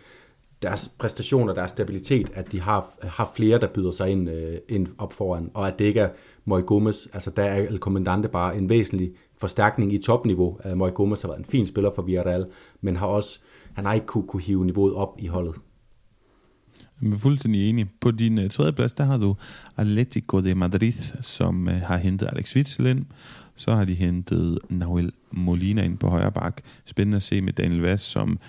deres 0.63 0.91
præstationer, 0.99 1.53
deres 1.53 1.71
stabilitet, 1.71 2.31
at 2.33 2.51
de 2.51 2.61
har, 2.61 2.93
har 3.03 3.31
flere, 3.35 3.59
der 3.59 3.67
byder 3.67 3.91
sig 3.91 4.09
ind, 4.09 4.29
øh, 4.29 4.57
ind 4.69 4.87
op 4.97 5.13
foran, 5.13 5.51
og 5.53 5.67
at 5.67 5.79
det 5.79 5.85
ikke 5.85 5.99
er 5.99 6.09
Moy 6.45 6.61
Gomez, 6.65 7.07
altså 7.13 7.29
der 7.29 7.43
er 7.43 7.67
El 7.67 7.77
Comandante 7.77 8.29
bare 8.29 8.57
en 8.57 8.69
væsentlig 8.69 9.11
forstærkning 9.37 9.93
i 9.93 9.97
topniveau. 9.97 10.59
Uh, 10.65 10.77
Moy 10.77 10.89
Gomez 10.93 11.21
har 11.21 11.29
været 11.29 11.39
en 11.39 11.45
fin 11.45 11.65
spiller 11.65 11.91
for 11.95 12.01
Villarreal, 12.01 12.45
men 12.81 12.95
har 12.95 13.07
også, 13.07 13.39
han 13.73 13.85
har 13.85 13.93
ikke 13.93 14.05
kunne, 14.07 14.27
kunne 14.27 14.41
hive 14.41 14.65
niveauet 14.65 14.93
op 14.93 15.15
i 15.19 15.27
holdet. 15.27 15.55
Jeg 17.01 17.13
er 17.13 17.17
fuldstændig 17.17 17.69
enig. 17.69 17.87
På 18.01 18.11
din 18.11 18.37
uh, 18.37 18.49
tredje 18.49 18.73
plads, 18.73 18.93
der 18.93 19.03
har 19.03 19.17
du 19.17 19.35
Atletico 19.77 20.41
de 20.41 20.55
Madrid, 20.55 21.21
som 21.21 21.67
uh, 21.67 21.73
har 21.73 21.97
hentet 21.97 22.29
Alex 22.33 22.55
Witzel 22.55 22.85
ind. 22.85 23.05
Så 23.55 23.75
har 23.75 23.85
de 23.85 23.93
hentet 23.93 24.59
Nahuel 24.69 25.11
Molina 25.33 25.83
ind 25.83 25.97
på 25.97 26.09
højre 26.09 26.31
bak. 26.31 26.61
Spændende 26.85 27.15
at 27.15 27.23
se 27.23 27.41
med 27.41 27.53
Daniel 27.53 27.81
Vaz, 27.81 28.01
som 28.01 28.39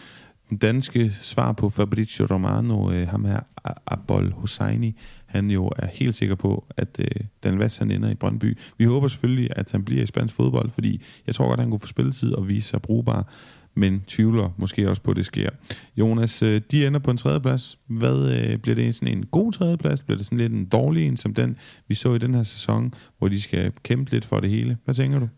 den 0.50 0.58
danske 0.58 1.12
svar 1.12 1.52
på 1.52 1.70
Fabrizio 1.70 2.26
Romano, 2.30 2.92
øh, 2.92 3.08
ham 3.08 3.24
her 3.24 3.40
Abol 3.86 4.32
Hosseini, 4.32 4.96
han 5.26 5.50
jo 5.50 5.72
er 5.76 5.86
helt 5.86 6.14
sikker 6.14 6.34
på, 6.34 6.64
at 6.76 6.96
øh, 6.98 7.26
Daniel 7.44 7.58
Vaz 7.58 7.76
han 7.76 7.90
ender 7.90 8.10
i 8.10 8.14
Brøndby. 8.14 8.58
Vi 8.78 8.84
håber 8.84 9.08
selvfølgelig, 9.08 9.48
at 9.56 9.70
han 9.70 9.84
bliver 9.84 10.02
i 10.02 10.06
spansk 10.06 10.34
fodbold, 10.34 10.70
fordi 10.70 11.02
jeg 11.26 11.34
tror 11.34 11.48
godt, 11.48 11.60
at 11.60 11.64
han 11.64 11.70
kunne 11.70 11.80
få 11.80 11.86
spilletid 11.86 12.32
og 12.32 12.48
vise 12.48 12.68
sig 12.68 12.82
brugbar 12.82 13.28
men 13.76 14.02
tvivler 14.06 14.50
måske 14.56 14.90
også 14.90 15.02
på, 15.02 15.10
at 15.10 15.16
det 15.16 15.26
sker. 15.26 15.50
Jonas, 15.96 16.42
øh, 16.42 16.60
de 16.70 16.86
ender 16.86 17.00
på 17.00 17.10
en 17.10 17.16
tredjeplads. 17.16 17.78
Hvad 17.86 18.36
øh, 18.36 18.58
bliver 18.58 18.74
det 18.74 18.94
sådan 18.94 19.18
en 19.18 19.26
god 19.26 19.52
tredjeplads? 19.52 20.02
Bliver 20.02 20.16
det 20.16 20.26
sådan 20.26 20.38
lidt 20.38 20.52
en 20.52 20.64
dårlig 20.64 21.06
en, 21.06 21.16
som 21.16 21.34
den, 21.34 21.56
vi 21.88 21.94
så 21.94 22.14
i 22.14 22.18
den 22.18 22.34
her 22.34 22.42
sæson, 22.42 22.94
hvor 23.18 23.28
de 23.28 23.40
skal 23.40 23.72
kæmpe 23.82 24.10
lidt 24.10 24.24
for 24.24 24.40
det 24.40 24.50
hele? 24.50 24.76
Hvad 24.84 24.94
tænker 24.94 25.18
du? 25.18 25.28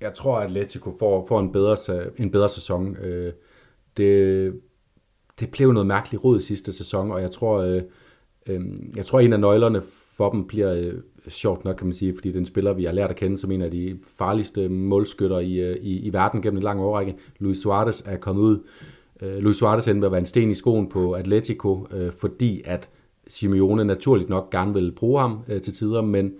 Jeg 0.00 0.14
tror, 0.14 0.36
at 0.36 0.44
Atletico 0.44 0.96
får, 0.98 1.26
får 1.28 1.40
en, 1.40 1.52
bedre, 1.52 1.76
en 2.18 2.30
bedre 2.30 2.48
sæson. 2.48 2.96
Øh, 2.96 3.32
det, 3.96 4.52
det 5.40 5.50
blev 5.50 5.72
noget 5.72 5.86
mærkeligt 5.86 6.24
rod 6.24 6.40
sidste 6.40 6.72
sæson, 6.72 7.10
og 7.10 7.22
jeg 7.22 7.30
tror, 7.30 7.58
øh, 7.58 7.82
øh, 8.46 8.60
jeg 8.96 9.06
tror, 9.06 9.20
en 9.20 9.32
af 9.32 9.40
nøglerne 9.40 9.82
for 10.16 10.30
dem 10.30 10.46
bliver 10.46 10.74
øh, 10.74 10.94
sjovt 11.28 11.64
nok, 11.64 11.76
kan 11.76 11.86
man 11.86 11.94
sige, 11.94 12.14
fordi 12.14 12.32
den 12.32 12.46
spiller, 12.46 12.72
vi 12.72 12.84
har 12.84 12.92
lært 12.92 13.10
at 13.10 13.16
kende 13.16 13.38
som 13.38 13.50
en 13.50 13.62
af 13.62 13.70
de 13.70 13.98
farligste 14.18 14.68
målskytter 14.68 15.38
i, 15.38 15.54
øh, 15.54 15.76
i, 15.76 15.98
i 15.98 16.12
verden 16.12 16.42
gennem 16.42 16.56
en 16.56 16.62
lang 16.62 16.80
årrække. 16.80 17.16
Luis 17.38 17.58
Suarez 17.58 18.02
er 18.06 18.16
kommet 18.16 18.42
ud. 18.42 18.58
Uh, 19.22 19.36
Luis 19.36 19.56
Suarez 19.56 19.88
endte 19.88 20.00
med 20.00 20.06
at 20.08 20.12
være 20.12 20.18
en 20.18 20.26
sten 20.26 20.50
i 20.50 20.54
skoen 20.54 20.88
på 20.88 21.12
Atletico, 21.12 21.86
fordi 22.18 22.62
at 22.64 22.90
Simeone 23.28 23.84
naturligt 23.84 24.28
nok 24.28 24.50
gerne 24.50 24.74
vil 24.74 24.92
bruge 24.92 25.20
ham 25.20 25.40
til 25.62 25.72
tider, 25.72 26.02
men 26.02 26.32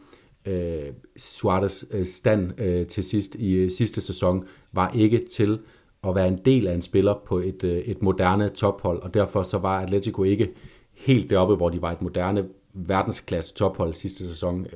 øh, 0.46 0.92
Suarez 1.16 1.84
øh, 1.90 2.06
stand 2.06 2.60
øh, 2.60 2.86
til 2.86 3.04
sidst 3.04 3.34
i 3.34 3.52
øh, 3.52 3.70
sidste 3.70 4.00
sæson 4.00 4.44
var 4.72 4.92
ikke 4.94 5.24
til 5.32 5.58
at 6.04 6.14
være 6.14 6.28
en 6.28 6.40
del 6.44 6.66
af 6.66 6.74
en 6.74 6.82
spiller 6.82 7.14
på 7.26 7.38
et, 7.38 7.64
øh, 7.64 7.78
et 7.78 8.02
moderne 8.02 8.48
tophold, 8.48 9.02
og 9.02 9.14
derfor 9.14 9.42
så 9.42 9.58
var 9.58 9.80
Atletico 9.80 10.22
ikke 10.22 10.52
helt 10.94 11.30
deroppe, 11.30 11.56
hvor 11.56 11.68
de 11.68 11.82
var 11.82 11.92
et 11.92 12.02
moderne 12.02 12.44
verdensklasse 12.74 13.54
tophold 13.54 13.94
sidste 13.94 14.28
sæson, 14.28 14.66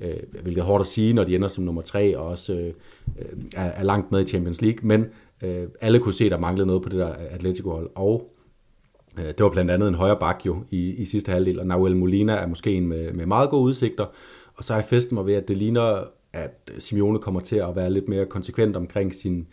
øh, 0.00 0.10
øh 0.10 0.42
hvilket 0.42 0.60
er 0.60 0.64
hårdt 0.64 0.80
at 0.80 0.86
sige, 0.86 1.12
når 1.12 1.24
de 1.24 1.34
ender 1.34 1.48
som 1.48 1.64
nummer 1.64 1.82
tre 1.82 2.18
og 2.18 2.26
også 2.26 2.54
øh, 2.54 2.66
øh 3.18 3.38
er, 3.56 3.64
er 3.64 3.82
langt 3.82 4.12
med 4.12 4.20
i 4.20 4.26
Champions 4.26 4.62
League, 4.62 4.80
men 4.82 5.06
øh, 5.42 5.68
alle 5.80 5.98
kunne 5.98 6.14
se, 6.14 6.24
at 6.24 6.30
der 6.30 6.38
manglede 6.38 6.66
noget 6.66 6.82
på 6.82 6.88
det 6.88 6.98
der 6.98 7.12
Atletico-hold, 7.30 7.90
og 7.94 8.30
det 9.16 9.40
var 9.40 9.48
blandt 9.48 9.70
andet 9.70 9.88
en 9.88 9.94
højre 9.94 10.16
bak 10.20 10.46
jo 10.46 10.56
i, 10.70 10.90
i 10.90 11.04
sidste 11.04 11.32
halvdel, 11.32 11.60
og 11.60 11.66
Nahuel 11.66 11.96
Molina 11.96 12.32
er 12.32 12.46
måske 12.46 12.72
en 12.72 12.86
med, 12.86 13.12
med 13.12 13.26
meget 13.26 13.50
gode 13.50 13.62
udsigter, 13.62 14.06
og 14.56 14.64
så 14.64 14.72
har 14.72 14.80
jeg 14.80 14.88
festet 14.88 15.12
mig 15.12 15.26
ved, 15.26 15.34
at 15.34 15.48
det 15.48 15.56
ligner, 15.56 16.04
at 16.32 16.72
Simeone 16.78 17.18
kommer 17.18 17.40
til 17.40 17.56
at 17.56 17.76
være 17.76 17.90
lidt 17.90 18.08
mere 18.08 18.26
konsekvent 18.26 18.76
omkring 18.76 19.14
sin, 19.14 19.46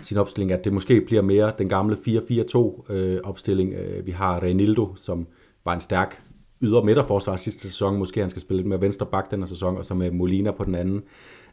sin 0.00 0.16
opstilling, 0.16 0.52
at 0.52 0.64
det 0.64 0.72
måske 0.72 1.00
bliver 1.00 1.22
mere 1.22 1.52
den 1.58 1.68
gamle 1.68 1.96
4-4-2 2.06 2.92
øh, 2.92 3.20
opstilling. 3.24 3.74
Øh, 3.74 4.06
vi 4.06 4.10
har 4.10 4.42
Renildo, 4.42 4.94
som 4.96 5.26
var 5.64 5.74
en 5.74 5.80
stærk 5.80 6.22
yder 6.62 6.82
midterforsvar 6.82 7.36
sidste 7.36 7.62
sæson. 7.62 7.98
Måske 7.98 8.20
han 8.20 8.30
skal 8.30 8.42
spille 8.42 8.58
lidt 8.58 8.68
mere 8.68 8.80
venstre 8.80 9.06
bak 9.06 9.30
den 9.30 9.38
her 9.38 9.46
sæson, 9.46 9.76
og 9.76 9.84
så 9.84 9.94
med 9.94 10.10
Molina 10.10 10.50
på 10.50 10.64
den 10.64 10.74
anden. 10.74 11.02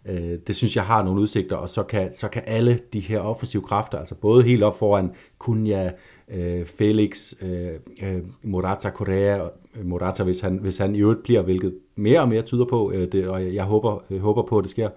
Øh, 0.05 0.39
det 0.47 0.55
synes 0.55 0.75
jeg 0.75 0.83
har 0.83 1.03
nogle 1.03 1.21
udsigter, 1.21 1.55
og 1.55 1.69
så 1.69 1.83
kan, 1.83 2.13
så 2.13 2.27
kan 2.27 2.43
alle 2.45 2.79
de 2.93 2.99
her 2.99 3.19
offensive 3.19 3.63
kræfter, 3.63 3.97
altså 3.97 4.15
både 4.15 4.43
helt 4.43 4.63
op 4.63 4.79
foran 4.79 5.11
Kunja, 5.37 5.91
øh, 6.27 6.65
Felix, 6.65 7.33
øh, 7.41 7.69
øh 8.03 8.21
Morata 8.43 8.89
Correa, 8.89 9.47
Morata, 9.83 10.23
hvis 10.23 10.39
han, 10.39 10.57
hvis 10.57 10.77
han 10.77 10.95
i 10.95 10.99
øvrigt 10.99 11.23
bliver, 11.23 11.41
hvilket 11.41 11.75
mere 11.95 12.21
og 12.21 12.29
mere 12.29 12.41
tyder 12.41 12.65
på, 12.65 12.91
øh, 12.91 13.11
det, 13.11 13.27
og 13.27 13.55
jeg 13.55 13.63
håber, 13.63 14.03
jeg 14.09 14.19
håber 14.19 14.43
på, 14.43 14.57
at 14.57 14.63
det 14.63 14.71
sker, 14.71 14.89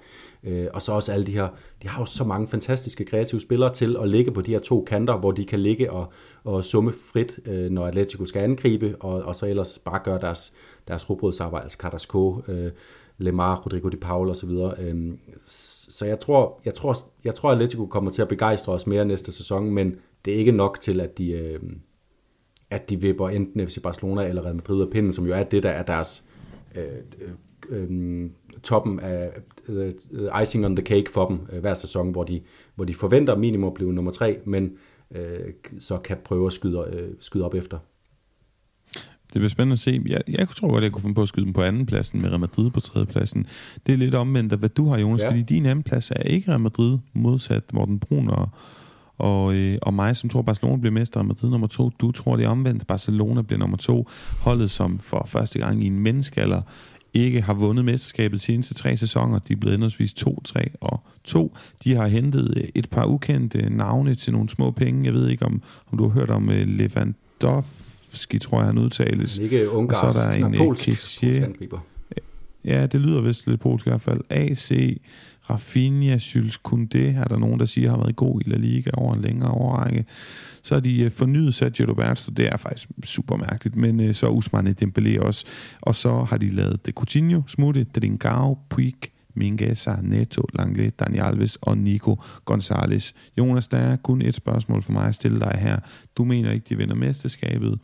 Øh, 0.44 0.66
og 0.72 0.82
så 0.82 0.92
også 0.92 1.12
alle 1.12 1.26
de 1.26 1.32
her, 1.32 1.48
de 1.82 1.88
har 1.88 2.02
jo 2.02 2.06
så 2.06 2.24
mange 2.24 2.48
fantastiske 2.48 3.04
kreative 3.04 3.40
spillere 3.40 3.72
til 3.72 3.96
at 4.00 4.08
ligge 4.08 4.30
på 4.30 4.40
de 4.40 4.50
her 4.50 4.58
to 4.58 4.84
kanter, 4.84 5.16
hvor 5.16 5.32
de 5.32 5.44
kan 5.44 5.60
ligge 5.60 5.92
og, 5.92 6.12
og 6.44 6.64
summe 6.64 6.92
frit, 6.92 7.40
øh, 7.46 7.70
når 7.70 7.86
Atletico 7.86 8.24
skal 8.24 8.42
angribe, 8.42 8.96
og, 9.00 9.22
og 9.22 9.36
så 9.36 9.46
ellers 9.46 9.78
bare 9.78 10.00
gøre 10.04 10.20
deres, 10.20 10.52
deres 10.88 11.10
robrødsarbejde, 11.10 11.62
altså 11.62 11.78
Carrasco, 11.78 12.42
øh, 12.48 12.70
Lemar, 13.18 13.56
Rodrigo 13.56 13.88
de 13.88 13.96
Paul 13.96 14.30
osv. 14.30 14.50
Øh, 14.50 15.12
så 15.46 16.04
jeg 16.04 16.18
tror, 16.18 16.60
jeg 16.64 16.74
tror, 16.74 16.96
jeg 17.24 17.34
tror, 17.34 17.50
Atletico 17.50 17.86
kommer 17.86 18.10
til 18.10 18.22
at 18.22 18.28
begejstre 18.28 18.72
os 18.72 18.86
mere 18.86 19.04
næste 19.04 19.32
sæson, 19.32 19.70
men 19.70 19.96
det 20.24 20.34
er 20.34 20.38
ikke 20.38 20.52
nok 20.52 20.80
til, 20.80 21.00
at 21.00 21.18
de, 21.18 21.30
øh, 21.30 21.60
at 22.70 22.90
de 22.90 23.00
vipper 23.00 23.28
enten 23.28 23.68
FC 23.68 23.82
Barcelona 23.82 24.28
eller 24.28 24.42
Real 24.42 24.54
Madrid 24.54 24.82
af 24.82 24.90
pinden, 24.90 25.12
som 25.12 25.26
jo 25.26 25.32
er 25.32 25.44
det, 25.44 25.62
der 25.62 25.70
er 25.70 25.82
deres 25.82 26.24
øh, 26.74 26.82
øh, 27.68 28.30
toppen 28.62 29.00
af 29.00 29.30
uh, 29.68 30.42
icing 30.42 30.66
on 30.66 30.76
the 30.76 30.86
cake 30.86 31.10
for 31.12 31.28
dem 31.28 31.40
uh, 31.52 31.58
hver 31.58 31.74
sæson, 31.74 32.10
hvor 32.10 32.24
de, 32.24 32.40
hvor 32.74 32.84
de 32.84 32.94
forventer 32.94 33.36
minimum 33.36 33.66
at 33.68 33.74
blive 33.74 33.92
nummer 33.92 34.10
tre, 34.10 34.38
men 34.44 34.72
uh, 35.10 35.18
så 35.78 35.98
kan 35.98 36.16
prøve 36.24 36.46
at 36.46 36.52
skyde, 36.52 36.78
uh, 36.78 37.16
skyde 37.20 37.44
op 37.44 37.54
efter. 37.54 37.78
Det 39.32 39.34
bliver 39.34 39.48
spændende 39.48 39.72
at 39.72 39.78
se. 39.78 40.02
Jeg, 40.06 40.22
jeg 40.28 40.48
tror 40.48 40.68
godt, 40.68 40.78
at 40.78 40.84
jeg 40.84 40.92
kunne 40.92 41.02
finde 41.02 41.14
på 41.14 41.22
at 41.22 41.28
skyde 41.28 41.44
dem 41.44 41.52
på 41.52 41.62
anden 41.62 41.86
pladsen 41.86 42.20
med 42.22 42.28
Real 42.28 42.40
Madrid 42.40 42.70
på 42.70 42.80
tredje 42.80 43.06
pladsen. 43.06 43.46
Det 43.86 43.92
er 43.92 43.96
lidt 43.96 44.14
omvendt 44.14 44.52
af, 44.52 44.58
hvad 44.58 44.68
du 44.68 44.88
har, 44.88 44.98
Jonas, 44.98 45.22
ja. 45.22 45.30
fordi 45.30 45.42
din 45.42 45.66
anden 45.66 45.82
plads 45.82 46.10
er 46.10 46.22
ikke 46.22 46.50
Real 46.50 46.60
Madrid, 46.60 46.98
modsat 47.12 47.72
Morten 47.72 47.98
Brun 47.98 48.28
og, 48.28 48.48
og, 49.18 49.54
øh, 49.54 49.78
og 49.82 49.94
mig, 49.94 50.16
som 50.16 50.30
tror, 50.30 50.42
Barcelona 50.42 50.76
bliver 50.76 50.92
mester, 50.92 51.22
Madrid 51.22 51.50
nummer 51.50 51.66
to. 51.66 51.90
Du 52.00 52.10
tror, 52.10 52.36
det 52.36 52.44
er 52.44 52.48
omvendt. 52.48 52.86
Barcelona 52.86 53.42
bliver 53.42 53.58
nummer 53.58 53.76
to. 53.76 54.08
Holdet, 54.40 54.70
som 54.70 54.98
for 54.98 55.24
første 55.28 55.58
gang 55.58 55.84
i 55.84 55.86
en 55.86 56.00
menneskealder 56.00 56.62
ikke 57.14 57.42
har 57.42 57.54
vundet 57.54 57.84
mesterskabet 57.84 58.40
de 58.40 58.44
seneste 58.44 58.74
tre 58.74 58.96
sæsoner. 58.96 59.38
De 59.38 59.52
er 59.52 59.56
blevet 59.56 59.74
endeligvis 59.74 60.12
2, 60.12 60.40
3 60.44 60.70
og 60.80 61.02
2. 61.24 61.56
De 61.84 61.94
har 61.94 62.06
hentet 62.06 62.70
et 62.74 62.90
par 62.90 63.04
ukendte 63.04 63.70
navne 63.70 64.14
til 64.14 64.32
nogle 64.32 64.48
små 64.48 64.70
penge. 64.70 65.04
Jeg 65.04 65.14
ved 65.14 65.28
ikke, 65.28 65.44
om, 65.44 65.62
om 65.92 65.98
du 65.98 66.08
har 66.08 66.10
hørt 66.10 66.30
om 66.30 66.48
uh, 66.48 66.54
Lewandowski, 66.54 68.38
tror 68.38 68.58
jeg, 68.58 68.66
han 68.66 68.78
udtales. 68.78 69.38
Ikke 69.38 69.70
Ungars, 69.70 70.02
og 70.02 70.14
så 70.14 70.20
er 70.20 70.26
der 70.26 70.32
en 70.32 70.44
uh, 70.44 70.56
polsk, 70.56 70.86
polsk 70.86 71.24
Ja, 72.64 72.86
det 72.86 73.00
lyder 73.00 73.20
vist 73.20 73.46
lidt 73.46 73.60
polsk 73.60 73.86
i 73.86 73.90
hvert 73.90 74.00
fald. 74.00 74.20
AC, 74.30 74.98
Rafinha, 75.50 76.18
Jules 76.34 76.60
Koundé, 76.68 76.98
er 76.98 77.24
der 77.24 77.38
nogen, 77.38 77.60
der 77.60 77.66
siger, 77.66 77.90
har 77.90 77.96
været 77.96 78.16
god 78.16 78.40
i 78.40 78.50
La 78.50 78.56
Liga 78.56 78.90
over 78.94 79.14
en 79.14 79.20
længere 79.20 79.50
overrække. 79.50 80.04
Så 80.62 80.74
har 80.74 80.80
de 80.80 81.02
øh, 81.02 81.10
fornyet 81.10 81.54
Sergio 81.54 81.86
Roberto, 81.90 82.30
det 82.30 82.46
er 82.46 82.56
faktisk 82.56 82.88
super 83.04 83.36
mærkeligt, 83.36 83.76
men 83.76 84.00
øh, 84.00 84.14
så 84.14 84.20
så 84.20 84.28
Usmane 84.28 84.74
Dembélé 84.82 85.20
også. 85.20 85.46
Og 85.80 85.94
så 85.94 86.22
har 86.22 86.36
de 86.36 86.48
lavet 86.48 86.86
De 86.86 86.92
Coutinho, 86.92 87.42
Smutte, 87.46 87.84
Dringao, 87.84 88.58
Puig, 88.68 88.94
Mingesa, 89.34 89.96
Neto, 90.02 90.42
Langley, 90.54 90.90
Dani 90.98 91.18
Alves 91.18 91.56
og 91.56 91.78
Nico 91.78 92.16
Gonzalez. 92.44 93.12
Jonas, 93.38 93.68
der 93.68 93.78
er 93.78 93.96
kun 93.96 94.22
et 94.22 94.34
spørgsmål 94.34 94.82
for 94.82 94.92
mig 94.92 95.08
at 95.08 95.14
stille 95.14 95.40
dig 95.40 95.58
her. 95.60 95.78
Du 96.16 96.24
mener 96.24 96.50
ikke, 96.50 96.66
de 96.68 96.76
vinder 96.76 96.94
mesterskabet 96.94 97.78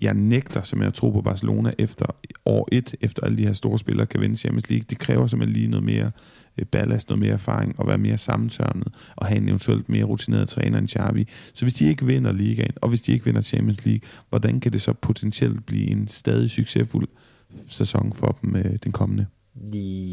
jeg 0.00 0.14
nægter 0.14 0.62
simpelthen 0.62 0.88
at 0.88 0.94
tro 0.94 1.10
på 1.10 1.22
Barcelona 1.22 1.72
efter 1.78 2.06
år 2.44 2.68
1, 2.72 2.94
efter 3.00 3.24
alle 3.24 3.38
de 3.38 3.46
her 3.46 3.52
store 3.52 3.78
spillere 3.78 4.06
kan 4.06 4.20
vinde 4.20 4.36
Champions 4.36 4.70
League. 4.70 4.84
Det 4.90 4.98
kræver 4.98 5.26
simpelthen 5.26 5.56
lige 5.56 5.68
noget 5.68 5.84
mere 5.84 6.10
Øh, 6.58 6.66
ballast, 6.66 7.08
noget 7.08 7.20
mere 7.20 7.32
erfaring 7.32 7.80
og 7.80 7.86
være 7.86 7.98
mere 7.98 8.18
sammentørnet 8.18 8.88
og 9.16 9.26
have 9.26 9.38
en 9.38 9.48
eventuelt 9.48 9.88
mere 9.88 10.04
rutineret 10.04 10.48
træner 10.48 10.78
end 10.78 10.88
Xavi. 10.88 11.28
Så 11.54 11.64
hvis 11.64 11.74
de 11.74 11.88
ikke 11.88 12.06
vinder 12.06 12.32
ligaen, 12.32 12.72
og 12.82 12.88
hvis 12.88 13.00
de 13.00 13.12
ikke 13.12 13.24
vinder 13.24 13.42
Champions 13.42 13.84
League, 13.84 14.08
hvordan 14.28 14.60
kan 14.60 14.72
det 14.72 14.82
så 14.82 14.92
potentielt 14.92 15.66
blive 15.66 15.90
en 15.90 16.08
stadig 16.08 16.50
succesfuld 16.50 17.08
sæson 17.68 18.12
for 18.12 18.38
dem 18.42 18.56
øh, 18.56 18.76
den 18.84 18.92
kommende? 18.92 19.26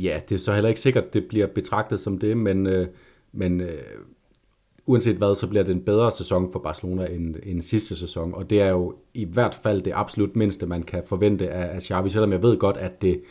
Ja, 0.03 0.19
det 0.29 0.35
er 0.35 0.39
så 0.39 0.53
heller 0.53 0.69
ikke 0.69 0.81
sikkert, 0.81 1.13
det 1.13 1.25
bliver 1.29 1.47
betragtet 1.47 1.99
som 1.99 2.17
det, 2.17 2.37
men, 2.37 2.67
øh, 2.67 2.87
men 3.31 3.61
øh, 3.61 3.69
uanset 4.85 5.15
hvad, 5.15 5.35
så 5.35 5.47
bliver 5.47 5.63
det 5.63 5.75
en 5.75 5.81
bedre 5.81 6.11
sæson 6.11 6.51
for 6.51 6.59
Barcelona 6.59 7.05
end, 7.05 7.35
end 7.43 7.61
sidste 7.61 7.95
sæson, 7.95 8.33
og 8.33 8.49
det 8.49 8.61
er 8.61 8.69
jo 8.69 8.95
i 9.13 9.25
hvert 9.25 9.55
fald 9.55 9.81
det 9.81 9.91
absolut 9.95 10.35
mindste, 10.35 10.65
man 10.65 10.83
kan 10.83 11.03
forvente 11.05 11.49
af, 11.49 11.75
af 11.75 11.81
Xavi, 11.81 12.09
selvom 12.09 12.31
jeg 12.31 12.43
ved 12.43 12.57
godt, 12.57 12.77
at 12.77 13.01
det, 13.01 13.21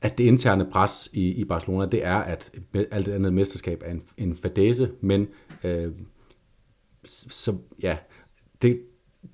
at 0.00 0.18
det 0.18 0.24
interne 0.24 0.66
pres 0.72 1.10
i, 1.12 1.30
i 1.30 1.44
Barcelona, 1.44 1.86
det 1.86 2.04
er, 2.04 2.16
at 2.16 2.52
alt 2.90 3.08
andet 3.08 3.32
mesterskab 3.32 3.82
er 3.84 3.90
en, 3.90 4.02
en 4.16 4.36
fadese, 4.36 4.90
men 5.00 5.28
øh, 5.64 5.92
så 7.04 7.54
ja, 7.82 7.96
det, 8.62 8.80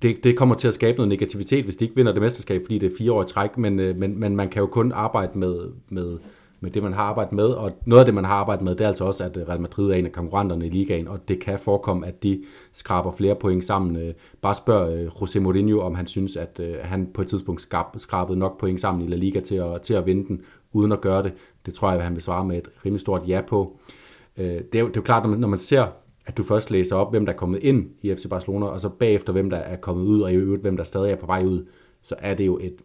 det, 0.01 0.23
det 0.23 0.37
kommer 0.37 0.55
til 0.55 0.67
at 0.67 0.73
skabe 0.73 0.97
noget 0.97 1.09
negativitet, 1.09 1.63
hvis 1.63 1.75
de 1.75 1.85
ikke 1.85 1.95
vinder 1.95 2.11
det 2.11 2.21
mesterskab, 2.21 2.61
fordi 2.65 2.77
det 2.77 2.91
er 2.91 2.97
fire 2.97 3.11
år 3.11 3.23
i 3.23 3.27
træk, 3.27 3.57
men, 3.57 3.79
øh, 3.79 3.95
men, 3.97 4.19
men 4.19 4.35
man 4.35 4.49
kan 4.49 4.59
jo 4.59 4.67
kun 4.67 4.91
arbejde 4.91 5.39
med, 5.39 5.71
med, 5.89 6.17
med 6.63 6.71
det, 6.71 6.83
man 6.83 6.93
har 6.93 7.03
arbejdet 7.03 7.33
med, 7.33 7.45
og 7.45 7.71
noget 7.85 7.99
af 7.99 8.05
det, 8.05 8.13
man 8.13 8.25
har 8.25 8.35
arbejdet 8.35 8.63
med, 8.63 8.75
det 8.75 8.81
er 8.81 8.87
altså 8.87 9.05
også, 9.05 9.23
at 9.23 9.37
øh, 9.37 9.47
Real 9.47 9.61
Madrid 9.61 9.91
er 9.91 9.95
en 9.95 10.05
af 10.05 10.11
konkurrenterne 10.11 10.67
i 10.67 10.69
ligaen, 10.69 11.07
og 11.07 11.27
det 11.27 11.39
kan 11.39 11.59
forekomme, 11.59 12.07
at 12.07 12.23
de 12.23 12.43
skraber 12.73 13.11
flere 13.11 13.35
point 13.35 13.63
sammen. 13.63 13.95
Øh, 13.95 14.13
bare 14.41 14.55
spørg 14.55 14.93
øh, 14.93 15.07
José 15.07 15.39
Mourinho, 15.39 15.79
om 15.79 15.95
han 15.95 16.07
synes, 16.07 16.37
at 16.37 16.61
han 16.81 17.09
på 17.13 17.21
et 17.21 17.27
tidspunkt 17.27 17.67
skrabede 17.97 18.39
nok 18.39 18.59
point 18.59 18.81
sammen 18.81 19.07
i 19.07 19.07
La 19.07 19.15
Liga 19.15 19.39
til 19.39 19.55
at, 19.55 19.81
til 19.81 19.93
at 19.93 20.05
vinde 20.05 20.27
den, 20.27 20.41
uden 20.73 20.91
at 20.91 21.01
gøre 21.01 21.23
det. 21.23 21.33
Det 21.65 21.73
tror 21.73 21.89
jeg, 21.89 21.97
at 21.97 22.03
han 22.03 22.15
vil 22.15 22.23
svare 22.23 22.45
med 22.45 22.57
et 22.57 22.69
rimelig 22.85 23.01
stort 23.01 23.27
ja 23.27 23.41
på. 23.47 23.77
Det 24.37 24.75
er 24.75 24.79
jo, 24.79 24.87
det 24.87 24.97
er 24.97 25.01
jo 25.01 25.01
klart, 25.01 25.23
når 25.23 25.29
man, 25.29 25.39
når 25.39 25.47
man 25.47 25.59
ser 25.59 25.87
at 26.25 26.37
du 26.37 26.43
først 26.43 26.71
læser 26.71 26.95
op, 26.95 27.11
hvem 27.11 27.25
der 27.25 27.33
er 27.33 27.37
kommet 27.37 27.59
ind 27.63 27.89
i 28.01 28.15
FC 28.15 28.29
Barcelona, 28.29 28.65
og 28.65 28.79
så 28.79 28.89
bagefter, 28.89 29.33
hvem 29.33 29.49
der 29.49 29.57
er 29.57 29.75
kommet 29.75 30.05
ud, 30.05 30.21
og 30.21 30.31
i 30.31 30.35
øvrigt, 30.35 30.61
hvem 30.61 30.77
der 30.77 30.83
stadig 30.83 31.11
er 31.11 31.15
på 31.15 31.25
vej 31.25 31.43
ud, 31.43 31.65
så 32.01 32.15
er 32.19 32.33
det 32.33 32.45
jo 32.45 32.57
et, 32.61 32.75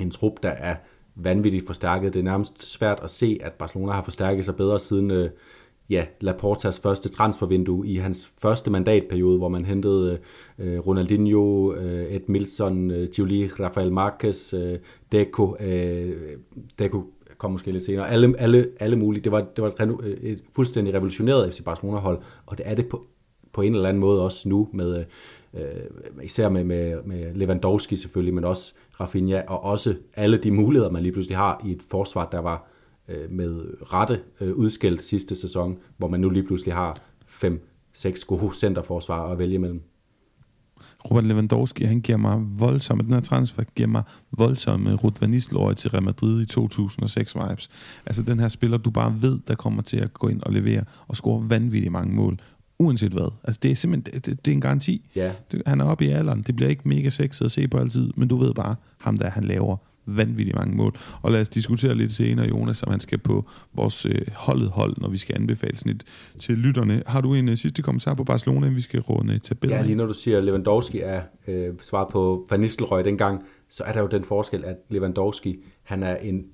en 0.00 0.10
trup, 0.10 0.42
der 0.42 0.48
er 0.48 0.76
vanvittigt 1.14 1.66
forstærket. 1.66 2.14
Det 2.14 2.20
er 2.20 2.24
nærmest 2.24 2.72
svært 2.72 3.00
at 3.02 3.10
se, 3.10 3.38
at 3.42 3.52
Barcelona 3.52 3.92
har 3.92 4.02
forstærket 4.02 4.44
sig 4.44 4.56
bedre 4.56 4.78
siden 4.78 5.10
øh, 5.10 5.30
ja, 5.90 6.06
Laportas 6.20 6.78
første 6.78 7.08
transfervindue 7.08 7.86
i 7.86 7.96
hans 7.96 8.32
første 8.42 8.70
mandatperiode, 8.70 9.38
hvor 9.38 9.48
man 9.48 9.64
hentede 9.64 10.18
øh, 10.58 10.78
Ronaldinho, 10.78 11.74
øh, 11.74 12.14
Ed 12.14 12.20
Milson, 12.28 12.90
øh, 12.90 13.08
Giuli, 13.08 13.46
Rafael 13.46 13.92
Marquez, 13.92 14.54
øh, 14.54 14.78
Deco, 15.12 15.56
øh, 15.60 16.12
Deco 16.78 17.04
kom 17.38 17.50
måske 17.50 17.72
lidt 17.72 17.82
senere, 17.82 18.10
alle, 18.10 18.34
alle, 18.38 18.68
alle 18.80 18.96
mulige. 18.96 19.24
Det 19.24 19.32
var, 19.32 19.40
det 19.40 19.64
var 19.64 19.68
et, 19.68 19.96
øh, 20.02 20.16
et 20.30 20.42
fuldstændig 20.52 20.94
revolutioneret 20.94 21.54
FC 21.54 21.62
Barcelona-hold, 21.62 22.18
og 22.46 22.58
det 22.58 22.68
er 22.68 22.74
det 22.74 22.88
på, 22.88 23.06
på 23.52 23.62
en 23.62 23.74
eller 23.74 23.88
anden 23.88 24.00
måde 24.00 24.22
også 24.22 24.48
nu, 24.48 24.68
med, 24.72 24.98
øh, 25.54 25.62
øh 25.62 25.80
især 26.22 26.48
med, 26.48 26.64
med, 26.64 27.02
med 27.04 27.34
Lewandowski 27.34 27.96
selvfølgelig, 27.96 28.34
men 28.34 28.44
også 28.44 28.74
Rafinha, 29.00 29.42
og 29.48 29.64
også 29.64 29.96
alle 30.14 30.36
de 30.36 30.50
muligheder, 30.50 30.90
man 30.90 31.02
lige 31.02 31.12
pludselig 31.12 31.36
har 31.36 31.60
i 31.64 31.70
et 31.70 31.82
forsvar, 31.90 32.28
der 32.32 32.38
var 32.38 32.66
øh, 33.08 33.30
med 33.30 33.64
rette 33.92 34.20
øh, 34.40 34.54
udskilt 34.54 35.02
sidste 35.02 35.34
sæson, 35.34 35.78
hvor 35.96 36.08
man 36.08 36.20
nu 36.20 36.30
lige 36.30 36.46
pludselig 36.46 36.74
har 36.74 36.96
fem, 37.26 37.68
seks 37.92 38.24
gode 38.24 38.54
centerforsvar 38.56 39.32
at 39.32 39.38
vælge 39.38 39.58
mellem. 39.58 39.82
Robert 41.10 41.24
Lewandowski, 41.24 41.84
han 41.84 42.00
giver 42.00 42.18
mig 42.18 42.40
voldsomme, 42.58 43.02
den 43.02 43.12
her 43.12 43.20
transfer 43.20 43.62
giver 43.76 43.88
mig 43.88 44.02
voldsomme 44.32 44.94
Ruth 44.94 45.22
van 45.22 45.30
Nistelrooy 45.30 45.72
til 45.72 45.90
Real 45.90 46.02
Madrid 46.02 46.42
i 46.42 46.46
2006 46.46 47.36
vibes. 47.36 47.70
Altså 48.06 48.22
den 48.22 48.40
her 48.40 48.48
spiller, 48.48 48.78
du 48.78 48.90
bare 48.90 49.16
ved, 49.20 49.38
der 49.48 49.54
kommer 49.54 49.82
til 49.82 49.96
at 49.96 50.14
gå 50.14 50.28
ind 50.28 50.42
og 50.42 50.52
levere 50.52 50.84
og 51.08 51.16
score 51.16 51.50
vanvittigt 51.50 51.92
mange 51.92 52.14
mål 52.14 52.38
uanset 52.84 53.12
hvad. 53.12 53.32
Altså 53.44 53.60
det 53.62 53.70
er 53.70 53.74
simpelthen, 53.74 54.20
det, 54.20 54.44
det 54.44 54.50
er 54.50 54.54
en 54.54 54.60
garanti. 54.60 55.10
Ja. 55.16 55.32
Det, 55.52 55.62
han 55.66 55.80
er 55.80 55.84
oppe 55.84 56.04
i 56.04 56.08
alderen, 56.08 56.42
det 56.42 56.56
bliver 56.56 56.68
ikke 56.70 56.88
mega 56.88 57.10
sexet 57.10 57.44
at 57.44 57.50
se 57.50 57.68
på 57.68 57.78
altid, 57.78 58.10
men 58.16 58.28
du 58.28 58.36
ved 58.36 58.54
bare, 58.54 58.76
ham 58.98 59.16
der 59.16 59.30
han 59.30 59.44
laver 59.44 59.76
vanvittigt 60.06 60.56
mange 60.56 60.76
mål. 60.76 60.96
Og 61.22 61.32
lad 61.32 61.40
os 61.40 61.48
diskutere 61.48 61.94
lidt 61.94 62.12
senere, 62.12 62.48
Jonas, 62.48 62.82
om 62.82 62.90
han 62.90 63.00
skal 63.00 63.18
på 63.18 63.44
vores 63.74 64.06
øh, 64.06 64.14
holdet 64.34 64.68
hold, 64.68 64.94
når 64.98 65.08
vi 65.08 65.18
skal 65.18 65.34
anbefale 65.34 65.78
snit 65.78 66.04
til 66.38 66.58
lytterne. 66.58 67.02
Har 67.06 67.20
du 67.20 67.34
en 67.34 67.48
øh, 67.48 67.56
sidste 67.56 67.82
kommentar 67.82 68.14
på 68.14 68.24
Barcelona, 68.24 68.60
inden 68.60 68.76
vi 68.76 68.80
skal 68.80 69.00
runde 69.00 69.38
tabellen? 69.38 69.78
Ja, 69.78 69.84
lige 69.84 69.96
når 69.96 70.06
du 70.06 70.12
siger, 70.12 70.38
at 70.38 70.44
Lewandowski 70.44 71.00
er 71.00 71.22
øh, 71.48 71.74
svaret 71.80 72.08
på 72.12 72.46
Van 72.50 72.60
Nistelrooy 72.60 73.04
dengang, 73.04 73.42
så 73.68 73.84
er 73.84 73.92
der 73.92 74.00
jo 74.00 74.06
den 74.06 74.24
forskel, 74.24 74.64
at 74.64 74.76
Lewandowski, 74.90 75.58
han 75.82 76.02
er 76.02 76.16
en 76.16 76.44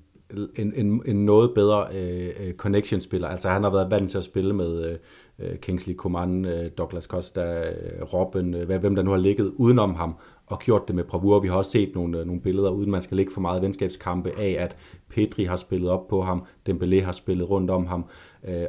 en, 0.55 0.73
en, 0.75 1.01
en 1.05 1.25
noget 1.25 1.51
bedre 1.55 1.87
øh, 1.93 2.29
øh 2.39 2.53
connection-spiller. 2.53 3.27
Altså 3.27 3.49
han 3.49 3.63
har 3.63 3.69
været 3.69 3.91
vant 3.91 4.11
til 4.11 4.17
at 4.17 4.23
spille 4.23 4.53
med 4.53 4.91
øh 4.91 4.97
Øh, 5.41 5.57
Kingsley 5.57 5.95
Coman, 5.95 6.45
øh, 6.45 6.71
Douglas 6.77 7.03
Costa, 7.03 7.41
øh, 7.41 8.03
Robben, 8.13 8.53
hvem 8.53 8.95
der 8.95 9.03
nu 9.03 9.11
har 9.11 9.17
ligget 9.17 9.53
udenom 9.55 9.95
ham 9.95 10.15
og 10.45 10.59
gjort 10.59 10.87
det 10.87 10.95
med 10.95 11.03
bravur. 11.03 11.39
Vi 11.39 11.47
har 11.47 11.55
også 11.55 11.71
set 11.71 11.95
nogle, 11.95 12.25
nogle 12.25 12.41
billeder, 12.41 12.69
uden 12.69 12.91
man 12.91 13.01
skal 13.01 13.17
ligge 13.17 13.33
for 13.33 13.41
meget 13.41 13.61
venskabskampe 13.61 14.31
af, 14.37 14.55
at 14.59 14.77
Pedri 15.09 15.43
har 15.43 15.55
spillet 15.55 15.89
op 15.89 16.07
på 16.07 16.21
ham, 16.21 16.45
Dembélé 16.69 17.03
har 17.03 17.11
spillet 17.11 17.49
rundt 17.49 17.71
om 17.71 17.85
ham, 17.85 18.05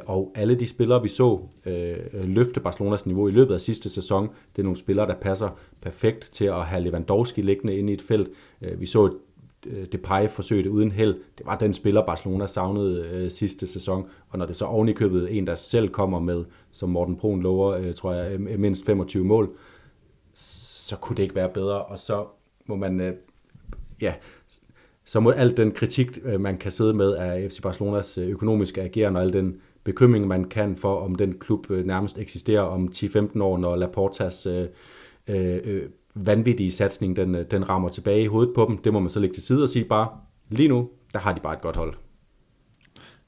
og 0.05 0.31
alle 0.35 0.55
de 0.55 0.67
spillere, 0.67 1.01
vi 1.01 1.09
så 1.09 1.39
løfte 2.13 2.59
Barcelonas 2.59 3.05
niveau 3.05 3.27
i 3.27 3.31
løbet 3.31 3.53
af 3.53 3.61
sidste 3.61 3.89
sæson, 3.89 4.29
det 4.55 4.61
er 4.61 4.63
nogle 4.63 4.77
spillere, 4.77 5.07
der 5.07 5.15
passer 5.15 5.49
perfekt 5.81 6.29
til 6.33 6.45
at 6.45 6.65
have 6.65 6.83
Lewandowski 6.83 7.41
liggende 7.41 7.77
inde 7.77 7.91
i 7.91 7.95
et 7.95 8.01
felt. 8.01 8.29
Vi 8.77 8.85
så 8.85 9.13
Øh, 9.65 9.87
depay 9.91 10.27
forsøgte 10.27 10.71
uden 10.71 10.91
held. 10.91 11.15
Det 11.37 11.45
var 11.45 11.57
den 11.57 11.73
spiller, 11.73 12.05
Barcelona 12.05 12.47
savnede 12.47 13.09
øh, 13.13 13.31
sidste 13.31 13.67
sæson. 13.67 14.07
Og 14.29 14.39
når 14.39 14.45
det 14.45 14.55
så 14.55 14.65
ovenikøbet 14.65 15.37
en, 15.37 15.47
der 15.47 15.55
selv 15.55 15.89
kommer 15.89 16.19
med, 16.19 16.45
som 16.71 16.89
Morten 16.89 17.15
Brun 17.15 17.41
lover, 17.41 17.71
øh, 17.77 17.93
tror 17.93 18.13
jeg, 18.13 18.31
øh, 18.31 18.51
øh, 18.51 18.59
mindst 18.59 18.85
25 18.85 19.25
mål, 19.25 19.49
så 20.33 20.95
kunne 20.95 21.17
det 21.17 21.23
ikke 21.23 21.35
være 21.35 21.49
bedre. 21.49 21.83
Og 21.83 21.99
så 21.99 22.25
må 22.65 22.75
man, 22.75 23.01
øh, 23.01 23.13
ja, 24.01 24.13
så 25.05 25.19
må 25.19 25.31
al 25.31 25.57
den 25.57 25.71
kritik, 25.71 26.19
øh, 26.23 26.41
man 26.41 26.57
kan 26.57 26.71
sidde 26.71 26.93
med 26.93 27.13
af 27.13 27.51
FC 27.51 27.61
Barcelonas 27.61 28.17
økonomiske 28.17 28.81
agerende, 28.81 29.19
og 29.19 29.23
al 29.23 29.33
den 29.33 29.61
bekymring, 29.83 30.27
man 30.27 30.43
kan 30.43 30.75
for, 30.75 30.95
om 30.95 31.15
den 31.15 31.39
klub 31.39 31.71
øh, 31.71 31.85
nærmest 31.85 32.17
eksisterer 32.17 32.61
om 32.61 32.89
10-15 32.95 33.41
år, 33.41 33.57
når 33.57 33.75
Laportas 33.75 34.45
øh, 34.45 34.67
øh, 35.27 35.81
vanvittige 36.15 36.71
satsning, 36.71 37.15
den, 37.15 37.35
øh, 37.35 37.45
den 37.51 37.69
rammer 37.69 37.89
tilbage 37.89 38.23
i 38.23 38.27
hovedet 38.27 38.55
på 38.55 38.65
dem. 38.69 38.77
Det 38.77 38.93
må 38.93 38.99
man 38.99 39.09
så 39.09 39.19
lægge 39.19 39.33
til 39.33 39.43
side 39.43 39.63
og 39.63 39.69
sige 39.69 39.85
bare, 39.85 40.07
lige 40.49 40.69
nu, 40.69 40.89
der 41.13 41.19
har 41.19 41.33
de 41.33 41.39
bare 41.39 41.53
et 41.53 41.61
godt 41.61 41.75
hold. 41.77 41.93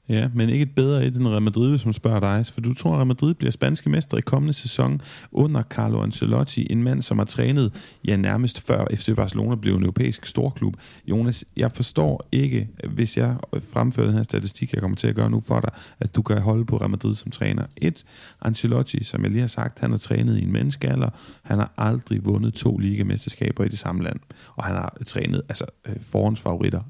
Ja, 0.08 0.28
men 0.34 0.48
ikke 0.48 0.62
et 0.62 0.74
bedre 0.74 1.06
et 1.06 1.16
end 1.16 1.28
Real 1.28 1.42
Madrid, 1.42 1.78
som 1.78 1.92
spørger 1.92 2.20
dig. 2.20 2.46
For 2.46 2.60
du 2.60 2.74
tror, 2.74 2.90
at 2.90 2.96
Real 2.96 3.06
Madrid 3.06 3.34
bliver 3.34 3.50
spanske 3.50 3.90
mester 3.90 4.16
i 4.16 4.20
kommende 4.20 4.52
sæson 4.52 5.00
under 5.32 5.62
Carlo 5.62 6.02
Ancelotti, 6.02 6.66
en 6.70 6.82
mand, 6.82 7.02
som 7.02 7.18
har 7.18 7.24
trænet 7.24 7.72
ja, 8.04 8.16
nærmest 8.16 8.66
før 8.66 8.84
FC 8.94 9.14
Barcelona 9.16 9.54
blev 9.54 9.74
en 9.74 9.82
europæisk 9.82 10.26
storklub. 10.26 10.74
Jonas, 11.06 11.44
jeg 11.56 11.72
forstår 11.72 12.28
ikke, 12.32 12.68
hvis 12.90 13.16
jeg 13.16 13.36
fremfører 13.72 14.06
den 14.06 14.16
her 14.16 14.22
statistik, 14.22 14.72
jeg 14.72 14.80
kommer 14.80 14.96
til 14.96 15.08
at 15.08 15.14
gøre 15.14 15.30
nu 15.30 15.42
for 15.46 15.60
dig, 15.60 15.70
at 16.00 16.16
du 16.16 16.22
kan 16.22 16.40
holde 16.40 16.64
på 16.64 16.76
Real 16.76 16.90
Madrid 16.90 17.14
som 17.14 17.30
træner. 17.30 17.64
Et, 17.76 18.04
Ancelotti, 18.42 19.04
som 19.04 19.22
jeg 19.22 19.30
lige 19.30 19.40
har 19.40 19.48
sagt, 19.48 19.78
han 19.78 19.90
har 19.90 19.98
trænet 19.98 20.38
i 20.38 20.42
en 20.42 20.52
menneskealder. 20.52 21.08
Han 21.42 21.58
har 21.58 21.72
aldrig 21.76 22.24
vundet 22.24 22.54
to 22.54 22.78
ligamesterskaber 22.78 23.64
i 23.64 23.68
det 23.68 23.78
samme 23.78 24.02
land. 24.02 24.20
Og 24.56 24.64
han 24.64 24.74
har 24.74 24.96
trænet 25.06 25.42
altså, 25.48 25.64
øh, 25.86 25.96
forhåndsfavoritter 26.00 26.80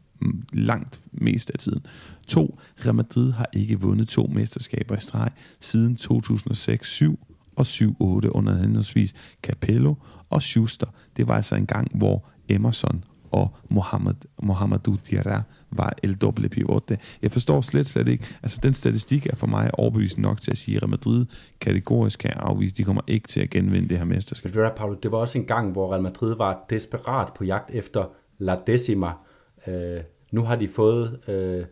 langt 0.52 1.00
mest 1.12 1.50
af 1.50 1.58
tiden. 1.58 1.86
To, 2.28 2.58
Real 2.84 2.94
Madrid 2.94 3.32
har 3.32 3.48
ikke 3.52 3.80
vundet 3.80 4.08
to 4.08 4.30
mesterskaber 4.34 4.96
i 4.96 5.00
streg 5.00 5.30
siden 5.60 5.98
2006-7 6.00 7.14
og 7.56 7.66
7-8 7.66 8.28
under 8.28 8.56
henholdsvis 8.58 9.14
Capello 9.42 9.94
og 10.30 10.42
Schuster. 10.42 10.86
Det 11.16 11.28
var 11.28 11.36
altså 11.36 11.56
en 11.56 11.66
gang, 11.66 11.90
hvor 11.94 12.28
Emerson 12.48 13.04
og 13.30 13.56
Mohamed, 13.68 14.14
Mohamedou 14.42 14.96
Diarra 15.10 15.42
var 15.70 15.92
el 16.02 16.14
doble 16.14 16.48
pivote. 16.48 16.98
Jeg 17.22 17.30
forstår 17.30 17.60
slet, 17.60 17.86
slet 17.86 18.08
ikke. 18.08 18.24
Altså, 18.42 18.60
den 18.62 18.74
statistik 18.74 19.26
er 19.26 19.36
for 19.36 19.46
mig 19.46 19.70
overbevisende 19.72 20.22
nok 20.22 20.40
til 20.40 20.50
at 20.50 20.56
sige, 20.56 20.76
at 20.76 20.82
Real 20.82 20.90
Madrid 20.90 21.26
kategorisk 21.60 22.18
kan 22.18 22.30
afvise, 22.30 22.74
de 22.74 22.84
kommer 22.84 23.02
ikke 23.06 23.28
til 23.28 23.40
at 23.40 23.50
genvinde 23.50 23.88
det 23.88 23.98
her 23.98 24.04
mesterskab. 24.04 24.52
Det 25.02 25.12
var 25.12 25.18
også 25.18 25.38
en 25.38 25.44
gang, 25.44 25.72
hvor 25.72 25.92
Real 25.92 26.02
Madrid 26.02 26.36
var 26.36 26.64
desperat 26.70 27.32
på 27.32 27.44
jagt 27.44 27.70
efter 27.70 28.04
La 28.38 28.56
Decima, 28.66 29.12
øh, 29.68 30.00
Nu 30.32 30.42
har 30.42 30.56
de 30.56 30.68
fået, 30.68 31.18
øh, 31.28 31.64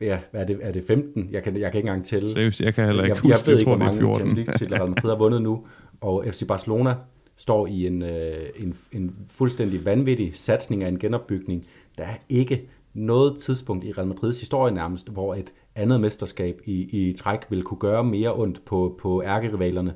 ja, 0.00 0.18
hvad 0.30 0.40
er 0.40 0.46
det, 0.46 0.58
er 0.62 0.72
det 0.72 0.84
15? 0.86 1.28
Jeg 1.30 1.42
kan, 1.42 1.56
jeg 1.56 1.72
kan 1.72 1.78
ikke 1.78 1.86
engang 1.88 2.06
tælle. 2.06 2.30
Seriøst, 2.30 2.60
jeg 2.60 2.74
kan 2.74 2.86
heller 2.86 3.02
ikke 3.02 3.14
jeg, 3.14 3.22
huske, 3.22 3.28
jeg 3.28 3.38
ved 3.46 3.54
jeg 3.54 3.60
ikke, 3.60 3.70
tror, 3.70 3.76
hvor 3.76 3.86
det 3.86 3.96
er 3.96 4.00
mange 4.00 4.00
14. 4.00 4.16
Champions 4.16 4.36
League 4.36 4.58
titler 4.58 4.78
Real 4.78 4.88
Madrid 4.88 5.10
har 5.10 5.18
vundet 5.18 5.42
nu, 5.42 5.66
og 6.00 6.24
FC 6.30 6.46
Barcelona 6.46 6.94
står 7.36 7.66
i 7.66 7.86
en, 7.86 8.02
øh, 8.02 8.46
en, 8.56 8.76
en 8.92 9.16
fuldstændig 9.30 9.84
vanvittig 9.84 10.36
satsning 10.36 10.84
af 10.84 10.88
en 10.88 10.98
genopbygning. 10.98 11.66
Der 11.98 12.04
er 12.04 12.16
ikke 12.28 12.68
noget 12.94 13.38
tidspunkt 13.38 13.84
i 13.84 13.92
Real 13.92 14.06
Madrids 14.06 14.40
historie 14.40 14.74
nærmest, 14.74 15.08
hvor 15.08 15.34
et 15.34 15.52
andet 15.74 16.00
mesterskab 16.00 16.60
i, 16.64 16.72
i 16.72 17.12
træk 17.12 17.40
vil 17.50 17.62
kunne 17.62 17.78
gøre 17.78 18.04
mere 18.04 18.34
ondt 18.34 18.64
på, 18.64 18.98
på 19.00 19.22
ærkerivalerne. 19.22 19.94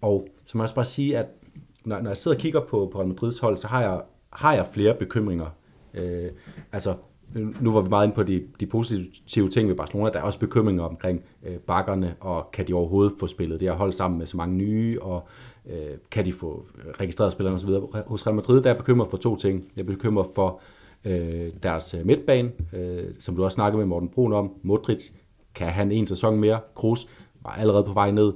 Og 0.00 0.28
så 0.44 0.58
må 0.58 0.62
jeg 0.62 0.64
også 0.64 0.74
bare 0.74 0.84
sige, 0.84 1.18
at 1.18 1.26
når, 1.84 2.00
når 2.00 2.10
jeg 2.10 2.16
sidder 2.16 2.36
og 2.36 2.40
kigger 2.40 2.60
på, 2.60 2.88
på 2.92 2.98
Real 2.98 3.08
Madrids 3.08 3.38
hold, 3.38 3.56
så 3.56 3.66
har 3.66 3.82
jeg, 3.82 4.00
har 4.32 4.54
jeg 4.54 4.66
flere 4.72 4.94
bekymringer. 4.94 5.46
Øh, 5.94 6.30
altså, 6.72 6.94
nu 7.60 7.72
var 7.72 7.80
vi 7.80 7.88
meget 7.88 8.06
inde 8.06 8.14
på 8.14 8.22
de, 8.22 8.42
de 8.60 8.66
positive 8.66 9.48
ting 9.48 9.68
ved 9.68 9.74
Barcelona. 9.74 10.10
Der 10.10 10.18
er 10.18 10.22
også 10.22 10.38
bekymringer 10.38 10.82
omkring 10.82 11.24
øh, 11.46 11.56
bakkerne, 11.56 12.14
og 12.20 12.50
kan 12.52 12.66
de 12.66 12.74
overhovedet 12.74 13.12
få 13.20 13.26
spillet 13.26 13.60
det 13.60 13.68
her 13.68 13.76
hold 13.76 13.92
sammen 13.92 14.18
med 14.18 14.26
så 14.26 14.36
mange 14.36 14.56
nye, 14.56 15.02
og 15.02 15.28
øh, 15.66 15.98
kan 16.10 16.24
de 16.24 16.32
få 16.32 16.66
registreret 17.00 17.32
spillerne 17.32 17.54
osv. 17.54 17.70
Hos 18.06 18.26
Real 18.26 18.36
Madrid 18.36 18.56
der 18.62 18.70
er 18.70 18.74
jeg 18.74 18.76
bekymret 18.76 19.10
for 19.10 19.16
to 19.16 19.36
ting. 19.36 19.70
Jeg 19.76 19.82
er 19.82 19.86
bekymret 19.86 20.26
for 20.34 20.60
øh, 21.04 21.52
deres 21.62 21.94
øh, 21.94 22.06
midtbane, 22.06 22.52
øh, 22.72 23.04
som 23.18 23.36
du 23.36 23.44
også 23.44 23.54
snakkede 23.54 23.78
med 23.78 23.86
Morten 23.86 24.08
Brun 24.08 24.32
om. 24.32 24.52
Modric, 24.62 25.10
kan 25.54 25.66
han 25.66 25.92
en 25.92 26.06
sæson 26.06 26.40
mere? 26.40 26.60
Kroos 26.74 27.08
var 27.42 27.50
allerede 27.50 27.84
på 27.84 27.92
vej 27.92 28.10
ned. 28.10 28.32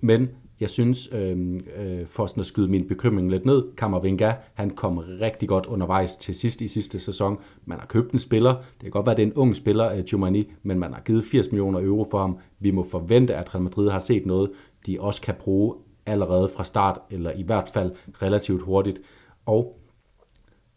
Men 0.00 0.28
jeg 0.62 0.70
synes, 0.70 1.08
øh, 1.12 1.60
øh, 1.76 2.06
for 2.06 2.26
sådan 2.26 2.40
at 2.40 2.46
skyde 2.46 2.68
min 2.68 2.88
bekymring 2.88 3.30
lidt 3.30 3.46
ned, 3.46 3.64
Kammervenga, 3.76 4.32
han 4.54 4.70
kom 4.70 4.98
rigtig 4.98 5.48
godt 5.48 5.66
undervejs 5.66 6.16
til 6.16 6.34
sidst 6.34 6.60
i 6.60 6.68
sidste 6.68 6.98
sæson. 6.98 7.38
Man 7.64 7.78
har 7.78 7.86
købt 7.86 8.12
en 8.12 8.18
spiller, 8.18 8.50
det 8.54 8.80
kan 8.80 8.90
godt 8.90 9.06
være, 9.06 9.12
at 9.12 9.16
det 9.16 9.22
er 9.22 9.26
en 9.26 9.34
ung 9.34 9.56
spiller, 9.56 9.92
øh, 9.92 10.04
Giovanni, 10.04 10.52
men 10.62 10.78
man 10.78 10.92
har 10.92 11.00
givet 11.00 11.24
80 11.24 11.52
millioner 11.52 11.80
euro 11.80 12.06
for 12.10 12.18
ham. 12.18 12.38
Vi 12.60 12.70
må 12.70 12.86
forvente, 12.90 13.34
at 13.34 13.54
Real 13.54 13.62
Madrid 13.62 13.90
har 13.90 13.98
set 13.98 14.26
noget, 14.26 14.50
de 14.86 15.00
også 15.00 15.22
kan 15.22 15.34
bruge 15.40 15.74
allerede 16.06 16.48
fra 16.48 16.64
start, 16.64 16.98
eller 17.10 17.30
i 17.30 17.42
hvert 17.42 17.68
fald 17.68 17.90
relativt 18.22 18.62
hurtigt. 18.62 19.00
Og 19.46 19.78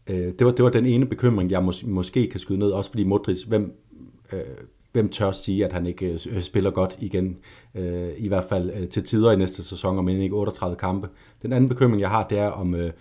øh, 0.09 0.15
det, 0.39 0.45
var, 0.45 0.51
det 0.51 0.63
var 0.65 0.71
den 0.71 0.85
ene 0.85 1.05
bekymring, 1.05 1.51
jeg 1.51 1.61
mås- 1.61 1.89
måske 1.89 2.27
kan 2.27 2.39
skyde 2.39 2.59
ned, 2.59 2.71
også 2.71 2.89
fordi 2.89 3.03
Modric, 3.03 3.43
hvem, 3.43 3.73
øh, 4.33 4.39
hvem 4.95 5.09
tør 5.09 5.31
sige, 5.31 5.65
at 5.65 5.73
han 5.73 5.85
ikke 5.85 6.19
øh, 6.29 6.41
spiller 6.41 6.71
godt 6.71 6.97
igen, 6.99 7.37
øh, 7.75 8.09
i 8.17 8.27
hvert 8.27 8.43
fald 8.43 8.71
øh, 8.75 8.89
til 8.89 9.03
tider 9.03 9.31
i 9.31 9.35
næste 9.35 9.63
sæson, 9.63 9.99
om 9.99 10.09
end 10.09 10.21
ikke 10.21 10.35
38 10.35 10.75
kampe. 10.75 11.09
Den 11.41 11.53
anden 11.53 11.69
bekymring, 11.69 12.01
jeg 12.01 12.09
har, 12.09 12.27
det 12.27 12.37
er 12.37 12.47
om 12.47 12.75
øh, 12.75 12.91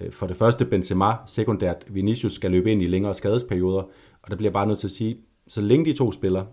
øh, 0.00 0.12
for 0.12 0.26
det 0.26 0.36
første 0.36 0.64
Benzema, 0.64 1.12
sekundært 1.26 1.84
Vinicius 1.88 2.32
skal 2.32 2.50
løbe 2.50 2.72
ind 2.72 2.82
i 2.82 2.86
længere 2.86 3.14
skadesperioder, 3.14 3.82
og 4.22 4.30
der 4.30 4.36
bliver 4.36 4.48
jeg 4.48 4.52
bare 4.52 4.66
nødt 4.66 4.78
til 4.78 4.86
at 4.86 4.92
sige, 4.92 5.16
så 5.48 5.60
længe 5.60 5.84
de 5.84 5.92
to 5.92 6.12
spiller, 6.12 6.44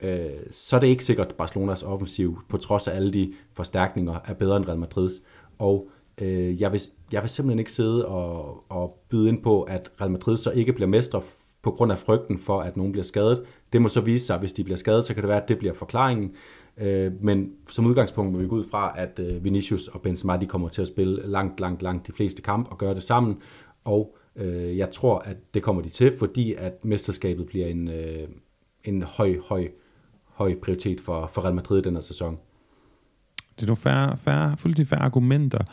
øh, 0.00 0.30
så 0.50 0.76
er 0.76 0.80
det 0.80 0.86
ikke 0.86 1.04
sikkert, 1.04 1.28
at 1.28 1.34
Barcelonas 1.34 1.82
offensiv, 1.82 2.38
på 2.48 2.56
trods 2.56 2.88
af 2.88 2.96
alle 2.96 3.12
de 3.12 3.32
forstærkninger, 3.52 4.18
er 4.24 4.34
bedre 4.34 4.56
end 4.56 4.66
Real 4.66 4.78
Madrids. 4.78 5.12
Og 5.58 5.88
øh, 6.20 6.60
jeg, 6.60 6.72
vil, 6.72 6.80
jeg 7.12 7.22
vil 7.22 7.30
simpelthen 7.30 7.58
ikke 7.58 7.72
sidde 7.72 8.06
og, 8.06 8.64
og 8.68 9.04
byde 9.08 9.28
ind 9.28 9.42
på, 9.42 9.62
at 9.62 9.90
Real 10.00 10.10
Madrid 10.10 10.36
så 10.36 10.50
ikke 10.50 10.72
bliver 10.72 10.88
mestre 10.88 11.22
på 11.64 11.70
grund 11.70 11.92
af 11.92 11.98
frygten 11.98 12.38
for, 12.38 12.60
at 12.60 12.76
nogen 12.76 12.92
bliver 12.92 13.04
skadet. 13.04 13.42
Det 13.72 13.82
må 13.82 13.88
så 13.88 14.00
vise 14.00 14.26
sig, 14.26 14.34
at 14.34 14.40
hvis 14.40 14.52
de 14.52 14.64
bliver 14.64 14.76
skadet, 14.76 15.04
så 15.04 15.14
kan 15.14 15.22
det 15.22 15.28
være, 15.28 15.42
at 15.42 15.48
det 15.48 15.58
bliver 15.58 15.74
forklaringen. 15.74 16.32
Øh, 16.78 17.12
men 17.20 17.52
som 17.70 17.86
udgangspunkt 17.86 18.32
må 18.32 18.38
vi 18.38 18.48
gå 18.48 18.56
ud 18.56 18.64
fra, 18.70 18.92
at 18.96 19.18
øh, 19.18 19.44
Vinicius 19.44 19.88
og 19.88 20.00
Benzema 20.00 20.36
de 20.36 20.46
kommer 20.46 20.68
til 20.68 20.82
at 20.82 20.88
spille 20.88 21.26
langt, 21.26 21.60
langt, 21.60 21.82
langt 21.82 22.06
de 22.06 22.12
fleste 22.12 22.42
kampe 22.42 22.70
og 22.70 22.78
gøre 22.78 22.94
det 22.94 23.02
sammen. 23.02 23.36
Og 23.84 24.16
øh, 24.36 24.78
jeg 24.78 24.90
tror, 24.90 25.18
at 25.18 25.36
det 25.54 25.62
kommer 25.62 25.82
de 25.82 25.88
til, 25.88 26.18
fordi 26.18 26.54
at 26.54 26.84
mesterskabet 26.84 27.46
bliver 27.46 27.66
en, 27.66 27.88
øh, 27.88 28.28
en 28.84 29.02
høj, 29.02 29.36
høj, 29.44 29.68
høj 30.24 30.54
prioritet 30.62 31.00
for, 31.00 31.26
for 31.26 31.44
Real 31.44 31.54
Madrid 31.54 31.82
den 31.82 31.94
her 31.94 32.00
sæson. 32.00 32.38
Det 33.56 33.62
er 33.62 33.66
nogle 33.66 33.76
færre, 33.76 34.16
færre, 34.16 34.56
fuldstændig 34.56 34.86
færre 34.86 35.02
argumenter, 35.02 35.64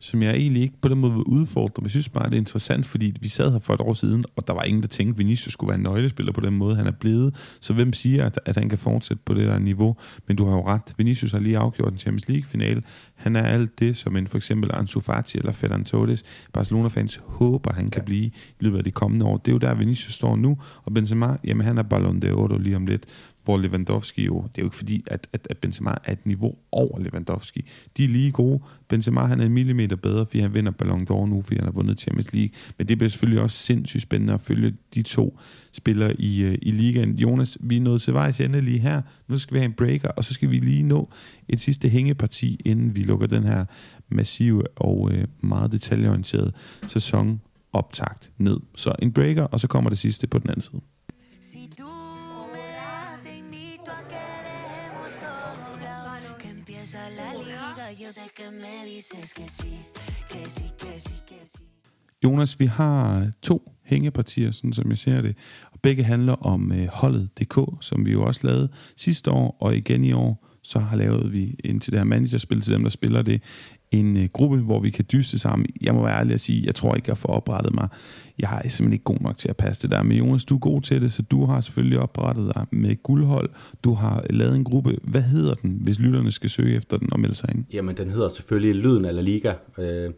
som 0.00 0.22
jeg 0.22 0.34
egentlig 0.34 0.62
ikke 0.62 0.80
på 0.80 0.88
den 0.88 0.98
måde 0.98 1.12
vil 1.12 1.22
udfordre. 1.22 1.80
Men 1.80 1.84
jeg 1.84 1.90
synes 1.90 2.08
bare, 2.08 2.26
det 2.26 2.34
er 2.34 2.38
interessant, 2.38 2.86
fordi 2.86 3.16
vi 3.20 3.28
sad 3.28 3.52
her 3.52 3.58
for 3.58 3.74
et 3.74 3.80
år 3.80 3.94
siden, 3.94 4.24
og 4.36 4.46
der 4.46 4.52
var 4.52 4.62
ingen, 4.62 4.82
der 4.82 4.88
tænkte, 4.88 5.14
at 5.14 5.18
Vinicius 5.18 5.52
skulle 5.52 5.68
være 5.68 5.76
en 5.76 5.82
nøglespiller 5.82 6.32
på 6.32 6.40
den 6.40 6.54
måde, 6.54 6.76
han 6.76 6.86
er 6.86 6.90
blevet. 6.90 7.56
Så 7.60 7.72
hvem 7.72 7.92
siger, 7.92 8.26
at, 8.26 8.40
at 8.44 8.56
han 8.56 8.68
kan 8.68 8.78
fortsætte 8.78 9.22
på 9.26 9.34
det 9.34 9.46
der 9.46 9.58
niveau? 9.58 9.96
Men 10.26 10.36
du 10.36 10.44
har 10.44 10.52
jo 10.52 10.66
ret. 10.66 10.94
Vinicius 10.98 11.32
har 11.32 11.40
lige 11.40 11.58
afgjort 11.58 11.92
en 11.92 11.98
Champions 11.98 12.28
League-finale. 12.28 12.82
Han 13.14 13.36
er 13.36 13.42
alt 13.42 13.78
det, 13.78 13.96
som 13.96 14.16
en 14.16 14.26
for 14.26 14.36
eksempel 14.36 14.70
Ansu 14.74 15.00
Fati 15.00 15.38
eller 15.38 15.52
Ferran 15.52 15.84
Torres, 15.84 16.24
Barcelona-fans 16.52 17.20
håber, 17.24 17.72
han 17.72 17.88
kan 17.88 18.04
blive 18.04 18.24
i 18.24 18.32
løbet 18.60 18.78
af 18.78 18.84
de 18.84 18.90
kommende 18.90 19.26
år. 19.26 19.36
Det 19.36 19.48
er 19.48 19.52
jo 19.52 19.58
der, 19.58 19.74
Vinicius 19.74 20.14
står 20.14 20.36
nu, 20.36 20.58
og 20.84 20.94
Benzema, 20.94 21.36
jamen 21.44 21.66
han 21.66 21.78
er 21.78 21.82
Ballon 21.82 22.22
d'Oro 22.24 22.58
lige 22.58 22.76
om 22.76 22.86
lidt 22.86 23.06
hvor 23.48 23.58
Lewandowski 23.58 24.24
jo, 24.24 24.42
det 24.42 24.58
er 24.58 24.62
jo 24.62 24.66
ikke 24.66 24.76
fordi, 24.76 25.04
at, 25.06 25.28
at, 25.32 25.46
at 25.50 25.58
Benzema 25.58 25.94
er 26.04 26.12
et 26.12 26.26
niveau 26.26 26.54
over 26.72 26.98
Lewandowski. 26.98 27.64
De 27.96 28.04
er 28.04 28.08
lige 28.08 28.32
gode. 28.32 28.60
Benzema 28.88 29.20
han 29.20 29.40
er 29.40 29.46
en 29.46 29.52
millimeter 29.52 29.96
bedre, 29.96 30.26
fordi 30.26 30.38
han 30.38 30.54
vinder 30.54 30.70
Ballon 30.70 31.06
d'Or 31.10 31.26
nu, 31.26 31.42
fordi 31.42 31.56
han 31.56 31.64
har 31.64 31.72
vundet 31.72 32.00
Champions 32.00 32.32
League. 32.32 32.50
Men 32.78 32.88
det 32.88 32.98
bliver 32.98 33.10
selvfølgelig 33.10 33.42
også 33.42 33.56
sindssygt 33.56 34.02
spændende 34.02 34.34
at 34.34 34.40
følge 34.40 34.74
de 34.94 35.02
to 35.02 35.38
spillere 35.72 36.20
i, 36.20 36.42
øh, 36.42 36.58
i 36.62 36.70
ligaen. 36.70 37.16
Jonas, 37.16 37.58
vi 37.60 37.76
er 37.76 37.80
nået 37.80 38.02
til 38.02 38.14
vejs 38.14 38.40
ende 38.40 38.60
lige 38.60 38.78
her. 38.78 39.02
Nu 39.28 39.38
skal 39.38 39.54
vi 39.54 39.58
have 39.58 39.68
en 39.68 39.74
breaker, 39.74 40.08
og 40.08 40.24
så 40.24 40.34
skal 40.34 40.50
vi 40.50 40.58
lige 40.58 40.82
nå 40.82 41.10
et 41.48 41.60
sidste 41.60 41.88
hængeparti, 41.88 42.60
inden 42.64 42.96
vi 42.96 43.02
lukker 43.02 43.26
den 43.26 43.44
her 43.44 43.64
massive 44.08 44.62
og 44.76 45.10
øh, 45.12 45.24
meget 45.42 45.72
detaljeorienterede 45.72 46.52
sæson 46.86 47.40
optakt 47.72 48.30
ned. 48.38 48.60
Så 48.76 48.92
en 49.02 49.12
breaker, 49.12 49.42
og 49.42 49.60
så 49.60 49.68
kommer 49.68 49.90
det 49.90 49.98
sidste 49.98 50.26
på 50.26 50.38
den 50.38 50.50
anden 50.50 50.62
side. 50.62 50.80
Yo 58.08 58.12
sé 58.12 58.30
que 58.34 58.50
me 58.50 58.86
dices 58.86 59.34
que 59.34 59.46
sí, 59.58 59.72
que 60.30 60.42
sí, 60.54 60.66
que 60.78 60.98
sí, 60.98 61.16
que 61.26 61.46
sí. 61.46 61.62
Jonas, 62.22 62.58
vi 62.58 62.66
har 62.66 63.32
to 63.42 63.72
hængepartier, 63.82 64.50
sådan 64.50 64.72
som 64.72 64.90
jeg 64.90 64.98
ser 64.98 65.20
det. 65.20 65.36
Og 65.72 65.80
begge 65.80 66.04
handler 66.04 66.32
om 66.32 66.72
øh, 66.72 66.86
holdet.dk, 66.86 67.58
som 67.80 68.06
vi 68.06 68.12
jo 68.12 68.24
også 68.24 68.40
lavede 68.44 68.68
sidste 68.96 69.30
år, 69.30 69.56
og 69.60 69.76
igen 69.76 70.04
i 70.04 70.12
år, 70.12 70.47
så 70.62 70.78
har 70.78 70.96
lavet 70.96 71.32
vi 71.32 71.54
ind 71.64 71.80
til 71.80 71.92
det 71.92 72.00
her 72.00 72.04
managerspil 72.04 72.60
til 72.60 72.74
dem, 72.74 72.82
der 72.82 72.90
spiller 72.90 73.22
det, 73.22 73.42
en 73.90 74.16
øh, 74.16 74.28
gruppe, 74.32 74.56
hvor 74.56 74.80
vi 74.80 74.90
kan 74.90 75.04
dyste 75.12 75.38
sammen. 75.38 75.66
Jeg 75.80 75.94
må 75.94 76.02
være 76.02 76.18
ærlig 76.18 76.34
at 76.34 76.40
sige, 76.40 76.66
jeg 76.66 76.74
tror 76.74 76.94
ikke, 76.94 77.08
jeg 77.08 77.18
får 77.18 77.28
oprettet 77.28 77.74
mig. 77.74 77.88
Jeg 78.38 78.60
er 78.64 78.68
simpelthen 78.68 78.92
ikke 78.92 79.04
god 79.04 79.20
nok 79.20 79.38
til 79.38 79.48
at 79.48 79.56
passe 79.56 79.82
det 79.82 79.90
der. 79.90 80.02
Men 80.02 80.18
Jonas, 80.18 80.44
du 80.44 80.54
er 80.54 80.58
god 80.58 80.80
til 80.80 81.02
det, 81.02 81.12
så 81.12 81.22
du 81.22 81.44
har 81.44 81.60
selvfølgelig 81.60 81.98
oprettet 81.98 82.52
dig 82.54 82.66
med 82.72 83.02
guldhold. 83.02 83.50
Du 83.84 83.94
har 83.94 84.24
lavet 84.30 84.56
en 84.56 84.64
gruppe. 84.64 84.98
Hvad 85.02 85.22
hedder 85.22 85.54
den, 85.54 85.78
hvis 85.82 85.98
lytterne 85.98 86.30
skal 86.30 86.50
søge 86.50 86.76
efter 86.76 86.98
den 86.98 87.12
og 87.12 87.20
melde 87.20 87.34
sig 87.34 87.50
ind? 87.54 87.64
Jamen, 87.72 87.96
den 87.96 88.10
hedder 88.10 88.28
selvfølgelig 88.28 88.74
Lyden 88.74 89.04
af 89.04 89.14
La 89.14 89.20
Liga, 89.20 89.52
øh, 89.78 90.10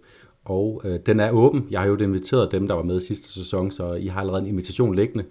og 0.45 0.83
øh, 0.85 0.99
den 1.07 1.21
er 1.21 1.31
åben. 1.31 1.67
Jeg 1.71 1.81
har 1.81 1.87
jo 1.87 1.97
inviteret 1.97 2.53
dem, 2.53 2.69
der 2.69 2.75
var 2.75 2.83
med 2.83 3.01
sidste 3.01 3.33
sæson, 3.33 3.71
så 3.71 3.95
I 3.95 4.07
har 4.07 4.21
allerede 4.21 4.43
en 4.43 4.49
invitation 4.49 4.95
liggende. 4.95 5.25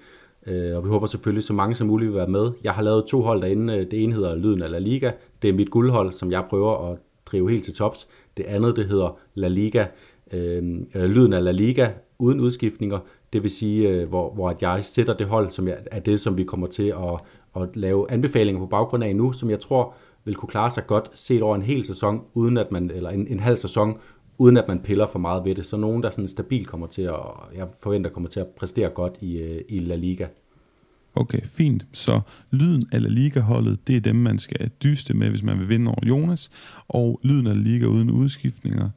Øh, 0.50 0.78
og 0.78 0.84
vi 0.84 0.90
håber 0.90 1.08
selvfølgelig, 1.08 1.44
så 1.44 1.54
mange 1.54 1.76
som 1.76 1.88
muligt 1.88 2.10
vil 2.12 2.18
være 2.18 2.28
med. 2.28 2.52
Jeg 2.64 2.74
har 2.74 2.82
lavet 2.82 3.06
to 3.06 3.22
hold 3.22 3.42
derinde. 3.42 3.74
Øh, 3.74 3.92
det 3.92 4.04
ene 4.04 4.14
hedder 4.14 4.36
Lyden 4.36 4.62
af 4.62 4.72
La 4.72 4.80
Liga. 4.80 5.12
Det 5.42 5.50
er 5.50 5.54
mit 5.54 5.70
guldhold, 5.70 6.14
som 6.14 6.32
jeg 6.32 6.44
prøver 6.50 6.92
at 6.92 7.00
drive 7.26 7.52
helt 7.52 7.64
til 7.64 7.74
tops. 7.74 8.08
Det 8.38 8.46
andet, 8.46 8.76
det 8.76 8.86
hedder 8.86 9.18
La 9.36 9.48
Liga. 9.48 9.86
Øh, 10.34 10.64
øh, 10.96 11.04
Lyden 11.04 11.34
af 11.34 11.44
La 11.44 11.52
Liga 11.52 11.90
uden 12.20 12.40
udskiftninger. 12.40 13.00
Det 13.34 13.44
vil 13.44 13.52
sige, 13.52 13.90
øh, 13.90 14.10
hvor, 14.10 14.34
hvor 14.34 14.50
at 14.50 14.62
jeg 14.62 14.84
sætter 14.84 15.14
det 15.14 15.28
hold, 15.28 15.52
som 15.52 15.68
jeg, 15.68 15.78
er 15.92 16.00
det, 16.00 16.20
som 16.20 16.38
vi 16.38 16.44
kommer 16.44 16.68
til 16.68 16.88
at, 16.88 17.20
at 17.62 17.76
lave 17.76 18.12
anbefalinger 18.12 18.62
på 18.62 18.66
baggrund 18.66 19.04
af 19.04 19.16
nu, 19.16 19.32
som 19.32 19.50
jeg 19.50 19.60
tror 19.60 19.94
vil 20.26 20.36
kunne 20.36 20.50
klare 20.50 20.70
sig 20.72 20.88
godt 20.88 21.10
set 21.14 21.42
over 21.42 21.56
en 21.56 21.62
hel 21.62 21.86
sæson, 21.86 22.22
uden 22.34 22.58
at 22.58 22.72
man, 22.72 22.92
eller 22.92 23.10
en, 23.10 23.28
en 23.28 23.40
halv 23.40 23.58
sæson, 23.58 23.98
uden 24.40 24.58
at 24.58 24.68
man 24.68 24.80
piller 24.80 25.08
for 25.08 25.20
meget 25.20 25.46
ved 25.46 25.56
det. 25.56 25.66
Så 25.66 25.78
nogen, 25.78 26.04
der 26.04 26.10
sådan 26.10 26.28
stabilt 26.28 26.68
kommer 26.68 26.88
til 26.88 27.02
at, 27.02 27.20
jeg 27.56 27.68
forventer 27.80 28.10
kommer 28.10 28.30
til 28.30 28.40
at 28.40 28.48
præstere 28.48 28.90
godt 28.90 29.18
i, 29.22 29.38
øh, 29.38 29.62
i 29.70 29.80
La 29.80 29.96
Liga. 29.96 30.28
Okay, 31.16 31.42
fint. 31.44 31.88
Så 31.94 32.22
lyden 32.52 32.84
af 32.92 33.02
La 33.02 33.10
Liga-holdet, 33.10 33.88
det 33.88 33.96
er 33.96 34.00
dem, 34.00 34.16
man 34.16 34.40
skal 34.40 34.70
dyste 34.84 35.14
med, 35.14 35.30
hvis 35.30 35.44
man 35.44 35.60
vil 35.60 35.70
vinde 35.70 35.92
over 35.92 36.08
Jonas. 36.08 36.50
Og 36.88 37.20
lyden 37.24 37.48
af 37.48 37.56
La 37.56 37.62
Liga 37.62 37.86
uden 37.86 38.12
udskiftninger, 38.12 38.90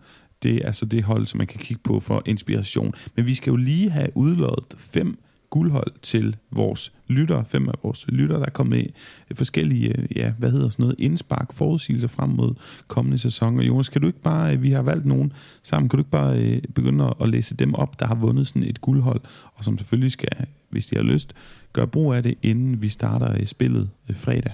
det 0.43 0.55
er 0.55 0.67
altså 0.67 0.87
det 0.87 1.03
hold, 1.03 1.27
som 1.27 1.39
man 1.39 1.47
kan 1.47 1.61
kigge 1.61 1.83
på 1.85 2.01
for 2.01 2.23
inspiration. 2.27 2.95
Men 3.17 3.27
vi 3.27 3.35
skal 3.35 3.51
jo 3.51 3.57
lige 3.57 3.91
have 3.91 4.09
udlået 4.15 4.75
fem 4.77 5.19
guldhold 5.53 5.93
til 6.03 6.37
vores 6.51 6.93
lyttere, 7.09 7.45
fem 7.45 7.69
af 7.69 7.75
vores 7.83 8.07
lyttere, 8.09 8.39
der 8.39 8.47
er 8.47 8.51
kommet 8.51 8.91
med 9.29 9.37
forskellige, 9.37 9.99
øh, 9.99 10.17
ja, 10.17 10.33
hvad 10.39 10.51
hedder 10.51 10.69
sådan 10.69 10.83
noget, 10.83 10.97
indspark, 10.99 11.53
forudsigelser 11.53 12.09
frem 12.09 12.29
mod 12.29 12.55
kommende 12.89 13.19
sæson. 13.19 13.59
Og 13.59 13.67
Jonas, 13.69 13.89
kan 13.89 14.01
du 14.01 14.07
ikke 14.07 14.23
bare, 14.23 14.55
øh, 14.55 14.63
vi 14.63 14.71
har 14.71 14.83
valgt 14.83 15.07
nogen 15.07 15.33
sammen, 15.63 15.89
kan 15.89 15.97
du 15.97 16.01
ikke 16.01 16.11
bare 16.11 16.39
øh, 16.39 16.63
begynde 16.75 17.15
at 17.21 17.29
læse 17.29 17.57
dem 17.57 17.75
op, 17.75 18.01
der 18.01 18.07
har 18.07 18.15
vundet 18.15 18.47
sådan 18.47 18.63
et 18.63 18.81
guldhold, 18.81 19.21
og 19.55 19.65
som 19.65 19.79
selvfølgelig 19.79 20.13
skal, 20.13 20.47
hvis 20.71 20.87
de 20.87 20.97
har 20.97 21.03
lyst, 21.03 21.35
gøre 21.73 21.87
brug 21.87 22.13
af 22.13 22.23
det, 22.23 22.35
inden 22.43 22.83
vi 22.83 22.89
starter 22.89 23.33
øh, 23.33 23.47
spillet 23.47 23.91
fredag? 24.15 24.53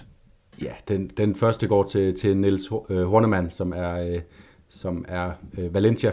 Ja, 0.62 0.72
den, 0.88 1.10
den 1.16 1.34
første 1.34 1.66
går 1.66 1.84
til, 1.84 2.14
til 2.14 2.36
Niels 2.36 2.68
Hornemann, 2.88 3.50
som 3.50 3.72
er 3.76 4.20
som 4.68 5.04
er 5.08 5.30
øh, 5.58 5.74
Valencia, 5.74 6.12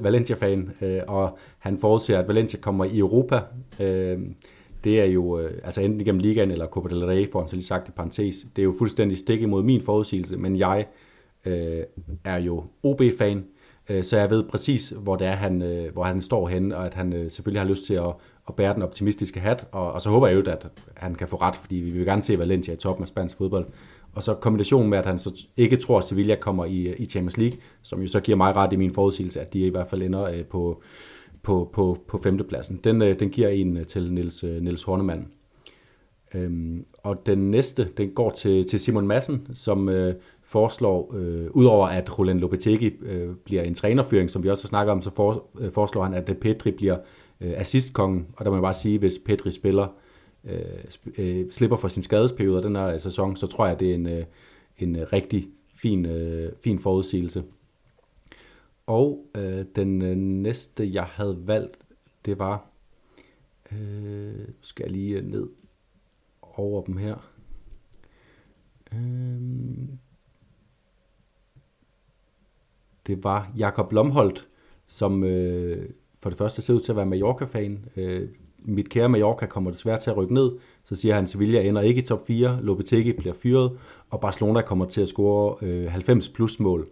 Valencia-fan, 0.00 0.70
øh, 0.82 1.00
og 1.08 1.38
han 1.58 1.78
forudser, 1.78 2.18
at 2.18 2.28
Valencia 2.28 2.60
kommer 2.60 2.84
i 2.84 2.98
Europa. 2.98 3.40
Øh, 3.80 4.18
det 4.84 5.00
er 5.00 5.04
jo, 5.04 5.38
øh, 5.38 5.50
altså 5.64 5.80
enten 5.80 6.00
igennem 6.00 6.18
ligaen 6.18 6.50
eller 6.50 6.66
Copa 6.66 6.88
del 6.88 7.04
Rey, 7.04 7.32
får 7.32 7.40
han 7.40 7.48
så 7.48 7.56
lige 7.56 7.66
sagt 7.66 7.88
i 7.88 7.90
parentes, 7.90 8.46
det 8.56 8.62
er 8.62 8.64
jo 8.64 8.74
fuldstændig 8.78 9.18
stik 9.18 9.42
imod 9.42 9.62
min 9.62 9.82
forudsigelse, 9.82 10.36
men 10.36 10.58
jeg 10.58 10.86
øh, 11.44 11.82
er 12.24 12.38
jo 12.38 12.64
OB-fan, 12.82 13.44
øh, 13.88 14.04
så 14.04 14.16
jeg 14.16 14.30
ved 14.30 14.44
præcis, 14.44 14.90
hvor 14.90 15.16
det 15.16 15.26
er, 15.26 15.32
han, 15.32 15.62
øh, 15.62 15.92
hvor 15.92 16.04
han 16.04 16.20
står 16.20 16.48
henne, 16.48 16.76
og 16.76 16.86
at 16.86 16.94
han 16.94 17.12
øh, 17.12 17.30
selvfølgelig 17.30 17.60
har 17.60 17.68
lyst 17.68 17.86
til 17.86 17.94
at, 17.94 18.14
at 18.48 18.54
bære 18.54 18.74
den 18.74 18.82
optimistiske 18.82 19.40
hat, 19.40 19.68
og, 19.72 19.92
og 19.92 20.00
så 20.00 20.10
håber 20.10 20.26
jeg 20.26 20.36
jo, 20.36 20.50
at 20.50 20.66
han 20.96 21.14
kan 21.14 21.28
få 21.28 21.36
ret, 21.36 21.56
fordi 21.56 21.76
vi 21.76 21.90
vil 21.90 22.06
gerne 22.06 22.22
se 22.22 22.38
Valencia 22.38 22.74
i 22.74 22.76
toppen 22.76 23.02
af 23.02 23.08
spansk 23.08 23.36
fodbold. 23.36 23.66
Og 24.14 24.22
så 24.22 24.34
kombinationen 24.34 24.90
med, 24.90 24.98
at 24.98 25.06
han 25.06 25.18
så 25.18 25.46
ikke 25.56 25.76
tror, 25.76 25.98
at 25.98 26.04
Sevilla 26.04 26.34
kommer 26.34 26.64
i, 26.64 26.94
i 26.94 27.06
Champions 27.06 27.36
League, 27.36 27.58
som 27.82 28.00
jo 28.00 28.08
så 28.08 28.20
giver 28.20 28.36
mig 28.36 28.56
ret 28.56 28.72
i 28.72 28.76
min 28.76 28.94
forudsigelse, 28.94 29.40
at 29.40 29.52
de 29.52 29.60
i 29.60 29.68
hvert 29.68 29.90
fald 29.90 30.02
ender 30.02 30.24
øh, 30.24 30.44
på, 30.44 30.82
på, 31.42 31.70
på, 31.72 31.98
på 32.08 32.18
femtepladsen. 32.18 32.80
Den, 32.84 33.02
øh, 33.02 33.20
den 33.20 33.30
giver 33.30 33.48
en 33.48 33.76
øh, 33.76 33.86
til 33.86 34.12
Niels, 34.12 34.44
øh, 34.44 34.62
Niels 34.62 34.82
Hornemann. 34.82 35.28
Øhm, 36.34 36.84
og 36.98 37.26
den 37.26 37.50
næste, 37.50 37.88
den 37.96 38.10
går 38.10 38.30
til, 38.30 38.66
til 38.66 38.80
Simon 38.80 39.06
Madsen, 39.06 39.46
som 39.54 39.88
øh, 39.88 40.14
foreslår, 40.42 41.14
øh, 41.16 41.46
udover 41.50 41.86
at 41.86 42.18
Roland 42.18 42.40
Lopetegi 42.40 42.86
øh, 43.02 43.28
bliver 43.44 43.62
en 43.62 43.74
trænerføring, 43.74 44.30
som 44.30 44.42
vi 44.42 44.50
også 44.50 44.64
har 44.64 44.68
snakket 44.68 44.92
om, 44.92 45.02
så 45.02 45.10
for, 45.10 45.44
øh, 45.60 45.72
foreslår 45.72 46.04
han, 46.04 46.14
at 46.14 46.36
Petri 46.40 46.70
bliver 46.70 46.96
øh, 47.40 47.52
assistkongen. 47.56 48.26
Og 48.36 48.44
der 48.44 48.50
må 48.50 48.56
jeg 48.56 48.62
bare 48.62 48.74
sige, 48.74 48.98
hvis 48.98 49.18
Petri 49.26 49.50
spiller, 49.50 49.86
Øh, 50.44 50.84
øh, 51.18 51.50
slipper 51.50 51.76
for 51.76 51.88
sin 51.88 52.02
skadesperiode 52.02 52.62
den 52.62 52.76
her 52.76 52.86
øh, 52.86 53.00
sæson, 53.00 53.36
så 53.36 53.46
tror 53.46 53.66
jeg, 53.66 53.80
det 53.80 53.90
er 53.90 53.94
en, 53.94 54.06
øh, 54.06 54.24
en 54.78 54.96
øh, 54.96 55.06
rigtig 55.12 55.48
fin, 55.74 56.06
øh, 56.06 56.52
fin 56.64 56.78
forudsigelse. 56.78 57.44
Og 58.86 59.26
øh, 59.34 59.64
den 59.76 60.02
øh, 60.02 60.16
næste, 60.16 60.92
jeg 60.92 61.04
havde 61.04 61.46
valgt, 61.46 61.78
det 62.24 62.38
var, 62.38 62.66
øh, 63.72 64.48
skal 64.60 64.82
jeg 64.84 64.90
lige 64.92 65.22
ned 65.22 65.48
over 66.42 66.82
dem 66.82 66.96
her. 66.96 67.30
Øh, 68.92 69.88
det 73.06 73.24
var 73.24 73.52
Jakob 73.56 73.92
Lomholdt, 73.92 74.48
som 74.86 75.24
øh, 75.24 75.90
for 76.20 76.30
det 76.30 76.38
første 76.38 76.62
ser 76.62 76.74
ud 76.74 76.80
til 76.80 76.92
at 76.92 76.96
være 76.96 77.06
Mallorca-fan. 77.06 77.84
Øh, 77.96 78.28
mit 78.64 78.88
kære 78.88 79.08
Mallorca 79.08 79.46
kommer 79.46 79.70
desværre 79.70 79.98
til 79.98 80.10
at 80.10 80.16
rykke 80.16 80.34
ned. 80.34 80.52
Så 80.84 80.94
siger 80.94 81.14
han, 81.14 81.26
Sevilla 81.26 81.62
ender 81.62 81.82
ikke 81.82 82.02
i 82.02 82.04
top 82.04 82.26
4, 82.26 82.58
Lopetegi 82.62 83.12
bliver 83.12 83.34
fyret, 83.34 83.70
og 84.10 84.20
Barcelona 84.20 84.60
kommer 84.60 84.84
til 84.84 85.00
at 85.00 85.08
score 85.08 85.56
øh, 85.62 85.90
90 85.90 86.28
plus 86.28 86.60
mål. 86.60 86.86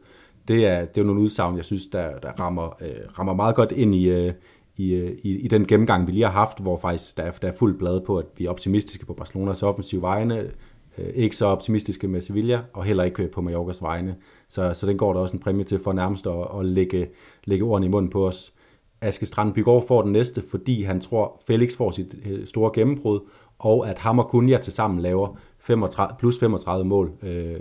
Det 0.49 0.67
er, 0.67 0.85
det 0.85 1.01
er 1.01 1.05
nogle 1.05 1.21
udsagn, 1.21 1.57
jeg 1.57 1.65
synes, 1.65 1.87
der, 1.87 2.19
der 2.19 2.33
rammer, 2.41 2.77
øh, 2.81 3.19
rammer 3.19 3.35
meget 3.35 3.55
godt 3.55 3.73
ind 3.73 3.95
i, 3.95 4.09
øh, 4.09 4.33
i, 4.77 4.93
øh, 4.93 5.19
i, 5.23 5.39
i 5.39 5.49
den 5.49 5.67
gennemgang, 5.67 6.07
vi 6.07 6.13
lige 6.13 6.25
har 6.25 6.31
haft, 6.31 6.61
hvor 6.61 6.79
faktisk 6.79 7.17
der 7.17 7.23
er, 7.23 7.31
der 7.31 7.49
er 7.49 7.53
fuld 7.53 7.79
blad 7.79 8.01
på, 8.01 8.19
at 8.19 8.27
vi 8.37 8.47
er 8.47 8.51
optimistiske 8.51 9.07
på 9.07 9.15
Barcelonas 9.15 9.63
offensive 9.63 10.03
vegne, 10.03 10.51
øh, 10.99 11.07
ikke 11.15 11.37
så 11.37 11.47
optimistiske 11.47 12.09
med 12.09 12.21
Sevilla, 12.21 12.61
og 12.73 12.85
heller 12.85 13.05
ikke 13.05 13.29
på 13.29 13.41
Mallorcas 13.41 13.83
vegne. 13.83 14.17
Så, 14.49 14.75
så 14.75 14.87
den 14.87 14.99
går 14.99 15.13
der 15.13 15.21
også 15.21 15.37
en 15.37 15.43
præmie 15.43 15.65
til 15.65 15.79
for 15.79 15.93
nærmest 15.93 16.27
at, 16.27 16.59
at 16.59 16.65
lægge, 16.65 17.09
lægge 17.45 17.65
ordene 17.65 17.87
i 17.87 17.91
munden 17.91 18.11
på 18.11 18.27
os. 18.27 18.53
Aske 19.01 19.27
Strand 19.27 19.55
Bygård 19.55 19.87
får 19.87 20.03
den 20.03 20.13
næste, 20.13 20.43
fordi 20.51 20.83
han 20.83 21.01
tror, 21.01 21.43
Felix 21.47 21.77
får 21.77 21.91
sit 21.91 22.15
øh, 22.27 22.47
store 22.47 22.71
gennembrud, 22.75 23.21
og 23.59 23.89
at 23.89 23.99
ham 23.99 24.19
og 24.19 24.29
Kunja 24.29 24.59
til 24.59 24.73
sammen 24.73 25.01
laver 25.01 25.37
35, 25.59 26.15
plus 26.19 26.39
35 26.39 26.85
mål. 26.85 27.13
Øh, 27.23 27.61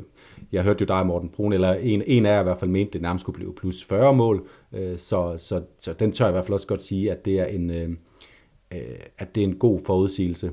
jeg 0.52 0.64
hørte 0.64 0.82
jo 0.82 0.86
dig, 0.86 1.06
Morten 1.06 1.30
Brun, 1.30 1.53
eller 1.53 1.74
en, 1.74 2.03
en 2.06 2.26
af 2.26 2.34
jer 2.34 2.40
i 2.40 2.44
hvert 2.44 2.60
fald 2.60 2.72
mente, 2.72 2.90
at 2.90 2.94
det 2.94 3.02
nærmest 3.02 3.22
skulle 3.24 3.36
blive 3.36 3.53
plus 3.53 3.86
40 3.86 4.14
mål, 4.14 4.48
øh, 4.74 4.98
så, 4.98 5.36
så, 5.38 5.61
så 5.80 5.94
den 5.94 6.11
tør 6.11 6.26
jeg 6.26 6.32
i 6.32 6.34
hvert 6.34 6.45
fald 6.45 6.53
også 6.53 6.68
godt 6.68 6.82
sige, 6.82 7.11
at 7.11 7.26
det 7.26 7.40
er 7.40 7.45
en, 7.45 7.98
at 9.18 9.36
det 9.36 9.44
er 9.44 9.48
en 9.48 9.56
god 9.56 9.80
forudsigelse. 9.86 10.52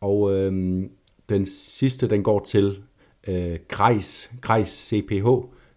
Og 0.00 0.36
øh, 0.36 0.82
den 1.28 1.46
sidste, 1.46 2.10
den 2.10 2.22
går 2.22 2.40
til 2.40 2.82
øh, 3.28 3.58
Kreis, 3.68 4.30
Kreis 4.40 4.68
CPH, 4.68 5.26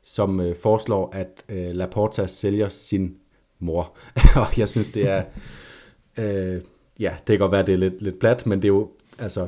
som 0.03 0.39
øh, 0.39 0.55
foreslår, 0.55 1.09
at 1.13 1.45
øh, 1.49 1.76
Laporta 1.76 2.27
sælger 2.27 2.69
sin 2.69 3.15
mor. 3.61 3.97
og 4.43 4.57
jeg 4.57 4.69
synes, 4.69 4.89
det 4.89 5.09
er... 5.09 5.23
Øh, 6.17 6.61
ja, 6.99 7.13
det 7.17 7.27
kan 7.27 7.39
godt 7.39 7.51
være, 7.51 7.65
det 7.65 7.73
er 7.73 7.77
lidt, 7.77 8.01
lidt 8.01 8.19
plat, 8.19 8.45
men 8.45 8.61
det 8.61 8.65
er 8.65 8.73
jo, 8.73 8.89
altså, 9.19 9.47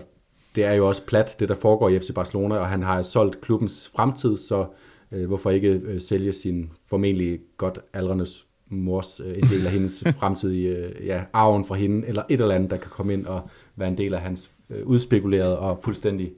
det 0.56 0.64
er 0.64 0.74
jo 0.74 0.88
også 0.88 1.06
plat, 1.06 1.36
det 1.40 1.50
der 1.50 1.56
foregår 1.56 1.90
i 1.90 2.00
FC 2.00 2.14
Barcelona, 2.14 2.56
og 2.56 2.68
han 2.68 2.84
har 2.84 3.02
solgt 3.02 3.42
klubbens 3.42 3.92
fremtid, 3.96 4.38
så 4.38 4.66
øh, 5.12 5.28
hvorfor 5.28 5.50
ikke 5.50 5.70
øh, 5.70 6.02
sælge 6.02 6.34
sin 6.34 6.72
formentlig 6.88 7.40
godt 7.58 7.80
aldrendes 7.94 8.46
mors, 8.68 9.22
øh, 9.26 9.38
en 9.38 9.44
del 9.44 9.66
af 9.66 9.72
hendes 9.72 10.04
fremtidige 10.20 10.76
øh, 10.76 11.08
ja, 11.08 11.24
arven 11.34 11.66
fra 11.66 11.76
hende, 11.76 12.08
eller 12.08 12.24
et 12.30 12.42
eller 12.42 12.56
andet, 12.56 12.72
der 12.72 12.78
kan 12.78 12.92
komme 12.92 13.14
ind 13.14 13.26
og 13.26 13.50
være 13.76 13.90
en 13.90 13.98
del 13.98 14.14
af 14.14 14.22
hans 14.22 14.52
øh, 14.70 14.88
udspekulerede 14.88 15.60
og 15.60 15.80
fuldstændig 15.84 16.32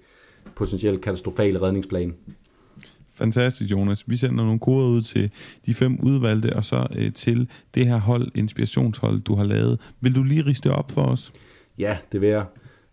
potentielt 0.56 1.02
katastrofale 1.02 1.62
redningsplan. 1.62 2.16
Fantastisk, 3.16 3.72
Jonas. 3.72 4.04
Vi 4.08 4.16
sender 4.16 4.44
nogle 4.44 4.60
koder 4.60 4.88
ud 4.88 5.02
til 5.02 5.32
de 5.66 5.74
fem 5.74 6.00
udvalgte, 6.04 6.56
og 6.56 6.66
så 6.66 6.88
øh, 6.98 7.14
til 7.14 7.50
det 7.76 7.88
her 7.88 7.98
hold, 7.98 8.32
inspirationshold, 8.36 9.22
du 9.22 9.36
har 9.36 9.44
lavet. 9.44 9.80
Vil 10.02 10.16
du 10.16 10.24
lige 10.24 10.46
riste 10.46 10.72
op 10.72 10.92
for 10.92 11.02
os? 11.02 11.34
Ja, 11.78 11.98
det 12.12 12.22
vil 12.22 12.30
jeg. 12.30 12.46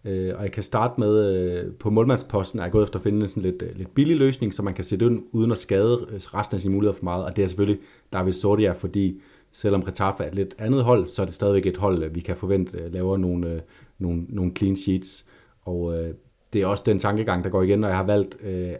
Øh, 0.05 0.35
og 0.37 0.43
jeg 0.43 0.53
kan 0.53 0.63
starte 0.63 1.01
med, 1.01 1.35
øh, 1.35 1.73
på 1.73 1.91
målmandsposten 1.91 2.59
er 2.59 2.63
jeg 2.63 2.73
gået 2.73 2.83
efter 2.83 2.99
at 2.99 3.03
finde 3.03 3.23
en 3.23 3.29
sådan 3.29 3.43
lidt, 3.43 3.63
øh, 3.63 3.77
lidt 3.77 3.95
billig 3.95 4.17
løsning, 4.17 4.55
så 4.55 4.63
man 4.63 4.75
kan 4.75 4.85
sætte 4.85 5.07
ind 5.07 5.23
uden 5.33 5.53
at 5.53 5.59
skade 5.59 6.07
øh, 6.11 6.21
resten 6.21 6.55
af 6.55 6.61
sine 6.61 6.75
muligheder 6.75 6.97
for 6.97 7.05
meget. 7.05 7.25
Og 7.25 7.37
det 7.37 7.45
er 7.45 7.47
selvfølgelig 7.47 7.81
David 8.13 8.33
Sordia, 8.33 8.73
fordi 8.73 9.21
selvom 9.53 9.83
Retaffe 9.83 10.25
er 10.25 10.29
et 10.29 10.35
lidt 10.35 10.55
andet 10.59 10.85
hold, 10.85 11.07
så 11.07 11.23
er 11.23 11.27
det 11.27 11.35
stadigvæk 11.35 11.67
et 11.67 11.77
hold, 11.77 12.03
øh, 12.03 12.15
vi 12.15 12.21
kan 12.21 12.37
forvente 12.37 12.79
øh, 12.79 12.93
laver 12.93 13.17
nogle, 13.17 13.63
nogle, 13.99 14.25
nogle 14.29 14.53
clean 14.57 14.77
sheets. 14.77 15.25
Og 15.63 15.99
øh, 15.99 16.15
det 16.53 16.63
er 16.63 16.67
også 16.67 16.85
den 16.87 16.99
tankegang, 16.99 17.45
der 17.45 17.51
går 17.51 17.63
igen, 17.63 17.79
når 17.79 17.89
jeg 17.89 17.97
har 17.97 18.05
valgt 18.05 18.37
øh, 18.43 18.73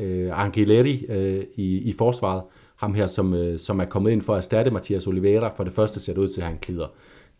øh, 0.00 0.44
Angeleri 0.44 1.06
øh, 1.08 1.44
i, 1.54 1.78
i 1.78 1.92
forsvaret. 1.92 2.42
Ham 2.76 2.94
her, 2.94 3.06
som, 3.06 3.34
øh, 3.34 3.58
som 3.58 3.80
er 3.80 3.84
kommet 3.84 4.10
ind 4.10 4.22
for 4.22 4.32
at 4.32 4.36
erstatte 4.36 4.70
Mathias 4.70 5.06
Oliveira. 5.06 5.52
For 5.56 5.64
det 5.64 5.72
første 5.72 6.00
ser 6.00 6.12
det 6.12 6.20
ud 6.20 6.28
til, 6.28 6.40
at 6.40 6.46
han 6.46 6.58
glider 6.62 6.86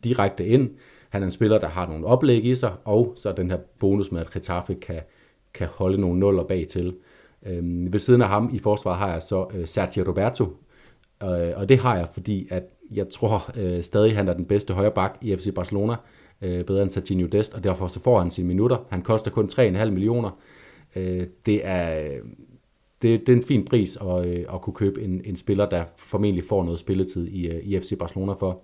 direkte 0.05 0.47
ind. 0.47 0.70
Han 1.09 1.22
er 1.22 1.26
en 1.26 1.31
spiller, 1.31 1.59
der 1.59 1.68
har 1.68 1.89
nogle 1.89 2.06
oplæg 2.06 2.44
i 2.44 2.55
sig, 2.55 2.72
og 2.85 3.12
så 3.16 3.32
den 3.32 3.51
her 3.51 3.59
bonus 3.78 4.12
med, 4.12 4.20
at 4.20 4.31
Getafe 4.31 4.74
kan, 4.74 5.01
kan 5.55 5.68
holde 5.70 6.01
nogle 6.01 6.20
nuller 6.20 6.44
bag 6.44 6.66
til. 6.68 6.97
Øh, 7.47 7.93
ved 7.93 7.98
siden 7.98 8.22
af 8.22 8.28
ham 8.28 8.51
i 8.52 8.59
forsvaret 8.59 8.98
har 8.98 9.12
jeg 9.12 9.22
så 9.22 9.47
øh, 9.55 9.66
Sergio 9.66 10.05
Roberto, 10.09 10.44
øh, 11.22 11.52
og 11.56 11.68
det 11.68 11.78
har 11.78 11.97
jeg, 11.97 12.09
fordi 12.12 12.48
at 12.51 12.62
jeg 12.90 13.09
tror 13.09 13.51
øh, 13.56 13.82
stadig, 13.82 14.16
han 14.16 14.28
er 14.28 14.35
den 14.35 14.44
bedste 14.44 14.74
højreback 14.74 15.16
i 15.20 15.36
FC 15.36 15.55
Barcelona, 15.55 15.97
øh, 16.43 16.64
bedre 16.64 16.82
end 16.82 16.90
Serginho 16.90 17.26
Dest, 17.26 17.55
og 17.55 17.64
derfor 17.64 17.86
så 17.86 18.01
får 18.01 18.18
han 18.18 18.31
sine 18.31 18.48
minutter. 18.48 18.76
Han 18.90 19.02
koster 19.02 19.31
kun 19.31 19.48
3,5 19.52 19.90
millioner, 19.90 20.31
Øh, 20.97 21.26
det, 21.47 21.60
er, 21.64 22.10
det, 23.05 23.26
det 23.26 23.32
er 23.32 23.36
en 23.36 23.43
fin 23.43 23.64
pris 23.64 23.98
at, 24.01 24.26
øh, 24.26 24.44
at 24.55 24.60
kunne 24.60 24.74
købe 24.74 25.02
en, 25.02 25.20
en 25.24 25.36
spiller, 25.36 25.68
der 25.68 25.85
formentlig 25.97 26.44
får 26.44 26.64
noget 26.64 26.78
spilletid 26.78 27.26
i, 27.26 27.48
øh, 27.48 27.64
i 27.64 27.81
FC 27.81 27.98
Barcelona 27.98 28.32
for. 28.32 28.62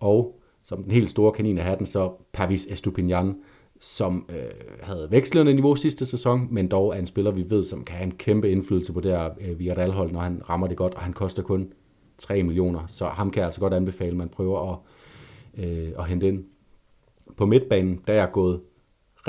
Og 0.00 0.40
som 0.62 0.82
den 0.82 0.92
helt 0.92 1.10
store 1.10 1.32
kanin 1.32 1.58
af 1.58 1.64
hatten, 1.64 1.86
så 1.86 2.12
Pavis 2.32 2.66
Estupinian, 2.66 3.34
som 3.80 4.26
øh, 4.28 4.50
havde 4.82 5.08
vekslende 5.10 5.54
niveau 5.54 5.76
sidste 5.76 6.06
sæson, 6.06 6.48
men 6.50 6.68
dog 6.68 6.94
er 6.94 6.98
en 6.98 7.06
spiller, 7.06 7.30
vi 7.30 7.50
ved, 7.50 7.64
som 7.64 7.84
kan 7.84 7.96
have 7.96 8.06
en 8.06 8.14
kæmpe 8.14 8.50
indflydelse 8.50 8.92
på 8.92 9.00
det 9.00 9.10
her 9.10 9.30
øh, 9.40 9.58
Villarreal-hold, 9.58 10.12
når 10.12 10.20
han 10.20 10.42
rammer 10.48 10.66
det 10.66 10.76
godt, 10.76 10.94
og 10.94 11.00
han 11.00 11.12
koster 11.12 11.42
kun 11.42 11.72
3 12.18 12.42
millioner, 12.42 12.86
så 12.86 13.06
ham 13.06 13.30
kan 13.30 13.40
jeg 13.40 13.46
altså 13.46 13.60
godt 13.60 13.74
anbefale, 13.74 14.10
at 14.10 14.16
man 14.16 14.28
prøver 14.28 14.72
at, 14.72 14.78
øh, 15.64 15.92
at 15.98 16.08
hente 16.08 16.28
ind. 16.28 16.44
På 17.36 17.46
midtbanen, 17.46 18.00
der 18.06 18.12
er 18.12 18.16
jeg 18.16 18.30
gået 18.32 18.60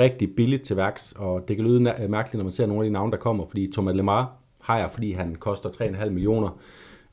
rigtig 0.00 0.34
billigt 0.36 0.62
til 0.62 0.76
værks, 0.76 1.14
og 1.16 1.48
det 1.48 1.56
kan 1.56 1.64
lyde 1.64 1.80
mærkeligt, 2.08 2.34
når 2.34 2.42
man 2.42 2.50
ser 2.50 2.66
nogle 2.66 2.84
af 2.84 2.88
de 2.88 2.92
navne, 2.92 3.12
der 3.12 3.18
kommer, 3.18 3.46
fordi 3.46 3.70
Thomas 3.72 3.94
Lemar 3.94 4.32
har 4.60 4.78
jeg, 4.78 4.90
fordi 4.90 5.12
han 5.12 5.34
koster 5.34 5.68
3,5 5.68 6.10
millioner, 6.10 6.58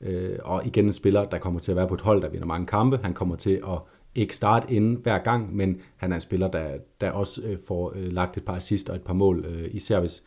øh, 0.02 0.40
og 0.44 0.66
igen 0.66 0.86
en 0.86 0.94
spiller, 0.94 1.26
der 1.26 1.38
kommer 1.38 1.60
til 1.60 1.72
at 1.72 1.76
være 1.76 1.88
på 1.88 1.94
et 1.94 2.02
hold, 2.02 2.22
der 2.22 2.30
vinder 2.30 2.46
mange 2.46 2.66
kampe. 2.68 3.00
Han 3.04 3.14
kommer 3.14 3.36
til 3.36 3.62
at 3.68 3.80
ikke 4.16 4.36
starte 4.36 4.74
inden 4.74 5.00
hver 5.04 5.18
gang, 5.18 5.56
men 5.56 5.82
han 5.98 6.12
er 6.12 6.16
en 6.16 6.22
spiller, 6.22 6.48
der, 6.48 6.78
der 7.02 7.12
også 7.12 7.42
øh, 7.42 7.58
får 7.68 7.94
øh, 7.96 8.14
lagt 8.14 8.38
et 8.38 8.46
par 8.46 8.56
assist 8.56 8.90
og 8.90 8.96
et 8.96 9.02
par 9.02 9.14
mål, 9.14 9.46
øh, 9.46 9.70
især 9.72 10.00
hvis, 10.00 10.24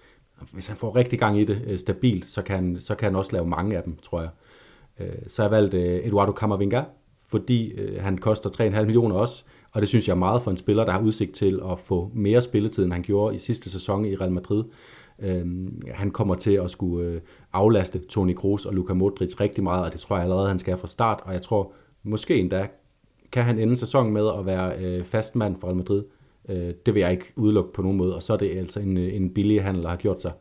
hvis 0.52 0.66
han 0.66 0.76
får 0.76 0.96
rigtig 0.96 1.18
gang 1.18 1.38
i 1.38 1.44
det 1.44 1.62
øh, 1.66 1.78
stabilt, 1.78 2.26
så 2.26 2.42
kan, 2.42 2.76
så 2.80 2.94
kan 2.94 3.06
han 3.06 3.16
også 3.16 3.32
lave 3.32 3.46
mange 3.46 3.76
af 3.76 3.82
dem, 3.82 3.96
tror 3.96 4.20
jeg. 4.20 4.30
Øh, 5.00 5.16
så 5.26 5.42
har 5.42 5.48
jeg 5.48 5.62
valgt 5.62 5.74
øh, 5.74 6.06
Eduardo 6.06 6.32
Camavinga, 6.32 6.82
fordi 7.28 7.72
øh, 7.72 8.02
han 8.02 8.18
koster 8.18 8.50
3,5 8.50 8.82
millioner 8.82 9.16
også, 9.16 9.44
og 9.74 9.80
det 9.80 9.88
synes 9.88 10.08
jeg 10.08 10.14
er 10.14 10.18
meget 10.18 10.42
for 10.42 10.50
en 10.50 10.56
spiller, 10.56 10.84
der 10.84 10.92
har 10.92 11.00
udsigt 11.00 11.32
til 11.32 11.60
at 11.70 11.78
få 11.78 12.10
mere 12.14 12.40
spilletid, 12.40 12.84
end 12.84 12.92
han 12.92 13.02
gjorde 13.02 13.34
i 13.34 13.38
sidste 13.38 13.70
sæson 13.70 14.04
i 14.04 14.16
Real 14.16 14.32
Madrid. 14.32 14.64
Øhm, 15.18 15.82
han 15.90 16.10
kommer 16.10 16.34
til 16.34 16.54
at 16.54 16.70
skulle 16.70 17.08
øh, 17.08 17.20
aflaste 17.52 17.98
Toni 17.98 18.32
Kroos 18.32 18.66
og 18.66 18.74
Luka 18.74 18.92
Modric 18.92 19.40
rigtig 19.40 19.64
meget, 19.64 19.84
og 19.84 19.92
det 19.92 20.00
tror 20.00 20.16
jeg 20.16 20.22
allerede, 20.22 20.48
han 20.48 20.58
skal 20.58 20.76
fra 20.76 20.86
start. 20.86 21.20
Og 21.24 21.32
jeg 21.32 21.42
tror 21.42 21.72
måske 22.02 22.36
endda, 22.36 22.68
kan 23.32 23.42
han 23.42 23.58
ende 23.58 23.76
sæsonen 23.76 24.12
med 24.12 24.28
at 24.38 24.46
være 24.46 24.84
øh, 24.84 25.04
fast 25.04 25.36
mand 25.36 25.56
for 25.60 25.66
Real 25.66 25.76
Madrid. 25.76 26.04
Øh, 26.48 26.74
det 26.86 26.94
vil 26.94 27.00
jeg 27.00 27.12
ikke 27.12 27.32
udelukke 27.36 27.72
på 27.72 27.82
nogen 27.82 27.98
måde, 27.98 28.14
og 28.14 28.22
så 28.22 28.32
er 28.32 28.36
det 28.36 28.58
altså 28.58 28.80
en, 28.80 28.96
øh, 28.96 29.14
en 29.14 29.34
billig 29.34 29.62
handel, 29.62 29.82
der 29.82 29.88
har 29.88 29.96
gjort 29.96 30.22
sig. 30.22 30.32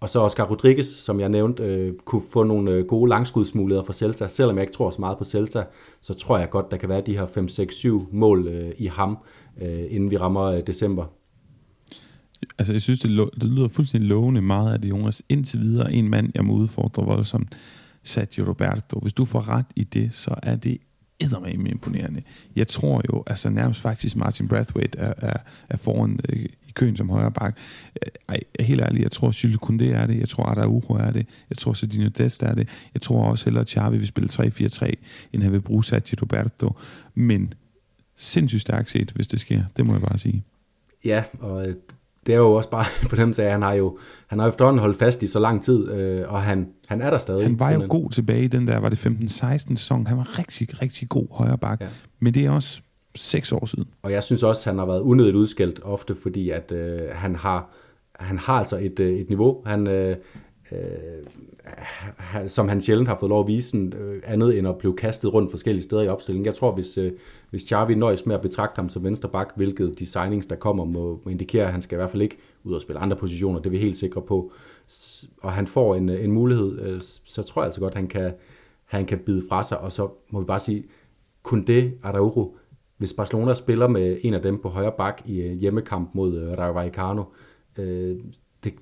Og 0.00 0.08
så 0.10 0.20
Oscar 0.20 0.44
Rodriguez, 0.44 0.86
som 0.86 1.20
jeg 1.20 1.28
nævnte, 1.28 1.62
øh, 1.62 1.94
kunne 2.04 2.22
få 2.32 2.42
nogle 2.42 2.70
øh, 2.70 2.86
gode 2.86 3.08
langskudsmuligheder 3.08 3.84
for 3.84 3.92
Celta. 3.92 4.28
Selvom 4.28 4.56
jeg 4.56 4.62
ikke 4.62 4.72
tror 4.72 4.90
så 4.90 5.00
meget 5.00 5.18
på 5.18 5.24
Celta, 5.24 5.64
så 6.00 6.14
tror 6.14 6.38
jeg 6.38 6.50
godt, 6.50 6.70
der 6.70 6.76
kan 6.76 6.88
være 6.88 7.02
de 7.06 7.16
her 7.18 7.26
5, 7.26 7.48
6, 7.48 7.74
7 7.74 8.08
mål 8.12 8.48
øh, 8.48 8.72
i 8.78 8.86
ham, 8.86 9.18
øh, 9.62 9.84
inden 9.90 10.10
vi 10.10 10.16
rammer 10.16 10.42
øh, 10.42 10.62
december. 10.66 11.04
Altså, 12.58 12.72
jeg 12.72 12.82
synes, 12.82 13.00
det, 13.00 13.10
lo- 13.10 13.30
det 13.40 13.44
lyder 13.44 13.68
fuldstændig 13.68 14.08
lovende 14.08 14.42
meget 14.42 14.72
af 14.72 14.80
det, 14.80 14.90
Jonas. 14.90 15.22
Indtil 15.28 15.60
videre 15.60 15.92
en 15.92 16.08
mand, 16.08 16.30
jeg 16.34 16.44
må 16.44 16.52
udfordre 16.54 17.04
voldsomt, 17.04 17.54
Sergio 18.02 18.48
Roberto. 18.48 18.98
Hvis 18.98 19.12
du 19.12 19.24
får 19.24 19.48
ret 19.48 19.66
i 19.76 19.84
det, 19.84 20.14
så 20.14 20.34
er 20.42 20.56
det 20.56 20.78
eddermame 21.20 21.70
imponerende. 21.70 22.22
Jeg 22.56 22.68
tror 22.68 23.02
jo, 23.12 23.22
altså 23.26 23.50
nærmest 23.50 23.80
faktisk 23.80 24.16
Martin 24.16 24.48
Brathwaite 24.48 24.98
er, 24.98 25.14
er, 25.16 25.36
er 25.68 25.76
foran 25.76 26.20
øh, 26.28 26.46
køen 26.78 26.96
som 26.96 27.10
højre 27.10 27.30
bak. 27.32 27.56
Øh, 28.06 28.10
ej, 28.28 28.40
helt 28.60 28.80
ærligt, 28.80 29.02
jeg 29.02 29.12
tror 29.12 29.32
Jules 29.44 29.58
Koundé 29.62 29.84
er 29.84 30.06
det, 30.06 30.20
jeg 30.20 30.28
tror 30.28 30.44
Araujo 30.44 30.94
er 30.94 31.10
det, 31.10 31.26
jeg 31.50 31.58
tror 31.58 31.72
Sedinho 31.72 32.08
Dest 32.18 32.42
er 32.42 32.54
det, 32.54 32.68
jeg 32.94 33.02
tror 33.02 33.24
også 33.24 33.44
hellere 33.44 33.64
Xavi 33.64 33.98
vil 33.98 34.06
spille 34.06 34.28
3-4-3, 34.32 34.92
end 35.32 35.42
han 35.42 35.52
vil 35.52 35.60
bruge 35.60 35.84
Sergio 35.84 36.16
Roberto. 36.22 36.72
Men 37.14 37.52
sindssygt 38.16 38.60
stærkt 38.62 38.90
set, 38.90 39.10
hvis 39.10 39.26
det 39.26 39.40
sker, 39.40 39.62
det 39.76 39.86
må 39.86 39.92
jeg 39.92 40.00
bare 40.02 40.18
sige. 40.18 40.44
Ja, 41.04 41.22
og 41.40 41.68
øh, 41.68 41.74
det 42.26 42.34
er 42.34 42.38
jo 42.38 42.52
også 42.52 42.70
bare 42.70 42.84
på 43.10 43.16
dem, 43.16 43.34
at 43.38 43.50
han 43.52 43.62
har 43.62 43.72
jo 43.72 43.98
han 44.26 44.38
har 44.38 44.48
efterhånden 44.48 44.80
holdt 44.80 44.98
fast 44.98 45.22
i 45.22 45.26
så 45.26 45.38
lang 45.38 45.64
tid, 45.64 45.90
øh, 45.90 46.32
og 46.32 46.42
han, 46.42 46.68
han 46.88 47.02
er 47.02 47.10
der 47.10 47.18
stadig. 47.18 47.42
Han 47.42 47.58
var 47.60 47.70
jo 47.72 47.82
en- 47.82 47.88
god 47.88 48.10
tilbage 48.10 48.44
i 48.44 48.46
den 48.46 48.68
der, 48.68 48.78
var 48.78 48.88
det 48.88 49.06
15-16 49.06 49.76
sæson. 49.76 50.06
Han 50.06 50.16
var 50.16 50.38
rigtig, 50.38 50.82
rigtig 50.82 51.08
god 51.08 51.26
højre 51.30 51.58
bak. 51.58 51.80
Ja. 51.80 51.86
Men 52.20 52.34
det 52.34 52.46
er 52.46 52.50
også 52.50 52.80
seks 53.18 53.52
år 53.52 53.66
siden. 53.66 53.84
Og 54.02 54.12
jeg 54.12 54.22
synes 54.22 54.42
også, 54.42 54.60
at 54.60 54.64
han 54.72 54.78
har 54.78 54.86
været 54.86 55.00
unødigt 55.00 55.36
udskældt 55.36 55.80
ofte, 55.84 56.14
fordi 56.14 56.50
at 56.50 56.72
øh, 56.72 57.00
han 57.10 57.36
har 57.36 57.70
han 58.18 58.38
har 58.38 58.58
altså 58.58 58.76
et, 58.76 59.00
øh, 59.00 59.18
et 59.18 59.28
niveau, 59.28 59.62
han, 59.66 59.88
øh, 59.88 60.16
øh, 60.72 60.78
som 62.46 62.68
han 62.68 62.80
sjældent 62.80 63.08
har 63.08 63.16
fået 63.20 63.30
lov 63.30 63.40
at 63.40 63.46
vise 63.46 63.70
sådan, 63.70 63.92
øh, 63.92 64.22
andet 64.24 64.58
end 64.58 64.68
at 64.68 64.78
blive 64.78 64.96
kastet 64.96 65.34
rundt 65.34 65.50
forskellige 65.50 65.82
steder 65.82 66.02
i 66.02 66.08
opstillingen. 66.08 66.46
Jeg 66.46 66.54
tror, 66.54 66.72
hvis, 66.72 66.98
øh, 66.98 67.12
hvis 67.50 67.62
Xavi 67.62 67.94
nøjes 67.94 68.26
med 68.26 68.34
at 68.34 68.40
betragte 68.40 68.78
ham 68.78 68.88
som 68.88 69.04
venstreback, 69.04 69.52
hvilket 69.56 69.98
de 69.98 70.06
signings, 70.06 70.46
der 70.46 70.56
kommer, 70.56 70.84
må, 70.84 71.20
må 71.24 71.30
indikere, 71.30 71.64
at 71.64 71.72
han 71.72 71.82
skal 71.82 71.96
i 71.96 71.98
hvert 71.98 72.10
fald 72.10 72.22
ikke 72.22 72.38
ud 72.64 72.74
og 72.74 72.80
spille 72.80 73.00
andre 73.00 73.16
positioner, 73.16 73.58
det 73.58 73.66
er 73.66 73.70
vi 73.70 73.78
helt 73.78 73.96
sikre 73.96 74.22
på. 74.22 74.52
Og 75.42 75.52
han 75.52 75.66
får 75.66 75.94
en, 75.94 76.08
øh, 76.08 76.24
en 76.24 76.32
mulighed, 76.32 76.80
øh, 76.80 77.00
så 77.24 77.42
tror 77.42 77.62
jeg 77.62 77.66
altså 77.66 77.80
godt, 77.80 77.94
han 77.94 78.08
kan, 78.08 78.32
han 78.84 79.06
kan 79.06 79.18
bide 79.18 79.42
fra 79.48 79.62
sig, 79.62 79.78
og 79.78 79.92
så 79.92 80.08
må 80.30 80.40
vi 80.40 80.46
bare 80.46 80.60
sige, 80.60 80.84
kun 81.42 81.64
det 81.64 81.92
Araujo, 82.02 82.56
hvis 82.98 83.12
Barcelona 83.12 83.54
spiller 83.54 83.88
med 83.88 84.18
en 84.22 84.34
af 84.34 84.42
dem 84.42 84.58
på 84.62 84.68
højre 84.68 84.92
bak 84.98 85.22
i 85.26 85.40
øh, 85.40 85.52
hjemmekamp 85.52 86.14
mod 86.14 86.36
øh, 86.38 86.58
Rayo 86.58 86.72
Vallecano, 86.72 87.22
øh, 87.78 88.16
det, 88.64 88.72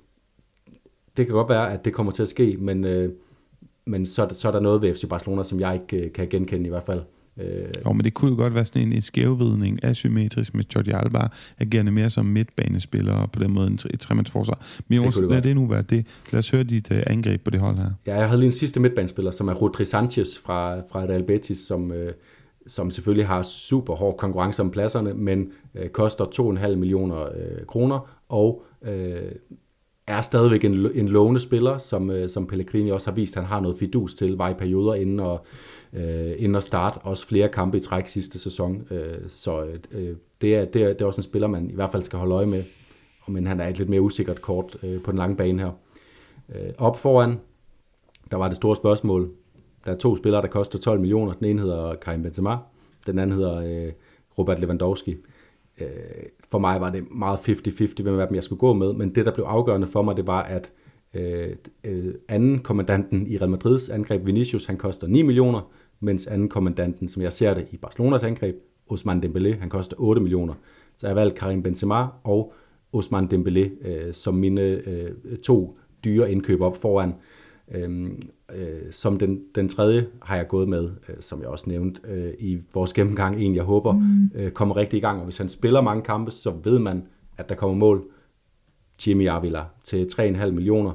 det 1.17 1.25
kan 1.25 1.27
godt 1.35 1.49
være, 1.49 1.71
at 1.73 1.85
det 1.85 1.93
kommer 1.93 2.11
til 2.11 2.21
at 2.21 2.29
ske, 2.29 2.57
men, 2.59 2.83
øh, 2.85 3.11
men 3.85 4.05
så, 4.05 4.25
der- 4.25 4.33
så 4.35 4.47
er 4.47 4.51
der 4.51 4.59
noget 4.59 4.81
ved 4.81 4.95
FC 4.95 5.05
Barcelona, 5.09 5.43
som 5.43 5.59
jeg 5.59 5.73
ikke 5.83 6.05
øh, 6.05 6.13
kan 6.13 6.27
genkende 6.29 6.65
i 6.65 6.69
hvert 6.69 6.83
fald. 6.83 7.01
Øh, 7.39 7.65
Jo, 7.85 7.93
men 7.93 8.03
det 8.03 8.13
kunne 8.13 8.31
jo 8.31 8.37
godt 8.37 8.55
være 8.55 8.65
sådan 8.65 8.81
en, 8.81 8.93
en 8.93 9.01
skævvidning, 9.01 9.83
asymmetrisk 9.83 10.55
med 10.55 10.63
Jordi 10.75 10.91
Alba, 10.91 11.27
agerende 11.59 11.91
mere 11.91 12.09
som 12.09 12.25
midtbanespiller, 12.25 13.13
og 13.13 13.31
på 13.31 13.39
den 13.43 13.51
måde 13.53 13.67
en, 13.67 13.79
et 13.93 13.99
tremandsforsvar. 13.99 14.65
Men 14.87 14.95
Jonas, 14.99 15.19
lad 15.29 15.41
det 15.41 15.55
nu 15.55 15.65
være 15.65 15.81
det. 15.81 16.05
Lad 16.31 16.39
os 16.39 16.49
høre 16.49 16.63
dit 16.63 16.91
uh, 16.91 16.97
angreb 17.07 17.43
på 17.43 17.51
det 17.51 17.59
hold 17.59 17.75
her. 17.75 17.89
Ja, 18.07 18.15
jeg 18.17 18.27
havde 18.27 18.39
lige 18.39 18.45
en 18.47 18.51
sidste 18.51 18.79
midtbanespiller, 18.79 19.31
som 19.31 19.47
er 19.47 19.53
Rodri 19.53 19.85
Sanchez 19.85 20.27
fra, 20.37 20.79
fra 20.91 20.99
Real 21.01 21.23
Betis, 21.23 21.57
som, 21.57 21.91
øh, 21.91 22.13
som 22.67 22.91
selvfølgelig 22.91 23.27
har 23.27 23.41
super 23.41 23.95
hård 23.95 24.17
konkurrence 24.17 24.61
om 24.61 24.71
pladserne, 24.71 25.13
men 25.13 25.51
øh, 25.75 25.89
koster 25.89 26.25
2,5 26.25 26.75
millioner 26.75 27.23
øh, 27.23 27.65
kroner, 27.67 28.09
og 28.29 28.63
øh, 28.81 29.31
er 30.07 30.21
stadigvæk 30.21 30.63
en, 30.63 30.73
en 30.73 31.07
lovende 31.07 31.39
spiller, 31.39 31.77
som, 31.77 32.09
øh, 32.09 32.29
som 32.29 32.47
Pellegrini 32.47 32.91
også 32.91 33.09
har 33.09 33.15
vist, 33.15 33.35
han 33.35 33.43
har 33.43 33.59
noget 33.59 33.77
fidus 33.77 34.13
til, 34.13 34.37
var 34.37 34.49
i 34.49 34.53
perioder 34.53 34.93
inden 34.93 35.19
at, 35.19 35.39
øh, 35.93 36.33
inden 36.37 36.55
at 36.55 36.63
starte, 36.63 36.97
også 36.97 37.27
flere 37.27 37.49
kampe 37.49 37.77
i 37.77 37.79
træk 37.79 38.07
sidste 38.07 38.39
sæson, 38.39 38.87
øh, 38.91 39.17
så 39.27 39.63
øh, 39.63 39.79
øh, 39.91 40.15
det, 40.41 40.55
er, 40.55 40.65
det, 40.65 40.83
er, 40.83 40.87
det 40.87 41.01
er 41.01 41.05
også 41.05 41.21
en 41.21 41.23
spiller, 41.23 41.47
man 41.47 41.69
i 41.69 41.73
hvert 41.73 41.91
fald 41.91 42.03
skal 42.03 42.19
holde 42.19 42.35
øje 42.35 42.45
med, 42.45 42.63
men 43.27 43.47
han 43.47 43.59
er 43.59 43.67
et 43.67 43.77
lidt 43.77 43.89
mere 43.89 44.01
usikkert 44.01 44.41
kort 44.41 44.77
øh, 44.83 45.01
på 45.01 45.11
den 45.11 45.17
lange 45.17 45.35
bane 45.35 45.61
her. 45.61 45.71
Øh, 46.55 46.73
op 46.77 46.99
foran, 46.99 47.39
der 48.31 48.37
var 48.37 48.47
det 48.47 48.57
store 48.57 48.75
spørgsmål. 48.75 49.31
Der 49.87 49.93
er 49.93 49.97
to 49.97 50.15
spillere, 50.15 50.41
der 50.41 50.47
koster 50.47 50.79
12 50.79 50.99
millioner. 50.99 51.33
Den 51.33 51.45
ene 51.45 51.61
hedder 51.61 51.95
Karim 51.95 52.23
Benzema, 52.23 52.57
den 53.05 53.19
anden 53.19 53.37
hedder 53.37 53.55
øh, 53.57 53.91
Robert 54.37 54.59
Lewandowski. 54.59 55.15
Øh, 55.81 55.87
for 56.51 56.59
mig 56.59 56.81
var 56.81 56.89
det 56.89 57.11
meget 57.11 57.37
50-50, 57.37 58.03
hvem 58.03 58.19
af 58.19 58.27
dem 58.27 58.35
jeg 58.35 58.43
skulle 58.43 58.59
gå 58.59 58.73
med, 58.73 58.93
men 58.93 59.15
det, 59.15 59.25
der 59.25 59.33
blev 59.33 59.45
afgørende 59.45 59.87
for 59.87 60.01
mig, 60.01 60.17
det 60.17 60.27
var, 60.27 60.43
at 60.43 60.73
øh, 61.13 61.49
øh 61.83 62.13
anden 62.27 62.59
kommandanten 62.59 63.27
i 63.27 63.37
Real 63.37 63.49
Madrids 63.49 63.89
angreb, 63.89 64.25
Vinicius, 64.25 64.65
han 64.65 64.77
koster 64.77 65.07
9 65.07 65.21
millioner, 65.21 65.71
mens 65.99 66.27
anden 66.27 66.49
kommandanten, 66.49 67.09
som 67.09 67.21
jeg 67.21 67.33
ser 67.33 67.53
det 67.53 67.67
i 67.71 67.77
Barcelonas 67.77 68.23
angreb, 68.23 68.55
Ousmane 68.89 69.21
Dembélé, 69.25 69.59
han 69.59 69.69
koster 69.69 69.95
8 69.99 70.21
millioner. 70.21 70.53
Så 70.95 71.07
jeg 71.07 71.15
valgte 71.15 71.39
Karim 71.39 71.63
Benzema 71.63 72.07
og 72.23 72.53
Ousmane 72.93 73.27
Dembélé 73.33 73.89
øh, 73.89 74.13
som 74.13 74.33
mine 74.33 74.61
øh, 74.61 75.11
to 75.43 75.77
dyre 76.05 76.31
indkøb 76.31 76.61
op 76.61 76.77
foran. 76.77 77.13
Øhm, 77.71 78.21
øh, 78.55 78.91
som 78.91 79.19
den, 79.19 79.41
den 79.55 79.69
tredje 79.69 80.07
har 80.21 80.35
jeg 80.35 80.47
gået 80.47 80.69
med, 80.69 80.89
øh, 81.09 81.15
som 81.19 81.41
jeg 81.41 81.47
også 81.47 81.65
nævnte 81.67 82.01
øh, 82.07 82.33
i 82.39 82.59
vores 82.73 82.93
gennemgang, 82.93 83.41
en 83.41 83.55
jeg 83.55 83.63
håber 83.63 83.93
mm. 83.93 84.31
øh, 84.35 84.51
kommer 84.51 84.77
rigtig 84.77 84.97
i 84.97 85.01
gang. 85.01 85.19
Og 85.19 85.23
hvis 85.23 85.37
han 85.37 85.49
spiller 85.49 85.81
mange 85.81 86.03
kampe, 86.03 86.31
så 86.31 86.53
ved 86.63 86.79
man, 86.79 87.03
at 87.37 87.49
der 87.49 87.55
kommer 87.55 87.75
mål. 87.75 88.03
Jimmy 89.07 89.29
Avila 89.29 89.63
til 89.83 90.07
3,5 90.13 90.51
millioner. 90.51 90.93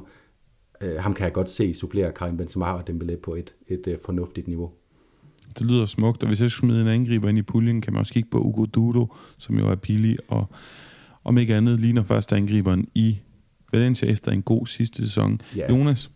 Øh, 0.81 0.95
ham 0.99 1.13
kan 1.13 1.23
jeg 1.23 1.33
godt 1.33 1.49
se 1.49 1.73
supplere 1.73 2.11
Karim 2.11 2.37
Benzema 2.37 2.65
og 2.65 2.89
Dembélé 2.89 3.15
på 3.15 3.35
et, 3.35 3.55
et 3.67 3.87
øh, 3.87 3.97
fornuftigt 4.05 4.47
niveau. 4.47 4.71
Det 5.59 5.67
lyder 5.67 5.85
smukt, 5.85 6.23
og 6.23 6.27
hvis 6.27 6.41
jeg 6.41 6.51
skulle 6.51 6.73
smide 6.73 6.81
en 6.81 6.87
angriber 6.87 7.29
ind 7.29 7.37
i 7.37 7.41
puljen, 7.41 7.81
kan 7.81 7.93
man 7.93 7.99
også 7.99 8.13
kigge 8.13 8.29
på 8.29 8.41
Ugo 8.41 8.65
Dudo, 8.65 9.13
som 9.37 9.59
jo 9.59 9.67
er 9.67 9.75
billig, 9.75 10.17
og 10.27 10.49
om 11.23 11.37
ikke 11.37 11.55
andet 11.55 11.79
ligner 11.79 12.03
første 12.03 12.35
angriberen 12.35 12.87
i 12.95 13.19
Valencia 13.73 14.11
efter 14.11 14.31
en 14.31 14.41
god 14.41 14.67
sidste 14.67 15.03
sæson. 15.03 15.41
Ja. 15.55 15.73
Jonas, 15.73 16.11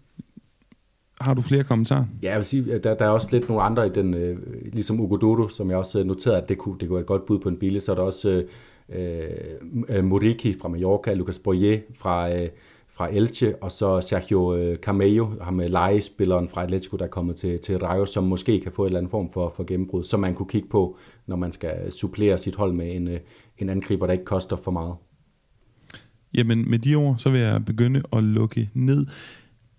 har 1.21 1.33
du 1.33 1.41
flere 1.41 1.63
kommentarer? 1.63 2.05
Ja, 2.23 2.29
jeg 2.29 2.37
vil 2.37 2.45
sige, 2.45 2.79
der, 2.79 2.95
der 2.95 3.05
er 3.05 3.09
også 3.09 3.27
lidt 3.31 3.49
nogle 3.49 3.63
andre 3.63 3.87
i 3.87 3.89
den, 3.89 4.13
øh, 4.13 4.37
ligesom 4.73 4.99
Ugo 4.99 5.15
Dodo, 5.15 5.47
som 5.47 5.69
jeg 5.69 5.77
også 5.77 5.99
øh, 5.99 6.05
noterede, 6.05 6.41
at 6.41 6.49
det 6.49 6.57
kunne, 6.57 6.79
det 6.79 6.87
kunne 6.87 6.95
være 6.95 7.01
et 7.01 7.07
godt 7.07 7.25
bud 7.25 7.39
på 7.39 7.49
en 7.49 7.57
billig. 7.57 7.81
Så 7.81 7.91
er 7.91 7.95
der 7.95 8.03
også 8.03 8.43
øh, 8.89 9.23
øh, 9.89 10.03
Moriki 10.03 10.59
fra 10.61 10.67
Mallorca, 10.67 11.13
Lucas 11.13 11.39
Boyer 11.39 11.79
fra, 11.95 12.35
øh, 12.35 12.49
fra 12.87 13.15
Elche, 13.15 13.55
og 13.61 13.71
så 13.71 14.01
Sergio 14.01 14.55
øh, 14.55 14.77
Camello, 14.77 15.27
ham 15.41 15.59
øh, 15.59 15.69
legespilleren 15.69 16.47
fra 16.47 16.63
Atletico, 16.63 16.97
der 16.97 17.05
er 17.05 17.09
kommet 17.09 17.35
til, 17.35 17.59
til 17.59 17.77
Rayo, 17.77 18.05
som 18.05 18.23
måske 18.23 18.59
kan 18.59 18.71
få 18.71 18.81
en 18.81 18.85
eller 18.85 18.99
anden 18.99 19.11
form 19.11 19.31
for, 19.31 19.53
for 19.55 19.63
gennembrud, 19.63 20.03
som 20.03 20.19
man 20.19 20.33
kunne 20.33 20.49
kigge 20.49 20.69
på, 20.69 20.97
når 21.27 21.35
man 21.35 21.51
skal 21.51 21.91
supplere 21.91 22.37
sit 22.37 22.55
hold 22.55 22.73
med 22.73 22.95
en, 22.95 23.07
øh, 23.07 23.19
en 23.57 23.69
angriber, 23.69 24.05
der 24.05 24.13
ikke 24.13 24.25
koster 24.25 24.55
for 24.55 24.71
meget. 24.71 24.95
Jamen 26.33 26.69
med 26.69 26.79
de 26.79 26.95
ord, 26.95 27.15
så 27.17 27.29
vil 27.29 27.41
jeg 27.41 27.65
begynde 27.65 28.01
at 28.13 28.23
lukke 28.23 28.69
ned. 28.73 29.05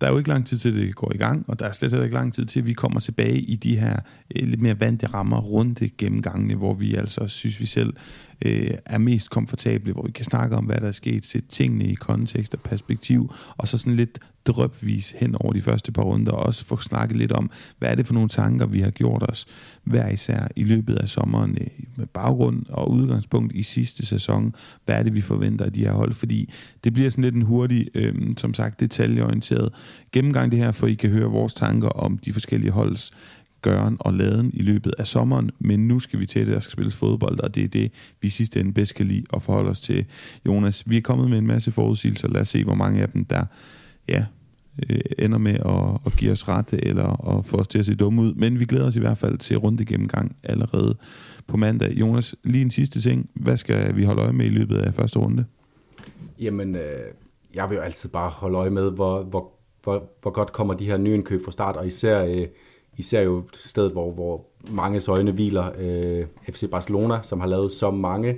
Der 0.01 0.07
er 0.07 0.11
jo 0.11 0.17
ikke 0.17 0.29
lang 0.29 0.47
tid 0.47 0.57
til, 0.57 0.75
det 0.75 0.95
går 0.95 1.11
i 1.15 1.17
gang, 1.17 1.45
og 1.47 1.59
der 1.59 1.65
er 1.65 1.71
slet 1.71 2.03
ikke 2.03 2.15
lang 2.15 2.33
tid 2.33 2.45
til, 2.45 2.59
at 2.59 2.65
vi 2.65 2.73
kommer 2.73 2.99
tilbage 2.99 3.39
i 3.39 3.55
de 3.55 3.77
her 3.77 3.99
øh, 4.35 4.47
lidt 4.47 4.61
mere 4.61 4.79
vante 4.79 5.07
rammer 5.07 5.41
rundt 5.41 5.97
gennemgangene, 5.97 6.55
hvor 6.55 6.73
vi 6.73 6.95
altså 6.95 7.27
synes, 7.27 7.59
vi 7.59 7.65
selv 7.65 7.93
øh, 8.45 8.71
er 8.85 8.97
mest 8.97 9.29
komfortable, 9.29 9.93
hvor 9.93 10.03
vi 10.05 10.11
kan 10.11 10.25
snakke 10.25 10.55
om, 10.55 10.65
hvad 10.65 10.77
der 10.77 10.87
er 10.87 10.91
sket, 10.91 11.25
sætte 11.25 11.47
tingene 11.47 11.85
i 11.85 11.93
kontekst 11.93 12.53
og 12.53 12.59
perspektiv, 12.59 13.33
og 13.57 13.67
så 13.67 13.77
sådan 13.77 13.95
lidt 13.95 14.19
drøbvis 14.45 15.15
hen 15.17 15.35
over 15.35 15.53
de 15.53 15.61
første 15.61 15.91
par 15.91 16.03
runder, 16.03 16.31
og 16.31 16.45
også 16.45 16.65
få 16.65 16.77
snakket 16.77 17.17
lidt 17.17 17.31
om, 17.31 17.51
hvad 17.79 17.89
er 17.89 17.95
det 17.95 18.07
for 18.07 18.13
nogle 18.13 18.29
tanker, 18.29 18.65
vi 18.65 18.79
har 18.79 18.89
gjort 18.89 19.23
os 19.29 19.47
hver 19.83 20.09
især 20.09 20.47
i 20.55 20.63
løbet 20.63 20.95
af 20.95 21.09
sommeren 21.09 21.57
øh, 21.61 21.67
med 21.95 22.05
baggrund 22.05 22.65
og 22.69 22.91
udgangspunkt 22.91 23.55
i 23.55 23.63
sidste 23.63 24.05
sæson. 24.05 24.55
Hvad 24.85 24.95
er 24.95 25.03
det, 25.03 25.15
vi 25.15 25.21
forventer 25.21 25.65
af 25.65 25.73
de 25.73 25.79
her 25.79 25.91
hold? 25.91 26.13
Fordi 26.13 26.53
det 26.83 26.93
bliver 26.93 27.09
sådan 27.09 27.23
lidt 27.23 27.35
en 27.35 27.41
hurtig, 27.41 27.87
øh, 27.95 28.15
som 28.37 28.53
sagt, 28.53 28.79
detaljeorienteret 28.79 29.73
gennemgang 30.11 30.51
det 30.51 30.59
her, 30.59 30.71
for 30.71 30.87
I 30.87 30.93
kan 30.93 31.09
høre 31.09 31.29
vores 31.29 31.53
tanker 31.53 31.89
om 31.89 32.17
de 32.17 32.33
forskellige 32.33 32.71
holds 32.71 33.11
gøren 33.61 33.97
og 33.99 34.13
laden 34.13 34.51
i 34.53 34.61
løbet 34.61 34.93
af 34.97 35.07
sommeren, 35.07 35.51
men 35.59 35.87
nu 35.87 35.99
skal 35.99 36.19
vi 36.19 36.25
til 36.25 36.45
det, 36.45 36.53
der 36.53 36.59
skal 36.59 36.71
spilles 36.71 36.95
fodbold, 36.95 37.39
og 37.39 37.55
det 37.55 37.63
er 37.63 37.67
det, 37.67 37.91
vi 38.21 38.27
i 38.27 38.29
sidste 38.29 38.59
ende 38.59 38.73
bedst 38.73 38.95
kan 38.95 39.05
lide 39.05 39.23
at 39.33 39.41
forholde 39.41 39.69
os 39.69 39.79
til. 39.79 40.05
Jonas, 40.45 40.83
vi 40.89 40.97
er 40.97 41.01
kommet 41.01 41.29
med 41.29 41.37
en 41.37 41.47
masse 41.47 41.71
forudsigelser, 41.71 42.27
lad 42.27 42.41
os 42.41 42.49
se, 42.49 42.63
hvor 42.63 42.75
mange 42.75 43.01
af 43.01 43.09
dem, 43.09 43.25
der 43.25 43.45
ja, 44.07 44.25
øh, 44.89 44.99
ender 45.19 45.37
med 45.37 45.53
at, 45.53 45.99
at 46.05 46.17
give 46.17 46.31
os 46.31 46.47
rette, 46.47 46.85
eller 46.85 47.37
at 47.37 47.45
få 47.45 47.57
os 47.57 47.67
til 47.67 47.79
at 47.79 47.85
se 47.85 47.95
dumme 47.95 48.21
ud, 48.21 48.33
men 48.33 48.59
vi 48.59 48.65
glæder 48.65 48.87
os 48.87 48.95
i 48.95 48.99
hvert 48.99 49.17
fald 49.17 49.37
til 49.37 49.57
runde 49.57 49.85
gennemgang 49.85 50.35
allerede 50.43 50.97
på 51.47 51.57
mandag. 51.57 51.91
Jonas, 51.91 52.35
lige 52.43 52.61
en 52.61 52.71
sidste 52.71 53.01
ting, 53.01 53.29
hvad 53.33 53.57
skal 53.57 53.95
vi 53.95 54.03
holde 54.03 54.21
øje 54.21 54.33
med 54.33 54.45
i 54.45 54.49
løbet 54.49 54.77
af 54.77 54.93
første 54.93 55.19
runde? 55.19 55.45
Jamen, 56.39 56.75
øh, 56.75 56.81
jeg 57.53 57.69
vil 57.69 57.75
jo 57.75 57.81
altid 57.81 58.09
bare 58.09 58.29
holde 58.29 58.57
øje 58.57 58.69
med, 58.69 58.91
hvor, 58.91 59.23
hvor, 59.23 59.51
hvor, 59.83 60.11
hvor 60.21 60.31
godt 60.31 60.51
kommer 60.51 60.73
de 60.73 60.85
her 60.85 60.97
nye 60.97 61.13
indkøb 61.13 61.45
fra 61.45 61.51
start, 61.51 61.75
og 61.75 61.87
især, 61.87 62.23
øh, 62.23 62.47
især 62.99 63.21
jo 63.21 63.37
et 63.37 63.57
sted, 63.57 63.91
hvor, 63.91 64.11
hvor 64.11 64.45
mange 64.71 65.01
øjne 65.07 65.31
hviler 65.31 65.71
øh, 65.79 66.25
FC 66.51 66.69
Barcelona, 66.69 67.19
som 67.23 67.39
har 67.39 67.47
lavet 67.47 67.71
så 67.71 67.91
mange 67.91 68.37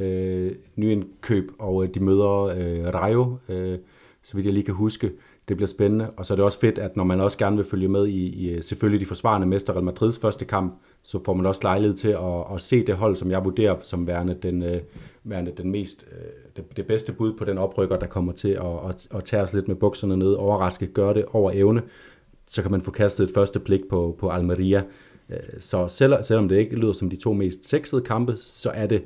øh, 0.00 0.52
nyindkøb, 0.76 1.50
og 1.58 1.84
øh, 1.84 1.94
de 1.94 2.00
møder 2.00 2.42
øh, 2.42 2.94
Rayo, 2.94 3.36
øh, 3.48 3.78
så 4.22 4.34
vidt 4.34 4.46
jeg 4.46 4.54
lige 4.54 4.64
kan 4.64 4.74
huske. 4.74 5.12
det 5.48 5.56
bliver 5.56 5.68
spændende. 5.68 6.10
Og 6.16 6.26
så 6.26 6.34
er 6.34 6.36
det 6.36 6.44
også 6.44 6.60
fedt, 6.60 6.78
at 6.78 6.96
når 6.96 7.04
man 7.04 7.20
også 7.20 7.38
gerne 7.38 7.56
vil 7.56 7.64
følge 7.64 7.88
med 7.88 8.06
i, 8.06 8.26
i 8.26 8.50
øh, 8.50 8.62
selvfølgelig 8.62 9.00
de 9.00 9.06
forsvarende 9.06 9.46
mester 9.46 9.72
Real 9.72 9.84
Madrids 9.84 10.18
første 10.18 10.44
kamp, 10.44 10.74
så 11.02 11.24
får 11.24 11.34
man 11.34 11.46
også 11.46 11.60
lejlighed 11.62 11.96
til 11.96 12.08
at, 12.08 12.54
at 12.54 12.60
se 12.60 12.86
det 12.86 12.96
hold, 12.96 13.16
som 13.16 13.30
jeg 13.30 13.44
vurderer 13.44 13.76
som 13.82 14.06
værende 14.06 14.34
den, 14.42 14.62
øh, 14.62 14.80
værende 15.24 15.52
den 15.56 15.70
mest, 15.70 16.06
øh, 16.12 16.28
det, 16.56 16.76
det 16.76 16.86
bedste 16.86 17.12
bud 17.12 17.32
på 17.32 17.44
den 17.44 17.58
oprykker, 17.58 17.98
der 17.98 18.06
kommer 18.06 18.32
til 18.32 18.48
at, 18.48 18.88
at, 18.88 19.08
at 19.14 19.24
tage 19.24 19.42
os 19.42 19.52
lidt 19.52 19.68
med 19.68 19.76
bukserne 19.76 20.16
ned, 20.16 20.32
overraske, 20.32 20.86
gøre 20.86 21.14
det 21.14 21.24
over 21.32 21.50
evne, 21.54 21.82
så 22.50 22.62
kan 22.62 22.70
man 22.70 22.82
få 22.82 22.90
kastet 22.90 23.24
et 23.28 23.34
første 23.34 23.58
blik 23.58 23.80
på, 23.90 24.16
på 24.20 24.30
Almeria. 24.30 24.82
Øh, 25.30 25.36
så 25.58 25.88
selv, 25.88 26.14
selvom 26.22 26.48
det 26.48 26.56
ikke 26.56 26.76
lyder 26.76 26.92
som 26.92 27.10
de 27.10 27.16
to 27.16 27.32
mest 27.32 27.68
sexede 27.68 28.02
kampe, 28.02 28.36
så 28.36 28.70
er 28.70 28.86
det 28.86 29.02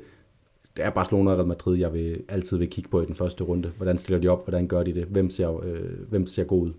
det 0.77 0.85
er 0.85 0.89
Barcelona 0.89 1.31
og 1.31 1.37
Real 1.37 1.47
Madrid, 1.47 1.77
jeg 1.77 1.93
vil, 1.93 2.23
altid 2.29 2.57
vil 2.57 2.69
kigge 2.69 2.89
på 2.89 3.01
i 3.01 3.05
den 3.05 3.15
første 3.15 3.43
runde. 3.43 3.71
Hvordan 3.77 3.97
stiller 3.97 4.19
de 4.19 4.27
op? 4.27 4.45
Hvordan 4.45 4.67
gør 4.67 4.83
de 4.83 4.93
det? 4.93 5.05
Hvem 5.05 5.29
ser, 5.29 5.63
øh, 5.63 6.09
hvem 6.09 6.27
ser 6.27 6.43
god 6.43 6.67
ud? 6.67 6.73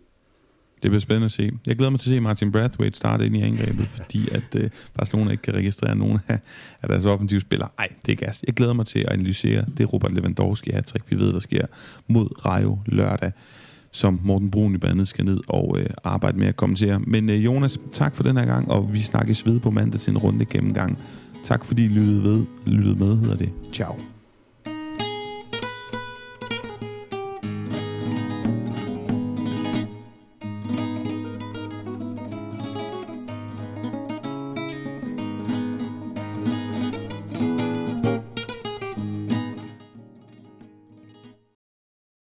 Det 0.83 0.91
bliver 0.91 1.01
spændende 1.01 1.25
at 1.25 1.33
se. 1.33 1.51
Jeg 1.67 1.77
glæder 1.77 1.91
mig 1.91 2.01
til 2.01 2.11
at 2.11 2.15
se 2.15 2.21
Martin 2.21 2.53
Brathwaite 2.53 2.99
starte 2.99 3.27
ind 3.27 3.37
i 3.37 3.43
angrebet, 3.43 3.87
fordi 3.87 4.29
at 4.33 4.55
øh, 4.57 4.71
Barcelona 4.95 5.31
ikke 5.31 5.43
kan 5.43 5.55
registrere 5.55 5.97
nogen 5.97 6.19
af, 6.29 6.39
af 6.83 6.89
deres 6.89 7.05
offensive 7.05 7.41
spillere. 7.41 7.69
Nej, 7.79 7.89
det 8.07 8.13
er 8.13 8.17
gas. 8.17 8.45
Jeg 8.47 8.55
glæder 8.55 8.73
mig 8.73 8.87
til 8.87 8.99
at 8.99 9.09
analysere 9.09 9.65
det 9.79 9.93
Robert 9.93 10.13
Lewandowski 10.13 10.71
hat 10.71 10.95
vi 11.09 11.19
ved, 11.19 11.33
der 11.33 11.39
sker 11.39 11.67
mod 12.09 12.47
Rayo 12.47 12.79
lørdag 12.87 13.33
som 13.97 14.21
Morten 14.25 14.51
Brun 14.51 14.75
i 14.75 14.79
bandet 14.79 15.09
skal 15.09 15.25
ned 15.25 15.41
og 15.49 15.77
øh, 15.79 15.87
arbejde 16.05 16.39
med 16.39 16.47
at 16.47 16.57
kommentere. 16.57 17.01
Men 17.01 17.31
øh, 17.31 17.45
Jonas, 17.45 17.81
tak 17.93 18.15
for 18.15 18.23
den 18.23 18.37
her 18.37 18.45
gang, 18.45 18.71
og 18.71 18.93
vi 18.93 19.03
snakkes 19.03 19.47
ved 19.47 19.61
på 19.61 19.71
mandag 19.71 20.01
til 20.01 20.11
en 20.11 20.19
runde 20.19 20.45
gennemgang. 20.45 20.99
Tak 21.45 21.65
fordi 21.65 21.85
I 21.85 21.89
lyttede, 21.89 22.23
ved, 22.23 22.45
lyttede 22.67 22.97
med, 22.97 23.17
hedder 23.17 23.37
det. 23.37 23.53
Ciao. 23.73 24.16